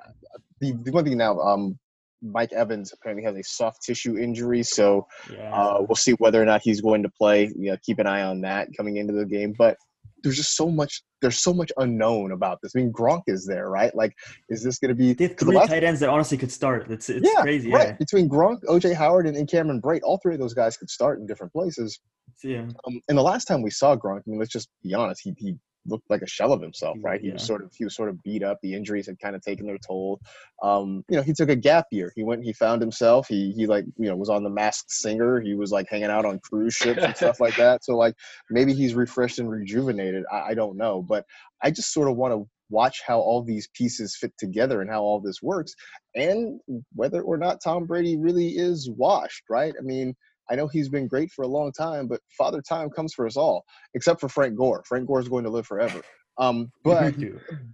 The, 0.59 0.73
the 0.83 0.91
one 0.91 1.03
thing 1.05 1.17
now, 1.17 1.39
um, 1.39 1.77
Mike 2.21 2.51
Evans 2.51 2.93
apparently 2.93 3.23
has 3.23 3.35
a 3.35 3.43
soft 3.43 3.83
tissue 3.83 4.17
injury, 4.17 4.63
so 4.63 5.05
Yeah. 5.31 5.53
uh, 5.53 5.85
we'll 5.87 5.95
see 5.95 6.13
whether 6.13 6.41
or 6.41 6.45
not 6.45 6.61
he's 6.63 6.81
going 6.81 7.03
to 7.03 7.09
play. 7.09 7.43
You 7.57 7.71
know, 7.71 7.77
keep 7.85 7.99
an 7.99 8.07
eye 8.07 8.23
on 8.23 8.41
that 8.41 8.69
coming 8.75 8.97
into 8.97 9.13
the 9.13 9.25
game. 9.25 9.53
But 9.57 9.77
there's 10.23 10.35
just 10.35 10.55
so 10.55 10.69
much. 10.69 11.03
There's 11.21 11.39
so 11.41 11.53
much 11.53 11.71
unknown 11.77 12.31
about 12.31 12.59
this. 12.61 12.73
I 12.75 12.79
mean, 12.79 12.91
Gronk 12.91 13.23
is 13.27 13.45
there, 13.45 13.69
right? 13.69 13.93
Like, 13.95 14.13
is 14.49 14.63
this 14.63 14.77
going 14.79 14.89
to 14.89 14.95
be? 14.95 15.13
they 15.13 15.29
'cause 15.29 15.37
the 15.39 15.45
three 15.45 15.55
last- 15.57 15.69
tight 15.69 15.83
ends 15.83 15.99
that 16.01 16.09
honestly 16.09 16.37
could 16.37 16.51
start. 16.51 16.89
It's 16.91 17.09
it's 17.09 17.27
yeah, 17.33 17.41
crazy. 17.41 17.71
right. 17.71 17.89
Yeah. 17.89 17.93
Between 17.93 18.29
Gronk, 18.29 18.63
OJ 18.69 18.93
Howard, 18.95 19.27
and, 19.27 19.35
and 19.37 19.49
Cameron 19.49 19.81
Brate, 19.81 20.01
all 20.03 20.19
three 20.21 20.33
of 20.35 20.39
those 20.39 20.53
guys 20.53 20.77
could 20.77 20.89
start 20.89 21.19
in 21.19 21.25
different 21.25 21.51
places. 21.53 21.99
Yeah. 22.43 22.67
Um, 22.85 23.01
and 23.09 23.17
the 23.17 23.23
last 23.23 23.45
time 23.45 23.61
we 23.61 23.71
saw 23.71 23.95
Gronk, 23.95 24.19
I 24.19 24.23
mean, 24.29 24.39
let's 24.39 24.51
just 24.51 24.69
be 24.83 24.93
honest, 24.93 25.21
he, 25.23 25.33
he 25.37 25.55
looked 25.87 26.09
like 26.09 26.21
a 26.21 26.27
shell 26.27 26.53
of 26.53 26.61
himself, 26.61 26.97
right? 27.03 27.21
He 27.21 27.31
was 27.31 27.43
sort 27.43 27.63
of 27.63 27.71
he 27.75 27.83
was 27.83 27.95
sort 27.95 28.09
of 28.09 28.21
beat 28.23 28.43
up. 28.43 28.59
The 28.61 28.73
injuries 28.73 29.07
had 29.07 29.19
kind 29.19 29.35
of 29.35 29.41
taken 29.41 29.65
their 29.65 29.77
toll. 29.77 30.19
Um, 30.61 31.03
you 31.09 31.17
know, 31.17 31.23
he 31.23 31.33
took 31.33 31.49
a 31.49 31.55
gap 31.55 31.85
year. 31.91 32.11
He 32.15 32.23
went, 32.23 32.43
he 32.43 32.53
found 32.53 32.81
himself. 32.81 33.27
He 33.27 33.51
he 33.51 33.67
like 33.67 33.85
you 33.97 34.09
know 34.09 34.15
was 34.15 34.29
on 34.29 34.43
the 34.43 34.49
Masked 34.49 34.91
Singer. 34.91 35.39
He 35.41 35.53
was 35.53 35.71
like 35.71 35.87
hanging 35.89 36.09
out 36.09 36.25
on 36.25 36.39
cruise 36.39 36.73
ships 36.73 37.03
and 37.03 37.15
stuff 37.15 37.39
like 37.39 37.55
that. 37.57 37.83
So 37.83 37.95
like 37.95 38.15
maybe 38.49 38.73
he's 38.73 38.93
refreshed 38.93 39.39
and 39.39 39.49
rejuvenated. 39.49 40.23
I, 40.31 40.49
I 40.49 40.53
don't 40.53 40.77
know, 40.77 41.01
but 41.01 41.25
I 41.63 41.71
just 41.71 41.93
sort 41.93 42.09
of 42.09 42.17
want 42.17 42.33
to 42.33 42.47
watch 42.69 43.01
how 43.05 43.19
all 43.19 43.41
these 43.43 43.69
pieces 43.73 44.17
fit 44.19 44.33
together 44.37 44.81
and 44.81 44.89
how 44.89 45.01
all 45.01 45.19
this 45.21 45.41
works, 45.41 45.73
and 46.15 46.59
whether 46.93 47.21
or 47.21 47.37
not 47.37 47.61
Tom 47.63 47.85
Brady 47.85 48.17
really 48.17 48.49
is 48.49 48.89
washed, 48.95 49.43
right? 49.49 49.73
I 49.79 49.81
mean. 49.81 50.15
I 50.49 50.55
know 50.55 50.67
he's 50.67 50.89
been 50.89 51.07
great 51.07 51.31
for 51.31 51.43
a 51.43 51.47
long 51.47 51.71
time, 51.71 52.07
but 52.07 52.21
Father 52.37 52.61
Time 52.61 52.89
comes 52.89 53.13
for 53.13 53.25
us 53.25 53.37
all, 53.37 53.63
except 53.93 54.19
for 54.21 54.29
Frank 54.29 54.55
Gore. 54.55 54.83
Frank 54.87 55.07
Gore 55.07 55.19
is 55.19 55.29
going 55.29 55.43
to 55.43 55.49
live 55.49 55.67
forever. 55.67 56.01
Um, 56.37 56.71
but 56.83 57.15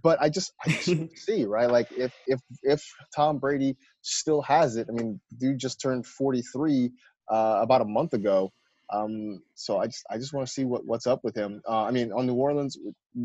but 0.02 0.20
I 0.20 0.28
just 0.28 0.52
I 0.64 0.70
just 0.70 0.92
see 1.16 1.44
right 1.44 1.70
like 1.70 1.88
if 1.92 2.12
if 2.26 2.40
if 2.62 2.82
Tom 3.14 3.38
Brady 3.38 3.76
still 4.02 4.42
has 4.42 4.76
it. 4.76 4.86
I 4.88 4.92
mean, 4.92 5.20
dude 5.38 5.58
just 5.58 5.80
turned 5.80 6.06
43 6.06 6.90
uh, 7.30 7.58
about 7.62 7.80
a 7.80 7.86
month 7.86 8.12
ago. 8.14 8.52
Um, 8.92 9.40
so 9.54 9.78
I 9.78 9.86
just 9.86 10.04
I 10.10 10.18
just 10.18 10.34
want 10.34 10.46
to 10.46 10.52
see 10.52 10.64
what 10.64 10.84
what's 10.84 11.06
up 11.06 11.20
with 11.24 11.34
him. 11.34 11.62
Uh, 11.68 11.84
I 11.84 11.90
mean, 11.90 12.12
on 12.12 12.26
New 12.26 12.34
Orleans, 12.34 12.78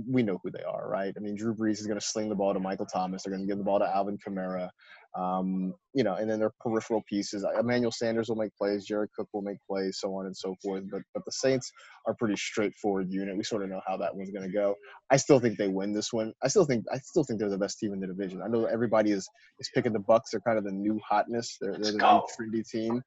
we 0.08 0.24
know 0.24 0.40
who 0.44 0.52
they 0.52 0.64
are, 0.64 0.90
right? 0.90 1.14
I 1.16 1.20
mean, 1.20 1.36
Drew 1.36 1.54
Brees 1.54 1.80
is 1.80 1.88
going 1.88 2.00
to 2.00 2.06
sling 2.06 2.30
the 2.30 2.36
ball 2.36 2.54
to 2.54 2.60
Michael 2.60 2.86
Thomas. 2.86 3.24
They're 3.24 3.34
going 3.34 3.46
to 3.46 3.48
give 3.48 3.58
the 3.58 3.64
ball 3.64 3.80
to 3.80 3.86
Alvin 3.86 4.18
Kamara. 4.18 4.70
Um, 5.18 5.74
you 5.96 6.04
know, 6.04 6.16
and 6.16 6.30
then 6.30 6.40
their 6.40 6.52
peripheral 6.60 7.02
pieces. 7.10 7.44
Emmanuel 7.60 7.92
Sanders 7.92 8.30
will 8.30 8.36
make 8.36 8.56
plays. 8.56 8.86
Jared 8.86 9.10
Cook 9.16 9.28
will 9.34 9.42
make 9.42 9.58
plays, 9.68 9.98
so 10.00 10.14
on 10.16 10.28
and 10.28 10.38
so 10.38 10.56
forth. 10.62 10.84
But 10.92 11.02
but 11.14 11.26
the 11.26 11.32
Saints 11.32 11.72
are 12.06 12.14
pretty 12.14 12.36
straightforward 12.36 13.12
unit. 13.12 13.36
We 13.36 13.44
sort 13.44 13.64
of 13.64 13.70
know 13.70 13.82
how 13.88 13.98
that 13.98 14.16
one's 14.16 14.30
going 14.30 14.48
to 14.48 14.54
go. 14.54 14.76
I 15.10 15.18
still 15.18 15.40
think 15.40 15.58
they 15.58 15.68
win 15.68 15.94
this 15.94 16.14
one. 16.14 16.32
I 16.44 16.48
still 16.48 16.66
think 16.66 16.86
I 16.94 17.00
still 17.00 17.24
think 17.24 17.40
they're 17.40 17.50
the 17.50 17.58
best 17.58 17.80
team 17.80 17.94
in 17.94 18.00
the 18.00 18.08
division. 18.08 18.42
I 18.44 18.48
know 18.48 18.66
everybody 18.66 19.12
is 19.12 19.28
is 19.60 19.70
picking 19.74 19.94
the 19.94 20.00
Bucks. 20.00 20.32
They're 20.32 20.42
kind 20.42 20.60
of 20.60 20.64
the 20.64 20.72
new 20.72 21.00
hotness. 21.08 21.58
They're, 21.60 21.72
they're 21.72 21.92
the 21.92 21.92
new 21.94 21.98
go. 21.98 22.28
trendy 22.40 22.68
team. 22.70 23.02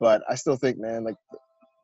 But 0.00 0.22
I 0.28 0.34
still 0.34 0.56
think, 0.56 0.78
man, 0.78 1.04
like 1.04 1.16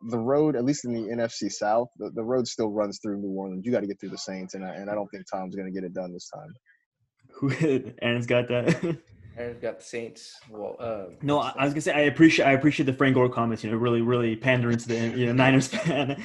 the 0.09 0.19
road, 0.19 0.57
at 0.57 0.65
least 0.65 0.85
in 0.85 0.93
the 0.93 1.15
NFC 1.15 1.51
South, 1.51 1.89
the, 1.99 2.11
the 2.15 2.25
road 2.25 2.47
still 2.47 2.71
runs 2.71 3.01
through 3.03 3.21
New 3.21 3.31
Orleans. 3.31 3.65
You 3.65 3.73
got 3.73 3.81
to 3.81 3.87
get 3.87 4.01
through 4.01 4.11
the 4.11 4.19
Saints, 4.19 4.55
and 4.55 4.65
I, 4.65 4.71
and 4.71 4.91
I 4.91 4.95
don't 4.95 5.09
think 5.09 5.25
Tom's 5.31 5.55
going 5.55 5.67
to 5.67 5.73
get 5.73 5.85
it 5.85 5.93
done 5.93 6.13
this 6.13 6.31
time. 6.31 6.55
Who 7.41 7.93
Aaron's 8.03 8.27
got 8.27 8.49
that. 8.49 8.99
Aaron's 9.39 9.61
got 9.61 9.79
the 9.79 9.85
Saints. 9.85 10.39
Well, 10.51 10.77
uh, 10.81 11.15
No, 11.23 11.39
I, 11.39 11.53
I 11.57 11.65
was 11.65 11.73
gonna 11.73 11.81
say 11.83 11.93
I 11.93 12.01
appreciate 12.01 12.45
I 12.47 12.53
appreciate 12.53 12.87
the 12.87 12.93
Frank 12.93 13.15
Gore 13.15 13.29
comments. 13.29 13.63
You 13.63 13.71
know, 13.71 13.77
really 13.77 14.03
really 14.03 14.35
pandering 14.37 14.79
to 14.79 14.89
the 14.89 15.09
you 15.17 15.27
know 15.27 15.33
Niners 15.33 15.69
fan. 15.69 16.23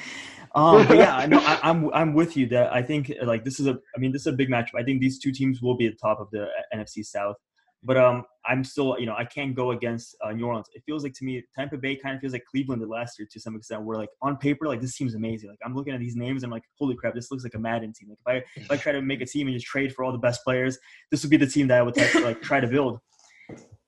Um, 0.54 0.86
but 0.86 0.96
yeah, 0.96 1.16
I 1.16 1.26
know 1.26 1.40
I'm 1.44 1.92
I'm 1.92 2.14
with 2.14 2.36
you 2.36 2.46
that 2.48 2.72
I 2.72 2.82
think 2.82 3.12
like 3.22 3.44
this 3.44 3.60
is 3.60 3.66
a 3.66 3.78
I 3.94 3.98
mean 3.98 4.12
this 4.12 4.22
is 4.22 4.26
a 4.28 4.32
big 4.32 4.48
matchup. 4.48 4.74
I 4.76 4.82
think 4.82 5.00
these 5.00 5.18
two 5.18 5.32
teams 5.32 5.62
will 5.62 5.76
be 5.76 5.86
at 5.86 5.92
the 5.92 5.98
top 5.98 6.20
of 6.20 6.30
the 6.30 6.48
NFC 6.74 7.04
South. 7.04 7.36
But 7.84 7.98
um, 7.98 8.24
I'm 8.46 8.64
still, 8.64 8.96
you 8.98 9.04
know, 9.04 9.14
I 9.14 9.24
can't 9.24 9.54
go 9.54 9.72
against 9.72 10.16
uh, 10.24 10.32
New 10.32 10.46
Orleans. 10.46 10.66
It 10.72 10.82
feels 10.86 11.02
like 11.02 11.12
to 11.14 11.24
me, 11.24 11.42
Tampa 11.54 11.76
Bay 11.76 11.96
kind 11.96 12.14
of 12.14 12.20
feels 12.20 12.32
like 12.32 12.44
Cleveland 12.50 12.80
did 12.80 12.88
last 12.88 13.18
year 13.18 13.28
to 13.30 13.40
some 13.40 13.54
extent. 13.56 13.82
Where 13.82 13.98
like 13.98 14.08
on 14.22 14.36
paper, 14.38 14.66
like 14.66 14.80
this 14.80 14.92
seems 14.92 15.14
amazing. 15.14 15.50
Like 15.50 15.58
I'm 15.64 15.74
looking 15.74 15.92
at 15.92 16.00
these 16.00 16.16
names, 16.16 16.42
and 16.42 16.50
I'm 16.50 16.54
like, 16.56 16.64
holy 16.78 16.94
crap, 16.94 17.14
this 17.14 17.30
looks 17.30 17.44
like 17.44 17.54
a 17.54 17.58
Madden 17.58 17.92
team. 17.92 18.08
Like 18.08 18.42
if 18.42 18.58
I 18.58 18.60
if 18.60 18.70
I 18.70 18.76
try 18.76 18.92
to 18.92 19.02
make 19.02 19.20
a 19.20 19.26
team 19.26 19.46
and 19.46 19.54
just 19.54 19.66
trade 19.66 19.94
for 19.94 20.04
all 20.04 20.12
the 20.12 20.18
best 20.18 20.42
players, 20.44 20.78
this 21.10 21.22
would 21.22 21.30
be 21.30 21.36
the 21.36 21.46
team 21.46 21.68
that 21.68 21.78
I 21.78 21.82
would 21.82 21.96
like 21.96 22.40
try 22.40 22.60
to 22.60 22.66
build. 22.66 23.00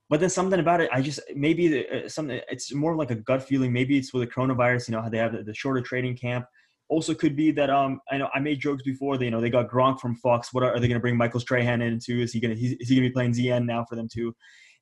But 0.08 0.20
then 0.20 0.30
something 0.30 0.60
about 0.60 0.80
it, 0.80 0.88
I 0.92 1.00
just 1.00 1.20
maybe 1.34 1.86
uh, 1.88 2.08
something. 2.08 2.40
It's 2.48 2.72
more 2.72 2.94
like 2.94 3.10
a 3.10 3.16
gut 3.16 3.42
feeling. 3.42 3.72
Maybe 3.72 3.96
it's 3.96 4.12
with 4.12 4.28
the 4.28 4.34
coronavirus. 4.34 4.88
You 4.88 4.92
know 4.92 5.02
how 5.02 5.08
they 5.08 5.18
have 5.18 5.32
the, 5.32 5.42
the 5.42 5.54
shorter 5.54 5.80
trading 5.80 6.16
camp 6.16 6.46
also 6.88 7.14
could 7.14 7.36
be 7.36 7.50
that 7.52 7.70
um 7.70 8.00
I 8.10 8.18
know 8.18 8.28
I 8.34 8.40
made 8.40 8.60
jokes 8.60 8.82
before. 8.82 9.16
That, 9.18 9.24
you 9.24 9.30
know 9.30 9.40
they 9.40 9.50
got 9.50 9.68
Gronk 9.68 10.00
from 10.00 10.14
Fox. 10.16 10.52
What 10.52 10.62
are, 10.62 10.72
are 10.74 10.80
they 10.80 10.88
going 10.88 10.98
to 10.98 11.00
bring 11.00 11.16
Michael 11.16 11.40
Strahan 11.40 11.82
into? 11.82 12.20
Is 12.20 12.32
he 12.32 12.40
going 12.40 12.56
to 12.56 12.60
is 12.60 12.88
he 12.88 12.94
going 12.96 13.04
to 13.04 13.10
be 13.10 13.12
playing 13.12 13.32
ZN 13.32 13.64
now 13.64 13.84
for 13.88 13.96
them 13.96 14.08
too? 14.12 14.34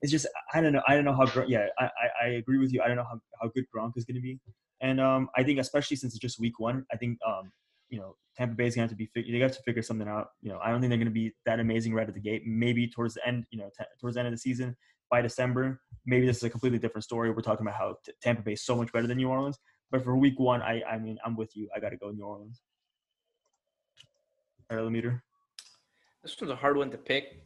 It's 0.03 0.13
just 0.13 0.27
I 0.53 0.61
don't 0.61 0.73
know. 0.73 0.83
I 0.87 0.95
don't 0.95 1.05
know 1.05 1.15
how 1.15 1.45
yeah 1.47 1.67
I, 1.79 1.85
I, 1.85 2.25
I 2.25 2.29
agree 2.31 2.59
with 2.59 2.73
you. 2.73 2.83
I 2.83 2.89
don't 2.89 2.97
know 2.97 3.05
how, 3.05 3.21
how 3.41 3.49
good 3.55 3.65
Gronk 3.75 3.93
is 3.97 4.05
going 4.05 4.17
to 4.17 4.21
be, 4.21 4.39
and 4.81 5.01
um 5.01 5.29
I 5.37 5.43
think 5.43 5.59
especially 5.59 5.97
since 5.97 6.15
it's 6.15 6.21
just 6.21 6.39
week 6.39 6.59
one, 6.59 6.85
I 6.93 6.97
think 6.97 7.19
um 7.27 7.51
you 7.89 7.99
know 7.99 8.17
Tampa 8.37 8.55
Bay 8.55 8.67
is 8.67 8.75
going 8.75 8.89
to 8.89 8.93
have 8.93 8.99
to 8.99 9.23
be 9.23 9.33
they 9.33 9.39
have 9.39 9.57
to 9.57 9.63
figure 9.63 9.83
something 9.83 10.09
out. 10.09 10.29
You 10.43 10.51
know 10.51 10.59
I 10.63 10.71
don't 10.71 10.81
think 10.81 10.91
they're 10.91 10.99
going 10.99 11.07
to 11.07 11.13
be 11.13 11.33
that 11.47 11.61
amazing 11.61 11.95
right 11.95 12.09
at 12.09 12.15
the 12.15 12.21
gate. 12.21 12.43
Maybe 12.47 12.89
towards 12.89 13.15
the 13.15 13.27
end 13.27 13.45
you 13.51 13.59
know 13.59 13.71
t- 13.79 13.85
towards 14.01 14.15
the 14.15 14.21
end 14.21 14.29
of 14.29 14.35
the 14.35 14.39
season 14.39 14.77
by 15.11 15.23
December, 15.23 15.81
maybe 16.07 16.27
this 16.27 16.39
is 16.39 16.43
a 16.43 16.51
completely 16.51 16.79
different 16.79 17.05
story. 17.05 17.31
We're 17.31 17.43
talking 17.43 17.67
about 17.67 17.79
how 17.79 17.97
t- 18.05 18.13
Tampa 18.23 18.43
Bay 18.43 18.55
is 18.55 18.65
so 18.65 18.77
much 18.77 18.93
better 18.93 19.07
than 19.07 19.19
New 19.19 19.29
Orleans. 19.29 19.59
But 19.95 20.03
for 20.03 20.17
week 20.17 20.41
one, 20.41 20.61
I 20.61 20.83
I 20.91 20.99
mean 20.99 21.19
I'm 21.25 21.37
with 21.37 21.57
you. 21.57 21.69
I 21.73 21.79
got 21.79 21.91
to 21.91 21.97
go 21.97 22.11
New 22.11 22.25
Orleans. 22.25 22.61
All 24.69 24.77
right, 24.77 24.85
Lemeter. 24.85 25.23
This 26.21 26.37
one's 26.41 26.51
a 26.51 26.57
hard 26.57 26.77
one 26.77 26.91
to 26.91 26.99
pick. 26.99 27.45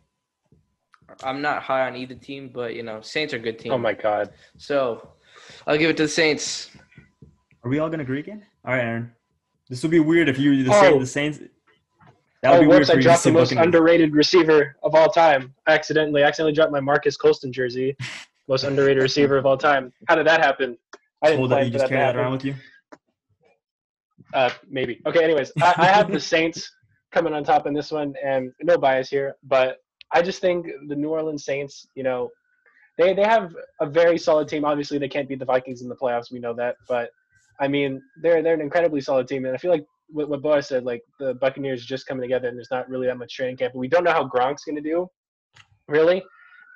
I'm 1.23 1.43
not 1.43 1.63
high 1.63 1.87
on 1.87 1.95
either 1.95 2.15
team, 2.15 2.51
but 2.55 2.75
you 2.75 2.83
know, 2.83 3.03
Saints 3.03 3.35
are 3.35 3.37
a 3.37 3.39
good 3.39 3.59
team. 3.59 3.73
Oh 3.73 3.77
my 3.77 3.93
god. 3.93 4.31
So 4.57 5.11
I'll 5.67 5.77
give 5.77 5.91
it 5.91 5.99
to 5.99 6.05
the 6.05 6.09
Saints. 6.09 6.71
Are 7.65 7.69
we 7.69 7.81
all 7.81 7.91
gonna 7.91 8.03
agree 8.03 8.21
again? 8.21 8.47
All 8.65 8.73
right, 8.73 8.83
Aaron. 8.83 9.13
This 9.69 9.83
would 9.83 9.91
be 9.91 10.01
weird 10.01 10.31
if 10.31 10.39
you 10.39 10.57
were 10.57 10.63
the, 10.63 10.71
Oh. 10.73 10.81
Saints, 10.81 11.01
the 11.01 11.07
Saints. 11.07 11.39
That 12.43 12.53
would 12.53 12.57
oh, 12.57 12.61
be 12.63 12.67
whoops! 12.69 12.89
for 12.89 12.97
I 12.97 13.01
dropped 13.03 13.25
the 13.25 13.31
most 13.31 13.51
Buccaneers. 13.51 13.67
underrated 13.67 14.15
receiver 14.15 14.75
of 14.83 14.95
all 14.95 15.11
time. 15.11 15.55
Accidentally, 15.67 16.25
I 16.25 16.29
accidentally 16.29 16.55
dropped 16.55 16.73
my 16.73 16.81
Marques 16.81 17.19
Colston 17.19 17.53
jersey. 17.53 17.95
Most 18.49 18.65
underrated 18.65 19.03
receiver 19.03 19.37
of 19.37 19.45
all 19.45 19.59
time. 19.59 19.93
How 20.09 20.15
did 20.15 20.27
that 20.27 20.43
happen? 20.43 20.79
I 21.23 21.29
didn't 21.29 21.41
Hold 21.41 21.51
that 21.53 21.65
you 21.65 21.71
just 21.71 21.85
that 21.85 21.89
carry 21.89 22.01
that 22.01 22.17
around 22.17 22.33
with 22.33 22.45
you. 22.45 22.55
Uh, 24.35 24.51
maybe. 24.69 25.01
Okay. 25.07 25.25
Anyways, 25.25 25.53
I, 25.61 25.75
I 25.79 25.87
have 25.87 26.13
the 26.13 26.21
Saints 26.21 26.71
coming 27.13 27.33
on 27.33 27.45
top 27.45 27.67
in 27.67 27.75
this 27.75 27.91
one, 27.91 28.15
and 28.25 28.53
no 28.63 28.77
bias 28.77 29.09
here, 29.09 29.37
but 29.45 29.79
I 30.13 30.23
just 30.23 30.41
think 30.41 30.67
the 30.89 30.95
New 30.95 31.09
Orleans 31.09 31.45
Saints. 31.45 31.87
You 31.95 32.03
know, 32.03 32.31
they 32.99 33.15
they 33.15 33.25
have 33.25 33.55
a 33.81 33.87
very 33.87 34.19
solid 34.19 34.49
team. 34.49 34.65
Obviously, 34.65 34.99
they 34.99 35.09
can't 35.09 35.29
beat 35.29 35.39
the 35.39 35.45
Vikings 35.45 35.83
in 35.83 35.89
the 35.89 35.97
playoffs. 35.97 36.31
We 36.31 36.41
know 36.41 36.55
that, 36.55 36.77
but 36.89 37.11
I 37.61 37.69
mean, 37.69 38.01
they're 38.23 38.43
they're 38.43 38.55
an 38.55 38.61
incredibly 38.61 39.01
solid 39.01 39.27
team, 39.27 39.45
and 39.45 39.55
I 39.55 39.59
feel 39.59 39.71
like 39.71 39.85
what, 40.09 40.29
what 40.29 40.43
Boaz 40.43 40.69
said, 40.69 40.85
like 40.85 41.03
the 41.19 41.35
Buccaneers 41.35 41.85
just 41.85 42.07
coming 42.07 42.23
together, 42.23 42.49
and 42.49 42.57
there's 42.57 42.71
not 42.71 42.89
really 42.89 43.07
that 43.07 43.19
much 43.19 43.35
training 43.35 43.57
camp. 43.57 43.73
But 43.73 43.81
we 43.81 43.89
don't 43.89 44.05
know 44.05 44.13
how 44.13 44.29
Gronk's 44.29 44.65
going 44.65 44.77
to 44.77 44.83
do, 44.83 45.09
really, 45.89 46.23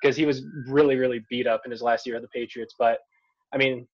because 0.01 0.15
he 0.17 0.25
was 0.25 0.43
really 0.67 0.95
really 0.95 1.23
beat 1.29 1.47
up 1.47 1.61
in 1.65 1.71
his 1.71 1.81
last 1.81 2.05
year 2.05 2.15
at 2.15 2.21
the 2.21 2.27
Patriots. 2.29 2.75
But 2.77 2.99
I 3.53 3.57
mean, 3.57 3.87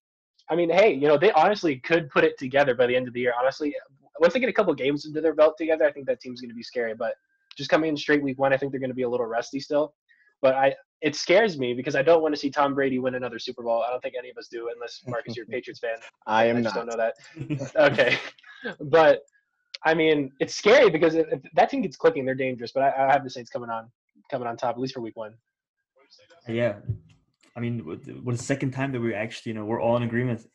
I 0.49 0.55
mean, 0.55 0.69
hey, 0.69 0.93
you 0.93 1.07
know, 1.07 1.17
they 1.17 1.31
honestly 1.33 1.77
could 1.77 2.09
put 2.09 2.23
it 2.23 2.37
together 2.37 2.73
by 2.73 2.87
the 2.87 2.95
end 2.95 3.07
of 3.07 3.13
the 3.13 3.19
year. 3.19 3.33
Honestly, 3.39 3.75
once 4.19 4.33
they 4.33 4.39
get 4.39 4.49
a 4.49 4.53
couple 4.53 4.73
games 4.73 5.05
into 5.05 5.21
their 5.21 5.33
belt 5.33 5.55
together, 5.57 5.85
I 5.85 5.91
think 5.91 6.07
that 6.07 6.19
team's 6.21 6.41
going 6.41 6.49
to 6.49 6.55
be 6.55 6.63
scary. 6.63 6.95
But 6.95 7.13
just 7.57 7.69
coming 7.69 7.89
in 7.89 7.97
straight 7.97 8.23
week 8.23 8.39
one, 8.39 8.53
I 8.53 8.57
think 8.57 8.71
they're 8.71 8.79
going 8.79 8.89
to 8.89 8.95
be 8.95 9.03
a 9.03 9.09
little 9.09 9.25
rusty 9.25 9.59
still. 9.59 9.93
But 10.41 10.55
I, 10.55 10.75
it 11.01 11.15
scares 11.15 11.57
me 11.57 11.73
because 11.73 11.95
I 11.95 12.01
don't 12.01 12.21
want 12.21 12.33
to 12.33 12.39
see 12.39 12.49
Tom 12.49 12.73
Brady 12.73 12.99
win 12.99 13.15
another 13.15 13.39
Super 13.39 13.63
Bowl. 13.63 13.83
I 13.85 13.91
don't 13.91 14.01
think 14.01 14.15
any 14.17 14.29
of 14.29 14.37
us 14.37 14.47
do, 14.47 14.69
unless 14.73 15.01
Marcas, 15.07 15.35
you're 15.35 15.45
a 15.45 15.47
Patriots 15.51 15.79
fan. 15.79 15.97
I 16.27 16.45
am 16.45 16.63
just 16.63 16.75
not. 16.75 16.87
don't 16.87 16.97
know 16.97 17.11
that. 17.57 17.91
Okay, 17.91 18.17
but 18.89 19.21
I 19.85 19.93
mean, 19.93 20.31
it's 20.39 20.55
scary 20.55 20.89
because 20.89 21.15
if, 21.15 21.27
if 21.31 21.41
that 21.53 21.69
team 21.69 21.81
gets 21.81 21.97
clicking, 21.97 22.25
they're 22.25 22.35
dangerous. 22.35 22.71
But 22.71 22.83
I, 22.83 23.07
I 23.07 23.11
have 23.11 23.23
the 23.23 23.29
Saints 23.29 23.49
coming 23.49 23.69
on, 23.69 23.89
coming 24.29 24.47
on 24.47 24.57
top 24.57 24.75
at 24.75 24.79
least 24.79 24.93
for 24.93 25.01
week 25.01 25.15
one. 25.15 25.33
Yeah, 26.47 26.75
I 27.59 27.61
mean, 27.61 27.85
what 27.85 27.99
what 28.23 28.37
the 28.37 28.41
second 28.41 28.71
time 28.71 28.93
that 28.93 29.01
we 29.01 29.13
actually, 29.13 29.51
you 29.51 29.57
know, 29.57 29.65
we're 29.65 29.81
all 29.81 29.97
in 29.97 30.03
agreement. 30.03 30.47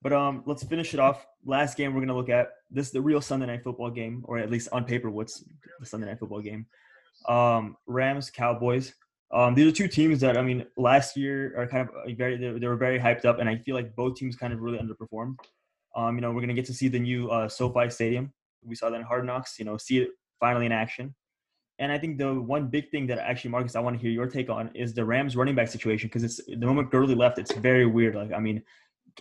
But 0.00 0.14
um, 0.14 0.42
let's 0.46 0.64
finish 0.64 0.94
it 0.94 1.00
off. 1.00 1.26
Last 1.44 1.76
game 1.76 1.92
we're 1.92 2.00
gonna 2.00 2.16
look 2.16 2.30
at. 2.30 2.48
This 2.70 2.86
is 2.86 2.92
the 2.92 3.02
real 3.02 3.20
Sunday 3.20 3.44
night 3.44 3.62
football 3.62 3.90
game, 3.90 4.22
or 4.24 4.38
at 4.38 4.50
least 4.50 4.70
on 4.72 4.84
paper, 4.84 5.10
what's 5.10 5.44
the 5.80 5.84
Sunday 5.84 6.06
night 6.06 6.18
football 6.18 6.40
game? 6.40 6.64
Um, 7.28 7.76
Rams 7.86 8.30
Cowboys. 8.30 8.94
Um, 9.30 9.54
these 9.54 9.70
are 9.70 9.72
two 9.72 9.86
teams 9.86 10.20
that 10.20 10.38
I 10.38 10.42
mean, 10.42 10.64
last 10.78 11.14
year 11.14 11.52
are 11.58 11.66
kind 11.66 11.86
of 11.86 11.94
uh, 11.94 12.14
very 12.16 12.38
they, 12.38 12.58
they 12.58 12.66
were 12.66 12.76
very 12.76 12.98
hyped 12.98 13.26
up, 13.26 13.38
and 13.38 13.50
I 13.50 13.58
feel 13.58 13.74
like 13.74 13.94
both 13.94 14.16
teams 14.16 14.34
kind 14.34 14.54
of 14.54 14.60
really 14.60 14.78
underperformed. 14.78 15.36
Um, 15.94 16.14
you 16.14 16.22
know, 16.22 16.32
we're 16.32 16.40
gonna 16.40 16.54
get 16.54 16.66
to 16.66 16.74
see 16.74 16.88
the 16.88 16.98
new 16.98 17.28
uh, 17.28 17.50
SoFi 17.50 17.90
Stadium. 17.90 18.32
We 18.64 18.76
saw 18.76 18.88
that 18.88 18.96
in 18.96 19.02
Hard 19.02 19.26
Knocks. 19.26 19.58
You 19.58 19.66
know, 19.66 19.76
see 19.76 19.98
it 19.98 20.08
finally 20.40 20.64
in 20.64 20.72
action. 20.72 21.14
And 21.78 21.92
I 21.92 21.98
think 21.98 22.18
the 22.18 22.34
one 22.34 22.68
big 22.68 22.90
thing 22.90 23.06
that 23.08 23.18
actually, 23.18 23.50
Marcas, 23.50 23.76
I 23.76 23.80
want 23.80 23.96
to 23.96 24.02
hear 24.02 24.10
your 24.10 24.26
take 24.26 24.48
on 24.48 24.70
is 24.74 24.94
the 24.94 25.04
Rams 25.04 25.36
running 25.36 25.54
back 25.54 25.68
situation 25.68 26.08
because 26.08 26.24
it's 26.24 26.40
the 26.46 26.66
moment 26.66 26.90
Gurley 26.90 27.14
left, 27.14 27.38
it's 27.38 27.52
very 27.52 27.84
weird. 27.86 28.14
Like, 28.14 28.32
I 28.32 28.40
mean, 28.40 28.62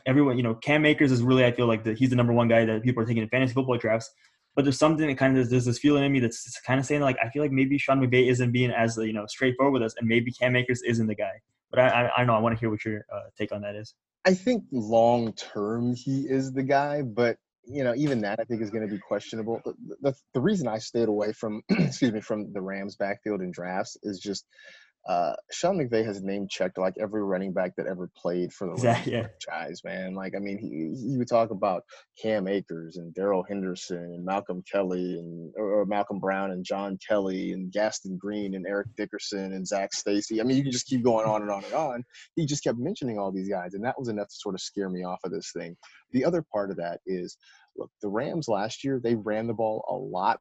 everyone, 0.06 0.38
you 0.38 0.44
know, 0.44 0.56
Cam 0.56 0.86
Akers 0.86 1.12
is 1.12 1.22
really, 1.22 1.46
I 1.46 1.52
feel 1.52 1.68
like 1.68 1.84
the, 1.84 1.94
he's 1.94 2.12
the 2.12 2.16
number 2.16 2.34
one 2.34 2.48
guy 2.48 2.64
that 2.66 2.84
people 2.84 3.04
are 3.04 3.06
taking 3.06 3.24
in 3.24 3.30
fantasy 3.30 3.54
football 3.54 3.78
drafts. 3.78 4.10
But 4.56 4.64
there's 4.64 4.80
something 4.80 5.06
that 5.06 5.18
kind 5.18 5.38
of 5.38 5.50
there's 5.50 5.66
this 5.66 5.80
feeling 5.80 6.06
in 6.06 6.14
me 6.14 6.22
that's 6.22 6.60
kind 6.62 6.80
of 6.80 6.86
saying 6.86 7.02
like 7.02 7.18
I 7.22 7.30
feel 7.30 7.42
like 7.42 7.52
maybe 7.52 7.78
Sean 7.78 8.00
McVay 8.00 8.30
isn't 8.30 8.54
being 8.54 8.72
as 8.72 8.96
you 8.96 9.12
know 9.12 9.26
straightforward 9.28 9.74
with 9.74 9.84
us, 9.84 9.96
and 10.00 10.08
maybe 10.08 10.32
Cam 10.32 10.56
Akers 10.56 10.82
isn't 10.82 11.08
the 11.08 11.16
guy. 11.16 11.42
But 11.72 11.80
I 11.80 11.88
I, 11.88 12.22
I 12.22 12.24
know. 12.24 12.36
I 12.36 12.40
want 12.40 12.56
to 12.56 12.60
hear 12.62 12.70
what 12.70 12.86
your 12.86 13.04
uh, 13.14 13.24
take 13.38 13.52
on 13.52 13.62
that 13.64 13.76
is. 13.76 13.94
I 14.24 14.34
think 14.34 14.64
long 14.72 15.34
term 15.34 15.94
he 15.94 16.22
is 16.22 16.54
the 16.54 16.64
guy, 16.64 17.02
but 17.02 17.38
you 17.68 17.84
know 17.84 17.94
even 17.96 18.22
that 18.22 18.40
I 18.40 18.44
think 18.44 18.62
is 18.62 18.70
going 18.70 18.88
to 18.88 18.94
be 18.94 19.00
questionable. 19.00 19.62
The, 19.66 19.74
the, 20.02 20.16
the 20.34 20.42
reason 20.42 20.68
I 20.68 20.78
stayed 20.78 21.08
away 21.08 21.34
from 21.34 21.62
excuse 21.70 22.12
me 22.12 22.22
from 22.22 22.54
the 22.54 22.62
Rams 22.62 22.96
backfield 22.96 23.42
in 23.42 23.52
drafts 23.52 23.98
is 24.04 24.20
just 24.20 24.46
uh, 25.08 25.34
Sean 25.52 25.78
McVay 25.78 26.04
has 26.04 26.24
name 26.24 26.48
checked 26.50 26.80
like 26.80 26.96
every 27.00 27.24
running 27.24 27.54
back 27.54 27.76
that 27.76 27.86
ever 27.86 28.10
played 28.18 28.52
for 28.52 28.66
the 28.66 28.74
Exactly, 28.74 29.14
Rams 29.14 29.28
franchise, 29.46 29.82
man. 29.84 30.16
Like 30.16 30.34
I 30.36 30.40
mean, 30.40 30.58
he 30.58 31.10
he 31.10 31.18
would 31.18 31.28
talk 31.28 31.52
about 31.52 31.84
Cam 32.20 32.48
Akers 32.48 32.98
and 32.98 33.14
Darrell 33.14 33.44
Henderson 33.44 33.98
and 33.98 34.26
Malcolm 34.26 34.64
Kelly 34.70 35.20
and 35.20 35.54
or 35.58 35.86
Malcolm 35.86 36.20
Brown 36.20 36.52
and 36.52 36.66
John 36.66 36.98
Kelly 37.08 37.52
and 37.52 37.72
Gaston 37.72 38.18
Green 38.18 38.56
and 38.56 38.66
Eric 38.66 38.88
Dickerson 38.98 39.54
and 39.54 39.68
Zac 39.68 39.94
Stacy. 39.94 40.42
I 40.42 40.44
mean, 40.44 40.58
you 40.58 40.64
can 40.64 40.72
just 40.72 40.88
keep 40.88 41.04
going 41.04 41.28
on 41.28 41.44
and 41.44 41.52
on 41.52 41.64
and 41.64 41.74
on. 41.74 42.04
He 42.36 42.48
just 42.48 42.64
kept 42.64 42.80
mentioning 42.80 43.20
all 43.20 43.32
these 43.32 43.50
guys, 43.50 43.76
and 43.76 43.86
that 43.86 44.00
was 44.00 44.08
enough 44.08 44.30
to 44.30 44.36
sort 44.36 44.56
of 44.56 44.62
scare 44.62 44.90
me 44.90 45.04
off 45.04 45.20
of 45.24 45.32
this 45.32 45.52
thing. 45.56 45.78
The 46.14 46.26
other 46.26 46.44
part 46.52 46.72
of 46.72 46.78
that 46.78 47.02
is, 47.06 47.38
look, 47.78 47.92
the 48.02 48.10
Rams 48.10 48.48
last 48.48 48.84
year 48.84 49.00
they 49.04 49.14
ran 49.14 49.46
the 49.46 49.54
ball 49.54 49.86
a 49.88 49.94
lot 49.94 50.40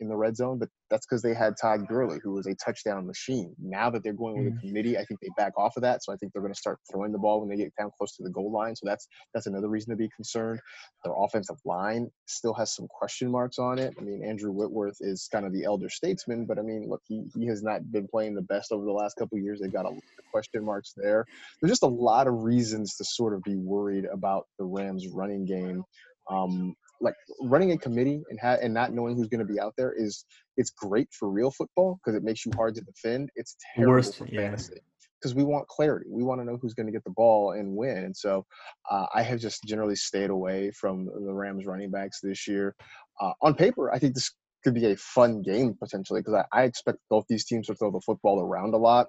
in 0.00 0.08
the 0.08 0.16
red 0.16 0.36
zone, 0.36 0.58
but 0.58 0.68
that's 0.90 1.06
because 1.06 1.22
they 1.22 1.34
had 1.34 1.54
Todd 1.60 1.86
Gurley, 1.88 2.18
who 2.22 2.32
was 2.32 2.46
a 2.46 2.54
touchdown 2.54 3.06
machine. 3.06 3.54
Now 3.60 3.90
that 3.90 4.02
they're 4.02 4.12
going 4.12 4.44
with 4.44 4.54
a 4.54 4.60
committee, 4.60 4.96
I 4.96 5.04
think 5.04 5.20
they 5.20 5.28
back 5.36 5.52
off 5.56 5.76
of 5.76 5.82
that. 5.82 6.02
So 6.04 6.12
I 6.12 6.16
think 6.16 6.32
they're 6.32 6.42
going 6.42 6.54
to 6.54 6.58
start 6.58 6.78
throwing 6.90 7.12
the 7.12 7.18
ball 7.18 7.40
when 7.40 7.48
they 7.48 7.56
get 7.56 7.72
down 7.78 7.90
close 7.96 8.14
to 8.16 8.22
the 8.22 8.30
goal 8.30 8.50
line. 8.52 8.76
So 8.76 8.86
that's 8.86 9.08
that's 9.34 9.46
another 9.46 9.68
reason 9.68 9.90
to 9.90 9.96
be 9.96 10.08
concerned. 10.14 10.60
Their 11.04 11.14
offensive 11.16 11.58
line 11.64 12.10
still 12.26 12.54
has 12.54 12.74
some 12.74 12.86
question 12.88 13.30
marks 13.30 13.58
on 13.58 13.78
it. 13.78 13.94
I 13.98 14.02
mean, 14.02 14.24
Andrew 14.24 14.52
Whitworth 14.52 14.96
is 15.00 15.28
kind 15.30 15.44
of 15.44 15.52
the 15.52 15.64
elder 15.64 15.88
statesman, 15.88 16.46
but 16.46 16.58
I 16.58 16.62
mean, 16.62 16.88
look, 16.88 17.02
he 17.04 17.24
he 17.34 17.46
has 17.46 17.62
not 17.62 17.90
been 17.90 18.08
playing 18.08 18.34
the 18.34 18.42
best 18.42 18.72
over 18.72 18.84
the 18.84 18.92
last 18.92 19.16
couple 19.16 19.38
of 19.38 19.44
years. 19.44 19.60
They've 19.60 19.72
got 19.72 19.84
a 19.84 19.90
lot 19.90 19.96
of 19.96 20.30
question 20.32 20.64
marks 20.64 20.94
there. 20.96 21.24
There's 21.60 21.72
just 21.72 21.82
a 21.82 21.86
lot 21.86 22.26
of 22.26 22.42
reasons 22.42 22.96
to 22.96 23.04
sort 23.04 23.34
of 23.34 23.42
be 23.42 23.56
worried 23.56 24.06
about 24.06 24.46
the 24.58 24.64
Rams 24.64 25.06
running 25.08 25.44
game. 25.44 25.84
Um, 26.30 26.74
like 27.00 27.14
running 27.40 27.72
a 27.72 27.78
committee 27.78 28.22
and 28.30 28.38
ha- 28.40 28.58
and 28.62 28.74
not 28.74 28.92
knowing 28.92 29.16
who's 29.16 29.28
going 29.28 29.46
to 29.46 29.52
be 29.52 29.60
out 29.60 29.74
there 29.76 29.92
is 29.96 30.24
it's 30.56 30.70
great 30.70 31.08
for 31.12 31.30
real 31.30 31.50
football 31.50 31.98
because 32.02 32.16
it 32.16 32.24
makes 32.24 32.44
you 32.44 32.52
hard 32.56 32.74
to 32.74 32.80
defend. 32.80 33.30
It's 33.36 33.56
terrible 33.74 33.94
Worst, 33.94 34.18
for 34.18 34.26
fantasy 34.26 34.80
because 35.20 35.34
we 35.34 35.44
want 35.44 35.66
clarity. 35.68 36.06
We 36.10 36.22
want 36.22 36.40
to 36.40 36.44
know 36.44 36.58
who's 36.60 36.74
going 36.74 36.86
to 36.86 36.92
get 36.92 37.04
the 37.04 37.10
ball 37.10 37.52
and 37.52 37.76
win. 37.76 37.98
And 37.98 38.16
so 38.16 38.46
uh, 38.90 39.06
I 39.14 39.22
have 39.22 39.40
just 39.40 39.64
generally 39.64 39.96
stayed 39.96 40.30
away 40.30 40.70
from 40.70 41.06
the 41.06 41.32
Rams 41.32 41.66
running 41.66 41.90
backs 41.90 42.20
this 42.22 42.46
year. 42.46 42.74
Uh, 43.20 43.32
on 43.42 43.54
paper, 43.54 43.92
I 43.92 43.98
think 43.98 44.14
this 44.14 44.32
could 44.64 44.74
be 44.74 44.86
a 44.86 44.96
fun 44.96 45.42
game 45.42 45.74
potentially 45.78 46.20
because 46.20 46.34
I, 46.34 46.60
I 46.60 46.64
expect 46.64 46.98
both 47.10 47.24
these 47.28 47.44
teams 47.44 47.66
to 47.66 47.74
throw 47.74 47.90
the 47.90 48.00
football 48.04 48.40
around 48.40 48.74
a 48.74 48.78
lot. 48.78 49.08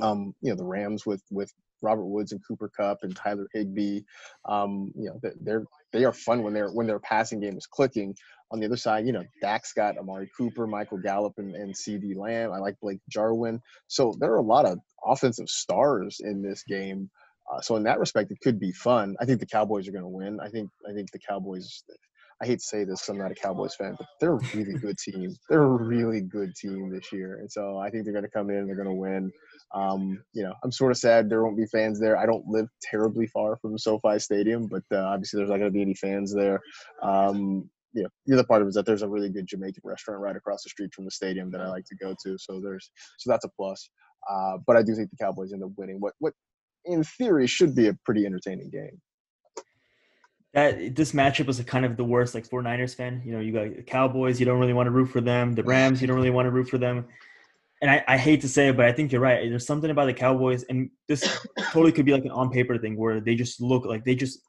Um, 0.00 0.34
you 0.40 0.50
know, 0.50 0.56
the 0.56 0.64
Rams 0.64 1.04
with 1.04 1.22
with 1.30 1.52
Robert 1.82 2.06
Woods 2.06 2.32
and 2.32 2.40
Cooper 2.46 2.70
Kupp 2.76 2.98
and 3.02 3.14
Tyler 3.16 3.48
Higbee. 3.52 4.02
Um, 4.46 4.92
you 4.96 5.10
know, 5.10 5.18
they- 5.22 5.36
they're 5.40 5.64
they 5.92 6.04
are 6.04 6.12
fun 6.12 6.42
when 6.42 6.54
they're 6.54 6.70
when 6.70 6.86
their 6.86 7.00
passing 7.00 7.40
game 7.40 7.56
is 7.56 7.66
clicking. 7.66 8.14
On 8.50 8.60
the 8.60 8.66
other 8.66 8.76
side, 8.76 9.06
you 9.06 9.12
know, 9.12 9.24
Dak's 9.40 9.72
got 9.72 9.98
Amari 9.98 10.30
Cooper, 10.36 10.66
Michael 10.66 10.98
Gallup, 10.98 11.34
and, 11.38 11.54
and 11.54 11.74
CeeDee 11.74 12.16
Lamb. 12.16 12.52
I 12.52 12.58
like 12.58 12.78
Blake 12.80 13.00
Jarwin. 13.08 13.60
So 13.88 14.14
there 14.20 14.32
are 14.32 14.36
a 14.38 14.42
lot 14.42 14.66
of 14.66 14.78
offensive 15.06 15.48
stars 15.48 16.20
in 16.22 16.42
this 16.42 16.62
game. 16.64 17.10
Uh, 17.50 17.60
so 17.60 17.76
in 17.76 17.82
that 17.84 17.98
respect, 17.98 18.30
it 18.30 18.40
could 18.42 18.60
be 18.60 18.72
fun. 18.72 19.16
I 19.20 19.24
think 19.24 19.40
the 19.40 19.46
Cowboys 19.46 19.88
are 19.88 19.92
going 19.92 20.04
to 20.04 20.08
win. 20.08 20.38
I 20.40 20.48
think 20.48 20.70
I 20.88 20.92
think 20.92 21.10
the 21.12 21.18
Cowboys. 21.18 21.82
I 22.42 22.46
hate 22.46 22.58
to 22.58 22.64
say 22.64 22.82
this, 22.82 23.08
I'm 23.08 23.18
not 23.18 23.30
a 23.30 23.36
Cowboys 23.36 23.76
fan, 23.76 23.94
but 23.96 24.08
they're 24.20 24.34
a 24.34 24.40
really 24.52 24.74
good 24.74 24.98
team. 24.98 25.36
They're 25.48 25.62
a 25.62 25.68
really 25.68 26.20
good 26.20 26.56
team 26.56 26.90
this 26.90 27.12
year, 27.12 27.36
and 27.36 27.50
so 27.50 27.78
I 27.78 27.88
think 27.88 28.02
they're 28.04 28.12
going 28.12 28.24
to 28.24 28.30
come 28.30 28.50
in. 28.50 28.56
And 28.56 28.68
they're 28.68 28.76
going 28.76 28.88
to 28.88 28.94
win. 28.94 29.30
Um, 29.74 30.22
you 30.32 30.42
know, 30.42 30.52
I'm 30.64 30.72
sort 30.72 30.90
of 30.90 30.98
sad 30.98 31.30
there 31.30 31.44
won't 31.44 31.56
be 31.56 31.66
fans 31.66 32.00
there. 32.00 32.16
I 32.16 32.26
don't 32.26 32.46
live 32.46 32.66
terribly 32.82 33.28
far 33.28 33.56
from 33.56 33.78
SoFi 33.78 34.18
Stadium, 34.18 34.66
but 34.66 34.82
uh, 34.92 35.04
obviously 35.04 35.38
there's 35.38 35.50
not 35.50 35.58
going 35.58 35.70
to 35.70 35.74
be 35.74 35.82
any 35.82 35.94
fans 35.94 36.34
there. 36.34 36.60
Um, 37.02 37.70
you 37.92 38.02
know, 38.02 38.08
the 38.26 38.34
other 38.34 38.44
part 38.44 38.62
of 38.62 38.66
it 38.66 38.70
is 38.70 38.74
that 38.74 38.86
there's 38.86 39.02
a 39.02 39.08
really 39.08 39.30
good 39.30 39.46
Jamaican 39.46 39.82
restaurant 39.84 40.20
right 40.20 40.36
across 40.36 40.64
the 40.64 40.70
street 40.70 40.92
from 40.94 41.04
the 41.04 41.10
stadium 41.10 41.50
that 41.52 41.60
I 41.60 41.68
like 41.68 41.84
to 41.86 41.96
go 41.96 42.14
to. 42.24 42.36
So 42.38 42.60
there's 42.60 42.90
so 43.18 43.30
that's 43.30 43.44
a 43.44 43.50
plus. 43.50 43.88
Uh, 44.28 44.58
but 44.66 44.76
I 44.76 44.82
do 44.82 44.94
think 44.94 45.10
the 45.10 45.16
Cowboys 45.16 45.52
end 45.52 45.62
up 45.62 45.70
winning 45.76 46.00
what 46.00 46.14
what 46.18 46.32
in 46.86 47.04
theory 47.04 47.46
should 47.46 47.74
be 47.74 47.88
a 47.88 47.98
pretty 48.04 48.26
entertaining 48.26 48.70
game. 48.70 49.00
That 50.54 50.94
this 50.94 51.12
matchup 51.12 51.46
was 51.46 51.60
kind 51.60 51.84
of 51.84 51.96
the 51.96 52.04
worst, 52.04 52.34
like 52.34 52.46
49ers 52.48 52.94
fan. 52.94 53.22
You 53.24 53.32
know, 53.32 53.40
you 53.40 53.52
got 53.52 53.74
the 53.74 53.82
Cowboys, 53.82 54.38
you 54.38 54.46
don't 54.46 54.58
really 54.58 54.74
want 54.74 54.86
to 54.86 54.90
root 54.90 55.06
for 55.06 55.20
them. 55.20 55.54
The 55.54 55.62
Rams, 55.62 56.00
you 56.00 56.06
don't 56.06 56.16
really 56.16 56.30
want 56.30 56.46
to 56.46 56.50
root 56.50 56.68
for 56.68 56.78
them. 56.78 57.06
And 57.80 57.90
I, 57.90 58.04
I 58.06 58.16
hate 58.16 58.42
to 58.42 58.48
say 58.48 58.68
it, 58.68 58.76
but 58.76 58.84
I 58.84 58.92
think 58.92 59.10
you're 59.10 59.20
right. 59.20 59.48
There's 59.48 59.66
something 59.66 59.90
about 59.90 60.06
the 60.06 60.14
Cowboys, 60.14 60.62
and 60.64 60.90
this 61.08 61.38
totally 61.70 61.90
could 61.90 62.04
be 62.04 62.12
like 62.12 62.24
an 62.24 62.30
on 62.30 62.50
paper 62.50 62.78
thing 62.78 62.96
where 62.96 63.20
they 63.20 63.34
just 63.34 63.60
look 63.60 63.84
like 63.86 64.04
they 64.04 64.14
just 64.14 64.40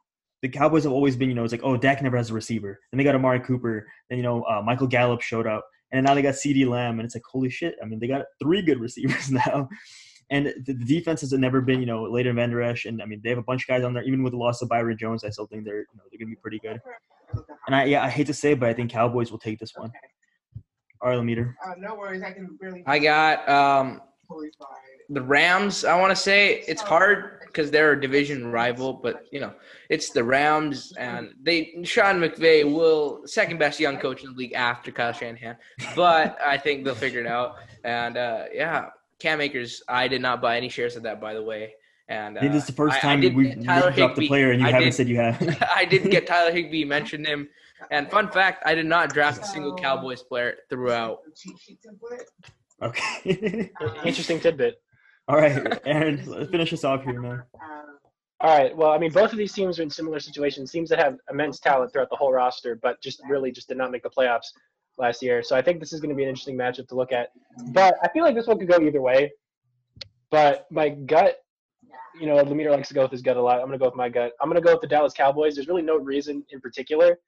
the 0.43 0.49
Cowboys 0.49 0.83
have 0.83 0.91
always 0.91 1.15
been, 1.15 1.29
you 1.29 1.35
know, 1.35 1.45
it's 1.45 1.53
like, 1.53 1.63
oh, 1.63 1.77
Dak 1.77 2.01
never 2.03 2.17
has 2.17 2.29
a 2.29 2.33
receiver. 2.33 2.77
Then 2.91 2.97
they 2.97 3.05
got 3.05 3.15
Amari 3.15 3.39
Cooper. 3.39 3.87
Then, 4.09 4.17
you 4.17 4.23
know, 4.23 4.43
uh, 4.43 4.61
Michael 4.61 4.87
Gallup 4.87 5.21
showed 5.21 5.47
up. 5.47 5.65
And 5.93 6.05
now 6.05 6.13
they 6.13 6.21
got 6.21 6.33
CeeDee 6.33 6.67
Lamb. 6.67 6.99
And 6.99 7.05
it's 7.05 7.15
like, 7.15 7.23
holy 7.25 7.49
shit. 7.49 7.75
I 7.81 7.85
mean, 7.85 7.97
they 7.97 8.07
got 8.07 8.25
three 8.41 8.61
good 8.61 8.81
receivers 8.81 9.31
now. 9.31 9.69
And 10.29 10.47
the, 10.65 10.73
the 10.73 10.85
defense 10.85 11.21
has 11.21 11.33
never 11.33 11.61
been, 11.61 11.79
you 11.79 11.85
know, 11.85 12.03
Leighton 12.03 12.35
Vander 12.35 12.61
Esch. 12.61 12.85
And 12.85 13.01
I 13.01 13.05
mean, 13.05 13.21
they 13.23 13.29
have 13.29 13.37
a 13.37 13.43
bunch 13.43 13.63
of 13.63 13.67
guys 13.67 13.83
on 13.83 13.93
there. 13.93 14.03
Even 14.03 14.23
with 14.23 14.33
the 14.33 14.37
loss 14.37 14.61
of 14.61 14.69
Byron 14.69 14.97
Jones, 14.97 15.23
I 15.23 15.29
still 15.29 15.47
think 15.47 15.65
they're, 15.65 15.79
you 15.79 15.95
know, 15.95 16.03
they're 16.11 16.19
going 16.19 16.29
to 16.29 16.35
be 16.35 16.41
pretty 16.41 16.59
good. 16.59 16.79
And 17.67 17.75
I, 17.75 17.85
yeah, 17.85 18.03
I 18.03 18.09
hate 18.09 18.27
to 18.27 18.33
say 18.33 18.51
it, 18.51 18.59
but 18.59 18.69
I 18.69 18.73
think 18.73 18.91
Cowboys 18.91 19.31
will 19.31 19.39
take 19.39 19.59
this 19.59 19.73
one. 19.75 19.91
All 21.01 21.09
right, 21.09 21.17
Lemeter. 21.17 21.53
Uh, 21.65 21.73
no 21.77 21.95
worries, 21.95 22.23
I 22.23 22.31
can 22.31 22.57
really. 22.61 22.83
I 22.85 22.97
got 22.97 23.47
um, 23.49 24.01
the 25.09 25.21
Rams. 25.21 25.83
I 25.83 25.99
want 25.99 26.11
to 26.11 26.15
say 26.15 26.63
it's 26.65 26.81
hard 26.81 27.41
because 27.41 27.69
they're 27.69 27.91
a 27.91 27.99
division 27.99 28.51
rival, 28.51 28.93
but 28.93 29.25
you 29.31 29.41
know 29.41 29.53
it's 29.89 30.11
the 30.11 30.23
Rams, 30.23 30.93
and 30.97 31.33
they 31.41 31.81
Sean 31.83 32.19
McVay 32.21 32.63
will 32.63 33.21
second 33.25 33.57
best 33.57 33.81
young 33.81 33.97
coach 33.97 34.23
in 34.23 34.31
the 34.31 34.37
league 34.37 34.53
after 34.53 34.91
Kyle 34.91 35.11
Shanahan, 35.11 35.57
but 35.95 36.37
I 36.43 36.57
think 36.57 36.85
they'll 36.85 36.95
figure 36.95 37.19
it 37.19 37.27
out. 37.27 37.55
And 37.83 38.15
uh, 38.15 38.45
yeah, 38.53 38.87
Cam 39.23 39.39
Akers. 39.39 39.81
I 39.87 40.09
did 40.09 40.21
not 40.21 40.41
buy 40.41 40.57
any 40.57 40.67
shares 40.67 40.97
of 40.97 41.03
that, 41.03 41.21
by 41.21 41.33
the 41.33 41.41
way. 41.41 41.73
And 42.09 42.37
uh, 42.37 42.41
this 42.41 42.55
is 42.55 42.65
the 42.67 42.73
first 42.73 42.95
I- 42.95 42.97
I 42.97 43.01
time 43.01 43.21
did 43.21 43.33
we've 43.33 43.63
Tyler 43.63 43.89
dropped 43.91 44.15
the 44.15 44.21
Higbee. 44.21 44.27
player 44.27 44.51
and 44.51 44.59
you 44.61 44.67
I 44.67 44.71
haven't 44.71 44.89
did- 44.89 44.93
said 44.93 45.07
you 45.07 45.15
have. 45.15 45.65
I 45.75 45.85
didn't 45.85 46.09
get 46.11 46.27
Tyler 46.27 46.51
Higbee. 46.57 46.83
Mentioned 46.83 47.25
him. 47.25 47.47
And 47.89 48.11
fun 48.11 48.29
fact, 48.29 48.63
I 48.65 48.75
did 48.75 48.85
not 48.85 49.13
draft 49.13 49.41
a 49.41 49.45
single 49.47 49.75
Cowboys 49.75 50.21
player 50.23 50.55
throughout. 50.69 51.19
Cheat 51.35 51.57
sheet 51.57 51.79
template. 51.85 52.23
okay. 52.81 53.71
Interesting 54.05 54.39
tidbit. 54.41 54.75
All 55.29 55.37
right, 55.37 55.79
Aaron, 55.85 56.21
let's 56.27 56.51
finish 56.51 56.73
us 56.73 56.83
off 56.83 57.03
here, 57.05 57.21
man. 57.21 57.43
All 58.41 58.57
right. 58.57 58.75
Well, 58.75 58.91
I 58.91 58.97
mean, 58.97 59.11
both 59.13 59.31
of 59.31 59.37
these 59.37 59.53
teams 59.53 59.79
are 59.79 59.83
in 59.83 59.89
similar 59.89 60.19
situations. 60.19 60.69
Teams 60.71 60.89
that 60.89 60.99
have 60.99 61.15
immense 61.31 61.59
talent 61.61 61.93
throughout 61.93 62.09
the 62.09 62.17
whole 62.17 62.33
roster, 62.33 62.77
but 62.81 63.01
just 63.01 63.21
really 63.29 63.49
just 63.53 63.69
did 63.69 63.77
not 63.77 63.89
make 63.91 64.03
the 64.03 64.09
playoffs 64.09 64.47
last 64.97 65.21
year. 65.21 65.41
So 65.43 65.55
I 65.55 65.61
think 65.61 65.79
this 65.79 65.93
is 65.93 65.99
going 65.99 66.09
to 66.09 66.15
be 66.15 66.23
an 66.23 66.29
interesting 66.29 66.57
matchup 66.57 66.87
to 66.89 66.95
look 66.95 67.11
at. 67.11 67.29
But 67.71 67.95
I 68.03 68.09
feel 68.09 68.23
like 68.23 68.35
this 68.35 68.47
one 68.47 68.59
could 68.59 68.67
go 68.67 68.79
either 68.79 69.01
way. 69.01 69.31
But 70.31 70.65
my 70.71 70.89
gut, 70.89 71.37
you 72.19 72.27
know, 72.27 72.35
Lemire 72.43 72.71
likes 72.71 72.87
to 72.89 72.93
go 72.93 73.03
with 73.03 73.11
his 73.11 73.21
gut 73.21 73.37
a 73.37 73.41
lot. 73.41 73.59
I'm 73.59 73.67
going 73.67 73.73
to 73.73 73.77
go 73.77 73.85
with 73.85 73.95
my 73.95 74.09
gut. 74.09 74.33
I'm 74.41 74.49
going 74.49 74.61
to 74.61 74.65
go 74.65 74.73
with 74.73 74.81
the 74.81 74.87
Dallas 74.87 75.13
Cowboys. 75.13 75.55
There's 75.55 75.67
really 75.67 75.81
no 75.81 75.97
reason 75.97 76.43
in 76.49 76.59
particular, 76.61 77.19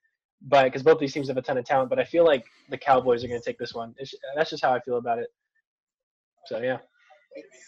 but 0.42 0.64
because 0.64 0.82
both 0.82 0.98
these 0.98 1.12
teams 1.12 1.28
have 1.28 1.36
a 1.36 1.42
ton 1.42 1.58
of 1.58 1.64
talent. 1.64 1.90
But 1.90 1.98
I 1.98 2.04
feel 2.04 2.24
like 2.24 2.44
the 2.70 2.78
Cowboys 2.78 3.24
are 3.24 3.28
going 3.28 3.40
to 3.40 3.44
take 3.44 3.58
this 3.58 3.74
one. 3.74 3.94
It's, 3.98 4.14
that's 4.36 4.50
just 4.50 4.64
how 4.64 4.72
I 4.72 4.80
feel 4.80 4.96
about 4.96 5.18
it. 5.18 5.28
So 6.46 6.58
yeah. 6.58 6.78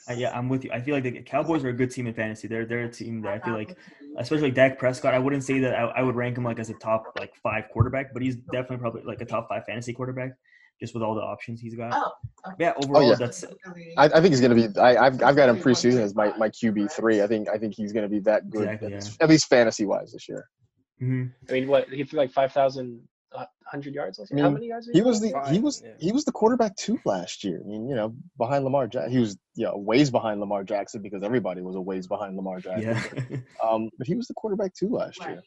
Uh, 0.08 0.14
yeah, 0.14 0.36
I'm 0.36 0.48
with 0.48 0.64
you. 0.64 0.70
I 0.72 0.80
feel 0.80 0.94
like 0.94 1.04
the 1.04 1.22
Cowboys 1.22 1.64
are 1.64 1.68
a 1.68 1.72
good 1.72 1.90
team 1.90 2.06
in 2.06 2.14
fantasy. 2.14 2.48
They're 2.48 2.64
they're 2.66 2.84
a 2.84 2.90
team 2.90 3.20
that 3.22 3.32
I 3.34 3.38
feel 3.38 3.54
like, 3.54 3.76
especially 4.18 4.50
Dak 4.50 4.78
Prescott. 4.78 5.14
I 5.14 5.18
wouldn't 5.18 5.44
say 5.44 5.58
that 5.60 5.74
I, 5.74 5.82
I 5.84 6.02
would 6.02 6.16
rank 6.16 6.36
him 6.38 6.44
like 6.44 6.58
as 6.58 6.70
a 6.70 6.74
top 6.74 7.04
like 7.18 7.32
five 7.42 7.64
quarterback, 7.72 8.12
but 8.12 8.22
he's 8.22 8.36
definitely 8.36 8.78
probably 8.78 9.02
like 9.02 9.20
a 9.20 9.26
top 9.26 9.48
five 9.48 9.64
fantasy 9.66 9.92
quarterback, 9.92 10.30
just 10.80 10.94
with 10.94 11.02
all 11.02 11.14
the 11.14 11.20
options 11.20 11.60
he's 11.60 11.74
got. 11.74 11.92
Oh, 11.92 12.12
Yeah, 12.58 12.72
overall 12.82 13.10
yeah. 13.10 13.16
that's 13.16 13.44
I, 13.98 14.04
I 14.04 14.08
think 14.08 14.28
he's 14.28 14.40
going 14.40 14.56
to 14.56 14.68
be. 14.68 14.78
I, 14.80 14.96
I've 15.06 15.22
I've 15.22 15.36
got 15.36 15.48
him 15.50 15.58
preseason 15.58 16.00
as 16.00 16.14
my, 16.14 16.34
my 16.38 16.48
QB 16.48 16.90
three. 16.92 17.20
I 17.22 17.26
think 17.26 17.48
I 17.48 17.58
think 17.58 17.74
he's 17.74 17.92
going 17.92 18.04
to 18.04 18.08
be 18.08 18.20
that 18.20 18.48
good, 18.48 18.62
Exactly, 18.62 18.86
at, 18.86 18.90
yeah. 18.92 18.96
least, 18.98 19.22
at 19.22 19.28
least 19.28 19.48
fantasy 19.48 19.84
wise 19.84 20.12
this 20.12 20.28
year. 20.28 20.48
mhm. 21.02 21.32
I 21.48 21.52
mean, 21.52 21.68
what 21.68 21.88
he 21.90 22.04
threw 22.04 22.18
like 22.18 22.32
five 22.32 22.52
thousand 22.52 23.02
hundred 23.66 23.94
yards. 23.94 24.18
last 24.18 24.30
year? 24.32 24.42
How 24.42 24.50
Mm. 24.50 24.54
many 24.54 24.66
yards? 24.68 24.88
He 24.92 25.02
was 25.02 25.20
the 25.20 25.32
he 25.50 25.58
was 25.58 25.82
yeah. 25.84 25.92
he 25.98 26.12
was 26.12 26.24
the 26.24 26.32
quarterback 26.32 26.74
two 26.76 26.98
last 27.04 27.44
year. 27.44 27.60
I 27.62 27.68
mean, 27.68 27.88
you 27.88 27.94
know, 27.94 28.14
behind 28.38 28.64
Lamar 28.64 28.86
Jackson. 28.86 29.12
He 29.12 29.18
was 29.18 29.36
you 29.54 29.64
know 29.66 29.76
ways 29.76 30.10
behind 30.10 30.40
Lamar 30.40 30.64
Jackson 30.64 31.02
because 31.02 31.22
everybody 31.22 31.60
was 31.60 31.76
a 31.76 31.80
ways 31.80 32.06
behind 32.06 32.36
Lamar 32.36 32.60
Jackson. 32.60 33.26
yeah. 33.30 33.36
Um, 33.62 33.90
but 33.98 34.06
he 34.06 34.14
was 34.14 34.26
the 34.28 34.34
quarterback 34.34 34.74
two 34.74 34.88
last 34.88 35.20
year. 35.20 35.42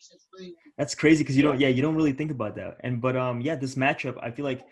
That's 0.78 0.96
crazy 0.96 1.24
because 1.24 1.36
you 1.38 1.44
don't. 1.44 1.60
Yeah, 1.60 1.70
you 1.70 1.82
don't 1.82 1.96
really 1.96 2.14
think 2.14 2.32
about 2.32 2.56
that. 2.56 2.78
And 2.82 3.02
but 3.02 3.16
um, 3.16 3.42
yeah, 3.42 3.56
this 3.56 3.76
matchup, 3.76 4.18
I 4.22 4.32
feel 4.32 4.46
like 4.46 4.66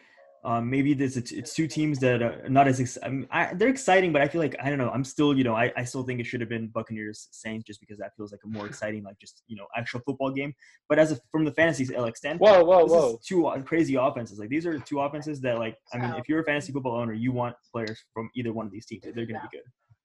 um, 0.44 0.70
maybe 0.70 0.94
this 0.94 1.18
it's, 1.18 1.32
it's 1.32 1.54
two 1.54 1.68
teams 1.68 2.00
that 2.00 2.22
are 2.22 2.48
not 2.48 2.68
as 2.68 2.80
ex- 2.80 2.98
I 3.04 3.10
mean, 3.10 3.28
I, 3.30 3.54
they're 3.54 3.68
exciting, 3.68 4.14
but 4.14 4.22
I 4.22 4.28
feel 4.28 4.40
like 4.40 4.56
I 4.62 4.70
don't 4.70 4.78
know. 4.78 4.90
I'm 4.90 5.04
still, 5.04 5.38
you 5.38 5.44
know, 5.44 5.54
I, 5.54 5.72
I 5.76 5.84
still 5.84 6.04
think 6.04 6.20
it 6.20 6.26
should 6.26 6.40
have 6.40 6.50
been 6.50 6.68
Buccaneers 6.68 7.28
Saints 7.32 7.66
just 7.66 7.82
because 7.82 7.98
that 7.98 8.16
feels 8.16 8.32
like 8.32 8.42
a 8.46 8.48
more 8.48 8.66
exciting, 8.72 9.04
like 9.04 9.20
just 9.20 9.44
you 9.48 9.58
know, 9.58 9.66
actual 9.76 10.00
football 10.06 10.32
game. 10.32 10.54
But 10.88 10.98
as 10.98 11.12
a, 11.12 11.20
from 11.32 11.44
the 11.44 11.52
fantasy 11.52 11.86
like 11.98 12.16
standpoint, 12.16 12.52
Whoa, 12.52 12.64
whoa, 12.64 12.84
this 12.84 12.92
is 12.92 12.98
whoa! 12.98 13.20
two 13.26 13.48
o- 13.48 13.62
crazy 13.62 13.96
offenses. 13.96 14.40
Like 14.40 14.50
these 14.50 14.66
are 14.66 14.80
two 14.80 15.02
offenses 15.02 15.42
that, 15.42 15.60
like, 15.60 15.76
I 15.94 15.98
mean, 15.98 16.14
if 16.16 16.30
you're 16.30 16.40
a 16.40 16.46
fantasy 16.46 16.72
football 16.72 16.96
owner, 16.96 17.14
you 17.14 17.32
want 17.32 17.56
players 17.72 18.02
from 18.14 18.30
either 18.36 18.54
one 18.54 18.66
of 18.66 18.72
these 18.72 18.86
teams. 18.86 19.04
They're 19.04 19.14
going 19.14 19.28
to 19.28 19.48
be 19.52 19.58
good. 19.58 19.64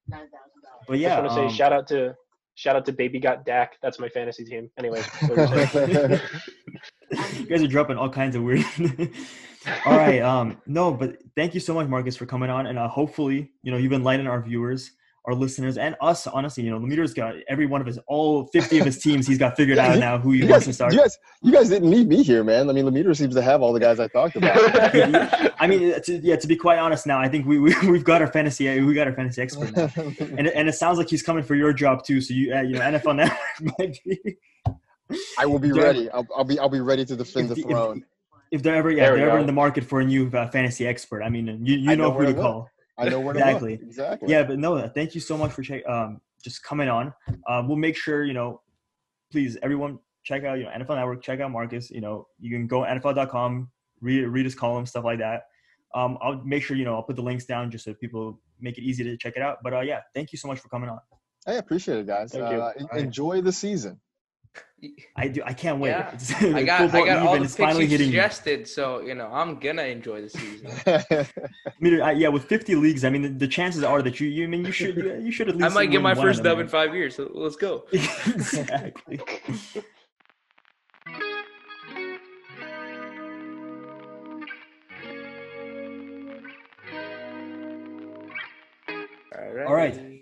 Nine 0.09 0.21
thousand 0.21 0.63
dollars. 0.63 0.85
But 0.89 0.99
yeah, 0.99 1.19
I 1.19 1.23
Just 1.23 1.23
want 1.23 1.31
to 1.31 1.35
say 1.35 1.47
um, 1.47 1.53
shout 1.53 1.73
out 1.73 1.87
to 1.89 2.15
shout 2.57 2.77
out 2.77 2.85
to 2.87 2.93
Baby 2.93 3.21
Got 3.21 3.45
Dak. 3.45 3.77
That's 3.83 3.99
my 3.99 4.09
fantasy 4.09 4.45
team. 4.45 4.71
Anyways, 4.79 5.07
what 5.21 5.37
were 5.37 5.61
you 5.61 5.67
saying? 5.67 6.21
you 7.39 7.47
guys 7.47 7.63
are 7.63 7.69
dropping 7.69 7.97
all 7.97 8.11
kinds 8.11 8.37
of 8.37 8.43
weird. 8.43 8.65
All 9.87 9.97
right. 9.97 10.21
Um. 10.23 10.61
No, 10.67 10.93
but 10.93 11.17
thank 11.37 11.55
you 11.55 11.61
so 11.61 11.75
much, 11.75 11.87
Marcas, 11.89 12.17
for 12.17 12.27
coming 12.27 12.51
on, 12.51 12.67
and 12.67 12.79
uh, 12.79 12.89
hopefully, 12.89 13.53
you 13.63 13.71
know, 13.73 13.79
you've 13.79 13.93
enlightened 13.93 14.29
our 14.29 14.41
viewers, 14.43 14.91
our 15.27 15.35
listeners, 15.35 15.79
and 15.79 15.97
us. 16.01 16.27
Honestly, 16.27 16.65
you 16.65 16.71
know, 16.71 16.79
Lemeter's 16.79 17.15
got 17.15 17.35
every 17.49 17.67
one 17.67 17.81
of 17.81 17.87
his, 17.87 17.99
all 18.07 18.47
fifty 18.49 18.79
of 18.79 18.85
his 18.85 18.99
teams. 18.99 19.27
He's 19.27 19.39
got 19.39 19.57
figured 19.57 19.79
out 19.79 19.99
now 19.99 20.19
who 20.19 20.33
he 20.33 20.41
You 20.41 20.49
wants 20.49 20.67
guys, 20.67 20.67
to 20.67 20.73
start. 20.75 20.93
you 20.93 20.99
guys, 21.01 21.19
you 21.43 21.53
guys 21.53 21.69
didn't 21.69 21.89
need 21.91 22.09
me 22.09 22.23
here, 22.23 22.45
man. 22.45 22.69
I 22.69 22.73
mean, 22.73 22.85
Lemeter 22.85 23.17
seems 23.17 23.35
to 23.35 23.43
have 23.43 23.63
all 23.63 23.73
the 23.73 23.81
guys 23.81 23.99
I 24.01 24.09
talked 24.09 24.37
about. 24.37 24.57
I 25.61 25.67
mean, 25.67 26.01
to, 26.03 26.19
yeah. 26.19 26.37
To 26.37 26.47
be 26.47 26.57
quite 26.57 26.79
honest, 26.79 27.07
now 27.07 27.19
I 27.19 27.29
think 27.29 27.47
we, 27.47 27.59
we 27.59 27.75
we've 27.89 28.05
got 28.05 28.21
our 28.21 28.29
fantasy 28.31 28.81
we 28.83 28.93
got 28.95 29.07
our 29.07 29.15
fantasy 29.15 29.41
expert 29.41 29.75
now, 29.75 29.91
and 30.37 30.47
it- 30.47 30.53
and 30.55 30.69
it 30.69 30.75
sounds 30.75 30.99
like 30.99 31.09
he's 31.09 31.23
coming 31.23 31.43
for 31.43 31.55
your 31.55 31.73
job 31.73 32.05
too. 32.05 32.21
So 32.21 32.35
you 32.35 32.55
uh, 32.55 32.61
you 32.61 32.75
know 32.75 32.81
NFL 32.81 33.17
Network 33.17 33.79
might 33.79 33.99
be. 34.05 34.37
I 35.39 35.45
will 35.47 35.59
be 35.59 35.71
ready. 35.71 36.11
I'll, 36.11 36.27
I'll 36.37 36.45
be 36.45 36.59
I'll 36.59 36.69
be 36.69 36.81
ready 36.81 37.05
to 37.05 37.17
defend 37.17 37.49
the 37.51 37.57
throne. 37.57 38.05
If 38.55 38.63
they're 38.63 38.77
ever 38.77 38.91
yeah, 38.91 39.09
if 39.11 39.17
they're 39.17 39.29
ever 39.31 39.39
in 39.39 39.47
the 39.47 39.53
market 39.65 39.83
for 39.85 40.01
a 40.01 40.05
new 40.05 40.31
uh, 40.33 40.49
fantasy 40.51 40.87
expert, 40.87 41.23
I 41.23 41.29
mean, 41.29 41.47
you 41.67 41.77
you 41.77 41.97
know, 41.97 42.05
know 42.05 42.13
who 42.13 42.21
to 42.27 42.27
to 42.27 42.37
look. 42.37 42.43
call. 42.43 42.71
I 42.97 43.09
know 43.09 43.19
where 43.21 43.35
to 43.35 43.41
Exactly. 43.41 43.73
look. 43.73 43.83
Exactly. 43.83 44.31
Yeah, 44.31 44.45
but 44.45 44.59
no, 44.59 44.87
thank 44.89 45.15
you 45.17 45.21
so 45.21 45.37
much 45.37 45.53
for 45.53 45.63
check, 45.63 45.83
um, 45.89 46.21
just 46.43 46.63
coming 46.63 46.89
on. 46.89 47.13
Um, 47.49 47.67
we'll 47.67 47.77
make 47.89 47.97
sure 47.97 48.23
you 48.25 48.33
know, 48.33 48.61
please 49.33 49.57
everyone 49.63 49.99
check 50.23 50.45
out 50.45 50.59
you 50.59 50.65
know 50.65 50.71
NFL 50.71 50.97
Network, 50.97 51.21
check 51.23 51.41
out 51.41 51.51
Marcas. 51.51 51.91
You 51.91 52.01
know, 52.01 52.29
you 52.39 52.51
can 52.57 52.67
go 52.69 52.83
NFL.com, 52.83 53.71
read 54.01 54.25
read 54.27 54.45
his 54.45 54.55
column, 54.55 54.87
stuff 54.87 55.05
like 55.05 55.19
that. 55.19 55.43
Um, 55.95 56.17
I'll 56.23 56.41
make 56.45 56.63
sure 56.63 56.77
you 56.77 56.85
know 56.85 56.95
I'll 56.95 57.03
put 57.03 57.17
the 57.17 57.23
links 57.23 57.47
down 57.47 57.71
just 57.73 57.85
so 57.85 57.93
people 57.95 58.41
make 58.61 58.79
it 58.79 58.83
easy 58.83 59.03
to 59.05 59.17
check 59.17 59.35
it 59.37 59.43
out. 59.43 59.59
But 59.65 59.75
uh, 59.75 59.81
yeah, 59.81 60.01
thank 60.15 60.31
you 60.33 60.39
so 60.39 60.47
much 60.49 60.61
for 60.61 60.69
coming 60.69 60.89
on. 60.89 61.01
I 61.47 61.55
appreciate 61.55 61.99
it, 61.99 62.07
guys. 62.07 62.31
Thank 62.33 62.51
you. 62.53 62.61
Uh, 62.63 62.73
en- 62.79 62.83
All 62.85 62.89
right. 62.93 63.01
enjoy 63.05 63.41
the 63.43 63.53
season. 63.53 64.01
I 65.17 65.29
do. 65.29 65.43
I 65.45 65.53
can't 65.53 65.79
wait. 65.79 65.91
Yeah. 65.91 66.09
It's- 66.15 66.35
I 66.43 66.63
got 66.63 66.95
I 66.95 67.07
got 67.07 67.27
all 67.27 67.35
the 67.35 67.41
picks 67.41 67.57
finally 67.57 67.85
you 67.85 67.91
hitting 67.91 68.07
me. 68.09 68.13
suggested, 68.13 68.69
so 68.69 69.01
you 69.01 69.15
know 69.15 69.29
I'm 69.33 69.59
gonna 69.59 69.83
enjoy 69.83 70.23
the 70.23 70.31
season. 70.31 70.71
I 70.87 71.71
mean, 71.81 72.01
I, 72.01 72.13
yeah, 72.13 72.29
with 72.29 72.45
50 72.45 72.75
leagues, 72.77 73.05
I 73.05 73.11
mean, 73.11 73.23
the, 73.23 73.29
the 73.29 73.49
chances 73.49 73.83
are 73.83 74.03
that 74.03 74.21
you, 74.21 74.29
you 74.29 74.45
I 74.45 74.47
mean, 74.47 74.65
you 74.65 74.73
should, 74.73 74.97
you 75.23 75.31
should 75.31 75.49
at 75.49 75.57
least. 75.57 75.71
I 75.71 75.75
might 75.75 75.91
get 75.91 76.03
my 76.03 76.15
first 76.15 76.43
dub 76.43 76.59
in 76.59 76.69
five 76.69 76.95
years. 76.95 77.17
So 77.17 77.31
let's 77.35 77.57
go. 77.57 77.85
exactly. 77.93 79.21
All 89.67 89.75
right. 89.75 90.21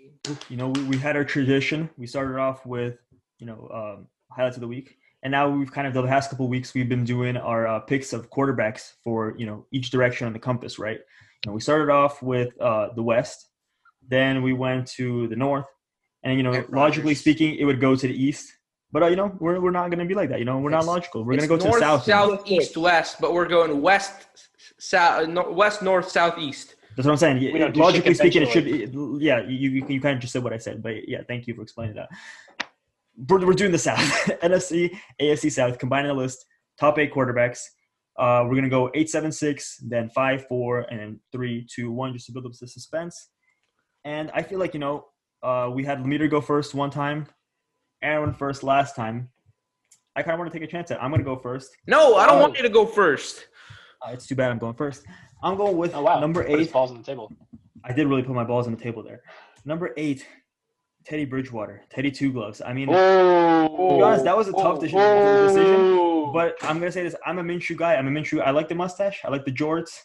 You 0.49 0.57
know, 0.57 0.69
we, 0.69 0.83
we 0.83 0.97
had 0.97 1.15
our 1.15 1.25
tradition. 1.25 1.89
We 1.97 2.07
started 2.07 2.39
off 2.39 2.65
with, 2.65 2.97
you 3.39 3.45
know, 3.45 3.69
um, 3.73 4.07
highlights 4.35 4.57
of 4.57 4.61
the 4.61 4.67
week, 4.67 4.97
and 5.23 5.31
now 5.31 5.49
we've 5.49 5.71
kind 5.71 5.87
of 5.87 5.93
the 5.93 6.03
past 6.03 6.29
couple 6.29 6.47
weeks 6.47 6.73
we've 6.73 6.89
been 6.89 7.05
doing 7.05 7.37
our 7.37 7.67
uh, 7.67 7.79
picks 7.79 8.13
of 8.13 8.29
quarterbacks 8.29 8.93
for 9.03 9.35
you 9.37 9.45
know 9.45 9.65
each 9.71 9.89
direction 9.89 10.27
on 10.27 10.33
the 10.33 10.39
compass, 10.39 10.77
right? 10.79 10.99
You 11.45 11.49
know, 11.49 11.53
we 11.53 11.61
started 11.61 11.91
off 11.91 12.21
with 12.21 12.59
uh, 12.61 12.89
the 12.95 13.03
West, 13.03 13.49
then 14.07 14.43
we 14.43 14.53
went 14.53 14.87
to 14.91 15.27
the 15.27 15.35
North, 15.35 15.65
and 16.23 16.37
you 16.37 16.43
know, 16.43 16.65
logically 16.69 17.15
speaking, 17.15 17.55
it 17.55 17.65
would 17.65 17.79
go 17.79 17.95
to 17.95 18.07
the 18.07 18.23
East. 18.23 18.53
But 18.91 19.03
uh, 19.03 19.07
you 19.07 19.15
know, 19.15 19.35
we're, 19.39 19.59
we're 19.59 19.71
not 19.71 19.89
gonna 19.89 20.05
be 20.05 20.13
like 20.13 20.29
that. 20.29 20.39
You 20.39 20.45
know, 20.45 20.59
we're 20.59 20.69
not 20.69 20.85
logical. 20.85 21.23
We're 21.23 21.33
It's 21.33 21.47
gonna 21.47 21.59
go 21.59 21.71
to 21.71 21.79
south. 21.79 22.03
south, 22.03 22.49
east, 22.49 22.77
west, 22.77 23.17
but 23.19 23.33
we're 23.33 23.47
going 23.47 23.81
west, 23.81 24.27
south, 24.77 25.27
west, 25.49 25.81
north, 25.81 26.09
south, 26.09 26.37
east. 26.37 26.75
That's 26.95 27.07
what 27.07 27.13
I'm 27.13 27.17
saying. 27.17 27.53
We 27.53 27.57
don't 27.57 27.73
do 27.73 27.79
Logically 27.79 28.13
speaking, 28.13 28.43
it 28.43 28.49
should 28.49 28.65
be. 28.65 28.87
Yeah, 29.23 29.41
you, 29.41 29.69
you, 29.69 29.87
you 29.87 30.01
kind 30.01 30.15
of 30.15 30.21
just 30.21 30.31
said 30.31 30.43
what 30.43 30.53
I 30.53 30.57
said, 30.57 30.83
but 30.83 31.09
yeah, 31.09 31.21
thank 31.27 31.47
you 31.47 31.55
for 31.55 31.63
explaining 31.63 31.95
that. 31.95 32.09
We're, 33.15 33.45
we're 33.45 33.53
doing 33.53 33.71
the 33.71 33.77
South, 33.77 33.99
NFC, 34.41 34.97
AFC 35.21 35.51
South, 35.51 35.77
combining 35.77 36.09
the 36.09 36.15
list, 36.15 36.45
top 36.79 36.97
eight 36.99 37.13
quarterbacks. 37.13 37.59
Uh, 38.17 38.45
we're 38.47 38.55
gonna 38.55 38.69
go 38.69 38.91
eight, 38.93 39.09
seven, 39.09 39.31
six, 39.31 39.77
then 39.87 40.09
five, 40.09 40.45
four, 40.47 40.81
and 40.89 40.99
then 40.99 41.19
three, 41.31 41.65
two, 41.73 41.91
one, 41.91 42.13
just 42.13 42.25
to 42.27 42.31
build 42.31 42.45
up 42.45 42.51
the 42.59 42.67
suspense. 42.67 43.29
And 44.05 44.29
I 44.33 44.41
feel 44.43 44.59
like 44.59 44.73
you 44.73 44.79
know, 44.79 45.05
uh, 45.41 45.69
we 45.73 45.83
had 45.83 45.99
Lemeter 46.03 46.29
go 46.29 46.41
first 46.41 46.73
one 46.75 46.89
time, 46.89 47.27
Aaron 48.01 48.33
first 48.33 48.63
last 48.63 48.95
time. 48.95 49.29
I 50.15 50.21
kind 50.21 50.33
of 50.33 50.39
want 50.39 50.51
to 50.51 50.59
take 50.59 50.67
a 50.67 50.71
chance 50.71 50.91
at. 50.91 51.01
I'm 51.01 51.09
gonna 51.11 51.23
go 51.23 51.35
first. 51.37 51.69
No, 51.87 52.15
I 52.15 52.27
don't 52.27 52.37
Oh. 52.37 52.41
want 52.41 52.55
you 52.57 52.63
to 52.63 52.69
go 52.69 52.85
first. 52.85 53.47
Uh, 54.05 54.11
it's 54.11 54.27
too 54.27 54.35
bad 54.35 54.51
I'm 54.51 54.59
going 54.59 54.75
first. 54.75 55.05
I'm 55.41 55.57
going 55.57 55.75
with 55.77 55.95
Oh 55.95 56.01
wow. 56.03 56.19
number 56.19 56.43
Put 56.43 56.59
his 56.59 56.67
eight. 56.67 56.73
balls 56.73 56.91
on 56.91 56.97
the 56.97 57.03
table. 57.03 57.31
I 57.83 57.93
did 57.93 58.07
really 58.07 58.21
put 58.23 58.35
my 58.35 58.43
balls 58.43 58.67
on 58.67 58.75
the 58.75 58.81
table 58.81 59.01
there. 59.01 59.21
Number 59.65 59.91
eight, 59.97 60.25
Teddy 61.05 61.25
Bridgewater, 61.25 61.83
Teddy 61.89 62.11
Two 62.11 62.31
Gloves. 62.31 62.61
I 62.61 62.73
mean, 62.73 62.87
Whoa. 62.87 63.67
to 63.67 63.97
be 63.97 64.01
honest, 64.01 64.23
that 64.25 64.37
was 64.37 64.47
a 64.47 64.53
tough 64.53 64.81
Whoa. 64.81 64.87
deci- 64.87 65.47
decision. 65.47 66.31
But 66.33 66.55
I'm 66.61 66.79
gonna 66.79 66.91
say 66.91 67.03
this: 67.03 67.15
I'm 67.25 67.39
a 67.39 67.43
Minshew 67.43 67.77
guy. 67.77 67.95
I'm 67.95 68.07
a 68.07 68.11
Minshew. 68.11 68.41
I 68.41 68.51
like 68.51 68.69
the 68.69 68.75
mustache. 68.75 69.21
I 69.23 69.29
like 69.29 69.45
the 69.45 69.51
jorts. 69.51 69.99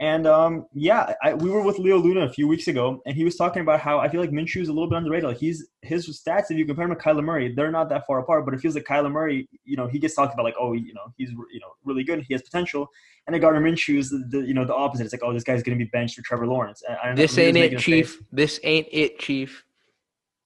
And 0.00 0.28
um, 0.28 0.66
yeah, 0.72 1.12
I, 1.24 1.34
we 1.34 1.50
were 1.50 1.60
with 1.60 1.80
Leo 1.80 1.96
Luna 1.98 2.20
a 2.20 2.28
few 2.28 2.46
weeks 2.46 2.68
ago, 2.68 3.02
and 3.04 3.16
he 3.16 3.24
was 3.24 3.34
talking 3.34 3.62
about 3.62 3.80
how 3.80 3.98
I 3.98 4.08
feel 4.08 4.20
like 4.20 4.30
Minshew 4.30 4.62
is 4.62 4.68
a 4.68 4.72
little 4.72 4.88
bit 4.88 4.96
underrated. 4.96 5.28
Like 5.28 5.38
he's 5.38 5.66
his 5.82 6.06
stats, 6.06 6.50
if 6.50 6.56
you 6.56 6.64
compare 6.64 6.84
him 6.84 6.94
to 6.94 6.96
Kyler 6.96 7.24
Murray, 7.24 7.52
they're 7.52 7.72
not 7.72 7.88
that 7.88 8.06
far 8.06 8.20
apart. 8.20 8.44
But 8.44 8.54
it 8.54 8.60
feels 8.60 8.76
like 8.76 8.84
Kyler 8.84 9.10
Murray, 9.10 9.48
you 9.64 9.76
know, 9.76 9.88
he 9.88 9.98
gets 9.98 10.14
talked 10.14 10.34
about 10.34 10.44
like, 10.44 10.54
oh, 10.58 10.72
you 10.72 10.94
know, 10.94 11.12
he's 11.16 11.30
you 11.30 11.58
know 11.60 11.72
really 11.84 12.04
good, 12.04 12.22
he 12.28 12.32
has 12.32 12.42
potential. 12.42 12.86
And 13.26 13.34
then 13.34 13.40
Gardner 13.40 13.60
Minshew 13.60 13.98
is 13.98 14.10
the, 14.10 14.24
the 14.28 14.46
you 14.46 14.54
know 14.54 14.64
the 14.64 14.74
opposite. 14.74 15.02
It's 15.02 15.12
like, 15.12 15.24
oh, 15.24 15.32
this 15.32 15.42
guy's 15.42 15.64
gonna 15.64 15.76
be 15.76 15.84
benched 15.84 16.14
for 16.14 16.22
Trevor 16.22 16.46
Lawrence. 16.46 16.82
And 16.88 16.96
I 16.96 17.06
don't 17.06 17.16
know, 17.16 17.22
This 17.22 17.36
I'm 17.36 17.56
ain't 17.56 17.56
it, 17.56 17.78
Chief. 17.80 18.22
This 18.30 18.60
ain't 18.62 18.86
it, 18.92 19.18
Chief. 19.18 19.64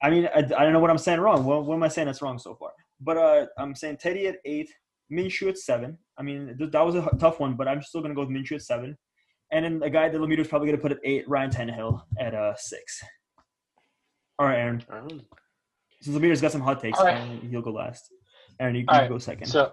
I 0.02 0.10
mean, 0.10 0.28
I, 0.34 0.38
I 0.38 0.42
don't 0.42 0.72
know 0.72 0.80
what 0.80 0.90
I'm 0.90 0.98
saying 0.98 1.20
wrong. 1.20 1.44
What, 1.44 1.64
what 1.64 1.74
am 1.76 1.82
I 1.82 1.88
saying 1.88 2.06
that's 2.06 2.22
wrong 2.22 2.38
so 2.38 2.54
far? 2.54 2.70
But 3.00 3.16
uh, 3.16 3.46
I'm 3.58 3.74
saying 3.74 3.98
Teddy 3.98 4.26
at 4.26 4.36
eight, 4.44 4.70
Minshew 5.12 5.48
at 5.48 5.58
seven. 5.58 5.96
I 6.18 6.22
mean, 6.22 6.56
th- 6.58 6.72
that 6.72 6.84
was 6.84 6.96
a 6.96 7.02
h- 7.02 7.18
tough 7.20 7.38
one, 7.40 7.54
but 7.54 7.68
I'm 7.68 7.82
still 7.82 8.00
going 8.00 8.10
to 8.10 8.14
go 8.14 8.26
with 8.26 8.30
Minshew 8.30 8.56
at 8.56 8.62
seven. 8.62 8.98
And 9.52 9.64
then 9.64 9.78
the 9.78 9.90
guy 9.90 10.08
that 10.08 10.18
Lemieux 10.18 10.38
is 10.38 10.48
probably 10.48 10.68
going 10.68 10.78
to 10.78 10.82
put 10.82 10.92
at 10.92 10.98
eight, 11.04 11.28
Ryan 11.28 11.50
Tannehill 11.50 12.02
at 12.18 12.34
uh, 12.34 12.54
six. 12.56 13.02
All 14.38 14.46
right, 14.46 14.58
Aaron. 14.58 14.82
Alright. 14.90 15.20
Since 16.00 16.16
Lemieux's 16.16 16.40
got 16.40 16.52
some 16.52 16.62
hot 16.62 16.80
takes, 16.80 16.98
All 16.98 17.04
right. 17.06 17.22
He'll 17.48 17.62
go 17.62 17.70
last. 17.70 18.08
Aaron, 18.58 18.74
you, 18.74 18.84
All 18.88 18.96
you 18.96 19.00
right, 19.02 19.08
go 19.10 19.18
second. 19.18 19.46
So, 19.46 19.72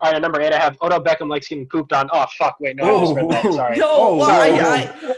all 0.00 0.10
right, 0.10 0.16
at 0.16 0.22
number 0.22 0.40
eight, 0.40 0.52
I 0.52 0.58
have 0.58 0.76
Odell 0.82 1.02
Beckham 1.02 1.28
likes 1.30 1.48
getting 1.48 1.66
pooped 1.66 1.92
on. 1.92 2.08
Oh 2.12 2.26
fuck! 2.36 2.56
Wait, 2.60 2.74
no, 2.76 2.84
I 2.84 3.00
misread 3.00 3.30
that. 3.30 3.52
Sorry. 3.52 3.76
No, 3.78 3.86
Oh, 3.90 4.16
well. 4.16 4.30
I, 4.30 4.48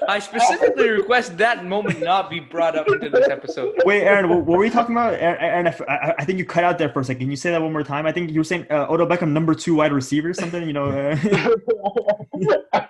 I, 0.09 0.15
I 0.17 0.19
specifically 0.19 0.91
request 0.91 1.39
that 1.39 1.65
moment 1.65 2.01
not 2.01 2.29
be 2.29 2.41
brought 2.41 2.77
up 2.77 2.87
into 2.89 3.09
this 3.09 3.29
episode. 3.29 3.75
Wait, 3.87 4.03
Aaron, 4.03 4.29
what, 4.29 4.45
what 4.45 4.59
were 4.59 4.65
you 4.65 4.71
talking 4.71 4.95
about? 4.95 5.15
Aaron, 5.15 5.67
I, 5.67 5.71
I 5.71 5.73
f- 5.73 5.81
I, 5.89 6.15
I 6.19 6.25
think 6.25 6.39
you 6.39 6.45
cut 6.45 6.65
out 6.65 6.77
there 6.79 6.91
for 6.91 7.01
a 7.01 7.05
second. 7.05 7.21
Can 7.21 7.31
you 7.31 7.37
say 7.37 7.51
that 7.51 7.63
one 7.63 7.73
more 7.73 7.83
time? 7.83 8.05
I 8.07 8.13
think 8.13 8.31
you 8.31 8.41
were 8.41 8.45
saying 8.45 8.67
uh, 8.71 8.87
Odell 8.91 9.07
Beckham, 9.07 9.31
number 9.31 9.55
two 9.55 9.75
wide 9.77 9.93
receiver, 9.93 10.35
something. 10.35 10.67
You 10.67 10.73
know, 10.75 10.87
uh, 10.91 11.17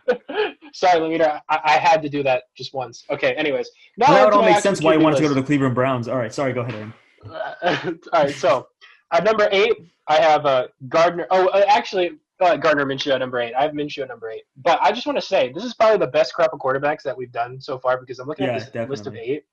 Sorry, 0.72 1.00
Lemita. 1.00 1.40
I, 1.48 1.60
I 1.64 1.72
had 1.78 2.02
to 2.02 2.08
do 2.08 2.22
that 2.22 2.44
just 2.56 2.74
once. 2.74 3.04
Okay. 3.10 3.32
Anyways, 3.34 3.70
now 3.96 4.08
that 4.08 4.24
would 4.24 4.34
all 4.34 4.42
my 4.42 4.50
make 4.52 4.60
sense 4.60 4.80
why 4.80 4.94
you 4.94 4.98
QB 5.00 5.02
wanted 5.02 5.16
to 5.16 5.22
go 5.22 5.28
to 5.28 5.34
the 5.34 5.42
Cleveland 5.42 5.74
Browns. 5.74 6.08
All 6.08 6.16
right, 6.16 6.32
sorry, 6.32 6.52
go 6.52 6.60
ahead, 6.62 6.74
Aaron. 6.74 7.98
all 8.12 8.22
right. 8.24 8.34
So 8.34 8.68
at 9.12 9.24
number 9.24 9.48
eight, 9.52 9.72
I 10.06 10.16
have 10.16 10.46
uh, 10.46 10.68
Gardner. 10.88 11.26
Oh, 11.30 11.48
uh, 11.48 11.64
actually, 11.68 12.18
uh, 12.40 12.56
Gardner 12.56 12.84
Minshew 12.86 13.12
at 13.12 13.18
number 13.18 13.38
eight. 13.40 13.54
I 13.54 13.62
have 13.62 13.72
Minshew 13.72 14.02
at 14.02 14.08
number 14.08 14.30
eight. 14.30 14.44
But 14.56 14.78
I 14.82 14.92
just 14.92 15.06
want 15.06 15.18
to 15.18 15.22
say 15.24 15.52
this 15.52 15.64
is 15.64 15.74
probably 15.74 15.98
the 15.98 16.10
best 16.10 16.34
crop 16.34 16.52
of 16.52 16.60
quarterbacks 16.60 17.02
that 17.02 17.16
we've 17.16 17.32
done 17.32 17.60
so 17.60 17.78
far 17.78 17.98
because 18.00 18.18
I'm 18.18 18.28
looking 18.28 18.46
Yeah, 18.46 18.56
at 18.56 18.72
this 18.72 18.88
list 18.88 19.06
of 19.06 19.14
eight. 19.16 19.44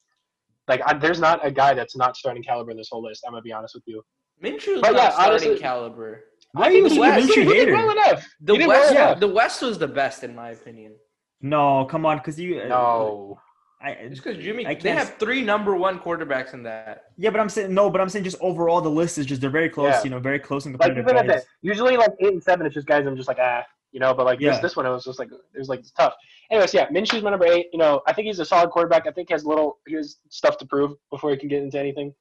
Like, 0.67 0.81
I, 0.85 0.93
there's 0.97 1.19
not 1.19 1.45
a 1.45 1.51
guy 1.51 1.73
that's 1.73 1.95
not 1.95 2.17
starting 2.17 2.43
caliber 2.43 2.71
in 2.71 2.77
this 2.77 2.89
whole 2.91 3.01
list. 3.03 3.23
I'm 3.25 3.31
gonna 3.31 3.41
be 3.41 3.53
honest 3.53 3.73
with 3.75 3.83
you. 3.87 4.03
Minshew's 4.43 4.81
But 4.81 4.91
not 4.91 4.95
yeah, 4.95 5.09
starting 5.11 5.31
honestly- 5.49 5.59
caliber. 5.59 6.23
Why 6.53 6.63
are 6.67 6.71
you 6.71 6.87
the 6.89 6.99
West- 6.99 7.27
Minshew 7.29 7.43
he 7.43 7.43
did 7.45 7.55
hater? 7.55 7.73
well 7.73 7.91
enough. 7.91 8.27
The 8.41 8.53
West, 8.53 8.67
well 8.67 8.91
enough. 8.91 9.19
the 9.19 9.27
West 9.27 9.61
was 9.61 9.77
the 9.77 9.87
best 9.87 10.23
in 10.23 10.35
my 10.35 10.51
opinion. 10.51 10.93
No, 11.41 11.85
come 11.85 12.05
on, 12.05 12.17
because 12.17 12.39
you. 12.39 12.61
uh, 12.61 12.67
No. 12.67 13.39
I, 13.80 13.93
Just 14.09 14.23
because 14.23 14.43
Jimmy, 14.43 14.65
I 14.65 14.73
they 14.73 14.89
have 14.91 15.15
three 15.19 15.43
number 15.43 15.75
one 15.75 15.99
quarterbacks 15.99 16.53
in 16.55 16.63
that. 16.63 17.11
yeah, 17.15 17.30
but 17.30 17.39
I'm 17.39 17.49
saying 17.49 17.71
no, 17.73 17.89
but 17.91 18.01
I'm 18.01 18.09
saying 18.09 18.23
just 18.25 18.38
overall 18.41 18.82
the 18.82 18.89
list 18.89 19.17
is 19.19 19.25
just 19.28 19.39
they're 19.39 19.51
very 19.51 19.69
close. 19.69 19.91
Yeah. 19.93 20.03
You 20.03 20.09
know, 20.09 20.19
very 20.19 20.39
close 20.39 20.65
and 20.65 20.73
competitive 20.73 21.05
even 21.05 21.15
at 21.17 21.28
guys. 21.28 21.41
that, 21.43 21.47
usually 21.61 21.95
like 21.95 22.11
eight 22.19 22.34
and 22.34 22.41
seven, 22.43 22.65
it's 22.65 22.73
just 22.73 22.88
guys 22.88 23.05
I'm 23.05 23.15
just 23.15 23.28
like 23.28 23.38
ah, 23.39 23.63
you 23.91 23.99
know. 23.99 24.15
But 24.15 24.25
like 24.25 24.39
Yeah. 24.39 24.53
this, 24.53 24.61
this 24.61 24.75
one, 24.75 24.88
it 24.88 24.89
was 24.89 25.03
just 25.03 25.19
like 25.19 25.30
it 25.32 25.59
was 25.59 25.69
like 25.69 25.80
it's 25.82 25.91
tough. 25.91 26.13
Anyways, 26.49 26.73
yeah, 26.73 26.88
Minshew's 26.89 27.21
my 27.21 27.30
number 27.30 27.45
eight. 27.45 27.67
You 27.71 27.78
know, 27.78 28.01
I 28.07 28.13
think 28.13 28.25
he's 28.25 28.39
a 28.39 28.45
solid 28.45 28.71
quarterback. 28.71 29.05
I 29.05 29.11
think 29.11 29.30
he 29.30 29.34
has 29.34 29.43
a 29.43 29.47
little, 29.49 29.78
he 29.86 29.93
has 29.95 30.17
stuff 30.30 30.57
to 30.59 30.65
prove 30.65 30.93
before 31.11 31.30
he 31.32 31.38
can 31.38 31.47
get 31.49 31.61
into 31.61 31.78
anything. 31.78 32.13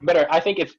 But 0.00 0.32
I 0.32 0.38
think 0.40 0.58
if, 0.60 0.74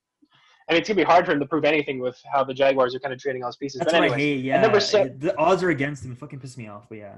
I 0.69 0.73
mean, 0.73 0.79
it's 0.79 0.87
gonna 0.87 0.95
be 0.95 1.03
hard 1.03 1.25
for 1.25 1.33
him 1.33 1.39
to 1.41 1.45
prove 1.45 1.65
anything 1.65 1.99
with 1.99 2.17
how 2.33 2.43
the 2.43 2.53
Jaguars 2.53 2.95
are 2.95 2.99
kind 2.99 3.13
of 3.13 3.19
trading 3.19 3.43
all 3.43 3.49
his 3.49 3.57
pieces. 3.57 3.79
That's 3.79 3.91
but 3.91 3.99
what 3.99 4.03
I 4.03 4.13
anyways, 4.13 4.21
hate. 4.21 4.45
Yeah, 4.45 4.61
number 4.61 4.79
seven- 4.79 5.19
the 5.19 5.37
odds 5.37 5.61
are 5.61 5.69
against 5.69 6.03
him. 6.05 6.13
It 6.13 6.17
fucking 6.17 6.39
piss 6.39 6.57
me 6.57 6.67
off. 6.67 6.87
But 6.89 6.99
yeah, 6.99 7.15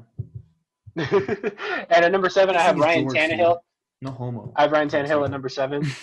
and 0.96 1.92
at 1.92 2.12
number 2.12 2.30
seven, 2.30 2.56
I 2.56 2.62
have 2.62 2.78
Ryan 2.78 3.04
George, 3.06 3.14
dude. 3.16 3.40
Tannehill. 3.40 3.58
no 4.02 4.12
homo. 4.12 4.52
I 4.56 4.64
have 4.64 4.72
Ryan 4.72 4.90
Tannehill 4.90 5.24
at 5.26 5.32
number 5.32 5.50
seven. 5.50 5.86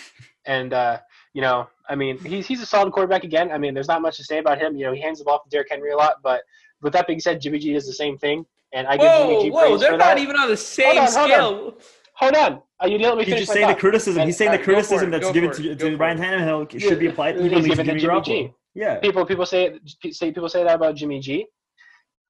And 0.47 0.73
uh, 0.73 0.99
you 1.35 1.43
know, 1.43 1.69
I 1.91 1.95
mean, 1.95 2.17
he's 2.25 2.47
he's 2.47 2.63
a 2.63 2.65
solid 2.67 2.91
quarterback 2.95 3.23
again. 3.23 3.53
I 3.53 3.59
mean, 3.59 3.75
there's 3.75 3.89
not 3.89 4.01
much 4.01 4.17
to 4.17 4.25
say 4.25 4.39
about 4.39 4.59
him. 4.59 4.77
You 4.77 4.87
know, 4.87 4.95
he 4.95 5.01
hands 5.01 5.19
the 5.19 5.25
ball 5.27 5.43
to 5.45 5.51
Derrick 5.51 5.67
Henry 5.71 5.91
a 5.91 5.97
lot. 5.97 6.15
But 6.23 6.41
with 6.81 6.95
that 6.95 7.07
being 7.07 7.21
said, 7.21 7.39
Jimmy 7.39 7.59
G 7.59 7.75
does 7.75 7.87
the 7.87 7.93
same 7.93 8.17
thing, 8.17 8.47
and 8.73 8.87
I 8.87 8.97
give 8.97 9.13
Jimmy 9.13 9.35
Whoa, 9.35 9.43
G 9.43 9.51
whoa, 9.51 9.69
praise 9.69 9.81
they're 9.81 9.91
for 9.91 9.97
not 9.99 10.05
that. 10.17 10.19
even 10.21 10.37
on 10.37 10.49
the 10.49 10.57
same 10.57 10.97
on, 10.97 10.97
hold 10.97 11.11
scale. 11.11 11.75
Hold 12.15 12.35
on, 12.37 12.63
Are 12.81 12.89
you 12.89 12.97
didn't 12.97 13.17
let 13.17 13.19
me 13.19 13.25
He's 13.27 13.41
just 13.41 13.49
my 13.49 13.55
saying 13.57 13.69
the 13.69 13.75
criticism. 13.75 14.21
And- 14.23 14.29
He's 14.29 14.39
saying 14.39 14.51
all 14.53 14.57
the 14.57 14.59
right, 14.61 14.67
go 14.67 14.83
for 14.83 14.99
criticism 14.99 15.11
that's 15.11 15.33
given 15.33 15.53
to, 15.53 15.77
to 15.77 15.97
Ryan 15.99 16.17
for 16.17 16.25
Tannehill 16.25 16.81
should 16.81 16.99
be 16.99 17.07
applied 17.09 17.35
He's 17.39 17.51
to 17.53 17.61
Jimmy 17.61 17.75
Jimmy 17.85 18.01
Garoppolo. 18.01 18.25
G. 18.25 18.53
Yeah, 18.75 19.01
People 19.01 19.27
people 19.27 19.45
say 19.45 19.79
say 20.13 20.33
people 20.33 20.49
say 20.49 20.65
that 20.65 20.77
about 20.77 20.95
Jimmy 20.95 21.21
G, 21.21 21.45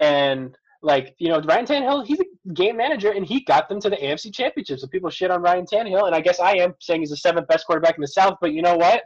and 0.00 0.56
like 0.82 1.14
you 1.18 1.28
know 1.28 1.40
Ryan 1.40 1.66
Tannehill, 1.66 2.06
he's 2.06 2.20
a 2.20 2.52
game 2.54 2.76
manager, 2.76 3.10
and 3.12 3.26
he 3.26 3.40
got 3.40 3.68
them 3.68 3.80
to 3.80 3.90
the 3.90 3.96
AFC 3.96 4.32
Championship. 4.32 4.78
So 4.78 4.86
people 4.86 5.10
shit 5.10 5.30
on 5.30 5.42
Ryan 5.42 5.66
Tannehill, 5.66 6.06
and 6.06 6.14
I 6.14 6.20
guess 6.20 6.40
I 6.40 6.52
am 6.52 6.74
saying 6.80 7.00
he's 7.00 7.10
the 7.10 7.16
seventh 7.16 7.48
best 7.48 7.66
quarterback 7.66 7.96
in 7.96 8.00
the 8.02 8.08
South. 8.08 8.38
But 8.40 8.52
you 8.52 8.62
know 8.62 8.76
what? 8.76 9.02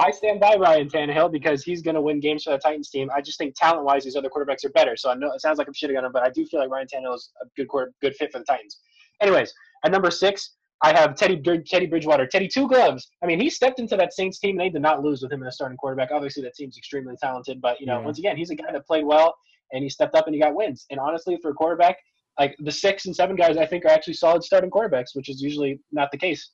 I 0.00 0.12
stand 0.12 0.38
by 0.38 0.54
Ryan 0.54 0.88
Tannehill 0.88 1.32
because 1.32 1.64
he's 1.64 1.82
going 1.82 1.96
to 1.96 2.00
win 2.00 2.20
games 2.20 2.44
for 2.44 2.50
the 2.50 2.58
Titans 2.58 2.88
team. 2.88 3.10
I 3.14 3.20
just 3.20 3.36
think 3.36 3.56
talent 3.56 3.84
wise, 3.84 4.04
these 4.04 4.14
other 4.14 4.28
quarterbacks 4.28 4.64
are 4.64 4.68
better. 4.70 4.96
So 4.96 5.10
I 5.10 5.14
know 5.14 5.32
it 5.32 5.40
sounds 5.40 5.58
like 5.58 5.66
I'm 5.66 5.74
shitting 5.74 5.98
on 5.98 6.04
him, 6.04 6.12
but 6.12 6.22
I 6.22 6.30
do 6.30 6.46
feel 6.46 6.60
like 6.60 6.70
Ryan 6.70 6.86
Tannehill 6.86 7.16
is 7.16 7.30
a 7.42 7.46
good 7.56 7.66
quarter, 7.66 7.92
good 8.00 8.14
fit 8.14 8.30
for 8.30 8.38
the 8.38 8.44
Titans. 8.44 8.78
Anyways, 9.20 9.52
at 9.84 9.90
number 9.90 10.12
six, 10.12 10.52
I 10.82 10.96
have 10.96 11.16
Teddy 11.16 11.40
Teddy 11.66 11.86
Bridgewater, 11.86 12.26
Teddy 12.28 12.46
Two 12.46 12.68
Gloves. 12.68 13.10
I 13.24 13.26
mean, 13.26 13.40
he 13.40 13.50
stepped 13.50 13.80
into 13.80 13.96
that 13.96 14.12
Saints 14.12 14.38
team 14.38 14.50
and 14.50 14.60
they 14.60 14.70
did 14.70 14.82
not 14.82 15.02
lose 15.02 15.20
with 15.22 15.32
him 15.32 15.42
as 15.42 15.48
a 15.48 15.52
starting 15.52 15.76
quarterback. 15.76 16.10
Obviously, 16.12 16.44
that 16.44 16.54
team's 16.54 16.78
extremely 16.78 17.16
talented, 17.20 17.60
but 17.60 17.80
you 17.80 17.86
know, 17.86 17.98
Yeah. 17.98 18.04
once 18.04 18.18
again, 18.20 18.36
he's 18.36 18.50
a 18.50 18.54
guy 18.54 18.70
that 18.70 18.86
played 18.86 19.04
well 19.04 19.36
and 19.72 19.82
he 19.82 19.88
stepped 19.90 20.14
up 20.14 20.26
and 20.26 20.34
he 20.34 20.40
got 20.40 20.54
wins. 20.54 20.86
And 20.90 20.98
honestly, 21.00 21.38
for 21.42 21.50
a 21.50 21.54
quarterback, 21.54 21.96
like 22.38 22.56
the 22.60 22.72
six 22.72 23.06
and 23.06 23.14
seven 23.14 23.36
guys, 23.36 23.56
I 23.56 23.66
think 23.66 23.84
are 23.84 23.88
actually 23.90 24.14
solid 24.14 24.42
starting 24.44 24.70
quarterbacks, 24.70 25.14
which 25.14 25.28
is 25.28 25.40
usually 25.42 25.80
not 25.92 26.10
the 26.12 26.18
case 26.18 26.50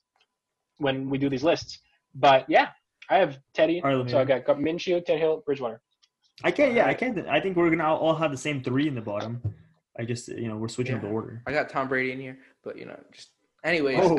when 0.77 1.09
we 1.09 1.17
do 1.17 1.29
these 1.29 1.43
lists. 1.43 1.79
But 2.15 2.45
yeah, 2.49 2.69
I 3.09 3.17
have 3.17 3.37
Teddy. 3.53 3.81
All 3.81 3.89
right, 3.89 3.95
let 3.97 4.05
me- 4.05 4.11
so 4.11 4.19
I 4.19 4.25
got 4.25 4.45
got 4.45 4.57
Minshew, 4.57 5.05
Tannehill, 5.05 5.43
Bridgewater. 5.45 5.81
I 6.43 6.51
can't. 6.51 6.73
Yeah, 6.73 6.87
I 6.87 6.93
can't. 6.93 7.17
I 7.27 7.39
think 7.39 7.55
we're 7.55 7.69
gonna 7.69 7.85
all- 7.85 7.97
all 7.99 8.15
have 8.15 8.31
the 8.31 8.37
same 8.37 8.61
three 8.63 8.87
in 8.87 8.95
the 8.95 9.01
bottom. 9.01 9.41
I 9.97 10.03
just 10.03 10.27
you 10.27 10.47
know 10.49 10.57
we're 10.57 10.67
switching 10.67 10.95
up 10.95 11.01
the 11.01 11.07
order. 11.07 11.41
I 11.47 11.51
got 11.53 11.69
Tom 11.69 11.87
Brady 11.87 12.11
in 12.11 12.19
here, 12.19 12.37
but 12.63 12.77
you 12.77 12.85
know, 12.85 12.99
just 13.13 13.29
anyways. 13.63 13.99
Oh, 14.01 14.17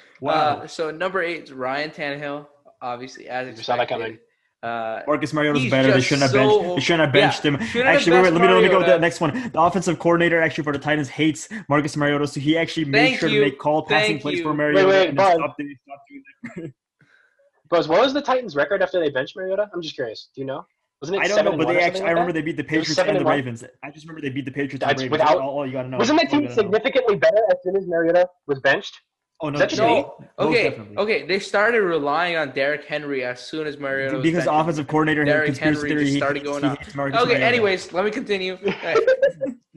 Wow. 0.20 0.32
Uh, 0.60 0.66
so 0.66 0.90
number 0.90 1.22
eight 1.22 1.44
is 1.44 1.52
Ryan 1.52 1.90
Tannehill, 1.90 2.46
obviously 2.82 3.28
as 3.28 3.56
You 3.56 3.64
saw 3.64 3.76
that 3.76 3.82
expected. 3.84 4.04
coming. 4.04 4.18
Uh, 4.60 5.02
Marcus 5.06 5.32
Mariota's 5.32 5.62
he's 5.62 5.70
better. 5.70 5.92
They 5.92 6.00
shouldn't 6.00 6.22
have 6.22 6.30
so- 6.32 6.60
benched. 6.62 6.74
They 6.74 6.80
shouldn't 6.80 7.04
have 7.06 7.12
benched 7.12 7.44
yeah, 7.44 7.50
him. 7.52 7.60
shouldn't 7.60 7.86
have 7.86 7.94
Actually, 7.96 8.12
wait, 8.16 8.22
wait, 8.24 8.32
let 8.32 8.40
me, 8.42 8.48
let 8.48 8.62
me 8.64 8.68
go 8.68 8.78
with 8.78 8.86
the 8.88 8.98
next 8.98 9.20
one. 9.20 9.50
The 9.52 9.60
offensive 9.60 9.98
coordinator 10.00 10.40
actually 10.42 10.64
for 10.64 10.72
the 10.72 10.80
Titans 10.80 11.08
hates 11.08 11.48
Marcus 11.68 11.96
Mariota, 11.96 12.26
so 12.26 12.40
he 12.40 12.58
actually 12.58 12.86
made 12.86 12.98
Thank 13.10 13.20
sure 13.20 13.28
you. 13.28 13.38
to 13.40 13.46
make 13.46 13.58
call 13.58 13.82
passing 13.82 14.12
Thank 14.14 14.22
plays 14.22 14.38
you. 14.38 14.42
for 14.44 14.54
Mariota. 14.54 14.88
wait, 14.88 15.08
and 15.10 15.16
Bud. 15.16 15.28
then 15.30 15.36
stopped 15.38 15.58
doing, 15.58 15.76
stopped 15.84 16.02
doing 16.10 16.22
that. 16.66 16.72
Bros, 17.68 17.86
what 17.86 18.00
was 18.00 18.12
the 18.14 18.22
Titans' 18.22 18.56
record 18.56 18.82
after 18.82 18.98
they 18.98 19.10
benched 19.10 19.36
Mariota? 19.36 19.68
I'm 19.72 19.80
just 19.82 19.94
curious. 19.94 20.28
Do 20.34 20.40
you 20.40 20.46
know? 20.46 20.66
Wasn't 21.02 21.16
it 21.16 21.20
I 21.20 21.28
don't 21.28 21.36
seven 21.36 21.44
know, 21.44 21.50
and 21.52 21.58
but 21.58 21.66
one 21.66 21.74
they 21.76 21.80
actually. 21.82 21.98
something 21.98 22.08
I 22.08 22.10
remember 22.10 22.32
that? 22.32 22.38
they 22.40 22.42
beat 22.44 22.56
the 22.56 22.64
Patriots 22.64 22.98
and 22.98 23.08
the 23.10 23.14
and 23.16 23.24
one? 23.24 23.34
Ravens. 23.36 23.62
I 23.84 23.90
just 23.92 24.04
remember 24.06 24.20
they 24.22 24.30
beat 24.34 24.46
the 24.46 24.50
Patriots 24.50 24.82
and 24.82 24.90
That's 24.90 25.00
the 25.00 25.04
Ravens. 25.08 25.20
without- 25.22 25.38
all, 25.40 25.50
all 25.58 25.66
you 25.66 25.72
gotta 25.72 25.88
know. 25.88 25.98
Wasn't 25.98 26.18
that 26.18 26.28
team 26.30 26.40
you 26.40 26.48
gotta 26.48 26.56
know. 26.60 26.62
significantly 26.72 27.14
better 27.16 27.38
as 27.50 27.58
soon 27.62 27.76
as 27.76 27.86
Mariota 27.86 28.26
was 28.48 28.58
benched? 28.58 28.98
Oh 29.40 29.50
no, 29.50 29.54
Is 29.54 29.60
that 29.60 29.68
just 29.70 29.80
yeah, 29.80 29.88
me? 29.94 30.04
okay, 30.40 30.80
okay, 30.96 31.24
they 31.26 31.38
started 31.38 31.82
relying 31.82 32.34
on 32.36 32.50
Derrick 32.50 32.84
Henry 32.86 33.22
as 33.22 33.40
soon 33.40 33.68
as 33.68 33.78
Mariota 33.78 34.16
was 34.16 34.22
Because 34.24 34.44
the 34.44 34.50
benched. 34.50 34.60
offensive 34.62 34.86
coordinator 34.88 35.20
had 35.24 35.30
Derrick 35.30 35.46
conspiracy 35.54 35.78
Henry 35.78 35.88
theory. 35.90 36.02
just 36.04 36.12
he- 36.14 36.18
started 36.18 36.44
going 36.44 36.62
he 36.64 36.68
up. 36.70 36.80
Okay, 36.82 36.92
Mariota. 36.96 37.44
anyways, 37.44 37.92
let 37.92 38.04
me 38.04 38.10
continue. 38.10 38.58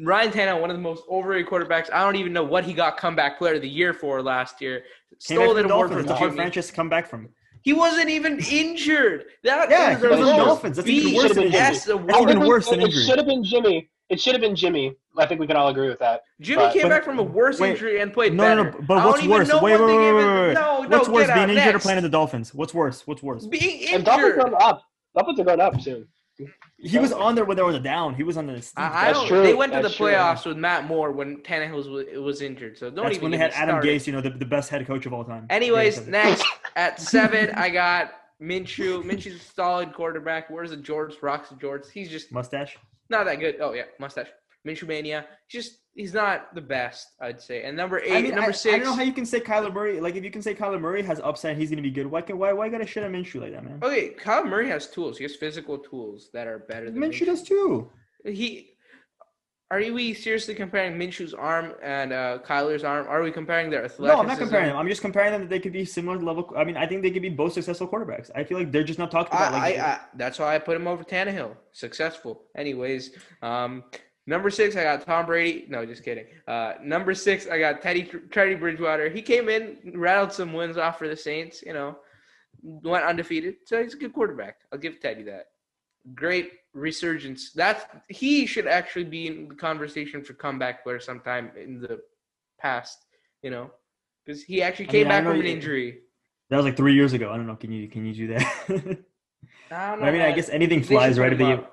Ryan 0.04 0.32
Tannehill, 0.32 0.62
one 0.62 0.72
of 0.72 0.76
the 0.78 0.82
most 0.82 1.04
overrated 1.08 1.48
quarterbacks. 1.48 1.92
I 1.94 2.04
don't 2.04 2.16
even 2.16 2.34
know 2.34 2.44
what 2.44 2.64
he 2.64 2.74
got 2.74 2.98
comeback 2.98 3.38
player 3.38 3.54
of 3.56 3.62
the 3.62 3.70
year 3.70 3.94
for 3.94 4.20
last 4.24 4.62
year. 4.62 4.80
Came 5.24 5.38
Stole 5.38 5.50
from 5.50 5.58
it 5.60 5.68
the 5.68 5.74
award 5.74 5.90
Dolphins. 5.90 5.92
from 5.92 6.00
It's 6.02 6.12
a 6.12 6.16
hard 6.16 6.34
franchise 6.36 6.68
to 6.68 6.74
come 6.74 6.90
back 6.90 7.08
from. 7.08 7.30
He 7.62 7.74
wasn't 7.74 8.10
even 8.10 8.40
injured. 8.50 9.26
That 9.44 9.70
Yeah, 9.70 9.92
was 9.92 10.02
the 10.02 10.08
Dolphins. 10.26 10.78
That's 10.78 10.90
even 10.90 11.14
worse 11.14 11.36
than 11.36 11.44
BS 11.44 11.88
injury. 11.88 12.06
That's 12.08 12.22
even 12.22 12.40
worse 12.48 12.66
we- 12.68 12.72
than 12.78 12.80
it 12.82 12.86
injury. 12.88 13.04
should 13.04 13.18
have 13.20 13.28
been 13.28 13.44
Jimmy. 13.44 13.90
It 14.12 14.20
should 14.20 14.34
have 14.34 14.42
been 14.42 14.56
Jimmy. 14.58 14.94
I 15.18 15.26
think 15.26 15.40
we 15.40 15.48
can 15.48 15.56
all 15.56 15.70
agree 15.70 15.88
with 15.88 16.00
that. 16.00 16.24
Jimmy 16.42 16.64
But- 16.64 16.74
came 16.74 16.82
but- 16.84 16.90
back 16.90 17.04
from 17.06 17.18
a 17.18 17.24
worse 17.24 17.60
wait, 17.60 17.72
injury 17.72 18.02
and 18.02 18.12
played 18.14 18.34
No, 18.34 18.44
better. 18.44 18.64
no, 18.66 18.70
no. 18.72 18.78
But 18.86 19.06
what's 19.06 19.26
worse? 19.26 19.48
know 19.48 19.60
Wait, 19.62 19.80
wait, 19.80 19.86
wait, 19.88 20.12
wait, 20.14 20.24
wait. 20.24 20.54
No, 20.54 20.82
no, 20.84 20.98
What's 20.98 21.08
worse, 21.10 21.28
get 21.28 21.36
being 21.36 21.50
out. 21.52 21.58
injured 21.58 21.76
or 21.76 21.80
playing 21.80 21.98
in 22.00 22.04
the 22.04 22.10
Dolphins? 22.10 22.54
What's 22.54 22.74
worse? 22.74 23.08
What's 23.08 23.24
worse? 23.24 23.46
Being 23.48 23.80
injured. 23.82 23.96
And 23.96 24.06
Dolphins 24.06 24.26
injured. 24.34 24.42
going 24.52 24.62
up. 24.62 24.84
Dolphins 25.16 25.40
are 25.40 25.44
going 25.46 25.62
up 25.62 25.82
soon. 25.82 26.08
He 26.78 26.98
was 26.98 27.12
on 27.14 27.36
there 27.36 27.46
when 27.46 27.56
there 27.56 27.66
was 27.66 27.76
a 27.76 27.80
down. 27.80 28.16
He 28.16 28.24
was 28.24 28.36
on 28.36 28.48
the. 28.48 28.54
I, 28.76 28.86
I. 28.86 29.06
That's 29.06 29.20
don't, 29.20 29.28
true. 29.28 29.44
They 29.44 29.54
went 29.54 29.72
to 29.74 29.78
the 29.78 29.84
That's 29.84 29.96
true. 29.96 30.08
playoffs 30.08 30.46
with 30.46 30.58
Matt 30.58 30.86
Moore 30.88 31.12
when 31.12 31.38
Tannehill 31.38 31.76
was, 31.76 31.88
was 32.20 32.42
injured. 32.42 32.78
So 32.78 32.90
don't 32.90 33.06
That's 33.06 33.16
even 33.18 33.24
when 33.24 33.32
they 33.32 33.38
had 33.38 33.52
Adam 33.52 33.74
started. 33.76 33.88
Gase, 34.02 34.08
you 34.08 34.14
know, 34.14 34.22
the, 34.22 34.32
the 34.32 34.46
best 34.46 34.70
head 34.70 34.86
coach 34.88 35.06
of 35.06 35.14
all 35.14 35.24
time. 35.24 35.46
Anyways, 35.52 36.08
next 36.08 36.44
at 36.76 37.00
seven, 37.00 37.52
I 37.52 37.70
got 37.70 38.12
Minshew. 38.42 39.04
Minshew's 39.04 39.36
a 39.36 39.54
solid 39.54 39.94
quarterback. 39.94 40.50
Where's 40.50 40.72
the 40.72 40.78
George? 40.78 41.14
Rocks 41.22 41.50
the 41.50 41.56
George. 41.56 41.84
He's 41.94 42.10
just 42.10 42.32
mustache. 42.32 42.76
Not 43.12 43.26
that 43.26 43.40
good. 43.40 43.58
Oh 43.60 43.74
yeah, 43.74 43.84
mustache. 44.00 44.30
Minshew 44.66 44.88
mania. 44.88 45.26
He's 45.48 45.64
just 45.64 45.80
he's 45.94 46.14
not 46.14 46.56
the 46.56 46.62
best, 46.62 47.08
I'd 47.20 47.42
say. 47.42 47.64
And 47.64 47.76
number 47.76 48.00
eight, 48.00 48.14
I 48.14 48.22
mean, 48.22 48.36
number 48.36 48.50
I, 48.50 48.54
six. 48.54 48.74
I 48.74 48.78
don't 48.78 48.88
know 48.88 48.96
how 48.96 49.04
you 49.04 49.12
can 49.12 49.26
say 49.26 49.42
Kyler 49.42 49.74
Murray. 49.74 50.00
Like, 50.00 50.16
if 50.16 50.24
you 50.24 50.32
can 50.32 50.42
say 50.42 50.56
Kyler 50.56 50.80
Murray 50.80 51.04
has 51.04 51.20
upside, 51.20 51.58
he's 51.58 51.70
gonna 51.70 51.82
be 51.82 51.92
good. 51.92 52.08
Why 52.08 52.22
can 52.22 52.38
why 52.38 52.54
why 52.54 52.70
gotta 52.70 52.88
shit 52.88 53.04
on 53.04 53.12
Minshew 53.12 53.42
like 53.42 53.52
that, 53.52 53.64
man? 53.64 53.80
okay, 53.84 54.14
Kyler 54.14 54.48
Murray 54.48 54.70
has 54.70 54.88
tools. 54.88 55.18
He 55.18 55.24
has 55.26 55.36
physical 55.36 55.78
tools 55.78 56.30
that 56.34 56.48
are 56.48 56.60
better 56.60 56.90
than 56.90 57.02
Minshew 57.02 57.26
does 57.26 57.44
too. 57.44 57.90
He. 58.26 58.71
Are 59.72 59.78
we 59.78 60.14
seriously 60.14 60.54
comparing 60.54 60.98
Minshew's 60.98 61.34
arm 61.34 61.76
and 61.82 62.12
uh, 62.12 62.40
Kyler's 62.46 62.84
arm? 62.84 63.08
Are 63.08 63.24
we 63.24 63.32
comparing 63.32 63.70
their 63.70 63.86
athleticism? 63.86 64.06
No, 64.06 64.20
I'm 64.20 64.28
not 64.28 64.38
comparing 64.38 64.68
them. 64.68 64.76
I'm 64.76 64.90
just 64.90 65.00
comparing 65.00 65.32
them 65.32 65.40
that 65.44 65.50
they 65.50 65.62
could 65.62 65.72
be 65.72 65.86
similar 65.86 66.20
level. 66.20 66.54
I 66.58 66.66
mean, 66.66 66.76
I 66.76 66.86
think 66.86 67.04
they 67.04 67.10
could 67.10 67.22
be 67.22 67.30
both 67.30 67.54
successful 67.54 67.88
quarterbacks. 67.88 68.30
I 68.36 68.44
feel 68.44 68.58
like 68.58 68.70
they're 68.74 68.84
just 68.84 69.00
not 69.00 69.12
talked 69.12 69.30
about. 69.30 69.54
I, 69.54 69.58
like, 69.58 69.80
I, 69.80 69.82
I, 69.82 70.00
that's 70.16 70.40
why 70.40 70.56
I 70.56 70.60
put 70.60 70.76
him 70.76 70.88
over 70.88 71.06
Tannehill. 71.06 71.56
Successful. 71.72 72.44
Anyways, 72.58 73.12
um, 73.42 73.86
number 74.28 74.50
six, 74.50 74.76
I 74.76 74.84
got 74.84 75.06
Tom 75.06 75.26
Brady. 75.26 75.68
No, 75.70 75.86
just 75.86 76.04
kidding. 76.04 76.26
Uh, 76.50 76.74
number 76.84 77.16
six, 77.16 77.48
I 77.48 77.58
got 77.58 77.82
Teddy 77.82 78.12
Teddy 78.30 78.56
Bridgewater. 78.56 79.10
He 79.10 79.22
came 79.22 79.48
in, 79.48 79.78
rattled 79.96 80.34
some 80.34 80.52
wins 80.52 80.76
off 80.76 81.00
for 81.00 81.08
the 81.08 81.16
Saints. 81.16 81.64
You 81.66 81.72
know, 81.72 81.98
went 82.62 83.06
undefeated. 83.06 83.56
So 83.68 83.82
he's 83.82 83.94
a 83.94 83.98
good 83.98 84.12
quarterback. 84.12 84.58
I'll 84.74 84.80
give 84.80 85.00
Teddy 85.00 85.24
that. 85.24 85.46
Great 86.16 86.52
resurgence. 86.74 87.52
That's 87.52 87.86
he 88.08 88.46
should 88.46 88.68
actually 88.68 89.06
be 89.06 89.28
in 89.28 89.48
the 89.50 89.56
conversation 89.56 90.24
for 90.24 90.34
comeback 90.34 90.84
player 90.84 91.00
sometime 91.00 91.52
in 91.56 91.82
the 91.82 92.00
past. 92.60 93.06
You 93.44 93.52
know, 93.52 93.72
because 94.26 94.44
he 94.44 94.62
actually 94.62 94.88
I 94.88 94.92
came 94.92 95.02
mean, 95.02 95.10
back 95.10 95.24
from 95.24 95.40
an 95.40 95.46
injury. 95.46 96.00
that 96.50 96.58
was 96.58 96.66
like 96.66 96.78
three 96.78 96.94
years 96.94 97.14
ago. 97.14 97.32
I 97.32 97.38
don't 97.38 97.48
know. 97.48 97.56
Can 97.56 97.72
you 97.72 97.88
can 97.88 98.06
you 98.06 98.14
do 98.14 98.28
that? 98.28 98.42
I, 99.72 99.92
don't 99.92 100.02
know, 100.02 100.06
I 100.06 100.12
mean, 100.12 100.22
I 100.22 100.32
guess 100.32 100.50
anything 100.50 100.84
flies, 100.84 101.18
right? 101.18 101.32
If 101.34 101.40
him 101.40 101.60
they. 101.60 101.66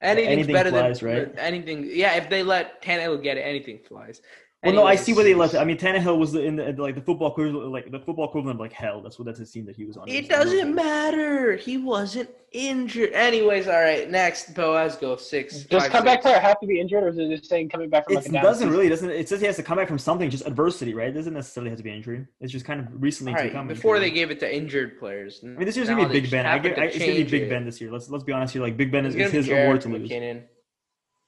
Anything's 0.00 0.32
anything 0.32 0.52
better 0.52 0.70
flies, 0.70 1.00
than 1.00 1.08
right? 1.08 1.34
anything. 1.38 1.88
Yeah, 1.90 2.14
if 2.14 2.28
they 2.28 2.42
let 2.42 2.82
Tannehill 2.82 3.22
get 3.22 3.38
it, 3.38 3.40
anything 3.40 3.78
flies. 3.78 4.20
Well, 4.64 4.74
no, 4.74 4.86
I 4.86 4.94
see 4.96 5.12
where 5.12 5.24
they 5.24 5.34
left. 5.34 5.54
it. 5.54 5.58
I 5.58 5.64
mean, 5.64 5.76
Tannehill 5.76 6.18
was 6.18 6.34
in 6.34 6.56
the, 6.56 6.72
like 6.72 6.94
the 6.94 7.00
football 7.02 7.28
equivalent, 7.30 7.70
like 7.70 7.90
the 7.90 7.98
football 8.00 8.26
equivalent 8.26 8.56
of 8.56 8.60
like 8.60 8.72
hell. 8.72 9.02
That's 9.02 9.18
what 9.18 9.26
that's 9.26 9.38
the 9.38 9.46
scene 9.46 9.66
that 9.66 9.76
he 9.76 9.84
was 9.84 9.96
on. 9.96 10.08
It 10.08 10.28
doesn't 10.28 10.74
matter. 10.74 11.56
He 11.56 11.76
wasn't 11.76 12.30
injured. 12.52 13.12
Anyways, 13.12 13.66
all 13.68 13.80
right. 13.80 14.10
Next, 14.10 14.54
Boaz 14.54 14.96
go 14.96 15.16
six. 15.16 15.64
Does 15.64 15.82
five, 15.82 15.92
comeback 15.92 16.22
six. 16.22 16.22
player 16.24 16.38
have 16.40 16.58
to 16.60 16.66
be 16.66 16.80
injured, 16.80 17.04
or 17.04 17.08
is 17.08 17.18
it 17.18 17.28
just 17.28 17.48
saying 17.48 17.68
coming 17.68 17.90
back 17.90 18.06
from 18.06 18.14
like 18.14 18.24
It 18.24 18.30
a 18.30 18.32
doesn't 18.32 18.54
season? 18.54 18.70
really. 18.70 18.88
Doesn't 18.88 19.10
it 19.10 19.28
says 19.28 19.40
he 19.40 19.46
has 19.46 19.56
to 19.56 19.62
come 19.62 19.76
back 19.76 19.88
from 19.88 19.98
something, 19.98 20.30
just 20.30 20.46
adversity, 20.46 20.94
right? 20.94 21.08
It 21.08 21.12
doesn't 21.12 21.34
necessarily 21.34 21.68
have 21.70 21.78
to 21.78 21.84
be 21.84 21.90
injury. 21.90 22.26
It's 22.40 22.52
just 22.52 22.64
kind 22.64 22.80
of 22.80 22.86
recently 23.02 23.32
All 23.32 23.38
to 23.38 23.44
right, 23.44 23.52
come. 23.52 23.68
before 23.68 23.98
they 24.00 24.10
gave 24.10 24.30
it 24.30 24.40
to 24.40 24.54
injured 24.54 24.98
players. 24.98 25.40
I 25.42 25.48
mean, 25.48 25.66
this 25.66 25.76
year's 25.76 25.88
gonna 25.90 26.08
be 26.08 26.20
Big 26.20 26.30
Ben. 26.30 26.46
I 26.46 26.58
get, 26.58 26.78
I, 26.78 26.84
it's 26.86 26.98
gonna 26.98 27.12
be 27.12 27.24
Big 27.24 27.50
Ben 27.50 27.66
this 27.66 27.80
year. 27.82 27.90
Let's 27.92 28.08
let's 28.08 28.24
be 28.24 28.32
honest 28.32 28.54
here. 28.54 28.62
Like 28.62 28.76
Big 28.78 28.90
Ben 28.90 29.04
is, 29.04 29.14
It's 29.14 29.26
is 29.26 29.30
gonna 29.32 29.42
his 29.42 29.48
award 29.50 29.80
Jerick 29.80 29.82
to 29.82 29.88
lose. 29.90 30.10
McKinnon. 30.10 30.42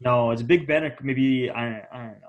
No, 0.00 0.30
it's 0.30 0.42
Big 0.42 0.66
Ben. 0.66 0.84
Or 0.84 0.96
maybe 1.02 1.50
I 1.50 1.82
I 1.92 1.98
don't 1.98 2.20
know. 2.20 2.25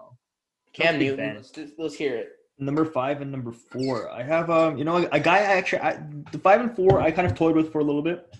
Cam 0.78 1.00
Newton. 1.00 1.36
Let's, 1.36 1.52
let's 1.78 1.96
hear 1.96 2.16
it. 2.16 2.30
Number 2.60 2.86
five 2.86 3.22
and 3.22 3.32
number 3.32 3.52
four. 3.52 4.10
I 4.10 4.24
have 4.24 4.50
um, 4.50 4.78
you 4.78 4.84
know, 4.84 5.08
a 5.12 5.20
guy 5.20 5.38
I 5.38 5.58
actually 5.58 5.82
I, 5.82 6.00
the 6.32 6.40
five 6.40 6.62
and 6.62 6.76
four 6.76 7.02
I 7.02 7.12
kind 7.12 7.28
of 7.28 7.36
toyed 7.36 7.56
with 7.56 7.72
for 7.72 7.80
a 7.80 7.84
little 7.84 8.02
bit. 8.02 8.36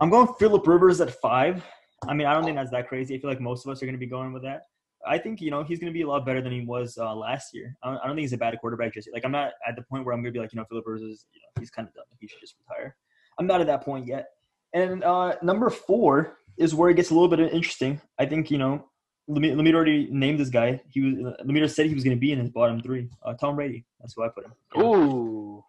I'm 0.00 0.10
going 0.10 0.28
Philip 0.38 0.66
Rivers 0.66 1.00
at 1.00 1.10
five. 1.20 1.64
I 2.06 2.14
mean, 2.14 2.26
I 2.26 2.34
don't 2.34 2.44
think 2.44 2.56
that's 2.56 2.70
that 2.70 2.88
crazy. 2.88 3.14
I 3.14 3.18
feel 3.18 3.30
like 3.30 3.40
most 3.40 3.64
of 3.64 3.72
us 3.72 3.82
are 3.82 3.86
going 3.86 3.94
to 3.94 3.98
be 3.98 4.06
going 4.06 4.32
with 4.32 4.42
that. 4.42 4.62
I 5.06 5.18
think 5.18 5.40
you 5.40 5.50
know 5.50 5.62
he's 5.62 5.78
going 5.78 5.92
to 5.92 5.96
be 5.96 6.02
a 6.02 6.08
lot 6.08 6.24
better 6.24 6.40
than 6.40 6.52
he 6.52 6.64
was 6.64 6.96
uh, 6.98 7.14
last 7.14 7.54
year. 7.54 7.76
I 7.82 7.90
don't, 7.90 7.98
I 7.98 8.06
don't 8.06 8.16
think 8.16 8.24
he's 8.24 8.32
a 8.32 8.38
bad 8.38 8.56
quarterback 8.60 8.94
just 8.94 9.06
yet. 9.06 9.14
Like 9.14 9.24
I'm 9.24 9.32
not 9.32 9.52
at 9.66 9.76
the 9.76 9.82
point 9.82 10.04
where 10.04 10.14
I'm 10.14 10.22
going 10.22 10.32
to 10.32 10.38
be 10.38 10.40
like 10.40 10.52
you 10.52 10.58
know 10.58 10.66
Philip 10.68 10.86
Rivers 10.86 11.02
is 11.02 11.26
you 11.32 11.40
know 11.40 11.60
he's 11.60 11.70
kind 11.70 11.88
of 11.88 11.94
done. 11.94 12.04
He 12.18 12.28
should 12.28 12.40
just 12.40 12.54
retire. 12.58 12.96
I'm 13.38 13.46
not 13.46 13.60
at 13.60 13.66
that 13.66 13.82
point 13.82 14.06
yet. 14.06 14.28
And 14.74 15.02
uh, 15.04 15.34
number 15.42 15.70
four 15.70 16.38
is 16.56 16.74
where 16.74 16.90
it 16.90 16.94
gets 16.94 17.10
a 17.10 17.14
little 17.14 17.28
bit 17.28 17.40
interesting. 17.40 18.00
I 18.18 18.26
think 18.26 18.50
you 18.50 18.58
know 18.58 18.86
Lemire 19.30 19.54
Lemire 19.54 19.74
already 19.74 20.08
named 20.10 20.40
this 20.40 20.48
guy. 20.48 20.80
He 20.90 21.00
was 21.00 21.34
Lemire 21.44 21.70
said 21.70 21.86
he 21.86 21.94
was 21.94 22.04
going 22.04 22.16
to 22.16 22.20
be 22.20 22.32
in 22.32 22.38
his 22.38 22.50
bottom 22.50 22.80
three. 22.80 23.08
Uh, 23.22 23.34
Tom 23.34 23.56
Brady. 23.56 23.84
That's 24.00 24.14
who 24.14 24.24
I 24.24 24.28
put 24.28 24.44
him. 24.44 24.52
Ooh. 24.82 25.64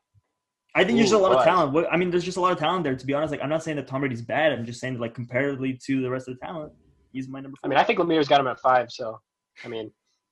I 0.75 0.83
think 0.83 0.97
there's 0.97 1.11
just 1.11 1.21
a 1.21 1.23
Ooh, 1.23 1.29
lot 1.29 1.37
of 1.37 1.43
talent. 1.43 1.71
What- 1.71 1.91
I 1.93 1.97
mean, 1.97 2.09
there's 2.09 2.23
just 2.23 2.37
a 2.37 2.41
lot 2.41 2.51
of 2.51 2.57
talent 2.57 2.83
there. 2.83 2.95
To 2.95 3.05
be 3.05 3.13
honest, 3.13 3.31
like 3.31 3.43
I'm 3.43 3.49
not 3.49 3.63
saying 3.63 3.77
that 3.77 3.87
Tom 3.87 4.01
Brady's 4.01 4.23
bad. 4.23 4.51
I'm 4.51 4.65
just 4.65 4.79
saying 4.79 4.95
that 4.95 5.01
like 5.01 5.13
comparatively 5.13 5.79
to 5.85 6.01
the 6.01 6.09
rest 6.09 6.27
of 6.27 6.35
the 6.35 6.45
talent, 6.45 6.73
he's 7.11 7.27
my 7.27 7.39
number 7.41 7.57
I 7.63 7.67
mean, 7.67 7.77
I 7.77 7.83
think 7.83 7.99
Lemire's 7.99 8.27
got 8.27 8.39
him 8.39 8.47
at 8.47 8.59
five, 8.59 8.91
so 8.91 9.19
I 9.63 9.67
mean, 9.67 9.91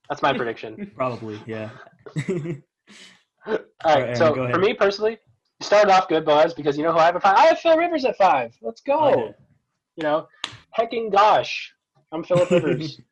that's 0.09 0.22
my 0.22 0.34
prediction. 0.34 0.91
Probably, 0.95 1.39
yeah. 1.45 1.69
All 3.47 3.57
right, 3.86 4.03
Aaron, 4.03 4.15
so 4.15 4.34
for 4.34 4.59
me 4.59 4.74
personally, 4.74 5.17
you 5.59 5.65
started 5.65 5.91
off 5.91 6.07
good, 6.07 6.26
Buzz, 6.26 6.53
because 6.53 6.78
you 6.78 6.84
know 6.84 6.91
who 6.91 6.99
I 6.99 7.05
have 7.05 7.15
at 7.15 7.22
five. 7.24 7.38
I 7.38 7.45
have 7.45 7.59
Phil 7.59 7.78
Rivers 7.78 8.05
at 8.05 8.17
five. 8.17 8.55
Let's 8.61 8.82
go. 8.82 9.34
You 9.95 10.03
know, 10.03 10.28
hecking 10.72 11.09
gosh, 11.09 11.72
I'm 12.11 12.24
Philip 12.24 12.49
Rivers. 12.49 12.99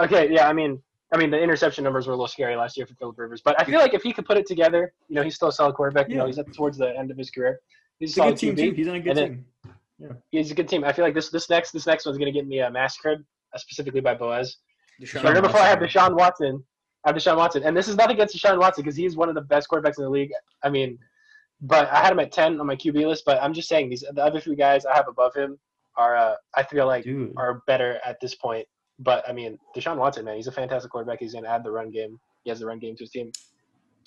okay, 0.00 0.28
yeah, 0.30 0.48
I 0.48 0.52
mean, 0.52 0.82
I 1.12 1.18
mean 1.18 1.30
the 1.30 1.40
interception 1.40 1.84
numbers 1.84 2.06
were 2.06 2.12
a 2.12 2.16
little 2.16 2.28
scary 2.28 2.56
last 2.56 2.76
year 2.76 2.86
for 2.86 2.94
Philip 2.94 3.18
Rivers, 3.18 3.42
but 3.44 3.60
I 3.60 3.64
feel 3.64 3.80
like 3.80 3.94
if 3.94 4.02
he 4.02 4.12
could 4.12 4.24
put 4.26 4.36
it 4.38 4.46
together, 4.46 4.92
you 5.08 5.14
know, 5.16 5.22
he's 5.22 5.34
still 5.34 5.48
a 5.48 5.52
solid 5.52 5.74
quarterback. 5.74 6.08
You 6.08 6.16
know, 6.16 6.26
he's 6.26 6.38
at 6.38 6.52
towards 6.54 6.78
the 6.78 6.96
end 6.96 7.10
of 7.10 7.16
his 7.18 7.30
career. 7.30 7.60
He's 7.98 8.10
It's 8.10 8.18
a 8.18 8.22
good 8.30 8.36
team 8.38 8.54
QB. 8.54 8.56
too. 8.56 8.70
He's 8.72 8.88
on 8.88 8.94
a 8.96 9.00
good 9.00 9.08
And 9.10 9.18
then- 9.18 9.28
team. 9.28 9.44
He's 10.30 10.50
a 10.50 10.54
good 10.54 10.68
team. 10.68 10.82
I 10.82 10.92
feel 10.92 11.04
like 11.04 11.14
this 11.14 11.30
this 11.30 11.48
next 11.48 11.70
this 11.70 11.86
next 11.86 12.06
one's 12.06 12.18
gonna 12.18 12.32
get 12.32 12.44
me 12.46 12.60
uh, 12.60 12.70
massacred, 12.70 13.24
uh, 13.54 13.58
specifically 13.58 14.00
by 14.00 14.14
Boaz. 14.14 14.56
Deshaun 15.00 15.22
But 15.22 15.34
number 15.34 15.48
four, 15.48 15.60
I 15.60 15.66
have 15.68 15.80
Watson. 15.80 16.00
Deshaun 16.00 16.16
Watson. 16.16 16.64
I 17.04 17.08
have 17.10 17.16
Deshaun 17.16 17.36
Watson, 17.36 17.62
and 17.62 17.76
this 17.76 17.86
is 17.86 17.94
nothing 17.96 18.14
against 18.14 18.34
Deshaun 18.36 18.58
Watson 18.58 18.82
because 18.82 18.96
he's 18.96 19.16
one 19.16 19.28
of 19.28 19.36
the 19.36 19.40
best 19.42 19.68
quarterbacks 19.68 19.98
in 19.98 20.04
the 20.04 20.10
league. 20.10 20.32
I 20.64 20.70
mean, 20.70 20.98
but 21.60 21.88
I 21.92 22.00
had 22.02 22.10
him 22.12 22.18
at 22.18 22.32
ten 22.32 22.58
on 22.58 22.66
my 22.66 22.74
QB 22.74 23.06
list. 23.06 23.22
But 23.24 23.40
I'm 23.40 23.52
just 23.52 23.68
saying 23.68 23.90
these 23.90 24.04
the 24.12 24.24
other 24.24 24.40
three 24.40 24.56
guys 24.56 24.84
I 24.86 24.96
have 24.96 25.06
above 25.06 25.34
him 25.36 25.56
are 25.96 26.16
uh, 26.16 26.34
I 26.56 26.64
feel 26.64 26.86
like 26.86 27.04
Dude. 27.04 27.32
are 27.36 27.62
better 27.68 28.00
at 28.04 28.16
this 28.20 28.34
point. 28.34 28.66
But 29.02 29.28
I 29.28 29.32
mean, 29.32 29.58
Deshaun 29.76 29.96
Watson, 29.96 30.24
man, 30.24 30.36
he's 30.36 30.46
a 30.46 30.52
fantastic 30.52 30.90
quarterback. 30.90 31.18
He's 31.20 31.34
gonna 31.34 31.48
add 31.48 31.64
the 31.64 31.70
run 31.70 31.90
game. 31.90 32.18
He 32.44 32.50
has 32.50 32.60
the 32.60 32.66
run 32.66 32.78
game 32.78 32.96
to 32.96 33.02
his 33.04 33.10
team. 33.10 33.32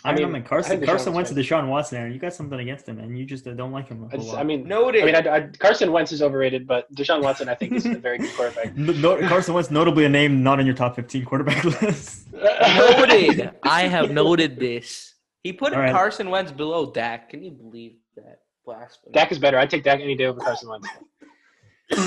I, 0.03 0.09
I 0.09 0.13
mean, 0.13 0.23
mean, 0.23 0.31
man, 0.33 0.41
I 0.43 0.45
Carson 0.45 0.69
think 0.71 0.83
Deshaun 0.83 0.85
Carson 0.87 1.13
was 1.13 1.15
went 1.15 1.27
to 1.29 1.33
Deshaun 1.33 1.67
Watson, 1.67 1.97
Aaron. 1.97 2.13
You 2.13 2.19
got 2.19 2.33
something 2.33 2.59
against 2.59 2.87
him, 2.87 2.99
and 2.99 3.17
you 3.17 3.25
just 3.25 3.47
uh, 3.47 3.53
don't 3.53 3.71
like 3.71 3.87
him. 3.87 4.03
A 4.03 4.05
I, 4.05 4.09
whole 4.09 4.19
just, 4.19 4.33
lot. 4.33 4.39
I 4.39 4.43
mean, 4.43 4.67
Noted. 4.67 5.01
I 5.01 5.05
mean, 5.05 5.15
I, 5.15 5.35
I, 5.35 5.41
Carson 5.57 5.91
Wentz 5.91 6.11
is 6.11 6.21
overrated, 6.21 6.67
but 6.67 6.93
Deshaun 6.93 7.23
Watson, 7.23 7.49
I 7.49 7.55
think, 7.55 7.73
is 7.73 7.85
a 7.87 7.95
very 7.95 8.19
good 8.19 8.29
quarterback. 8.35 8.77
No- 8.77 8.93
no- 8.93 9.27
Carson 9.27 9.53
Wentz, 9.55 9.71
notably 9.71 10.05
a 10.05 10.09
name 10.09 10.43
not 10.43 10.59
in 10.59 10.65
your 10.65 10.75
top 10.75 10.95
15 10.95 11.25
quarterback 11.25 11.63
list. 11.81 12.31
noted. 12.33 13.51
I 13.63 13.87
have 13.87 14.11
noted 14.11 14.59
this. 14.59 15.15
He 15.43 15.53
put 15.53 15.73
All 15.73 15.79
right. 15.79 15.91
Carson 15.91 16.29
Wentz 16.29 16.51
below 16.51 16.91
Dak. 16.91 17.29
Can 17.29 17.43
you 17.43 17.51
believe 17.51 17.95
that? 18.15 18.39
Blasphemy. 18.65 19.11
Dak 19.13 19.31
is 19.31 19.39
better. 19.39 19.57
I 19.57 19.65
take 19.65 19.83
Dak 19.83 19.99
any 20.01 20.15
day 20.15 20.25
over 20.25 20.39
Carson 20.39 20.69
Wentz. 20.69 20.87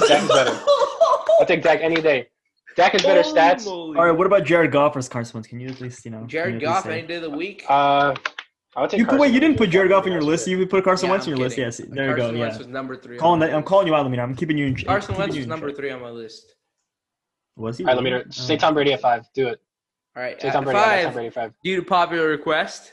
Dak 0.09 0.23
is 0.23 0.29
better. 0.29 0.59
I 1.41 1.45
take 1.47 1.63
Dak 1.63 1.81
any 1.81 2.01
day. 2.01 2.29
Dak 2.79 2.93
has 2.93 3.03
better 3.03 3.23
stats. 3.23 3.67
All 3.67 3.93
right, 3.95 4.13
what 4.13 4.27
about 4.27 4.45
Jared 4.45 4.71
Goff 4.73 4.95
versus 4.95 5.09
Carson 5.09 5.35
Wentz? 5.35 5.49
Can 5.49 5.59
you 5.61 5.69
at 5.69 5.81
least, 5.81 6.05
you 6.05 6.11
know? 6.13 6.19
can 6.19 6.25
you 6.27 6.31
Jared 6.31 6.55
at 6.55 6.61
least 6.61 6.65
Goff 6.73 6.85
say? 6.85 6.99
any 7.01 7.09
day 7.09 7.17
of 7.17 7.23
the 7.23 7.31
week. 7.31 7.65
Uh, 7.69 8.15
I 8.77 8.83
would 8.83 8.91
take 8.91 8.99
You 8.99 9.05
put, 9.05 9.11
Carson 9.11 9.21
wait, 9.21 9.33
you 9.35 9.41
didn't 9.41 9.51
Wentz. 9.53 9.59
put 9.59 9.71
Jared 9.71 9.89
Goff 9.91 10.07
on 10.07 10.13
your 10.13 10.23
list. 10.23 10.47
You 10.47 10.59
would 10.59 10.71
put 10.71 10.85
Carson 10.85 11.07
Yeah, 11.07 11.11
Wentz 11.13 11.27
on 11.27 11.33
I'm 11.33 11.39
your 11.39 11.45
list. 11.47 11.57
kidding. 11.57 11.67
Yes, 11.67 11.77
there 11.91 12.11
you 12.11 12.17
go. 12.17 12.23
Carson 12.23 12.35
go. 12.37 12.41
Wentz 12.41 12.55
Yeah, 12.55 12.59
was 12.59 12.67
number 12.69 12.97
three. 12.97 13.17
on 13.17 13.21
calling 13.21 13.41
my 13.41 13.47
that. 13.47 13.53
I'm 13.53 13.59
list. 13.61 13.67
calling 13.69 13.87
you 13.89 13.95
out, 13.97 14.07
Lamina. 14.07 14.23
I'm 14.23 14.35
keeping 14.37 14.57
you 14.57 14.67
in. 14.67 14.77
Carson 14.77 15.09
keeping 15.09 15.19
Wentz 15.19 15.35
you 15.35 15.41
was 15.41 15.45
in 15.47 15.49
number 15.51 15.69
check. 15.71 15.77
three 15.77 15.91
on 15.91 16.01
my 16.01 16.11
list. 16.11 16.55
Was 17.57 17.79
he? 17.79 17.85
All 17.85 17.89
right, 17.89 17.95
let 17.97 18.05
me 18.05 18.11
really? 18.13 18.25
say. 18.31 18.57
Tom 18.57 18.75
Brady 18.75 18.93
at 18.93 19.01
five. 19.01 19.27
Do 19.35 19.49
it. 19.49 19.61
All 20.17 20.23
right, 20.23 20.41
Say 20.41 20.49
at 20.49 20.53
Tom 20.55 20.63
Brady. 20.65 20.79
I 20.79 20.97
got 20.99 21.05
Tom 21.07 21.13
Brady 21.15 21.27
at 21.29 21.35
five. 21.35 21.53
due 21.65 21.77
to 21.77 21.83
popular 21.83 22.29
request, 22.29 22.93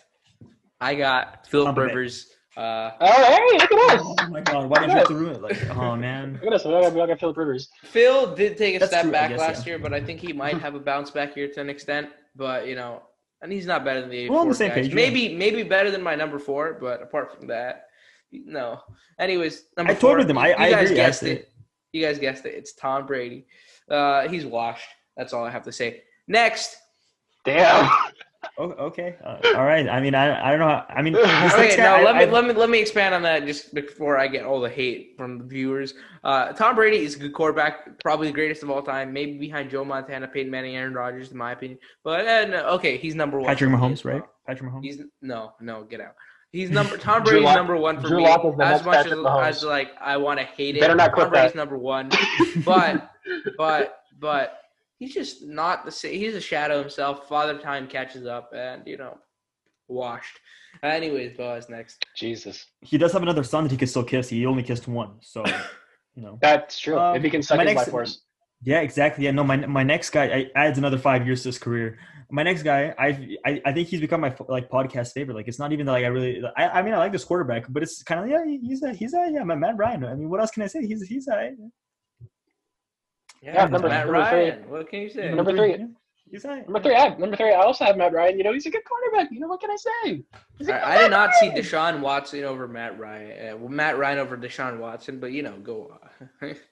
I 0.82 0.96
got 0.96 1.46
Philip 1.48 1.68
Tampa 1.68 1.82
Bay. 1.82 1.88
Rivers. 1.88 2.28
Uh, 2.58 2.92
Oh, 3.02 3.06
hey, 3.52 3.58
look 3.58 3.72
at 3.72 4.00
us. 4.00 4.16
Oh 4.22 4.28
my 4.30 4.42
god! 4.42 4.70
Why 4.70 4.80
did 4.82 4.90
you 4.92 4.96
have 4.96 5.08
to 5.08 5.16
ruin 5.16 5.36
it? 5.36 5.42
Like, 5.42 5.70
oh 5.76 5.96
man. 5.96 6.34
Look 6.42 6.48
at 6.48 6.54
us. 6.54 6.66
We 6.66 6.74
all 6.74 6.84
got, 6.84 6.94
we 6.94 7.02
all 7.02 7.08
got 7.08 7.20
Philip 7.20 7.36
Rivers. 7.36 7.70
Phil 7.84 8.34
did 8.34 8.58
take 8.58 8.76
a 8.76 8.80
That's 8.80 8.92
step 8.92 9.04
true, 9.04 9.12
back 9.12 9.32
guess, 9.32 9.40
last 9.40 9.66
yeah. 9.66 9.72
year, 9.74 9.80
but 9.80 9.94
I 9.94 10.00
think 10.02 10.22
he 10.22 10.32
might 10.32 10.58
have 10.60 10.74
a 10.76 10.80
bounce 10.80 11.12
back 11.12 11.34
here 11.34 11.50
to 11.52 11.60
an 11.62 11.70
extent. 11.70 12.10
But 12.36 12.68
you 12.68 12.76
know, 12.76 13.02
and 13.42 13.52
he's 13.52 13.66
not 13.66 13.84
better 13.84 14.00
than 14.02 14.10
the 14.10 14.30
We're 14.30 14.40
on 14.40 14.48
the 14.48 14.56
same 14.56 14.70
guys. 14.70 14.76
page, 14.86 14.90
yeah. 14.90 14.96
Maybe 14.96 15.36
maybe 15.36 15.64
better 15.64 15.92
than 15.92 16.02
my 16.02 16.16
number 16.16 16.40
four, 16.40 16.78
but 16.80 17.02
apart 17.04 17.38
from 17.38 17.48
that, 17.48 17.88
no. 18.32 18.80
Anyways, 19.20 19.66
number 19.78 19.92
I 19.92 19.96
toyed 19.96 20.02
four, 20.02 20.18
with 20.20 20.30
him. 20.30 20.38
I- 20.38 20.50
you 20.50 20.56
I 20.58 20.72
guys 20.72 20.84
agree, 20.86 20.96
guessed 20.96 21.20
see 21.22 21.32
it. 21.32 21.52
You 21.92 22.06
guys 22.06 22.20
guessed 22.20 22.46
it. 22.46 22.54
It's 22.56 22.74
Tom 22.74 23.06
Brady. 23.06 23.48
Uh, 23.90 24.28
he's 24.30 24.46
washed. 24.46 24.88
That's 25.18 25.34
all 25.34 25.44
I 25.46 25.50
have 25.52 25.64
to 25.64 25.72
say. 25.72 26.04
Next, 26.28 26.78
Damn. 27.46 27.90
Oh, 28.58 28.72
okay. 28.72 29.16
Uh, 29.24 29.38
all 29.56 29.66
right. 29.66 29.88
I 29.90 30.00
mean, 30.00 30.16
I, 30.16 30.48
I 30.48 30.50
don't 30.52 30.60
know. 30.60 30.68
How, 30.68 30.86
I 30.90 31.02
mean, 31.02 31.16
Okay, 31.18 31.76
guy, 31.76 31.84
now 31.84 31.96
I- 31.96 32.04
let 32.04 32.16
me 32.16 32.24
I- 32.24 32.26
let 32.32 32.46
me 32.46 32.54
let 32.54 32.70
me 32.70 32.80
expand 32.80 33.14
on 33.16 33.22
that 33.24 33.46
just 33.46 33.74
before 33.74 34.18
I 34.18 34.28
get 34.28 34.46
all 34.46 34.62
the 34.62 34.70
hate 34.70 35.16
from 35.18 35.38
the 35.38 35.44
viewers. 35.44 35.94
Uh, 36.24 36.54
Tom 36.54 36.76
Brady 36.76 36.98
is 37.04 37.16
a 37.16 37.20
good 37.20 37.34
quarterback, 37.34 38.00
probably 38.02 38.28
the 38.28 38.34
greatest 38.34 38.64
of 38.64 38.70
all 38.70 38.82
time, 38.82 39.12
maybe 39.14 39.38
behind 39.38 39.70
Joe 39.70 39.84
Montana, 39.86 40.28
Peyton 40.28 40.50
Manning, 40.52 40.76
Aaron 40.76 40.94
Rodgers, 40.94 41.32
in 41.32 41.38
my 41.38 41.52
opinion. 41.52 41.78
But 42.04 42.28
uh, 42.28 42.46
no, 42.46 42.68
okay, 42.76 42.98
he's 42.98 43.16
number 43.16 43.38
one. 43.40 43.48
Patrick 43.48 43.70
Mahomes, 43.72 44.04
well. 44.04 44.16
right? 44.16 44.24
Patrick 44.48 44.72
Mahomes. 44.72 44.84
He's 44.84 45.02
no, 45.22 45.54
no, 45.62 45.84
get 45.84 46.02
out. 46.02 46.16
He's 46.52 46.70
number 46.70 46.98
Tom 46.98 47.22
Drew 47.24 47.32
Brady's 47.34 47.46
Lock- 47.46 47.56
number 47.58 47.76
one 47.76 48.00
for 48.02 48.08
Drew 48.08 48.18
me. 48.18 48.24
Lock 48.24 48.46
is 48.46 48.56
the 48.58 48.64
As 48.64 48.72
next 48.72 48.86
much 48.86 48.96
as, 49.08 49.14
Patrick 49.14 49.46
as 49.46 49.64
like 49.64 49.90
I 50.02 50.16
want 50.18 50.40
to 50.40 50.46
hate 50.46 50.78
it, 50.78 50.80
Better 50.80 50.96
not 50.96 51.16
Tom 51.16 51.30
Brady's 51.30 51.52
that. 51.52 51.58
number 51.58 51.78
one. 51.78 52.10
But 52.64 53.10
but 53.58 53.98
but 54.20 54.60
he's 54.98 55.14
just 55.14 55.46
not 55.46 55.86
the 55.86 55.92
same. 55.92 56.20
He's 56.20 56.36
a 56.36 56.42
shadow 56.42 56.80
himself. 56.80 57.28
Father 57.28 57.58
Time 57.58 57.88
catches 57.88 58.26
up, 58.26 58.52
and 58.54 58.84
you 58.86 58.98
know, 58.98 59.18
washed. 59.88 60.40
Anyways, 60.84 61.38
Boaz 61.38 61.70
next. 61.70 62.06
Jesus, 62.16 62.66
he 62.82 62.98
does 62.98 63.14
have 63.14 63.22
another 63.24 63.44
son 63.44 63.64
that 63.64 63.72
he 63.72 63.78
could 63.78 63.90
still 63.90 64.04
kiss. 64.04 64.30
He 64.30 64.46
only 64.46 64.64
kissed 64.64 64.88
one, 64.88 65.16
so 65.22 65.44
you 66.16 66.24
know. 66.24 66.38
that's 66.42 66.80
true. 66.80 66.98
Um, 66.98 67.16
if 67.16 67.24
he 67.24 67.30
can 67.30 67.42
suck 67.42 67.58
my 67.58 67.64
his 67.64 67.76
next- 67.76 67.88
life 67.88 67.92
force. 67.92 68.22
Yeah, 68.64 68.80
exactly. 68.80 69.26
Yeah, 69.26 69.32
no, 69.32 69.44
my 69.44 69.58
my 69.58 69.84
next 69.84 70.10
guy 70.10 70.26
I, 70.26 70.52
adds 70.56 70.78
another 70.78 70.98
five 70.98 71.26
years 71.26 71.44
to 71.44 71.50
his 71.50 71.60
career. 71.60 72.00
My 72.32 72.42
next 72.42 72.64
guy, 72.64 72.96
I've, 72.98 73.20
I 73.46 73.62
I 73.64 73.72
think 73.74 73.90
he's 73.90 74.00
become 74.02 74.22
my 74.22 74.34
like 74.48 74.70
podcast 74.70 75.12
favorite. 75.12 75.36
Like 75.36 75.48
it's 75.48 75.60
not 75.60 75.72
even 75.72 75.86
that, 75.86 75.92
like 75.92 76.06
I 76.06 76.08
really. 76.08 76.42
I, 76.58 76.80
I 76.80 76.82
mean, 76.82 76.94
I 76.94 76.98
like 76.98 77.12
this 77.12 77.26
quarterback, 77.26 77.66
but 77.70 77.84
it's 77.84 78.02
kind 78.02 78.22
of 78.22 78.30
yeah, 78.30 78.44
he's 78.46 78.82
a 78.82 78.94
he's 78.94 79.14
a 79.14 79.30
yeah, 79.30 79.44
my 79.44 79.56
man 79.56 79.78
Ryan. 79.78 80.06
I 80.06 80.16
mean, 80.16 80.30
what 80.30 80.40
else 80.40 80.52
can 80.52 80.64
I 80.64 80.68
say? 80.68 80.88
He's 80.88 81.04
he's 81.04 81.28
a 81.28 81.52
Yeah, 83.46 83.66
number- 83.68 83.88
Matt 83.88 84.08
number 84.08 84.30
three. 84.30 84.72
What 84.72 84.90
can 84.90 85.00
you 85.02 85.10
say? 85.10 85.34
Number 85.34 85.56
three. 85.56 85.72
Yeah, 85.72 85.86
he's 86.32 86.46
a 86.46 86.56
Number 86.62 86.82
three, 86.82 86.96
I 86.96 87.10
have, 87.10 87.20
number 87.20 87.36
three, 87.36 87.54
I 87.54 87.62
also 87.62 87.86
have 87.86 87.96
Matt 87.96 88.12
Ryan. 88.12 88.38
You 88.40 88.44
know, 88.44 88.54
he's 88.54 88.66
a 88.66 88.72
good 88.72 88.82
quarterback. 88.84 89.32
You 89.32 89.40
know, 89.40 89.48
what 89.48 89.62
can 89.62 89.70
I 89.70 89.76
say? 89.76 90.24
He's 90.58 90.68
a 90.68 90.74
I, 90.74 90.80
good 90.80 90.84
I 90.88 91.02
did 91.04 91.12
not 91.12 91.34
see. 91.36 91.50
Deshaun 91.52 92.00
Watson 92.00 92.44
over 92.44 92.68
Matt 92.68 92.98
Ryan. 92.98 93.54
Uh, 93.54 93.58
well, 93.58 93.70
Matt 93.70 93.98
Ryan 94.00 94.18
over 94.18 94.36
Deshaun 94.36 94.80
Watson, 94.80 95.20
but 95.20 95.32
you 95.32 95.44
know, 95.44 95.58
go. 95.60 95.98
on. 96.42 96.56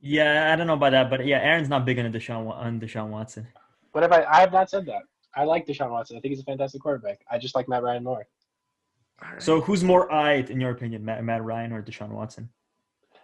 Yeah, 0.00 0.52
I 0.52 0.56
don't 0.56 0.68
know 0.68 0.74
about 0.74 0.92
that, 0.92 1.10
but 1.10 1.26
yeah, 1.26 1.38
Aaron's 1.38 1.68
not 1.68 1.84
big 1.84 1.98
on 1.98 2.10
Deshaun 2.12 2.48
on 2.54 2.78
Deshaun 2.80 3.08
Watson. 3.08 3.48
What 3.92 4.04
if 4.04 4.12
I? 4.12 4.22
I 4.24 4.40
have 4.40 4.52
not 4.52 4.70
said 4.70 4.86
that. 4.86 5.02
I 5.34 5.42
like 5.44 5.66
Deshaun 5.66 5.90
Watson. 5.90 6.16
I 6.16 6.20
think 6.20 6.30
he's 6.30 6.40
a 6.40 6.44
fantastic 6.44 6.80
quarterback. 6.80 7.20
I 7.30 7.36
just 7.38 7.56
like 7.56 7.68
Matt 7.68 7.82
Ryan 7.82 8.04
more. 8.04 8.24
All 9.24 9.32
right. 9.32 9.42
So 9.42 9.60
who's 9.60 9.82
more 9.82 10.10
eyed 10.12 10.50
in 10.50 10.60
your 10.60 10.70
opinion, 10.70 11.04
Matt, 11.04 11.24
Matt 11.24 11.42
Ryan 11.42 11.72
or 11.72 11.82
Deshaun 11.82 12.10
Watson? 12.10 12.48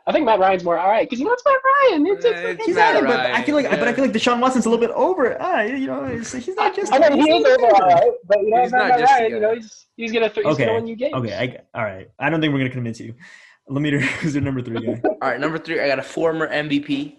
I 0.06 0.12
think 0.12 0.26
Matt 0.26 0.38
Ryan's 0.38 0.64
more 0.64 0.78
all 0.78 0.90
right 0.90 1.08
because 1.08 1.18
you 1.18 1.24
know 1.26 1.32
it's 1.32 1.42
Matt 1.46 1.60
Ryan. 1.64 2.06
It's, 2.06 2.24
it's, 2.24 2.34
Uh, 2.38 2.40
it's, 2.48 2.58
it's 2.58 2.66
He's 2.66 2.74
Matt 2.76 2.96
eyed, 2.96 3.04
but 3.04 3.20
I 3.20 3.42
feel 3.42 3.54
like 3.54 3.70
but 3.70 3.88
I 3.88 3.92
feel 3.94 4.04
like 4.04 4.12
Deshaun 4.12 4.38
Watson's 4.40 4.66
a 4.66 4.70
little 4.70 4.86
bit 4.86 4.94
over. 4.94 5.36
Ah, 5.40 5.62
you 5.62 5.86
know, 5.86 6.04
it's, 6.04 6.32
he's 6.32 6.54
not 6.56 6.76
just. 6.76 6.92
I 6.92 6.98
mean, 6.98 7.12
he's 7.12 7.26
he 7.26 7.32
is 7.38 7.44
over 7.58 7.66
all 7.66 7.82
over. 7.82 7.94
right, 7.94 8.10
but 8.26 8.38
you 8.40 8.50
know, 8.50 8.62
He's 8.62 8.72
Matt 8.72 8.88
not 8.88 8.98
just 8.98 9.12
Ryan, 9.12 9.30
you 9.30 9.40
know, 9.40 9.54
he's 9.54 9.86
he's 9.96 10.12
gonna 10.12 10.28
th- 10.28 10.44
he's 10.44 10.54
Okay, 10.54 10.66
gonna 10.66 10.76
win 10.78 10.86
you 10.88 10.96
games. 10.96 11.14
Okay, 11.14 11.34
I, 11.74 11.78
all 11.78 11.84
right. 11.84 12.10
I 12.18 12.28
don't 12.28 12.40
think 12.40 12.52
we're 12.52 12.58
gonna 12.60 12.70
convince 12.70 13.00
you. 13.00 13.14
Let 13.68 13.80
me. 13.80 13.90
Who's 14.20 14.34
your 14.34 14.42
number 14.42 14.60
three 14.60 14.84
guy? 14.84 15.00
All 15.04 15.30
right, 15.30 15.40
number 15.40 15.58
three, 15.58 15.80
I 15.80 15.88
got 15.88 15.98
a 15.98 16.02
former 16.02 16.48
MVP, 16.48 17.16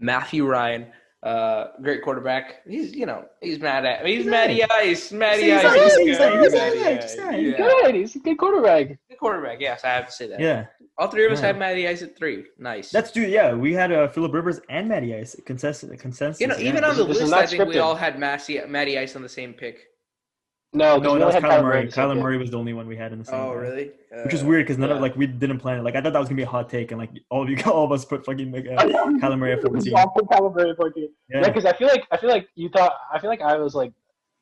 Matthew 0.00 0.46
Ryan. 0.46 0.86
Uh, 1.24 1.68
great 1.80 2.02
quarterback. 2.02 2.56
He's 2.68 2.94
you 2.94 3.06
know 3.06 3.24
he's 3.40 3.58
mad 3.58 3.86
at 3.86 4.04
he's 4.04 4.24
He's 4.24 4.26
Matty. 4.30 4.62
Ice. 4.62 5.10
Matty 5.10 5.44
He's 5.44 5.52
Ice. 5.54 5.64
alright, 5.64 5.80
is 5.80 5.96
he's 5.96 6.18
good. 6.18 6.42
he's 6.42 6.52
Matty 6.52 6.78
alright, 6.78 6.98
Ice, 7.02 7.12
he's 7.12 7.20
alright. 7.20 7.38
He's 7.40 7.50
yeah. 7.52 7.56
good. 7.56 7.94
He's 7.94 8.16
a 8.16 8.18
good 8.18 8.38
quarterback. 8.38 8.88
Good 9.08 9.18
quarterback. 9.18 9.58
Yes, 9.60 9.84
I 9.84 9.88
have 9.88 10.04
to 10.06 10.12
say 10.12 10.26
that. 10.28 10.38
Yeah, 10.38 10.66
All 10.98 11.08
three 11.08 11.24
of 11.24 11.32
us 11.32 11.40
Yeah. 11.40 11.46
had 11.46 11.58
Matty 11.58 11.88
Ice 11.88 12.02
at 12.02 12.14
three. 12.18 12.44
Nice. 12.58 12.90
that's 12.90 13.10
dude. 13.10 13.30
Yeah, 13.30 13.54
we 13.54 13.72
had 13.72 13.90
uh, 13.90 14.08
Philip 14.08 14.34
Rivers 14.34 14.60
and 14.68 14.86
Matty 14.86 15.14
Ice 15.14 15.34
consensus. 15.46 15.98
Consensus. 15.98 16.42
you 16.42 16.46
know 16.46 16.56
yeah. 16.58 16.68
even 16.68 16.84
on 16.84 16.94
the 16.94 17.06
This 17.06 17.20
list, 17.22 17.32
I 17.32 17.46
think 17.46 17.68
we 17.68 17.78
all 17.78 17.94
had 17.96 18.18
Massey, 18.18 18.60
Matty 18.68 18.98
Ice 18.98 19.16
on 19.16 19.22
the 19.22 19.28
same 19.28 19.54
pick. 19.54 19.86
No, 20.74 20.96
no, 20.96 21.00
because 21.00 21.18
that 21.20 21.26
was 21.26 21.34
had 21.34 21.42
Kyler 21.44 21.62
Murray. 21.62 21.80
in 21.82 21.88
Kyler 21.88 22.14
game. 22.14 22.22
Murray 22.22 22.36
was 22.36 22.50
the 22.50 22.58
only 22.58 22.72
one 22.72 22.86
we 22.88 22.96
had 22.96 23.12
in 23.12 23.20
the 23.20 23.24
same. 23.24 23.36
Oh 23.40 23.50
guy. 23.50 23.60
really? 23.60 23.90
Which 24.24 24.34
is 24.34 24.42
Uh, 24.42 24.46
weird 24.46 24.64
because 24.66 24.76
none 24.78 24.90
of 24.90 25.00
like 25.00 25.14
we 25.16 25.26
didn't 25.26 25.58
plan 25.60 25.78
it. 25.78 25.82
Like 25.82 25.94
I 25.94 26.02
thought 26.02 26.12
that 26.12 26.18
was 26.18 26.28
gonna 26.28 26.36
be 26.36 26.42
a 26.42 26.46
hot 26.48 26.68
take, 26.68 26.90
and 26.90 26.98
like 27.00 27.10
all 27.30 27.42
of 27.42 27.48
you, 27.48 27.56
all 27.66 27.84
of 27.84 27.92
us 27.92 28.04
put 28.04 28.24
fucking 28.24 28.50
like, 28.52 28.66
uh, 28.66 28.84
Kyler 29.22 29.38
Murray 29.38 29.52
at 29.52 29.62
fourteen. 29.62 29.96
I'll 29.96 30.08
put 30.10 30.26
Kyler 30.26 30.54
Murray 30.54 30.70
at 30.70 30.76
14. 30.76 31.08
Yeah, 31.28 31.40
Yeah, 31.40 31.48
because 31.48 31.64
I 31.64 31.72
feel 31.76 31.88
like 31.88 32.04
I 32.10 32.16
feel 32.16 32.30
like 32.30 32.48
you 32.56 32.68
thought 32.68 32.92
I 33.12 33.18
feel 33.18 33.30
like 33.30 33.40
I 33.40 33.56
was 33.56 33.74
like 33.74 33.92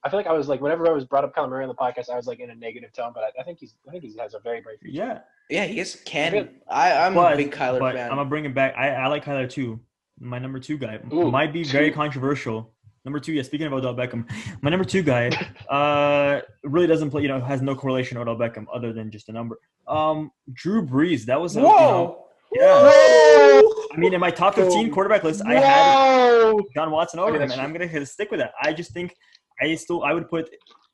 I 0.04 0.10
feel 0.10 0.18
like 0.18 0.26
I 0.26 0.32
was 0.32 0.48
like 0.48 0.60
whenever 0.60 0.88
I 0.88 0.92
was 0.92 1.04
brought 1.04 1.24
up 1.24 1.34
Kyler 1.34 1.50
Murray 1.50 1.64
on 1.64 1.68
the 1.68 1.74
podcast, 1.74 2.08
I 2.10 2.16
was 2.16 2.26
like 2.26 2.40
in 2.40 2.50
a 2.50 2.54
negative 2.54 2.92
tone, 2.92 3.12
but 3.14 3.22
I, 3.24 3.40
I 3.40 3.44
think 3.44 3.58
he's 3.60 3.74
I 3.86 3.92
think 3.92 4.02
he 4.02 4.16
has 4.18 4.34
a 4.34 4.40
very 4.40 4.60
bright 4.60 4.80
future. 4.80 4.96
yeah. 4.96 5.18
Yeah, 5.50 5.64
he 5.66 5.74
gets 5.74 5.96
Ken. 5.96 6.32
Really? 6.32 6.48
I, 6.68 6.92
I'm 7.06 7.14
but, 7.14 7.34
a 7.34 7.36
big 7.36 7.50
Kyler 7.52 7.78
but 7.78 7.94
fan. 7.94 8.10
I'm 8.10 8.16
gonna 8.16 8.28
bring 8.28 8.46
it 8.46 8.54
back. 8.54 8.74
I, 8.76 8.90
I 8.90 9.06
like 9.08 9.24
Kyler 9.24 9.50
too. 9.50 9.80
My 10.18 10.38
number 10.38 10.58
two 10.60 10.78
guy 10.78 10.98
Ooh, 11.12 11.30
might 11.30 11.52
be 11.52 11.62
very 11.64 11.90
controversial. 11.90 12.72
Number 13.04 13.18
two, 13.18 13.32
yeah. 13.32 13.42
Speaking 13.42 13.66
of 13.66 13.72
Odell 13.72 13.94
Beckham, 13.94 14.30
my 14.62 14.70
number 14.70 14.84
two 14.84 15.02
guy 15.02 15.28
uh 15.68 16.40
really 16.62 16.86
doesn't 16.86 17.10
play. 17.10 17.22
You 17.22 17.28
know, 17.28 17.40
has 17.40 17.60
no 17.62 17.74
correlation 17.74 18.14
to 18.16 18.22
Odell 18.22 18.36
Beckham 18.36 18.66
other 18.72 18.92
than 18.92 19.10
just 19.10 19.28
a 19.28 19.32
number. 19.32 19.58
Um, 19.88 20.30
Drew 20.52 20.86
Brees. 20.86 21.24
That 21.24 21.40
was 21.40 21.56
a, 21.56 21.60
you 21.60 21.66
know, 21.66 21.70
Whoa! 21.72 22.26
yeah. 22.52 23.62
I 23.92 23.96
mean, 23.96 24.14
in 24.14 24.20
my 24.20 24.30
top 24.30 24.54
15 24.54 24.88
Whoa. 24.88 24.94
quarterback 24.94 25.24
list, 25.24 25.42
I 25.44 25.54
had 25.54 26.54
John 26.74 26.90
Watson 26.92 27.18
over 27.18 27.30
Okay, 27.34 27.44
him, 27.44 27.50
and 27.50 27.60
I'm 27.60 27.72
gonna 27.72 28.06
stick 28.06 28.30
with 28.30 28.38
that. 28.40 28.52
I 28.62 28.72
just 28.72 28.92
think 28.92 29.16
I 29.60 29.74
still 29.74 30.04
I 30.04 30.12
would 30.12 30.28
put. 30.30 30.48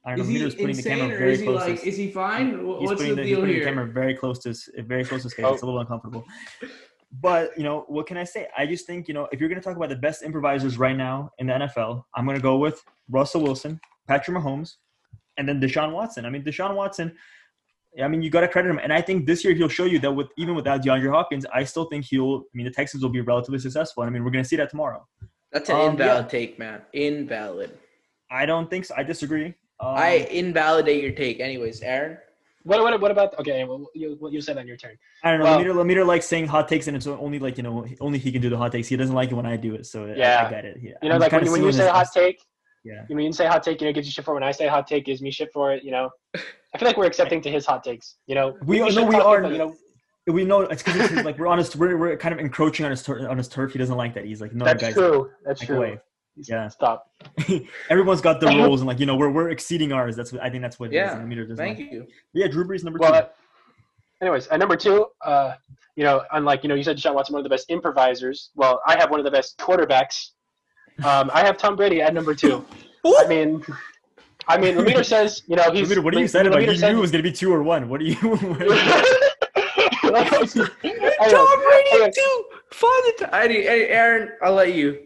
I 0.07 0.17
don't 0.17 0.19
know. 0.21 0.23
Is 0.25 0.29
he 0.29 0.35
Meter's 0.39 0.55
putting 0.55 0.67
the 0.69 0.79
insane 0.79 0.99
camera 0.99 1.19
very 1.19 1.33
is 1.35 1.41
he 1.41 1.47
close. 1.47 1.61
like? 1.61 1.81
to, 1.83 1.89
Is 1.89 1.97
he 1.97 2.11
fine? 2.11 2.53
Wh- 2.53 2.79
he's 2.79 2.89
What's 2.89 3.03
putting 3.03 3.09
the 3.09 3.15
the, 3.17 3.23
he's 3.25 3.31
deal 3.37 3.41
putting 3.41 3.59
the 3.59 3.65
camera 3.65 3.87
very 3.87 4.15
close 4.15 4.39
to 4.41 4.49
his, 4.51 4.69
very 4.79 5.05
close 5.05 5.21
to 5.23 5.27
his 5.27 5.35
face. 5.35 5.45
Oh. 5.47 5.53
It's 5.53 5.63
a 5.63 5.67
little 5.67 5.81
uncomfortable. 5.81 6.25
But 7.11 7.57
you 7.57 7.65
know 7.65 7.85
what 7.89 8.07
can 8.07 8.17
I 8.19 8.25
say? 8.25 8.49
I 8.57 8.67
just 8.67 8.87
think 8.87 9.09
you 9.09 9.15
know 9.15 9.29
if 9.33 9.41
you're 9.41 9.49
gonna 9.49 9.63
talk 9.63 9.77
about 9.77 9.89
the 9.89 9.97
best 9.97 10.23
improvisers 10.23 10.79
right 10.79 10.97
now 10.97 11.31
in 11.39 11.47
the 11.47 11.55
NFL, 11.55 12.05
I'm 12.15 12.27
gonna 12.27 12.41
go 12.41 12.59
with 12.59 12.83
Russell 13.09 13.43
Wilson, 13.43 13.81
Patrick 14.07 14.37
Mahomes, 14.37 14.75
and 15.39 15.49
then 15.49 15.61
Deshaun 15.61 15.93
Watson. 15.93 16.27
I 16.27 16.31
mean 16.31 16.45
Deshaun 16.45 16.75
Watson. 16.75 17.15
I 18.03 18.07
mean, 18.07 18.23
you 18.23 18.31
got 18.31 18.43
to 18.43 18.49
credit 18.49 18.69
him, 18.69 18.79
and 18.81 18.93
I 18.93 19.01
think 19.01 19.27
this 19.27 19.43
year 19.43 19.55
he'll 19.55 19.67
show 19.69 19.87
you 19.87 19.99
that 20.01 20.13
with 20.13 20.29
even 20.37 20.55
without 20.55 20.83
DeAndre 20.85 21.11
Hopkins, 21.11 21.47
I 21.53 21.65
still 21.65 21.87
think 21.87 22.05
he'll. 22.05 22.41
I 22.41 22.53
mean, 22.55 22.67
the 22.67 22.71
Texans 22.71 23.03
will 23.03 23.11
be 23.11 23.23
relatively 23.23 23.59
successful, 23.59 24.03
and 24.03 24.11
I 24.11 24.13
mean, 24.13 24.23
we're 24.25 24.31
going 24.31 24.45
to 24.45 24.49
see 24.49 24.57
that 24.57 24.71
tomorrow. 24.71 25.05
That's 25.53 25.69
an 25.71 25.77
Um, 25.77 25.91
invalid 25.93 26.25
yeah. 26.27 26.29
take, 26.29 26.59
man. 26.59 26.83
Invalid. 26.93 27.77
I 28.31 28.45
don't 28.47 28.69
think 28.69 28.85
so. 28.85 28.95
I 28.97 29.03
disagree. 29.03 29.47
Um, 29.81 29.95
I 29.97 30.29
invalidate 30.31 31.03
your 31.03 31.13
take. 31.13 31.41
Anyways, 31.41 31.81
Aaron. 31.81 32.19
What, 32.65 32.81
what, 32.83 33.01
what 33.01 33.11
about 33.11 33.39
okay? 33.39 33.65
Well, 33.65 33.87
you, 33.95 34.17
what 34.19 34.33
you 34.33 34.41
said 34.41 34.59
on 34.59 34.67
your 34.67 34.77
turn. 34.77 34.97
I 35.23 35.31
don't 35.31 35.41
know. 35.41 35.45
Well- 35.47 35.61
Lemire, 35.61 35.75
Lemire 36.03 36.07
likes 36.07 36.27
saying 36.27 36.47
hot 36.49 36.69
takes, 36.69 36.87
and 36.89 36.97
it's 36.97 37.07
only 37.07 37.39
like 37.39 37.57
you 37.57 37.63
know, 37.63 37.87
only 38.01 38.19
he 38.19 38.31
can 38.33 38.43
do 38.43 38.51
the 38.51 38.57
hot 38.59 38.73
takes. 38.73 38.89
He 38.89 38.97
doesn't 38.97 39.15
like 39.15 39.31
it 39.31 39.35
when 39.35 39.47
I 39.47 39.57
do 39.57 39.75
it, 39.75 39.87
so 39.87 40.07
Yeah. 40.07 40.45
I, 40.47 40.51
get 40.51 40.65
it. 40.65 40.77
Yeah, 40.81 40.93
You 41.03 41.09
know, 41.09 41.15
I'm 41.17 41.21
like 41.21 41.33
when, 41.33 41.51
when 41.51 41.63
you 41.63 41.73
say 41.73 41.89
hot 41.89 42.09
take, 42.13 42.43
Yeah. 42.85 43.05
you 43.09 43.15
know, 43.17 43.23
you 43.23 43.33
say 43.33 43.47
hot 43.47 43.63
take, 43.63 43.81
you 43.81 43.87
know, 43.87 43.93
gives 43.93 44.07
you 44.07 44.13
shit 44.13 44.25
for. 44.25 44.33
it. 44.33 44.35
When 44.35 44.43
I 44.43 44.51
say 44.53 44.67
hot 44.67 44.87
take, 44.87 45.05
gives 45.05 45.23
me 45.23 45.31
shit 45.31 45.51
for 45.53 45.73
it. 45.73 45.85
You 45.85 45.93
know, 45.93 46.11
I 46.35 46.79
feel 46.79 46.87
like 46.89 46.97
we're 46.97 47.07
accepting 47.07 47.41
to 47.43 47.51
his 47.51 47.65
hot 47.65 47.83
takes. 47.85 48.17
You 48.27 48.35
know, 48.35 48.57
We 48.65 48.81
are- 48.83 48.91
no, 48.91 49.05
we 49.05 49.15
are- 49.17 49.39
about, 49.41 49.53
You 49.53 49.59
know, 49.59 49.77
We 50.27 50.45
know 50.45 50.61
it's 50.63 50.83
because 50.83 51.11
it's 51.13 51.25
like 51.25 51.39
we're 51.39 51.47
honest. 51.47 51.77
We're, 51.77 51.97
we're 51.97 52.17
kind 52.19 52.35
of 52.35 52.41
encroaching 52.41 52.85
on 52.85 52.91
his 52.91 53.03
tur- 53.03 53.27
on 53.29 53.39
his 53.39 53.49
turf. 53.49 53.73
He 53.73 53.79
doesn't 53.79 53.97
like 53.97 54.13
that. 54.15 54.27
He's 54.27 54.41
like, 54.43 54.53
no, 54.53 54.65
that's 54.67 54.83
guys, 54.83 54.93
true. 54.93 55.31
That's 55.45 55.65
true. 55.65 55.77
away. 55.79 56.01
Yeah. 56.47 56.69
Stop. 56.69 57.11
Everyone's 57.91 58.21
got 58.21 58.41
their 58.41 58.57
roles, 58.57 58.81
and 58.81 58.87
like 58.89 59.01
you 59.01 59.07
know, 59.07 59.17
we're 59.17 59.31
we're 59.31 59.51
exceeding 59.51 59.93
ours. 59.93 60.15
That's 60.17 60.33
what 60.33 60.43
I 60.43 60.51
think. 60.51 60.63
That's 60.63 60.79
what 60.79 60.93
Yeah, 60.93 61.19
and 61.19 61.31
Lemire 61.33 61.43
doesn't 61.43 61.57
Thank 61.57 61.79
like. 61.79 61.93
you. 61.93 62.07
Yeah, 62.35 62.47
Drew 62.49 62.65
Brees 62.67 62.85
number 62.85 62.99
Well, 63.01 63.11
two. 63.13 63.17
uh, 63.19 63.29
anyways, 64.23 64.47
at 64.49 64.61
number 64.61 64.77
two, 64.77 65.07
uh, 65.25 65.55
you 65.97 66.05
know, 66.05 66.23
unlike 66.33 66.63
you 66.63 66.69
know, 66.69 66.75
you 66.77 66.83
said 66.85 66.97
Deshaun 66.97 67.15
Watson 67.15 67.33
one 67.33 67.41
of 67.41 67.45
the 67.45 67.51
best 67.51 67.71
improvisers. 67.71 68.51
Well, 68.55 68.81
I 68.87 68.97
have 68.99 69.11
one 69.11 69.19
of 69.21 69.25
the 69.25 69.31
best 69.33 69.59
quarterbacks. 69.59 70.31
Um, 71.05 71.31
I 71.33 71.45
have 71.45 71.57
Tom 71.57 71.77
Brady 71.77 72.01
at 72.03 72.15
number 72.15 72.35
two. 72.35 72.65
I 73.05 73.27
mean, 73.29 73.63
I 74.49 74.59
mean, 74.59 74.77
Lemire 74.77 75.05
says, 75.15 75.43
you 75.49 75.57
know, 75.57 75.71
he's. 75.73 75.89
Lemire, 75.91 76.03
what 76.05 76.15
are 76.15 76.19
you 76.21 76.27
Lemire 76.27 76.31
saying 76.31 76.47
about? 76.49 76.63
You 76.63 76.69
says- 76.77 76.83
knew 76.93 76.99
it 76.99 77.01
was 77.01 77.11
gonna 77.11 77.23
be 77.23 77.33
two 77.33 77.53
or 77.53 77.63
one. 77.63 77.89
What 77.89 78.01
are 78.01 78.05
you? 78.05 78.15
Tom 80.09 81.63
Brady 81.63 82.11
too. 82.15 82.45
Father 82.71 83.13
time. 83.19 83.31
Any, 83.33 83.67
any, 83.67 83.85
Aaron, 83.85 84.31
I'll 84.43 84.55
let 84.55 84.75
you. 84.75 85.01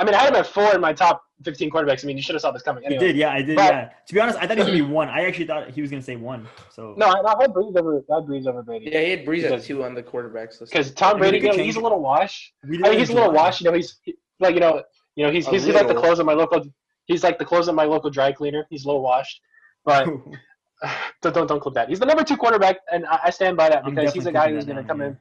I 0.00 0.04
mean, 0.04 0.14
I 0.14 0.18
had 0.18 0.30
him 0.30 0.36
at 0.36 0.46
four 0.46 0.74
in 0.74 0.80
my 0.80 0.94
top 0.94 1.22
15 1.44 1.70
quarterbacks. 1.70 2.04
I 2.04 2.06
mean, 2.06 2.16
you 2.16 2.22
should 2.22 2.34
have 2.34 2.40
saw 2.40 2.50
this 2.50 2.62
coming. 2.62 2.82
You 2.84 2.98
did, 2.98 3.16
yeah, 3.16 3.32
I 3.32 3.42
did, 3.42 3.56
But- 3.56 3.72
yeah. 3.72 3.90
To 4.06 4.14
be 4.14 4.20
honest, 4.20 4.38
I 4.38 4.46
thought 4.46 4.56
he 4.56 4.62
was 4.62 4.70
gonna 4.70 4.84
be 4.84 4.92
one. 5.00 5.08
I 5.10 5.26
actually 5.26 5.46
thought 5.46 5.70
he 5.70 5.82
was 5.82 5.90
gonna 5.90 6.02
say 6.02 6.16
one. 6.16 6.48
So 6.70 6.94
No, 6.96 7.06
I, 7.06 7.20
I 7.20 7.42
had 7.42 7.52
Brees 7.52 7.76
over. 7.76 7.98
I 8.10 8.14
had 8.16 8.24
Brees 8.24 8.46
over 8.46 8.62
Brady. 8.62 8.90
Yeah, 8.90 9.00
he 9.00 9.10
had 9.10 9.26
Brees 9.26 9.44
at 9.50 9.62
two 9.62 9.84
on 9.84 9.94
the 9.94 10.02
quarterbacks 10.02 10.60
list. 10.60 10.72
Because 10.72 10.90
Tom 10.92 11.18
Brady, 11.18 11.38
you 11.38 11.54
know, 11.54 11.62
he's 11.62 11.76
a 11.76 11.80
little 11.80 12.00
wash. 12.00 12.52
I 12.64 12.66
mean, 12.66 12.98
he's 12.98 13.10
a 13.10 13.12
little 13.12 13.30
July. 13.30 13.44
washed. 13.44 13.60
You 13.60 13.70
know, 13.70 13.76
he's 13.76 13.98
he- 14.02 14.16
like 14.38 14.54
you 14.54 14.60
know, 14.60 14.82
you 15.16 15.26
know, 15.26 15.30
he's 15.30 15.46
he's, 15.46 15.64
he's 15.64 15.74
like 15.74 15.88
the 15.88 15.94
clothes 15.94 16.18
of 16.18 16.24
my 16.24 16.32
local. 16.32 16.64
He's 17.04 17.22
like 17.22 17.38
the 17.38 17.44
clothes 17.44 17.68
of 17.68 17.74
my 17.74 17.84
local 17.84 18.08
dry 18.08 18.32
cleaner. 18.32 18.66
He's 18.70 18.84
a 18.84 18.88
little 18.88 19.02
washed, 19.02 19.40
but 19.84 20.06
don't 21.22 21.34
don't, 21.34 21.46
don't 21.46 21.60
clip 21.60 21.74
that. 21.74 21.88
He's 21.88 22.00
the 22.00 22.06
number 22.06 22.24
two 22.24 22.36
quarterback, 22.36 22.76
and 22.90 23.04
I, 23.06 23.20
I 23.24 23.30
stand 23.30 23.56
by 23.56 23.68
that 23.68 23.84
because 23.84 24.14
he's 24.14 24.26
a 24.26 24.32
guy 24.32 24.50
who's 24.50 24.64
going 24.64 24.78
to 24.78 24.84
come 24.84 25.00
yeah. 25.00 25.08
in. 25.08 25.18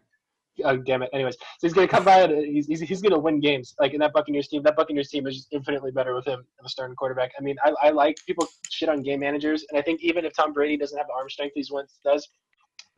Oh 0.63 0.77
damn 0.77 1.03
it! 1.03 1.09
Anyways, 1.13 1.35
so 1.35 1.67
he's 1.67 1.73
to 1.73 1.87
come 1.87 2.03
by 2.03 2.21
and 2.21 2.45
he's 2.45 2.67
he's, 2.67 2.81
he's 2.81 3.01
to 3.01 3.17
win 3.17 3.39
games. 3.39 3.75
Like 3.79 3.93
in 3.93 3.99
that 3.99 4.13
Buccaneers 4.13 4.47
team, 4.47 4.61
that 4.63 4.75
Buccaneers 4.75 5.09
team 5.09 5.25
is 5.27 5.35
just 5.35 5.47
infinitely 5.51 5.91
better 5.91 6.13
with 6.13 6.25
him 6.25 6.39
as 6.59 6.65
a 6.65 6.69
starting 6.69 6.95
quarterback. 6.95 7.31
I 7.39 7.41
mean, 7.41 7.55
I, 7.63 7.73
I 7.81 7.89
like 7.91 8.17
people 8.25 8.47
shit 8.69 8.89
on 8.89 9.01
game 9.01 9.21
managers, 9.21 9.65
and 9.69 9.79
I 9.79 9.81
think 9.81 10.01
even 10.01 10.25
if 10.25 10.33
Tom 10.33 10.51
Brady 10.51 10.77
doesn't 10.77 10.97
have 10.97 11.07
the 11.07 11.13
arm 11.13 11.29
strength 11.29 11.53
he 11.55 11.65
once 11.71 11.99
does, 12.03 12.27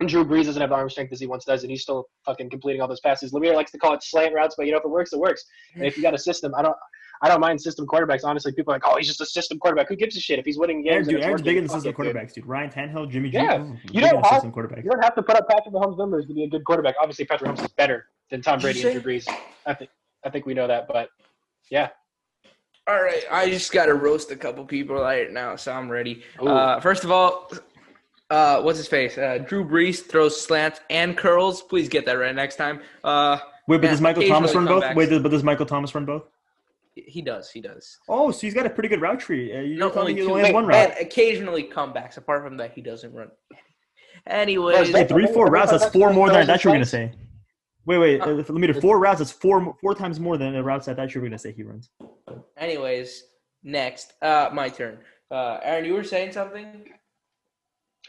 and 0.00 0.08
Drew 0.08 0.24
Brees 0.24 0.46
doesn't 0.46 0.60
have 0.60 0.70
the 0.70 0.76
arm 0.76 0.90
strength 0.90 1.12
as 1.12 1.20
he 1.20 1.26
once 1.26 1.44
does, 1.44 1.62
and 1.62 1.70
he's 1.70 1.82
still 1.82 2.08
fucking 2.26 2.50
completing 2.50 2.82
all 2.82 2.88
those 2.88 3.00
passes. 3.00 3.32
Lemire 3.32 3.54
likes 3.54 3.70
to 3.72 3.78
call 3.78 3.94
it 3.94 4.02
slant 4.02 4.34
routes, 4.34 4.54
but 4.56 4.66
you 4.66 4.72
know 4.72 4.78
if 4.78 4.84
it 4.84 4.90
works, 4.90 5.12
it 5.12 5.18
works. 5.20 5.44
And 5.74 5.84
if 5.84 5.96
you 5.96 6.02
got 6.02 6.14
a 6.14 6.18
system, 6.18 6.54
I 6.56 6.62
don't. 6.62 6.76
I 7.22 7.28
don't 7.28 7.40
mind 7.40 7.60
system 7.60 7.86
quarterbacks. 7.86 8.24
Honestly, 8.24 8.52
people 8.52 8.72
are 8.72 8.76
like, 8.76 8.82
oh, 8.86 8.96
he's 8.96 9.06
just 9.06 9.20
a 9.20 9.26
system 9.26 9.58
quarterback. 9.58 9.88
Who 9.88 9.94
gives 9.96 10.16
a 10.16 10.20
shit 10.20 10.38
if 10.40 10.44
he's 10.44 10.58
winning 10.58 10.82
games? 10.82 10.92
Aaron, 10.92 10.98
and 11.02 11.08
dude, 11.08 11.16
it's 11.18 11.26
Aaron's 11.26 11.42
big 11.42 11.56
in 11.56 11.68
system 11.68 11.90
it, 11.90 11.96
dude. 11.96 12.14
quarterbacks, 12.16 12.34
dude. 12.34 12.46
Ryan 12.46 12.70
Tannehill, 12.70 13.10
Jimmy 13.10 13.30
G. 13.30 13.36
Yeah. 13.36 13.60
ooh, 13.62 13.76
You 13.92 14.00
don't 14.00 14.24
have- 14.26 14.34
system 14.34 14.52
quarterbacks. 14.52 14.84
You 14.84 14.90
don't 14.90 15.02
have 15.04 15.14
to 15.14 15.22
put 15.22 15.36
up 15.36 15.48
Patrick 15.48 15.72
Mahomes' 15.72 15.96
numbers 15.98 16.26
to 16.26 16.34
be 16.34 16.42
a 16.44 16.48
good 16.48 16.64
quarterback. 16.64 16.96
Obviously, 17.00 17.24
Patrick 17.24 17.50
Mahomes 17.50 17.64
is 17.64 17.68
better 17.72 18.06
than 18.30 18.42
Tom 18.42 18.58
Brady 18.58 18.82
and 18.82 19.00
Drew 19.02 19.14
Brees. 19.18 19.28
I 19.66 19.74
think 19.74 19.90
I 20.24 20.30
think 20.30 20.46
we 20.46 20.54
know 20.54 20.66
that, 20.66 20.88
but 20.88 21.08
yeah. 21.70 21.90
All 22.88 23.00
right, 23.00 23.22
I 23.30 23.48
just 23.48 23.70
got 23.72 23.86
to 23.86 23.94
roast 23.94 24.32
a 24.32 24.36
couple 24.36 24.64
people 24.64 24.96
right 24.96 25.30
now, 25.30 25.54
so 25.54 25.72
I'm 25.72 25.88
ready. 25.88 26.24
Uh, 26.40 26.80
first 26.80 27.04
of 27.04 27.12
all, 27.12 27.52
uh, 28.30 28.60
what's 28.62 28.78
his 28.78 28.88
face? 28.88 29.16
Uh, 29.16 29.38
Drew 29.38 29.64
Brees 29.64 30.04
throws 30.04 30.40
slants 30.40 30.80
and 30.90 31.16
curls. 31.16 31.62
Please 31.62 31.88
get 31.88 32.04
that 32.06 32.14
right 32.14 32.34
next 32.34 32.56
time. 32.56 32.80
Uh, 33.04 33.38
Wait, 33.68 33.76
but 33.76 33.84
Yeah, 33.84 33.90
does 33.90 34.00
Michael 34.00 34.26
Thomas 34.26 34.52
run 34.56 34.64
occasionally 34.64 34.88
both? 34.88 34.96
Wait, 35.10 35.22
but 35.22 35.28
does 35.30 35.44
Michael 35.44 35.66
Thomas 35.66 35.94
run 35.94 36.04
both? 36.04 36.24
He 36.94 37.22
does. 37.22 37.50
He 37.50 37.60
does. 37.60 37.98
Oh, 38.08 38.30
so 38.30 38.40
he's 38.40 38.54
got 38.54 38.66
a 38.66 38.70
pretty 38.70 38.88
good 38.88 39.00
route 39.00 39.20
tree. 39.20 39.52
Uh, 39.56 39.60
you're 39.60 39.78
No, 39.78 39.92
only 39.92 40.14
he 40.14 40.20
two. 40.20 40.28
only 40.28 40.40
has 40.42 40.48
Wait, 40.48 40.54
one 40.54 40.66
route. 40.66 40.90
And 40.90 41.06
occasionally 41.06 41.64
comebacks. 41.64 42.16
Apart 42.18 42.44
from 42.44 42.56
that, 42.58 42.72
he 42.72 42.80
doesn't 42.82 43.12
run. 43.12 43.28
Anyways, 44.26 44.92
Well, 44.92 45.02
Hey, 45.02 45.08
three, 45.08 45.26
four 45.26 45.46
routes. 45.46 45.70
That's 45.70 45.86
four 45.88 46.12
more 46.12 46.28
than 46.28 46.36
I 46.42 46.46
thought 46.46 46.62
you 46.64 46.70
were 46.70 46.74
gonna 46.76 46.84
say. 46.86 47.12
Wait, 47.86 47.98
wait. 47.98 48.20
Uh, 48.20 48.26
let 48.34 48.50
me 48.50 48.66
do 48.68 48.74
four 48.80 48.98
routes. 49.00 49.18
That's 49.18 49.32
four 49.32 49.76
four 49.80 49.94
times 49.94 50.20
more 50.20 50.36
than 50.38 50.52
the 50.52 50.62
routes 50.62 50.86
I 50.86 50.94
thought 50.94 51.14
you 51.14 51.20
were 51.20 51.26
gonna 51.26 51.38
say 51.38 51.52
he 51.52 51.62
runs. 51.64 51.90
anyways, 52.56 53.24
next, 53.64 54.12
uh, 54.22 54.50
my 54.52 54.68
turn. 54.68 54.98
Uh, 55.30 55.58
Aaron, 55.62 55.84
you 55.84 55.94
were 55.94 56.04
saying 56.04 56.32
something. 56.32 56.84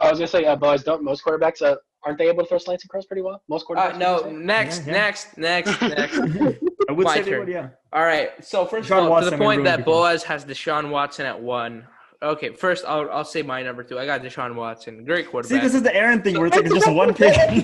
I 0.02 0.10
was 0.12 0.20
gonna 0.20 0.28
say, 0.28 0.46
uh, 0.46 0.56
boys, 0.56 0.84
don't 0.84 1.04
most 1.04 1.24
quarterbacks 1.24 1.62
uh, 1.62 1.76
aren't 2.06 2.18
they 2.20 2.28
able 2.28 2.44
to 2.44 2.50
throw 2.50 2.58
slants 2.60 2.84
and 2.84 2.90
curls 2.92 3.06
pretty 3.06 3.22
well? 3.24 3.42
Most 3.48 3.66
quarterbacks. 3.66 3.94
Uh, 3.96 3.98
no, 3.98 4.22
would 4.24 4.32
you 4.34 4.38
say? 4.40 4.46
next, 4.46 4.80
Yeah, 4.80 4.86
yeah. 4.86 4.92
next, 4.94 5.38
next, 5.38 5.82
next. 5.82 6.60
I 6.94 6.98
would 6.98 7.06
My 7.06 7.16
say 7.16 7.22
they 7.24 7.30
turn. 7.32 7.40
would, 7.40 7.50
yeah. 7.50 7.70
All 7.92 8.04
right. 8.04 8.32
So 8.44 8.66
first 8.66 8.90
Deshaun 8.90 8.98
of 9.00 9.04
all, 9.06 9.10
Watson, 9.12 9.32
to 9.32 9.38
the 9.38 9.44
point 9.44 9.64
that 9.66 9.80
it 9.82 9.86
Boaz 9.86 10.24
has 10.24 10.46
Deshaun 10.46 10.90
Watson 10.90 11.26
at 11.26 11.40
one. 11.42 11.88
Okay, 12.22 12.54
first 12.54 12.86
I'll 12.88 13.10
I'll 13.12 13.26
say 13.26 13.42
my 13.42 13.62
number 13.62 13.84
two. 13.84 14.00
I 14.00 14.06
got 14.06 14.22
Deshaun 14.24 14.56
Watson, 14.56 15.04
great 15.04 15.28
quarterback. 15.30 15.58
See, 15.60 15.62
this 15.62 15.76
is 15.76 15.84
the 15.84 15.94
Aaron 15.94 16.22
thing 16.22 16.38
where 16.38 16.48
it's 16.48 16.56
like 16.56 16.66
it's 16.66 16.74
just 16.74 16.90
one 16.90 17.14
pick. 17.14 17.36
He 17.36 17.60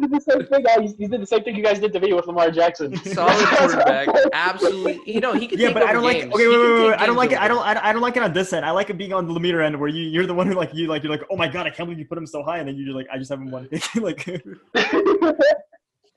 did 0.00 0.10
the 0.10 0.20
same 0.20 0.44
thing. 0.46 0.62
guys. 0.64 0.94
He 0.98 1.06
did 1.06 1.22
the 1.22 1.26
same 1.26 1.44
thing 1.44 1.54
you 1.54 1.62
guys 1.62 1.78
did 1.78 1.92
to 1.92 2.00
me 2.00 2.12
with 2.12 2.26
Lamar 2.26 2.50
Jackson. 2.50 2.96
Solid 3.04 3.36
quarterback, 3.56 4.08
absolutely. 4.32 5.00
You 5.06 5.20
know 5.20 5.32
he 5.32 5.46
can 5.46 5.60
Yeah, 5.60 5.68
take 5.68 5.74
but 5.74 5.82
I 5.84 5.92
don't 5.92 6.02
like. 6.02 6.16
games. 6.22 6.34
Okay, 6.34 6.42
He 6.42 6.48
wait, 6.48 6.58
wait, 6.58 6.88
wait. 6.90 6.94
I 6.98 7.06
don't 7.06 7.14
like 7.14 7.30
it. 7.30 7.36
I 7.40 7.44
over. 7.44 7.54
don't. 7.54 7.64
I 7.66 7.74
don't- 7.74 7.84
I 7.84 7.92
don't 7.92 8.02
like 8.02 8.16
it 8.16 8.22
on 8.24 8.32
this 8.32 8.52
end. 8.52 8.66
I 8.66 8.72
like 8.72 8.90
it 8.90 8.98
being 8.98 9.12
on 9.12 9.28
the 9.28 9.32
Lemeter 9.32 9.64
end 9.64 9.78
where 9.78 9.88
you 9.88 10.02
you're 10.02 10.26
the 10.26 10.34
one 10.34 10.48
who 10.48 10.54
like 10.54 10.74
you 10.74 10.88
like 10.88 11.04
you're 11.04 11.12
like 11.12 11.22
oh 11.30 11.36
my 11.36 11.46
god 11.46 11.66
I 11.68 11.70
can't 11.70 11.86
believe 11.86 12.00
you 12.00 12.04
put 12.06 12.18
him 12.18 12.26
so 12.26 12.42
high 12.42 12.58
and 12.58 12.68
then 12.68 12.74
you're 12.76 12.92
like 12.96 13.06
I 13.12 13.16
just 13.18 13.30
have 13.30 13.38
him 13.40 13.52
one 13.52 13.66
pick 13.68 13.94
like. 13.94 14.28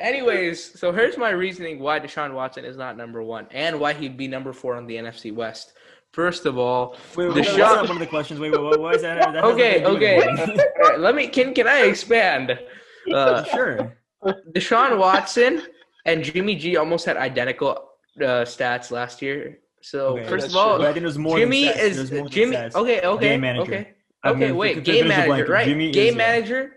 Anyways, 0.02 0.80
so 0.80 0.92
here's 0.92 1.18
my 1.18 1.30
reasoning 1.30 1.80
why 1.80 2.00
Deshaun 2.00 2.34
Watson 2.34 2.66
is 2.66 2.76
not 2.78 2.98
number 2.98 3.22
one 3.24 3.48
and 3.52 3.80
why 3.80 3.94
he'd 3.94 4.18
be 4.18 4.28
number 4.28 4.52
four 4.54 4.76
on 4.76 4.88
the 4.88 4.96
NFC 4.96 5.34
West. 5.34 5.74
First 6.12 6.46
of 6.46 6.58
all, 6.58 6.98
Wait, 7.16 7.28
wait, 7.28 7.28
The 7.28 7.34
wait, 7.36 7.36
that's 7.46 7.56
shot- 7.58 7.76
not 7.76 7.88
one 7.88 7.92
of 7.92 8.00
the 8.00 8.08
questions. 8.08 8.40
Wait, 8.40 8.52
wait, 8.52 8.62
wait, 8.62 8.80
why 8.80 8.92
is 8.94 9.02
that? 9.04 9.20
that 9.20 9.34
doesn't 9.34 9.52
okay, 9.54 9.86
okay. 9.86 10.16
anything. 10.22 10.60
All 10.84 10.90
right, 10.90 11.00
let 11.00 11.16
me 11.16 11.28
can 11.28 11.54
can 11.54 11.68
I 11.68 11.82
expand? 11.84 12.60
Uh, 13.12 13.44
sure. 13.46 13.98
Deshaun 14.54 14.96
Watson 15.00 15.64
and 16.06 16.24
Jimmy 16.24 16.54
G 16.56 16.78
almost 16.78 17.04
had 17.04 17.18
identical 17.18 17.72
uh, 18.20 18.46
stats 18.46 18.92
last 18.92 19.24
year. 19.24 19.58
So 19.82 20.20
Okay, 20.20 20.30
first 20.30 20.48
of 20.50 20.56
all, 20.56 20.78
But 20.78 20.86
I 20.86 20.94
think 20.94 21.02
there's 21.06 21.18
more. 21.18 21.36
Jimmy 21.40 21.66
than 21.70 21.80
is 21.80 22.12
more 22.12 22.30
Jimmy. 22.30 22.56
stats. 22.58 22.76
Okay, 22.76 23.02
okay, 23.02 23.30
Game 23.30 23.42
manager. 23.42 23.64
okay, 23.64 23.94
okay. 24.24 24.40
gonna 24.40 24.54
Wait, 24.54 24.84
game 24.84 25.08
manager, 25.08 25.52
right? 25.52 25.66
Jimmy 25.66 25.90
game 25.92 26.10
is, 26.10 26.12
yeah. 26.12 26.18
manager. 26.18 26.76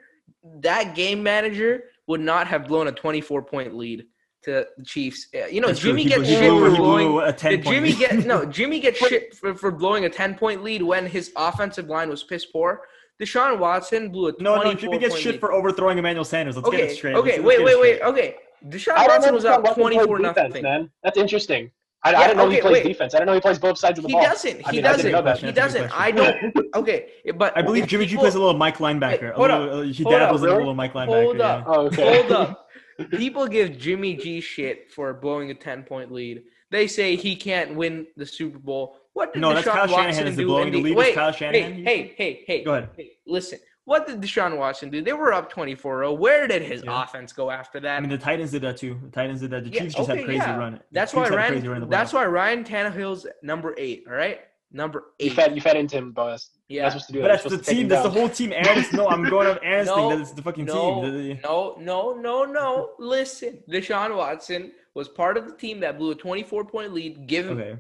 That 0.61 0.95
game 0.95 1.23
manager 1.23 1.85
would 2.07 2.21
not 2.21 2.47
have 2.47 2.67
blown 2.69 2.87
a 2.89 2.93
24 2.93 3.43
point 3.43 3.75
lead 3.75 4.05
to 4.45 4.67
the 4.77 4.85
Chiefs. 4.85 5.29
Uh, 5.35 5.47
You 5.47 5.61
know, 5.61 5.69
That's. 5.69 5.81
Jimmy 5.87 6.05
gets 6.05 6.29
shit 6.29 6.51
blew- 6.51 6.71
for 6.71 6.77
blowing. 6.77 7.29
a 7.29 7.33
10 7.33 7.51
Did 7.51 7.65
point 7.65 7.75
Jimmy 7.77 7.89
lead. 7.91 7.99
get 7.99 8.27
no? 8.27 8.45
Jimmy 8.45 8.81
gets 8.81 8.99
shit 8.99 9.35
for, 9.35 9.55
for 9.55 9.71
blowing 9.71 10.05
a 10.05 10.11
10 10.11 10.35
point 10.37 10.63
lead 10.63 10.83
when 10.83 11.07
his 11.07 11.33
offensive 11.37 11.87
line 11.87 12.09
was 12.11 12.23
piss 12.23 12.47
poor. 12.47 12.83
Deshaun 13.23 13.59
Watson 13.59 14.11
blew 14.11 14.27
a 14.27 14.33
24 14.33 14.57
No, 14.57 14.63
no, 14.71 14.75
Jimmy 14.75 14.99
gets 14.99 15.17
shit 15.17 15.33
lead. 15.35 15.41
for 15.41 15.53
overthrowing 15.53 15.99
Emmanuel 15.99 16.25
Sanders. 16.25 16.57
Let's 16.57 16.69
get 16.71 16.81
it 16.81 16.97
straight. 16.97 17.15
okay, 17.15 17.39
Let's- 17.39 17.45
let's 17.45 17.59
wait, 17.59 17.65
wait, 17.65 17.81
wait. 17.81 18.03
Okay, 18.03 18.35
Deshaun 18.67 18.95
I 18.97 19.07
don't 19.07 19.17
Watson 19.19 19.35
was 19.35 19.45
if 19.45 19.51
up 19.53 19.75
24 19.77 20.19
defense, 20.19 20.37
nothing. 20.37 20.63
man. 20.63 20.91
That's 21.03 21.17
interesting. 21.19 21.71
I, 22.05 22.11
Yeah, 22.11 22.19
I 22.19 22.23
didn't 22.25 22.37
know 22.37 22.47
okay, 22.47 22.55
he 22.57 22.61
plays 22.61 22.73
wait. 22.75 22.85
defense. 22.85 23.15
I 23.15 23.19
didn't 23.19 23.27
know 23.29 23.35
he 23.35 23.41
plays 23.41 23.59
both 23.59 23.79
sides 23.79 23.99
of 23.99 24.05
the 24.05 24.09
ball. 24.13 24.21
He 24.21 24.27
ball. 24.27 24.35
doesn't. 24.35 24.67
I 24.67 24.71
He 24.71 24.77
mean, 24.77 24.87
I 24.87 24.97
didn't 24.97 25.13
doesn't. 25.13 25.13
know 25.13 25.23
that. 25.23 25.39
He 25.39 25.51
That's 25.53 25.75
a 25.75 25.79
good 25.79 25.83
doesn't. 25.89 26.01
I 26.01 26.11
don't. 26.11 26.55
Okay, 26.75 27.07
but 27.37 27.57
I 27.57 27.63
believe 27.63 27.87
Jimmy 27.87 28.05
G 28.05 28.17
plays 28.17 28.35
a 28.35 28.39
little 28.39 28.55
Mike 28.59 28.79
linebacker. 28.79 29.21
Wait, 29.21 29.31
a 29.31 29.33
hold 29.35 29.51
little, 29.51 29.79
uh, 29.79 29.83
he 29.85 30.03
Hold 30.03 30.15
up, 30.17 30.21
dabbles 30.23 30.43
in 30.43 30.49
a 30.51 30.57
little 30.57 30.75
Mike 30.75 30.93
linebacker. 30.93 31.23
Hold 31.23 31.39
yeah. 31.39 31.47
up. 31.47 31.65
Oh, 31.69 31.81
okay. 31.87 32.17
Hold 32.17 32.33
up. 32.33 32.69
People 33.13 33.47
give 33.47 33.79
Jimmy 33.79 34.15
G 34.17 34.41
shit 34.41 34.91
for 34.91 35.15
blowing 35.15 35.51
a 35.51 35.55
10 35.55 35.85
point 35.85 36.11
lead. 36.13 36.43
They 36.71 36.89
say 36.89 37.15
he 37.15 37.37
can't 37.37 37.77
win 37.77 38.09
the 38.17 38.27
Super 38.27 38.59
Bowl. 38.59 38.97
What 39.13 39.33
did 39.33 39.41
No, 39.41 39.51
Deshaun 39.51 39.55
that's 39.55 39.67
Kyle 39.69 39.77
Watson 39.83 39.97
Shanahan 40.05 40.27
is 40.27 40.37
the 40.37 40.43
do 40.43 40.47
blowing 40.49 40.73
the 40.73 40.83
lead 40.83 40.91
is 40.91 40.97
Wait, 40.97 41.15
Kyle 41.15 41.31
Shanahan, 41.33 41.75
Hey, 41.75 41.83
hey, 41.85 42.15
hey, 42.17 42.45
hey. 42.47 42.65
Go 42.65 42.75
ahead. 42.75 42.91
Hey, 42.97 43.11
listen. 43.27 43.61
What 43.87 44.07
did 44.07 44.21
Deshaun 44.23 44.57
Watson 44.57 44.89
do? 44.89 45.03
They 45.03 45.13
were 45.13 45.33
up 45.33 45.53
24-0. 45.53 46.17
Where 46.19 46.47
did 46.47 46.63
his 46.63 46.83
Yeah. 46.85 47.03
offense 47.05 47.33
go 47.35 47.51
after 47.51 47.81
that? 47.81 47.99
I 47.99 48.01
mean, 48.01 48.09
the 48.09 48.17
Titans 48.19 48.51
did 48.51 48.63
that 48.63 48.79
too. 48.79 48.99
The 49.05 49.11
Titans 49.11 49.41
did 49.43 49.51
that. 49.51 49.65
The 49.65 49.71
Yeah, 49.71 49.81
Chiefs 49.83 49.95
just 49.97 50.09
okay, 50.09 50.19
had 50.21 50.25
crazy 50.27 50.39
yeah. 50.41 50.57
run. 50.57 50.73
The 50.75 50.81
that's 50.93 51.13
Chiefs 51.13 51.31
why 51.31 51.41
had 51.41 51.49
a 51.49 51.53
crazy 51.53 51.69
run 51.69 51.77
in 51.77 51.83
Ryan. 51.83 51.91
the 51.91 51.97
That's 51.97 52.13
why 52.15 52.25
Ryan 52.25 52.65
Tannehill's 52.65 53.27
number 53.43 53.75
eight. 53.77 54.05
All 54.09 54.15
right, 54.15 54.41
number 54.73 55.05
eight. 55.21 55.27
You 55.27 55.31
eight. 55.33 55.37
fed, 55.37 55.55
you 55.55 55.61
fed 55.61 55.77
into 55.77 55.99
him, 55.99 56.13
boss. 56.13 56.49
Yeah. 56.69 56.85
that's 56.89 56.95
supposed 56.95 57.07
to 57.09 57.13
do 57.13 57.21
But 57.21 57.29
that. 57.29 57.33
that's 57.43 57.45
You're 57.45 57.51
the 57.51 57.57
supposed 57.57 57.65
to 57.67 57.71
take 57.71 57.77
team. 57.77 57.85
him 57.85 57.89
That's 57.91 58.03
the 58.03 58.09
down. 58.09 58.19
whole 58.19 58.29
team. 58.31 58.53
Aaron's 58.55 58.93
no, 58.95 59.09
I'm 59.09 59.25
going 59.29 59.49
on 59.49 59.59
Aaron's 59.63 59.89
No, 59.89 59.97
thing. 60.11 60.19
That's 60.19 60.31
the 60.33 60.43
fucking 60.43 60.65
no, 60.65 61.03
team. 61.03 61.13
The- 61.13 61.41
No, 61.43 61.77
no, 61.79 62.15
no, 62.15 62.45
no. 62.47 62.91
Listen, 62.99 63.63
Deshaun 63.71 64.17
Watson 64.17 64.73
was 64.95 65.09
part 65.11 65.37
of 65.37 65.47
the 65.47 65.55
team 65.55 65.81
that 65.81 65.99
blew 65.99 66.13
a 66.13 66.15
24 66.15 66.65
point 66.65 66.95
lead. 66.95 67.27
Give 67.27 67.51
him, 67.51 67.59
Okay. 67.61 67.79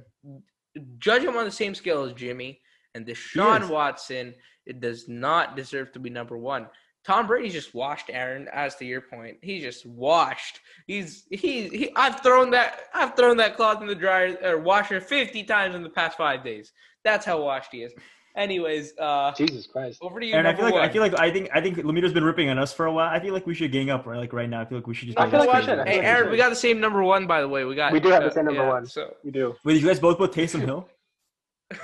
judge 0.98 1.22
him 1.22 1.36
on 1.36 1.47
the 1.47 1.51
same 1.51 1.74
scale 1.74 2.02
as 2.05 2.12
Jimmy. 2.12 2.60
And 2.94 3.06
Deshaun 3.06 3.62
is. 3.62 3.68
Watson 3.68 4.35
it 4.66 4.81
does 4.81 5.09
not 5.09 5.57
deserve 5.57 5.93
to 5.93 5.99
be 5.99 6.11
number 6.11 6.36
one. 6.36 6.66
Tom 7.05 7.27
Brady's 7.27 7.53
just 7.53 7.74
washed, 7.74 8.09
Aaron. 8.11 8.49
As 8.53 8.77
to 8.77 8.85
your 8.85 9.03
point, 9.03 9.36
he's 9.43 9.62
just 9.62 9.85
washed. 9.85 10.61
He's 10.86 11.24
he, 11.31 11.69
he 11.69 11.93
I've 11.97 12.20
thrown 12.20 12.51
that 12.51 12.85
I've 12.95 13.15
thrown 13.15 13.36
that 13.39 13.57
cloth 13.57 13.82
in 13.82 13.89
the 13.89 13.95
dryer 13.95 14.36
or 14.43 14.59
washer 14.59 15.01
50 15.01 15.45
times 15.45 15.74
in 15.74 15.82
the 15.82 15.91
past 15.91 16.16
five 16.16 16.43
days. 16.43 16.73
That's 17.05 17.27
how 17.27 17.43
washed 17.43 17.73
he 17.73 17.82
is. 17.82 17.93
Anyways, 18.36 18.95
uh, 18.99 19.32
Jesus 19.32 19.66
Christ. 19.66 19.99
over 20.03 20.19
to 20.19 20.27
you. 20.27 20.32
Aaron, 20.32 20.47
I 20.47 20.51
number 20.53 20.62
feel 20.62 20.74
like 20.74 20.91
I 20.91 20.93
feel 20.93 21.03
like 21.03 21.20
I 21.20 21.31
think 21.31 21.51
I 21.55 21.61
think 21.61 21.77
Lemire's 21.77 22.12
been 22.12 22.24
ripping 22.24 22.49
on 22.49 22.59
us 22.59 22.73
for 22.73 22.86
a 22.86 22.93
while. 22.93 23.09
I 23.09 23.20
feel 23.20 23.32
like 23.32 23.47
we 23.47 23.55
should 23.55 23.70
gang 23.70 23.91
up 23.91 24.07
right 24.07 24.19
like 24.19 24.32
right 24.32 24.49
now. 24.49 24.62
I 24.62 24.65
feel 24.65 24.78
like 24.78 24.89
we 24.89 24.95
should 24.95 25.07
just. 25.07 25.20
I 25.20 25.24
make 25.24 25.32
feel 25.32 25.41
like 25.41 25.61
we 25.61 25.65
should. 25.65 25.86
Hey, 25.86 26.01
Aaron, 26.01 26.24
should. 26.24 26.31
we 26.32 26.36
got 26.36 26.49
the 26.49 26.57
same 26.57 26.81
number 26.81 27.03
one, 27.05 27.28
by 27.28 27.43
the 27.43 27.49
way. 27.49 27.65
We 27.65 27.77
got. 27.77 27.93
We 27.93 28.01
do 28.01 28.09
have 28.09 28.23
the 28.23 28.31
uh, 28.31 28.35
same 28.35 28.47
number 28.47 28.62
yeah, 28.62 28.69
one. 28.69 28.86
So 28.86 29.15
We 29.23 29.31
do. 29.31 29.55
Wait, 29.65 29.81
you 29.81 29.86
guys 29.86 30.01
both 30.01 30.16
put 30.16 30.32
Taysom 30.32 30.62
Hill? 30.62 30.89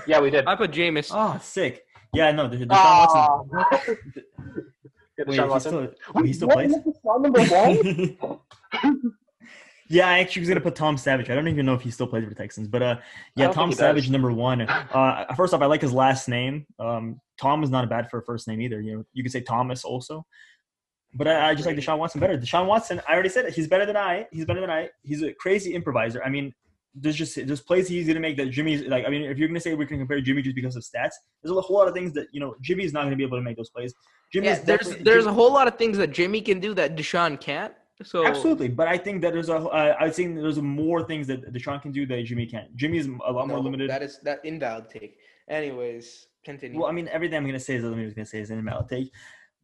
Yeah, 0.06 0.20
we 0.20 0.30
did. 0.30 0.46
I 0.46 0.54
put 0.54 0.70
Jameis. 0.70 1.10
Oh, 1.12 1.40
sick. 1.42 1.84
Yeah, 2.12 2.32
no, 2.32 2.48
Deshaun 2.48 2.66
Ah. 2.70 3.42
Watson. 3.50 3.96
Yeah, 5.18 5.24
Wait, 5.26 5.48
Watson. 5.48 5.70
still, 5.72 5.88
wait, 6.14 6.26
he 6.26 6.32
still 6.32 6.48
plays? 6.48 6.72
Number 7.04 7.42
one? 7.44 8.16
yeah, 9.88 10.08
I 10.08 10.18
actually 10.20 10.40
was 10.40 10.48
gonna 10.48 10.60
put 10.60 10.74
Tom 10.74 10.96
Savage. 10.96 11.28
I 11.30 11.34
don't 11.34 11.46
even 11.48 11.66
know 11.66 11.74
if 11.74 11.82
he 11.82 11.90
still 11.90 12.06
plays 12.06 12.24
for 12.24 12.34
Texans, 12.34 12.68
but 12.68 12.82
uh, 12.82 12.96
yeah, 13.36 13.50
Tom 13.52 13.72
Savage 13.72 14.04
does. 14.04 14.10
number 14.10 14.32
one. 14.32 14.62
Uh, 14.92 15.32
first 15.34 15.52
off, 15.54 15.60
I 15.62 15.66
like 15.66 15.80
his 15.82 15.92
last 15.92 16.28
name. 16.28 16.66
Um, 16.78 17.20
Tom 17.40 17.62
is 17.62 17.70
not 17.70 17.88
bad 17.88 18.10
for 18.10 18.18
a 18.18 18.22
first 18.24 18.48
name 18.48 18.60
either. 18.60 18.80
You 18.80 18.96
know, 18.96 19.04
you 19.12 19.22
could 19.22 19.32
say 19.32 19.40
Thomas 19.40 19.84
also. 19.84 20.24
But 21.14 21.26
I, 21.28 21.50
I 21.50 21.54
just 21.54 21.66
like 21.66 21.76
Deshaun 21.76 21.98
Watson 21.98 22.20
better. 22.20 22.38
Deshaun 22.38 22.66
Watson, 22.66 23.00
I 23.08 23.14
already 23.14 23.28
said 23.28 23.44
it. 23.44 23.54
He's 23.54 23.66
better 23.68 23.84
than 23.84 23.96
I. 23.96 24.26
He's 24.32 24.44
better 24.44 24.60
than 24.60 24.70
I. 24.70 24.88
He's 25.02 25.22
a 25.22 25.32
crazy 25.34 25.74
improviser. 25.74 26.22
I 26.24 26.28
mean, 26.30 26.52
there's 26.94 27.16
just 27.16 27.34
there's 27.46 27.60
plays 27.60 27.88
he's 27.88 28.06
gonna 28.06 28.20
make 28.20 28.36
that 28.36 28.50
Jimmy's 28.50 28.82
like. 28.86 29.04
I 29.06 29.10
mean, 29.10 29.22
if 29.22 29.38
you're 29.38 29.48
gonna 29.48 29.60
say 29.60 29.74
we 29.74 29.86
can 29.86 29.98
compare 29.98 30.20
Jimmy 30.20 30.42
just 30.42 30.56
because 30.56 30.76
of 30.76 30.82
stats, 30.82 31.12
there's 31.42 31.56
a 31.56 31.60
whole 31.60 31.76
lot 31.76 31.88
of 31.88 31.94
things 31.94 32.12
that 32.14 32.26
you 32.32 32.40
know 32.40 32.54
Jimmy's 32.60 32.92
not 32.92 33.04
gonna 33.04 33.16
be 33.16 33.22
able 33.22 33.38
to 33.38 33.42
make 33.42 33.56
those 33.56 33.70
plays. 33.70 33.94
Jimmy 34.32 34.46
Yeah, 34.48 34.54
is 34.54 34.62
there's 34.62 34.80
definitely- 34.80 35.04
there's 35.04 35.26
a 35.26 35.32
whole 35.32 35.52
lot 35.52 35.68
of 35.68 35.76
things 35.76 35.96
that 35.98 36.10
Jimmy 36.10 36.40
can 36.40 36.58
do 36.60 36.74
that 36.74 36.96
Deshaun 36.96 37.40
can't. 37.40 37.74
So 38.02 38.26
Absolutely, 38.26 38.68
but 38.68 38.88
I 38.88 38.96
think 38.96 39.20
that 39.22 39.34
there's 39.34 39.50
a. 39.50 39.56
Uh, 39.56 39.94
I 40.00 40.08
think 40.08 40.36
there's 40.36 40.60
more 40.60 41.04
things 41.04 41.26
that 41.26 41.52
Deshaun 41.52 41.82
can 41.82 41.92
do 41.92 42.06
that 42.06 42.22
Jimmy 42.24 42.46
can't. 42.46 42.74
Jimmy 42.74 42.96
is 42.96 43.06
a 43.06 43.30
lot 43.32 43.46
more 43.46 43.60
limited. 43.60 43.90
That 43.90 44.02
is 44.02 44.18
that 44.20 44.40
invalid 44.42 44.88
take. 44.88 45.18
Anyways, 45.48 46.26
continue. 46.44 46.78
well, 46.78 46.88
I 46.88 46.92
mean, 46.92 47.08
everything 47.08 47.36
I'm 47.36 47.44
gonna 47.44 47.60
say 47.60 47.74
is 47.74 47.84
what 47.84 47.92
I'm 47.92 48.10
gonna 48.10 48.24
say 48.24 48.40
is 48.40 48.50
an 48.50 48.58
invalid 48.58 48.88
take. 48.88 49.12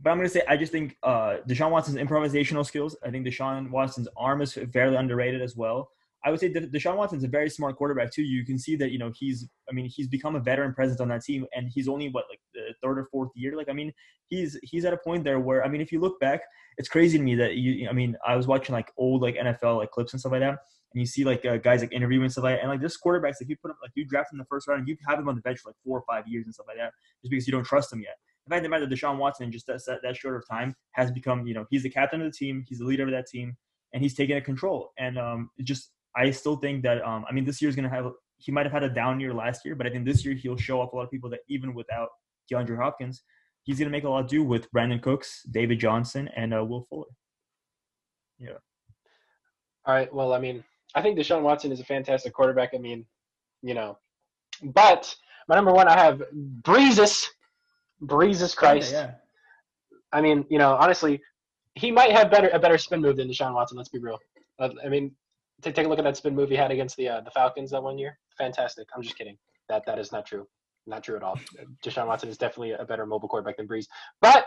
But 0.00 0.10
I'm 0.10 0.18
gonna 0.18 0.28
say 0.28 0.42
I 0.46 0.56
just 0.58 0.70
think 0.70 0.98
uh, 1.02 1.38
Deshaun 1.48 1.70
Watson's 1.70 1.96
improvisational 1.96 2.66
skills. 2.66 2.94
I 3.02 3.10
think 3.10 3.26
Deshaun 3.26 3.70
Watson's 3.70 4.08
arm 4.16 4.42
is 4.42 4.52
fairly 4.72 4.96
underrated 4.96 5.40
as 5.40 5.56
well. 5.56 5.90
I 6.26 6.30
would 6.30 6.40
say 6.40 6.48
that 6.48 6.72
Deshaun 6.72 6.96
Watson's 6.96 7.22
a 7.22 7.28
very 7.28 7.48
smart 7.48 7.76
quarterback 7.76 8.10
too. 8.10 8.22
You 8.22 8.44
can 8.44 8.58
see 8.58 8.74
that 8.76 8.90
you 8.90 8.98
know 8.98 9.12
he's. 9.14 9.48
I 9.70 9.72
mean, 9.72 9.88
he's 9.88 10.08
become 10.08 10.34
a 10.34 10.40
veteran 10.40 10.74
presence 10.74 11.00
on 11.00 11.08
that 11.08 11.22
team, 11.22 11.46
and 11.54 11.70
he's 11.72 11.86
only 11.86 12.08
what 12.08 12.24
like 12.28 12.40
the 12.52 12.74
third 12.82 12.98
or 12.98 13.04
fourth 13.04 13.30
year. 13.36 13.56
Like, 13.56 13.68
I 13.68 13.72
mean, 13.72 13.92
he's 14.26 14.58
he's 14.64 14.84
at 14.84 14.92
a 14.92 14.96
point 14.96 15.22
there 15.22 15.38
where 15.38 15.64
I 15.64 15.68
mean, 15.68 15.80
if 15.80 15.92
you 15.92 16.00
look 16.00 16.18
back, 16.18 16.40
it's 16.78 16.88
crazy 16.88 17.16
to 17.16 17.22
me 17.22 17.36
that 17.36 17.54
you. 17.54 17.88
I 17.88 17.92
mean, 17.92 18.16
I 18.26 18.34
was 18.34 18.48
watching 18.48 18.74
like 18.74 18.90
old 18.98 19.22
like 19.22 19.36
NFL 19.36 19.76
like 19.76 19.92
clips 19.92 20.14
and 20.14 20.20
stuff 20.20 20.32
like 20.32 20.40
that, 20.40 20.48
and 20.48 21.00
you 21.00 21.06
see 21.06 21.24
like 21.24 21.44
uh, 21.46 21.58
guys 21.58 21.80
like 21.80 21.92
interviewing 21.92 22.24
and 22.24 22.32
stuff 22.32 22.42
like 22.42 22.56
that, 22.56 22.60
and 22.62 22.70
like 22.70 22.80
there's 22.80 22.98
quarterbacks 22.98 23.36
if 23.38 23.48
you 23.48 23.56
put 23.62 23.70
him 23.70 23.76
like 23.80 23.92
you 23.94 24.04
draft 24.04 24.32
him 24.32 24.36
in 24.36 24.38
the 24.38 24.46
first 24.46 24.66
round 24.66 24.80
and 24.80 24.88
you 24.88 24.96
have 25.06 25.20
him 25.20 25.28
on 25.28 25.36
the 25.36 25.42
bench 25.42 25.60
for 25.60 25.68
like 25.68 25.76
four 25.84 25.96
or 25.96 26.04
five 26.10 26.26
years 26.26 26.44
and 26.44 26.52
stuff 26.52 26.66
like 26.66 26.76
that, 26.76 26.90
just 27.22 27.30
because 27.30 27.46
you 27.46 27.52
don't 27.52 27.64
trust 27.64 27.92
him 27.92 28.00
yet. 28.00 28.16
The 28.46 28.50
fact 28.50 28.64
the 28.64 28.68
matter, 28.68 28.86
Deshaun 28.86 29.18
Watson 29.18 29.46
in 29.46 29.52
just 29.52 29.68
that, 29.68 29.80
that 29.86 30.00
that 30.02 30.16
short 30.16 30.34
of 30.34 30.42
time 30.48 30.74
has 30.92 31.12
become 31.12 31.46
you 31.46 31.54
know 31.54 31.66
he's 31.70 31.84
the 31.84 31.90
captain 31.90 32.20
of 32.20 32.32
the 32.32 32.36
team, 32.36 32.64
he's 32.66 32.80
the 32.80 32.84
leader 32.84 33.04
of 33.04 33.12
that 33.12 33.28
team, 33.28 33.56
and 33.92 34.02
he's 34.02 34.14
taking 34.14 34.36
it 34.36 34.44
control. 34.44 34.92
And 34.98 35.18
um, 35.18 35.50
just 35.62 35.92
I 36.16 36.30
still 36.30 36.56
think 36.56 36.82
that 36.84 37.02
um, 37.04 37.24
I 37.28 37.32
mean 37.32 37.44
this 37.44 37.60
year's 37.60 37.76
gonna 37.76 37.90
have 37.90 38.06
he 38.38 38.52
might 38.52 38.66
have 38.66 38.72
had 38.72 38.82
a 38.82 38.90
down 38.90 39.20
year 39.20 39.32
last 39.32 39.64
year, 39.64 39.74
but 39.74 39.86
I 39.86 39.90
think 39.90 40.04
this 40.04 40.24
year 40.24 40.34
he'll 40.34 40.56
show 40.56 40.80
up 40.82 40.92
a 40.92 40.96
lot 40.96 41.04
of 41.04 41.10
people 41.10 41.30
that 41.30 41.40
even 41.48 41.74
without 41.74 42.08
DeAndre 42.50 42.76
Hopkins, 42.76 43.22
he's 43.62 43.78
going 43.78 43.90
to 43.90 43.92
make 43.92 44.04
a 44.04 44.08
lot 44.08 44.28
do 44.28 44.42
with 44.42 44.70
Brandin 44.72 45.02
Cooks, 45.02 45.42
David 45.50 45.80
Johnson, 45.80 46.28
and 46.36 46.54
uh, 46.54 46.64
Will 46.64 46.82
Fuller. 46.82 47.06
Yeah. 48.38 48.58
All 49.86 49.94
right. 49.94 50.12
Well, 50.12 50.32
I 50.32 50.38
mean, 50.38 50.62
I 50.94 51.02
think 51.02 51.18
Deshaun 51.18 51.42
Watson 51.42 51.72
is 51.72 51.80
a 51.80 51.84
fantastic 51.84 52.32
quarterback. 52.32 52.70
I 52.74 52.78
mean, 52.78 53.06
you 53.62 53.74
know, 53.74 53.98
but 54.62 55.14
my 55.48 55.54
number 55.54 55.72
one, 55.72 55.88
I 55.88 55.98
have 55.98 56.22
Breezes. 56.32 57.28
Breezes 58.00 58.54
Christ. 58.54 58.92
Yeah, 58.92 59.06
yeah. 59.06 59.10
I 60.12 60.20
mean, 60.20 60.44
you 60.50 60.58
know, 60.58 60.74
honestly, 60.74 61.20
he 61.74 61.90
might 61.90 62.12
have 62.12 62.30
better 62.30 62.48
a 62.52 62.58
better 62.58 62.78
spin 62.78 63.00
move 63.00 63.16
than 63.16 63.28
Deshaun 63.28 63.54
Watson. 63.54 63.76
Let's 63.78 63.88
be 63.88 63.98
real. 63.98 64.18
Uh, 64.58 64.70
I 64.84 64.88
mean, 64.88 65.12
take 65.62 65.74
take 65.74 65.86
a 65.86 65.88
look 65.88 65.98
at 65.98 66.04
that 66.04 66.16
spin 66.16 66.34
move 66.34 66.50
he 66.50 66.56
had 66.56 66.70
against 66.70 66.96
the 66.96 67.08
uh, 67.08 67.20
the 67.20 67.30
Falcons 67.30 67.70
that 67.70 67.82
one 67.82 67.98
year. 67.98 68.18
Fantastic. 68.38 68.88
I'm 68.94 69.02
just 69.02 69.16
kidding. 69.16 69.36
That 69.68 69.84
that 69.86 69.98
is 69.98 70.12
not 70.12 70.26
true. 70.26 70.46
Not 70.88 71.02
true 71.02 71.16
at 71.16 71.22
all. 71.24 71.38
Deshaun 71.84 72.06
Watson 72.06 72.28
is 72.28 72.38
definitely 72.38 72.72
a 72.72 72.84
better 72.84 73.06
mobile 73.06 73.28
quarterback 73.28 73.56
than 73.56 73.66
Brees. 73.66 73.86
But 74.20 74.46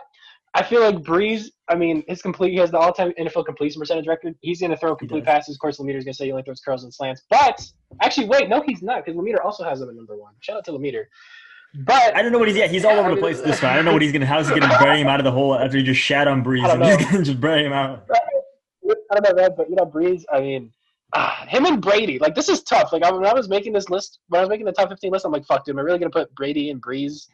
I 0.54 0.64
feel 0.64 0.82
like 0.82 0.96
Brees. 0.96 1.48
I 1.68 1.76
mean, 1.76 2.04
his 2.08 2.22
complete. 2.22 2.52
He 2.52 2.58
has 2.58 2.72
the 2.72 2.78
all-time 2.78 3.12
NFL 3.20 3.46
completion 3.46 3.80
percentage 3.80 4.08
record. 4.08 4.36
He's 4.40 4.62
going 4.62 4.72
to 4.72 4.78
throw 4.78 4.96
complete 4.96 5.26
passes. 5.26 5.56
Of 5.56 5.60
course, 5.60 5.80
Lemeter's 5.80 6.06
going 6.06 6.14
to 6.14 6.14
say 6.14 6.26
he 6.26 6.32
only 6.32 6.44
throws 6.44 6.62
curls 6.62 6.86
and 6.86 6.94
slants. 6.94 7.24
But 7.30 7.62
actually, 8.02 8.28
wait, 8.28 8.48
no, 8.48 8.62
he's 8.66 8.82
not 8.82 9.04
because 9.04 9.20
Lemeter 9.20 9.44
also 9.44 9.66
has 9.66 9.82
him 9.82 9.90
at 9.90 9.96
number 9.96 10.16
one. 10.16 10.34
Shout 10.40 10.58
out 10.58 10.66
to 10.66 10.72
Lemeter. 10.72 11.06
But 11.76 12.16
I 12.16 12.22
don't 12.22 12.32
know 12.32 12.40
what 12.40 12.48
he's 12.48 12.58
at. 12.58 12.72
He's 12.72 12.86
all 12.86 12.98
over 12.98 13.14
the 13.14 13.22
place 13.22 13.42
this 13.42 13.60
time. 13.60 13.74
I 13.74 13.76
don't 13.76 13.86
know 13.86 13.94
what 13.94 14.02
he's 14.02 14.12
gonna. 14.12 14.26
How's 14.26 14.50
he 14.50 14.60
gonna 14.60 14.80
bury 14.80 15.02
him 15.02 15.08
out 15.08 15.20
of 15.20 15.24
the 15.24 15.32
hole 15.32 15.54
after 15.54 15.78
he 15.78 15.84
just 15.84 16.02
shat 16.02 16.28
on 16.28 16.44
Brees? 16.46 16.68
And 16.68 16.84
he's 16.84 17.12
gonna 17.12 17.24
just 17.24 17.40
bury 17.40 17.66
him 17.66 17.74
out. 17.74 18.08
I 19.12 19.20
don't 19.20 19.24
know 19.24 19.44
that, 19.44 19.56
but 19.56 19.70
you 19.70 19.76
know, 19.76 19.86
Brees. 19.86 20.24
I 20.34 20.40
mean, 20.40 20.72
ah, 21.14 21.46
him 21.48 21.66
and 21.66 21.82
Brady. 21.82 22.20
Like 22.20 22.36
this 22.36 22.50
is 22.50 22.64
tough. 22.64 22.92
Like 22.94 23.04
I, 23.04 23.12
when 23.12 23.26
I 23.26 23.34
was 23.34 23.50
making 23.50 23.74
this 23.74 23.90
list, 23.90 24.20
when 24.28 24.40
I 24.40 24.44
was 24.44 24.50
making 24.50 24.66
the 24.66 24.72
top 24.72 24.90
15 24.90 25.12
list, 25.12 25.26
I'm 25.26 25.32
like, 25.32 25.46
fuck, 25.46 25.66
dude, 25.66 25.76
am 25.76 25.80
I 25.80 25.84
really 25.84 26.00
gonna 26.00 26.12
put 26.12 26.34
Brady 26.36 26.70
and 26.70 26.82
Brees 26.82 27.28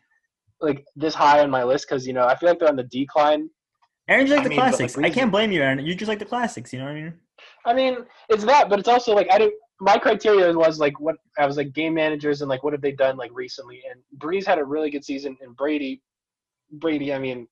like 0.61 0.85
this 0.95 1.13
high 1.13 1.41
on 1.41 1.49
my 1.49 1.63
list? 1.63 1.87
Because 1.87 2.05
you 2.07 2.13
know, 2.13 2.25
I 2.25 2.35
feel 2.35 2.49
like 2.49 2.59
they're 2.59 2.69
on 2.69 2.75
the 2.75 2.83
decline. 2.83 3.49
Aaron 4.07 4.27
just 4.27 4.37
like 4.37 4.41
I 4.41 4.43
the 4.43 4.49
mean, 4.49 4.59
but, 4.59 4.63
like, 4.65 4.77
classics. 4.77 4.97
I 4.97 5.09
can't 5.09 5.31
blame 5.31 5.51
you, 5.51 5.61
Aaron. 5.61 5.83
You 5.83 5.95
just 5.95 6.09
like 6.09 6.19
the 6.19 6.25
classics. 6.25 6.71
You 6.71 6.79
know 6.79 6.85
what 6.85 6.91
I 6.91 7.01
mean? 7.01 7.13
I 7.65 7.73
mean, 7.73 7.97
it's 8.29 8.45
that, 8.45 8.69
but 8.69 8.79
it's 8.79 8.87
also 8.87 9.13
like 9.13 9.27
I 9.31 9.37
didn't. 9.39 9.55
My 9.81 9.97
criteria 9.97 10.53
was 10.53 10.79
like 10.79 10.99
what 10.99 11.15
I 11.37 11.45
was 11.45 11.57
like 11.57 11.73
game 11.73 11.95
managers 11.95 12.41
and 12.41 12.49
like 12.49 12.63
what 12.63 12.71
have 12.73 12.81
they 12.81 12.93
done 12.93 13.17
like 13.17 13.31
recently. 13.33 13.81
And 13.91 14.01
Brees 14.19 14.45
had 14.45 14.59
a 14.59 14.63
really 14.63 14.89
good 14.89 15.03
season, 15.03 15.35
and 15.41 15.55
Brady, 15.55 16.01
Brady. 16.71 17.13
I 17.13 17.19
mean, 17.19 17.47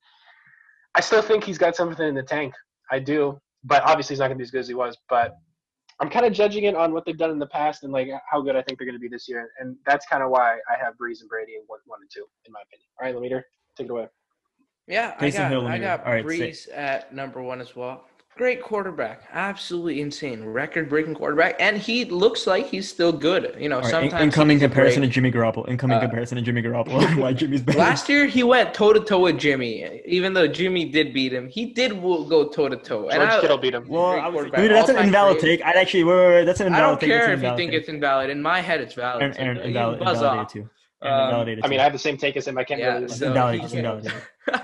I 0.95 1.01
still 1.01 1.21
think 1.21 1.43
he's 1.43 1.57
got 1.57 1.75
something 1.75 2.07
in 2.07 2.15
the 2.15 2.23
tank. 2.23 2.53
I 2.91 2.99
do, 2.99 3.39
but 3.63 3.83
obviously 3.83 4.13
he's 4.13 4.19
not 4.19 4.27
gonna 4.27 4.37
be 4.37 4.43
as 4.43 4.51
good 4.51 4.59
as 4.59 4.67
he 4.67 4.73
was. 4.73 4.97
But 5.09 5.35
I'm 5.99 6.09
kind 6.09 6.25
of 6.25 6.33
judging 6.33 6.63
it 6.65 6.75
on 6.75 6.91
what 6.93 7.05
they've 7.05 7.17
done 7.17 7.29
in 7.31 7.39
the 7.39 7.47
past 7.47 7.83
and 7.83 7.93
like 7.93 8.09
how 8.29 8.41
good 8.41 8.55
I 8.55 8.61
think 8.61 8.77
they're 8.79 8.87
gonna 8.87 8.99
be 8.99 9.07
this 9.07 9.27
year. 9.29 9.51
And 9.59 9.75
that's 9.85 10.05
kind 10.05 10.23
of 10.23 10.29
why 10.29 10.57
I 10.69 10.77
have 10.83 10.95
Brees 10.95 11.21
and 11.21 11.29
Brady 11.29 11.53
in 11.55 11.61
one, 11.67 11.79
one 11.85 11.99
and 12.01 12.09
two, 12.13 12.25
in 12.45 12.51
my 12.51 12.59
opinion. 12.61 12.87
All 12.99 13.05
right, 13.05 13.15
Lemeter, 13.15 13.43
take 13.77 13.85
it 13.85 13.91
away. 13.91 14.07
Yeah, 14.87 15.15
I 15.19 15.29
got, 15.29 15.49
Hill, 15.51 15.67
I 15.67 15.77
got 15.77 16.05
All 16.05 16.11
right, 16.11 16.27
say- 16.27 16.51
Brees 16.51 16.67
at 16.73 17.13
number 17.13 17.41
one 17.41 17.61
as 17.61 17.75
well. 17.75 18.05
Great 18.35 18.63
quarterback, 18.63 19.21
absolutely 19.31 20.01
insane, 20.01 20.43
record-breaking 20.43 21.13
quarterback, 21.13 21.55
and 21.59 21.77
he 21.77 22.03
looks 22.05 22.47
like 22.47 22.65
he's 22.65 22.89
still 22.89 23.11
good. 23.11 23.55
You 23.59 23.69
know, 23.69 23.75
All 23.75 23.81
right, 23.83 23.85
in- 24.05 24.09
sometimes 24.09 24.23
incoming 24.23 24.57
comparison 24.59 25.01
break. 25.01 25.11
to 25.11 25.13
Jimmy 25.13 25.31
Garoppolo. 25.31 25.69
Incoming 25.69 25.97
Uh, 25.97 26.01
comparison 26.01 26.37
to 26.37 26.41
Jimmy 26.41 26.63
Garoppolo. 26.63 27.15
Why 27.21 27.31
Jimmy's 27.33 27.61
better? 27.61 27.77
Last 27.77 28.09
year 28.09 28.25
he 28.25 28.41
went 28.41 28.73
toe 28.73 28.91
to 28.91 28.99
toe 28.99 29.19
with 29.19 29.37
Jimmy, 29.37 30.01
even 30.07 30.33
though 30.33 30.47
Jimmy 30.47 30.85
did 30.85 31.13
beat 31.13 31.31
him. 31.31 31.47
He 31.47 31.67
did 31.73 32.01
go 32.01 32.47
toe 32.49 32.69
to 32.69 32.75
toe. 32.77 33.07
George 33.11 33.41
Kittle 33.41 33.59
beat 33.59 33.75
him. 33.75 33.87
well, 33.87 34.19
I 34.19 34.27
was, 34.29 34.45
dude, 34.45 34.71
that's 34.71 34.89
an 34.89 34.97
invalid 34.97 35.37
great. 35.39 35.59
take. 35.59 35.65
I'd 35.67 35.75
actually, 35.75 36.03
wait, 36.03 36.15
wait, 36.15 36.27
wait, 36.29 36.45
that's 36.45 36.59
an 36.59 36.67
invalid. 36.67 36.83
I 36.85 36.89
invalid 36.93 36.99
don't 37.01 37.07
take. 37.07 37.09
That's 37.11 37.25
care 37.27 37.33
if 37.35 37.43
you 37.43 37.55
think 37.55 37.71
take. 37.71 37.79
it's 37.81 37.89
invalid. 37.89 38.31
In 38.31 38.41
my 38.41 38.61
head, 38.61 38.81
it's 38.81 38.95
valid. 38.95 39.21
Aaron, 39.21 39.35
So 39.35 39.41
Aaron, 39.41 39.57
you 39.57 39.63
invalid, 39.65 39.99
buzz 39.99 40.17
invalidated 40.17 40.45
off. 40.47 40.53
too. 40.53 40.69
Aaron, 41.03 41.19
Um, 41.19 41.25
invalidated 41.29 41.65
I 41.65 41.67
mean. 41.67 41.79
I 41.79 41.83
have 41.83 41.93
the 41.93 41.99
same 41.99 42.17
take 42.17 42.37
as 42.37 42.47
him. 42.47 42.57
I 42.57 42.63
can't 42.63 42.79
Yeah, 42.79 42.93
really. 42.95 43.07
So- 43.09 43.27
invalidated. 43.27 43.63
It's 43.65 43.73
he- 43.73 43.79
invalidated. 43.79 44.13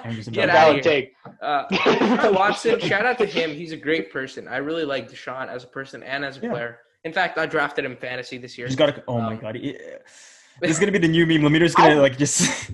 Aaron 0.04 0.16
just 0.16 0.32
Get 0.34 0.50
out 0.50 0.68
of 0.70 0.74
here. 0.76 0.84
take. 0.84 1.14
Uh, 1.42 2.32
Watson, 2.34 2.80
shout 2.80 3.06
out 3.06 3.18
to 3.20 3.26
him. 3.26 3.52
He's 3.52 3.72
a 3.72 3.78
great 3.78 4.12
person. 4.12 4.48
I 4.48 4.58
really 4.58 4.86
like 4.86 5.10
Deshaun 5.10 5.48
as 5.50 5.64
a 5.64 5.68
person 5.68 6.04
and 6.04 6.24
as 6.26 6.38
a 6.38 6.42
Yeah. 6.42 6.50
player. 6.52 6.80
In 7.04 7.14
fact, 7.14 7.38
I 7.38 7.46
drafted 7.46 7.86
him 7.86 7.96
fantasy 7.96 8.38
this 8.38 8.58
year. 8.58 8.68
He's 8.68 8.76
got 8.76 8.88
to. 8.96 9.04
Oh 9.08 9.20
my 9.22 9.34
Um, 9.34 9.40
god. 9.40 9.56
He- 9.56 9.78
This 10.62 10.72
is 10.72 10.80
gonna 10.80 10.92
be 10.92 10.98
the 10.98 11.08
new 11.08 11.26
meme. 11.26 11.42
Lemeter's 11.42 11.74
gonna 11.74 12.02
like 12.02 12.18
just. 12.18 12.72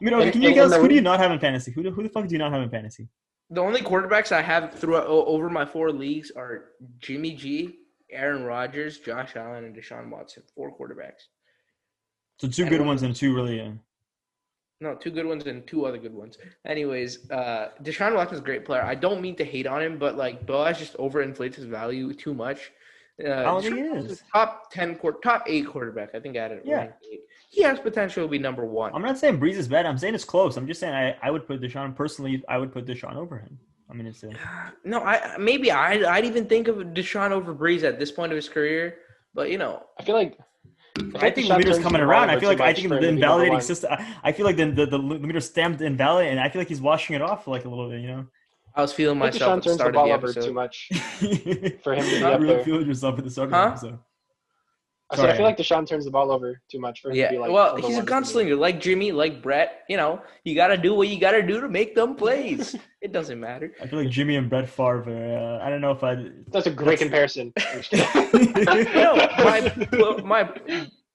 Lemiter, 0.00 0.14
okay, 0.14 0.26
In- 0.26 0.32
can 0.32 0.42
you 0.42 0.48
in- 0.48 0.54
guys? 0.56 0.74
Who 0.74 0.88
do 0.88 0.94
you 0.96 1.00
not 1.00 1.20
have 1.20 1.30
in 1.30 1.38
fantasy? 1.38 1.70
Who, 1.70 1.82
do- 1.84 1.92
who 1.92 2.02
the 2.02 2.08
fuck 2.08 2.26
do 2.26 2.32
you 2.32 2.38
not 2.40 2.50
have 2.52 2.60
in 2.62 2.70
fantasy? 2.70 3.06
The 3.50 3.60
only 3.60 3.80
quarterbacks 3.82 4.32
I 4.32 4.42
have 4.42 4.72
throughout 4.74 5.06
over 5.06 5.48
my 5.48 5.64
four 5.64 5.92
leagues 5.92 6.32
are 6.32 6.70
Jimmy 6.98 7.34
G, 7.34 7.76
Aaron 8.10 8.42
Rodgers, 8.44 8.98
Josh 8.98 9.36
Allen, 9.36 9.64
and 9.64 9.76
Deshaun 9.76 10.10
Watson. 10.10 10.42
Four 10.56 10.76
quarterbacks. 10.76 11.28
So 12.38 12.48
two 12.48 12.64
good 12.66 12.80
one- 12.80 12.88
ones 12.88 13.02
and 13.02 13.14
two 13.14 13.34
really. 13.34 13.60
Uh, 13.60 13.70
No, 14.80 14.96
two 14.96 15.10
good 15.12 15.26
ones 15.26 15.46
and 15.46 15.64
two 15.66 15.86
other 15.86 15.98
good 15.98 16.12
ones. 16.14 16.38
Anyways, 16.66 17.30
uh, 17.30 17.68
Deshaun 17.84 18.16
Watson's 18.16 18.40
a 18.40 18.44
great 18.44 18.64
player. 18.64 18.82
I 18.82 18.96
don't 18.96 19.20
mean 19.22 19.36
to 19.36 19.44
hate 19.44 19.66
on 19.68 19.80
him, 19.80 19.96
but 19.96 20.16
like 20.16 20.44
Boaz 20.44 20.76
just 20.78 20.96
overinflates 20.96 21.54
his 21.54 21.66
value 21.66 22.12
too 22.12 22.34
much. 22.34 22.72
Uh, 23.24 23.30
I 23.30 23.42
don't 23.44 23.62
think 23.62 23.76
Deshaun 23.76 24.06
he 24.06 24.12
is. 24.12 24.22
top 24.32 24.72
ten, 24.72 24.96
quar- 24.96 25.20
top 25.22 25.44
eight 25.46 25.66
quarterback. 25.68 26.14
I 26.16 26.20
think 26.20 26.36
I 26.36 26.42
had 26.42 26.52
it. 26.52 26.62
Yeah. 26.64 26.88
eight. 27.12 27.20
He 27.50 27.62
has 27.62 27.78
potential 27.78 28.24
to 28.24 28.28
be 28.28 28.38
number 28.38 28.64
one. 28.64 28.92
I'm 28.94 29.02
not 29.02 29.18
saying 29.18 29.38
Brees 29.38 29.54
is 29.54 29.68
bad. 29.68 29.84
I'm 29.86 29.98
saying 29.98 30.14
it's 30.14 30.24
close. 30.24 30.56
I'm 30.56 30.66
just 30.66 30.80
saying 30.80 30.94
I, 30.94 31.14
I 31.22 31.30
would 31.30 31.46
put 31.46 31.60
Deshaun 31.60 31.94
personally. 31.94 32.42
I 32.48 32.56
would 32.58 32.72
put 32.72 32.86
Deshaun 32.86 33.14
over 33.14 33.38
him. 33.38 33.58
I 33.90 33.94
mean, 33.94 34.06
it's 34.06 34.22
a, 34.24 34.30
No, 34.84 35.00
I 35.02 35.36
maybe 35.38 35.70
I 35.70 35.92
I'd 36.16 36.24
even 36.24 36.46
think 36.46 36.66
of 36.66 36.76
Deshaun 36.78 37.30
over 37.30 37.54
Brees 37.54 37.84
at 37.84 37.98
this 38.00 38.10
point 38.10 38.32
of 38.32 38.36
his 38.36 38.48
career, 38.48 38.96
but 39.32 39.48
you 39.50 39.58
know, 39.58 39.84
I 40.00 40.02
feel 40.02 40.16
like. 40.16 40.36
I 41.16 41.30
think 41.30 41.48
the 41.48 41.54
Deshaun 41.54 41.58
meter's 41.58 41.78
coming 41.78 42.00
around. 42.00 42.30
I 42.30 42.38
feel 42.40 42.48
like 42.48 42.60
I 42.60 42.72
think 42.72 42.88
the 42.88 42.88
for 42.88 42.94
him 42.96 43.00
to 43.02 43.06
be 43.12 43.20
number 43.20 43.44
invalidating 43.44 43.60
system. 43.60 43.90
I, 43.92 44.16
I 44.24 44.32
feel 44.32 44.46
like 44.46 44.56
the, 44.56 44.66
the 44.70 44.86
the 44.86 44.98
meter 44.98 45.40
stamped 45.40 45.80
invalid, 45.80 46.28
and 46.28 46.38
I 46.40 46.48
feel 46.48 46.60
like 46.60 46.68
he's 46.68 46.80
washing 46.80 47.16
it 47.16 47.22
off 47.22 47.46
like 47.46 47.64
a 47.64 47.68
little 47.68 47.88
bit. 47.90 48.00
You 48.00 48.08
know. 48.08 48.26
I 48.74 48.80
was 48.80 48.92
feeling 48.92 49.18
I 49.20 49.26
myself 49.26 49.42
at 49.42 49.56
the 49.56 49.60
turns 49.62 49.64
the 49.64 49.74
start 49.74 49.88
of 49.90 49.94
ball 49.94 50.06
the 50.06 50.12
over 50.14 50.32
too 50.32 50.38
episode. 50.40 50.54
much 50.54 50.88
For 51.18 51.26
for 51.82 51.94
him 51.94 52.04
to 52.04 52.10
be 52.18 52.24
up 52.24 52.40
really 52.40 52.54
there. 52.54 52.64
feeling 52.64 52.86
yourself 52.86 53.18
at 53.18 53.24
the 53.24 53.30
start 53.30 53.48
of 53.48 53.54
Huh? 53.54 53.64
the 53.66 53.70
episode. 53.72 53.98
I 55.10 55.16
said 55.16 55.28
I 55.28 55.36
feel 55.36 55.44
like 55.44 55.58
Deshaun 55.58 55.86
turns 55.86 56.06
the 56.06 56.10
ball 56.10 56.32
over 56.32 56.58
too 56.70 56.80
much 56.80 57.02
for 57.02 57.08
him 57.10 57.16
to 57.16 57.20
Yeah, 57.20 57.30
be 57.32 57.36
like. 57.36 57.50
well, 57.50 57.76
he's 57.76 57.84
a 57.84 57.98
one 57.98 58.06
for 58.06 58.10
gunslinger 58.12 58.56
like 58.58 58.80
Jimmy, 58.80 59.12
like 59.12 59.42
Brett. 59.42 59.80
You 59.90 59.98
know, 59.98 60.22
you 60.44 60.54
got 60.54 60.68
to 60.68 60.78
do 60.78 60.94
what 60.94 61.08
you 61.08 61.20
got 61.20 61.32
to 61.32 61.42
do 61.42 61.60
to 61.60 61.68
make 61.68 61.94
them 61.94 62.14
plays. 62.14 62.74
it 63.02 63.12
doesn't 63.12 63.38
matter. 63.38 63.74
I 63.82 63.86
feel 63.88 63.98
like 63.98 64.08
Jimmy 64.08 64.36
and 64.36 64.48
Brett 64.48 64.70
Favre. 64.70 65.02
Uh, 65.60 65.62
I 65.62 65.68
don't 65.68 65.82
know 65.82 65.90
if 65.90 66.02
I. 66.02 66.28
That's 66.50 66.66
a 66.66 66.70
great 66.70 66.98
comparison. 66.98 67.52
No, 67.92 69.14
my 69.44 69.72
my 70.24 70.50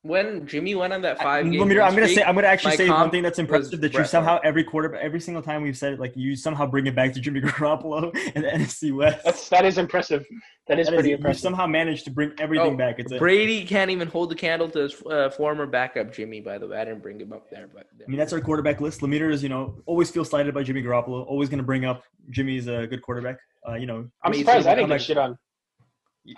when 0.07 0.47
Jimmy 0.47 0.73
went 0.75 0.93
on 0.93 1.01
that 1.01 1.17
five 1.19 1.45
game. 1.51 1.59
Lemire, 1.61 1.83
I'm 1.85 1.93
gonna 1.93 2.07
say 2.07 2.23
I'm 2.23 2.35
gonna 2.35 2.47
actually 2.47 2.75
say 2.77 2.89
one 2.89 3.09
thing 3.11 3.23
that's 3.23 3.39
impressive 3.39 3.81
that 3.81 3.91
you 3.93 3.99
Brett 3.99 4.09
somehow 4.09 4.39
every 4.43 4.63
quarter 4.63 4.95
every 4.95 5.19
single 5.19 5.43
time 5.43 5.61
we've 5.61 5.77
said 5.77 5.93
it 5.93 5.99
like 5.99 6.13
you 6.15 6.35
somehow 6.35 6.65
bring 6.65 6.87
it 6.87 6.95
back 6.95 7.13
to 7.13 7.19
Jimmy 7.19 7.41
Garoppolo 7.41 8.11
and 8.35 8.43
the 8.43 8.49
NFC 8.49 8.93
West. 8.93 9.23
That's 9.25 9.49
that 9.49 9.65
is 9.65 9.77
impressive. 9.77 10.25
That 10.67 10.79
is 10.79 10.87
That 10.87 10.93
is- 10.93 10.97
pretty 10.97 11.09
you 11.09 11.15
impressive. 11.15 11.41
somehow 11.41 11.65
managed 11.67 12.05
to 12.05 12.11
bring 12.11 12.31
everything 12.39 12.73
Oh, 12.73 12.77
back. 12.77 12.99
It's 12.99 13.11
a, 13.11 13.17
Brady 13.17 13.65
can't 13.65 13.89
even 13.91 14.07
hold 14.07 14.29
the 14.31 14.35
candle 14.35 14.69
to 14.71 14.79
his 14.79 15.01
uh, 15.09 15.29
former 15.29 15.65
backup 15.65 16.11
Jimmy. 16.13 16.41
By 16.41 16.57
the 16.57 16.67
way, 16.67 16.77
I 16.77 16.85
didn't 16.85 17.01
bring 17.03 17.19
him 17.21 17.31
up 17.31 17.49
there, 17.49 17.67
but 17.73 17.87
I 18.05 18.09
mean, 18.09 18.17
that's 18.17 18.33
our 18.33 18.41
quarterback 18.41 18.81
list. 18.81 19.01
Lemire 19.01 19.31
is, 19.31 19.41
you 19.43 19.49
know, 19.49 19.81
always 19.85 20.09
feel 20.11 20.25
slighted 20.25 20.53
by 20.53 20.63
Jimmy 20.63 20.83
Garoppolo. 20.83 21.25
Always 21.25 21.47
going 21.49 21.59
to 21.59 21.63
bring 21.65 21.85
up 21.85 22.03
Jimmy's 22.31 22.67
a 22.67 22.85
good 22.87 23.01
quarterback. 23.01 23.37
Uh, 23.67 23.75
you 23.75 23.85
know, 23.85 24.09
I'm 24.23 24.33
surprised. 24.33 24.67
I 24.67 24.75
didn't 24.75 24.89
get 24.89 25.01
shit 25.01 25.17
on. 25.17 25.37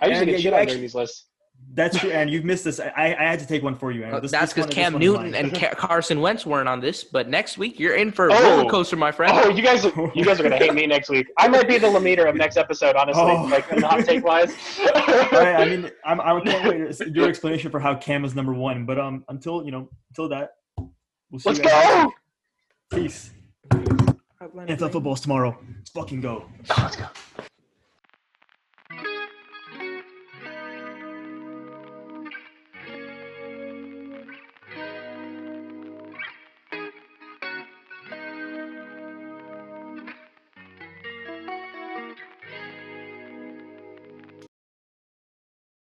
I 0.00 0.06
usually 0.06 0.22
and 0.22 0.30
get 0.30 0.40
shit 0.42 0.52
on 0.52 0.60
actually- 0.60 0.66
during 0.74 0.82
these 0.82 0.94
lists. 0.94 1.26
That's 1.72 1.96
true, 1.96 2.10
and 2.10 2.28
you've 2.28 2.44
missed 2.44 2.64
this. 2.64 2.80
I, 2.80 3.14
I 3.18 3.22
had 3.22 3.38
to 3.38 3.46
take 3.46 3.62
one 3.62 3.76
for 3.76 3.92
you, 3.92 4.02
Aaron. 4.02 4.14
Uh, 4.16 4.20
This- 4.20 4.32
that's 4.32 4.52
because 4.52 4.68
Cam 4.74 4.98
this 4.98 5.08
one 5.08 5.26
is 5.26 5.32
Newton 5.32 5.34
and 5.36 5.54
Ca- 5.56 5.74
Carson 5.76 6.20
Wentz 6.20 6.44
weren't 6.44 6.68
on 6.68 6.80
this. 6.80 7.04
But 7.04 7.28
next 7.28 7.58
week 7.58 7.78
you're 7.78 7.94
in 7.94 8.10
for 8.10 8.28
a 8.28 8.34
Oh. 8.34 8.56
roller 8.58 8.68
coaster, 8.70 8.96
my 8.96 9.12
friend. 9.12 9.32
Oh, 9.36 9.48
you 9.50 9.62
guys, 9.62 9.84
you 9.84 10.24
guys 10.24 10.40
are 10.40 10.42
gonna 10.42 10.56
hate 10.58 10.74
me 10.74 10.86
next 10.88 11.08
week. 11.10 11.28
I 11.38 11.46
might 11.46 11.68
be 11.68 11.78
the 11.78 11.86
Lemeter 11.86 12.28
of 12.28 12.34
next 12.34 12.56
episode, 12.56 12.96
honestly. 12.96 13.22
Oh. 13.22 13.44
Like 13.44 13.70
in 13.72 13.82
hot 13.82 14.04
take 14.04 14.24
wise. 14.24 14.52
All 14.80 14.86
right, 15.32 15.54
I 15.60 15.64
mean, 15.64 15.90
I'm, 16.04 16.20
I 16.20 16.40
can't 16.40 16.68
wait 16.68 16.78
to 16.78 16.92
see 16.92 17.08
your 17.10 17.28
explanation 17.28 17.70
for 17.70 17.78
how 17.78 17.94
Cam 17.94 18.24
is 18.24 18.34
number 18.34 18.52
one. 18.52 18.84
But 18.84 18.98
um, 18.98 19.24
until 19.28 19.64
you 19.64 19.70
know, 19.70 19.88
until 20.10 20.28
that, 20.30 20.54
we'll 20.76 21.38
see 21.38 21.50
Let's 21.50 21.58
you 21.60 21.64
guys 21.66 21.86
go. 21.86 22.04
week. 22.06 23.02
Peace. 23.04 23.30
NFL 23.70 24.90
football's 24.90 25.20
tomorrow. 25.20 25.56
Let's 25.76 25.90
fucking 25.90 26.20
go. 26.20 26.46
Let's 26.76 26.96
go. 26.96 27.06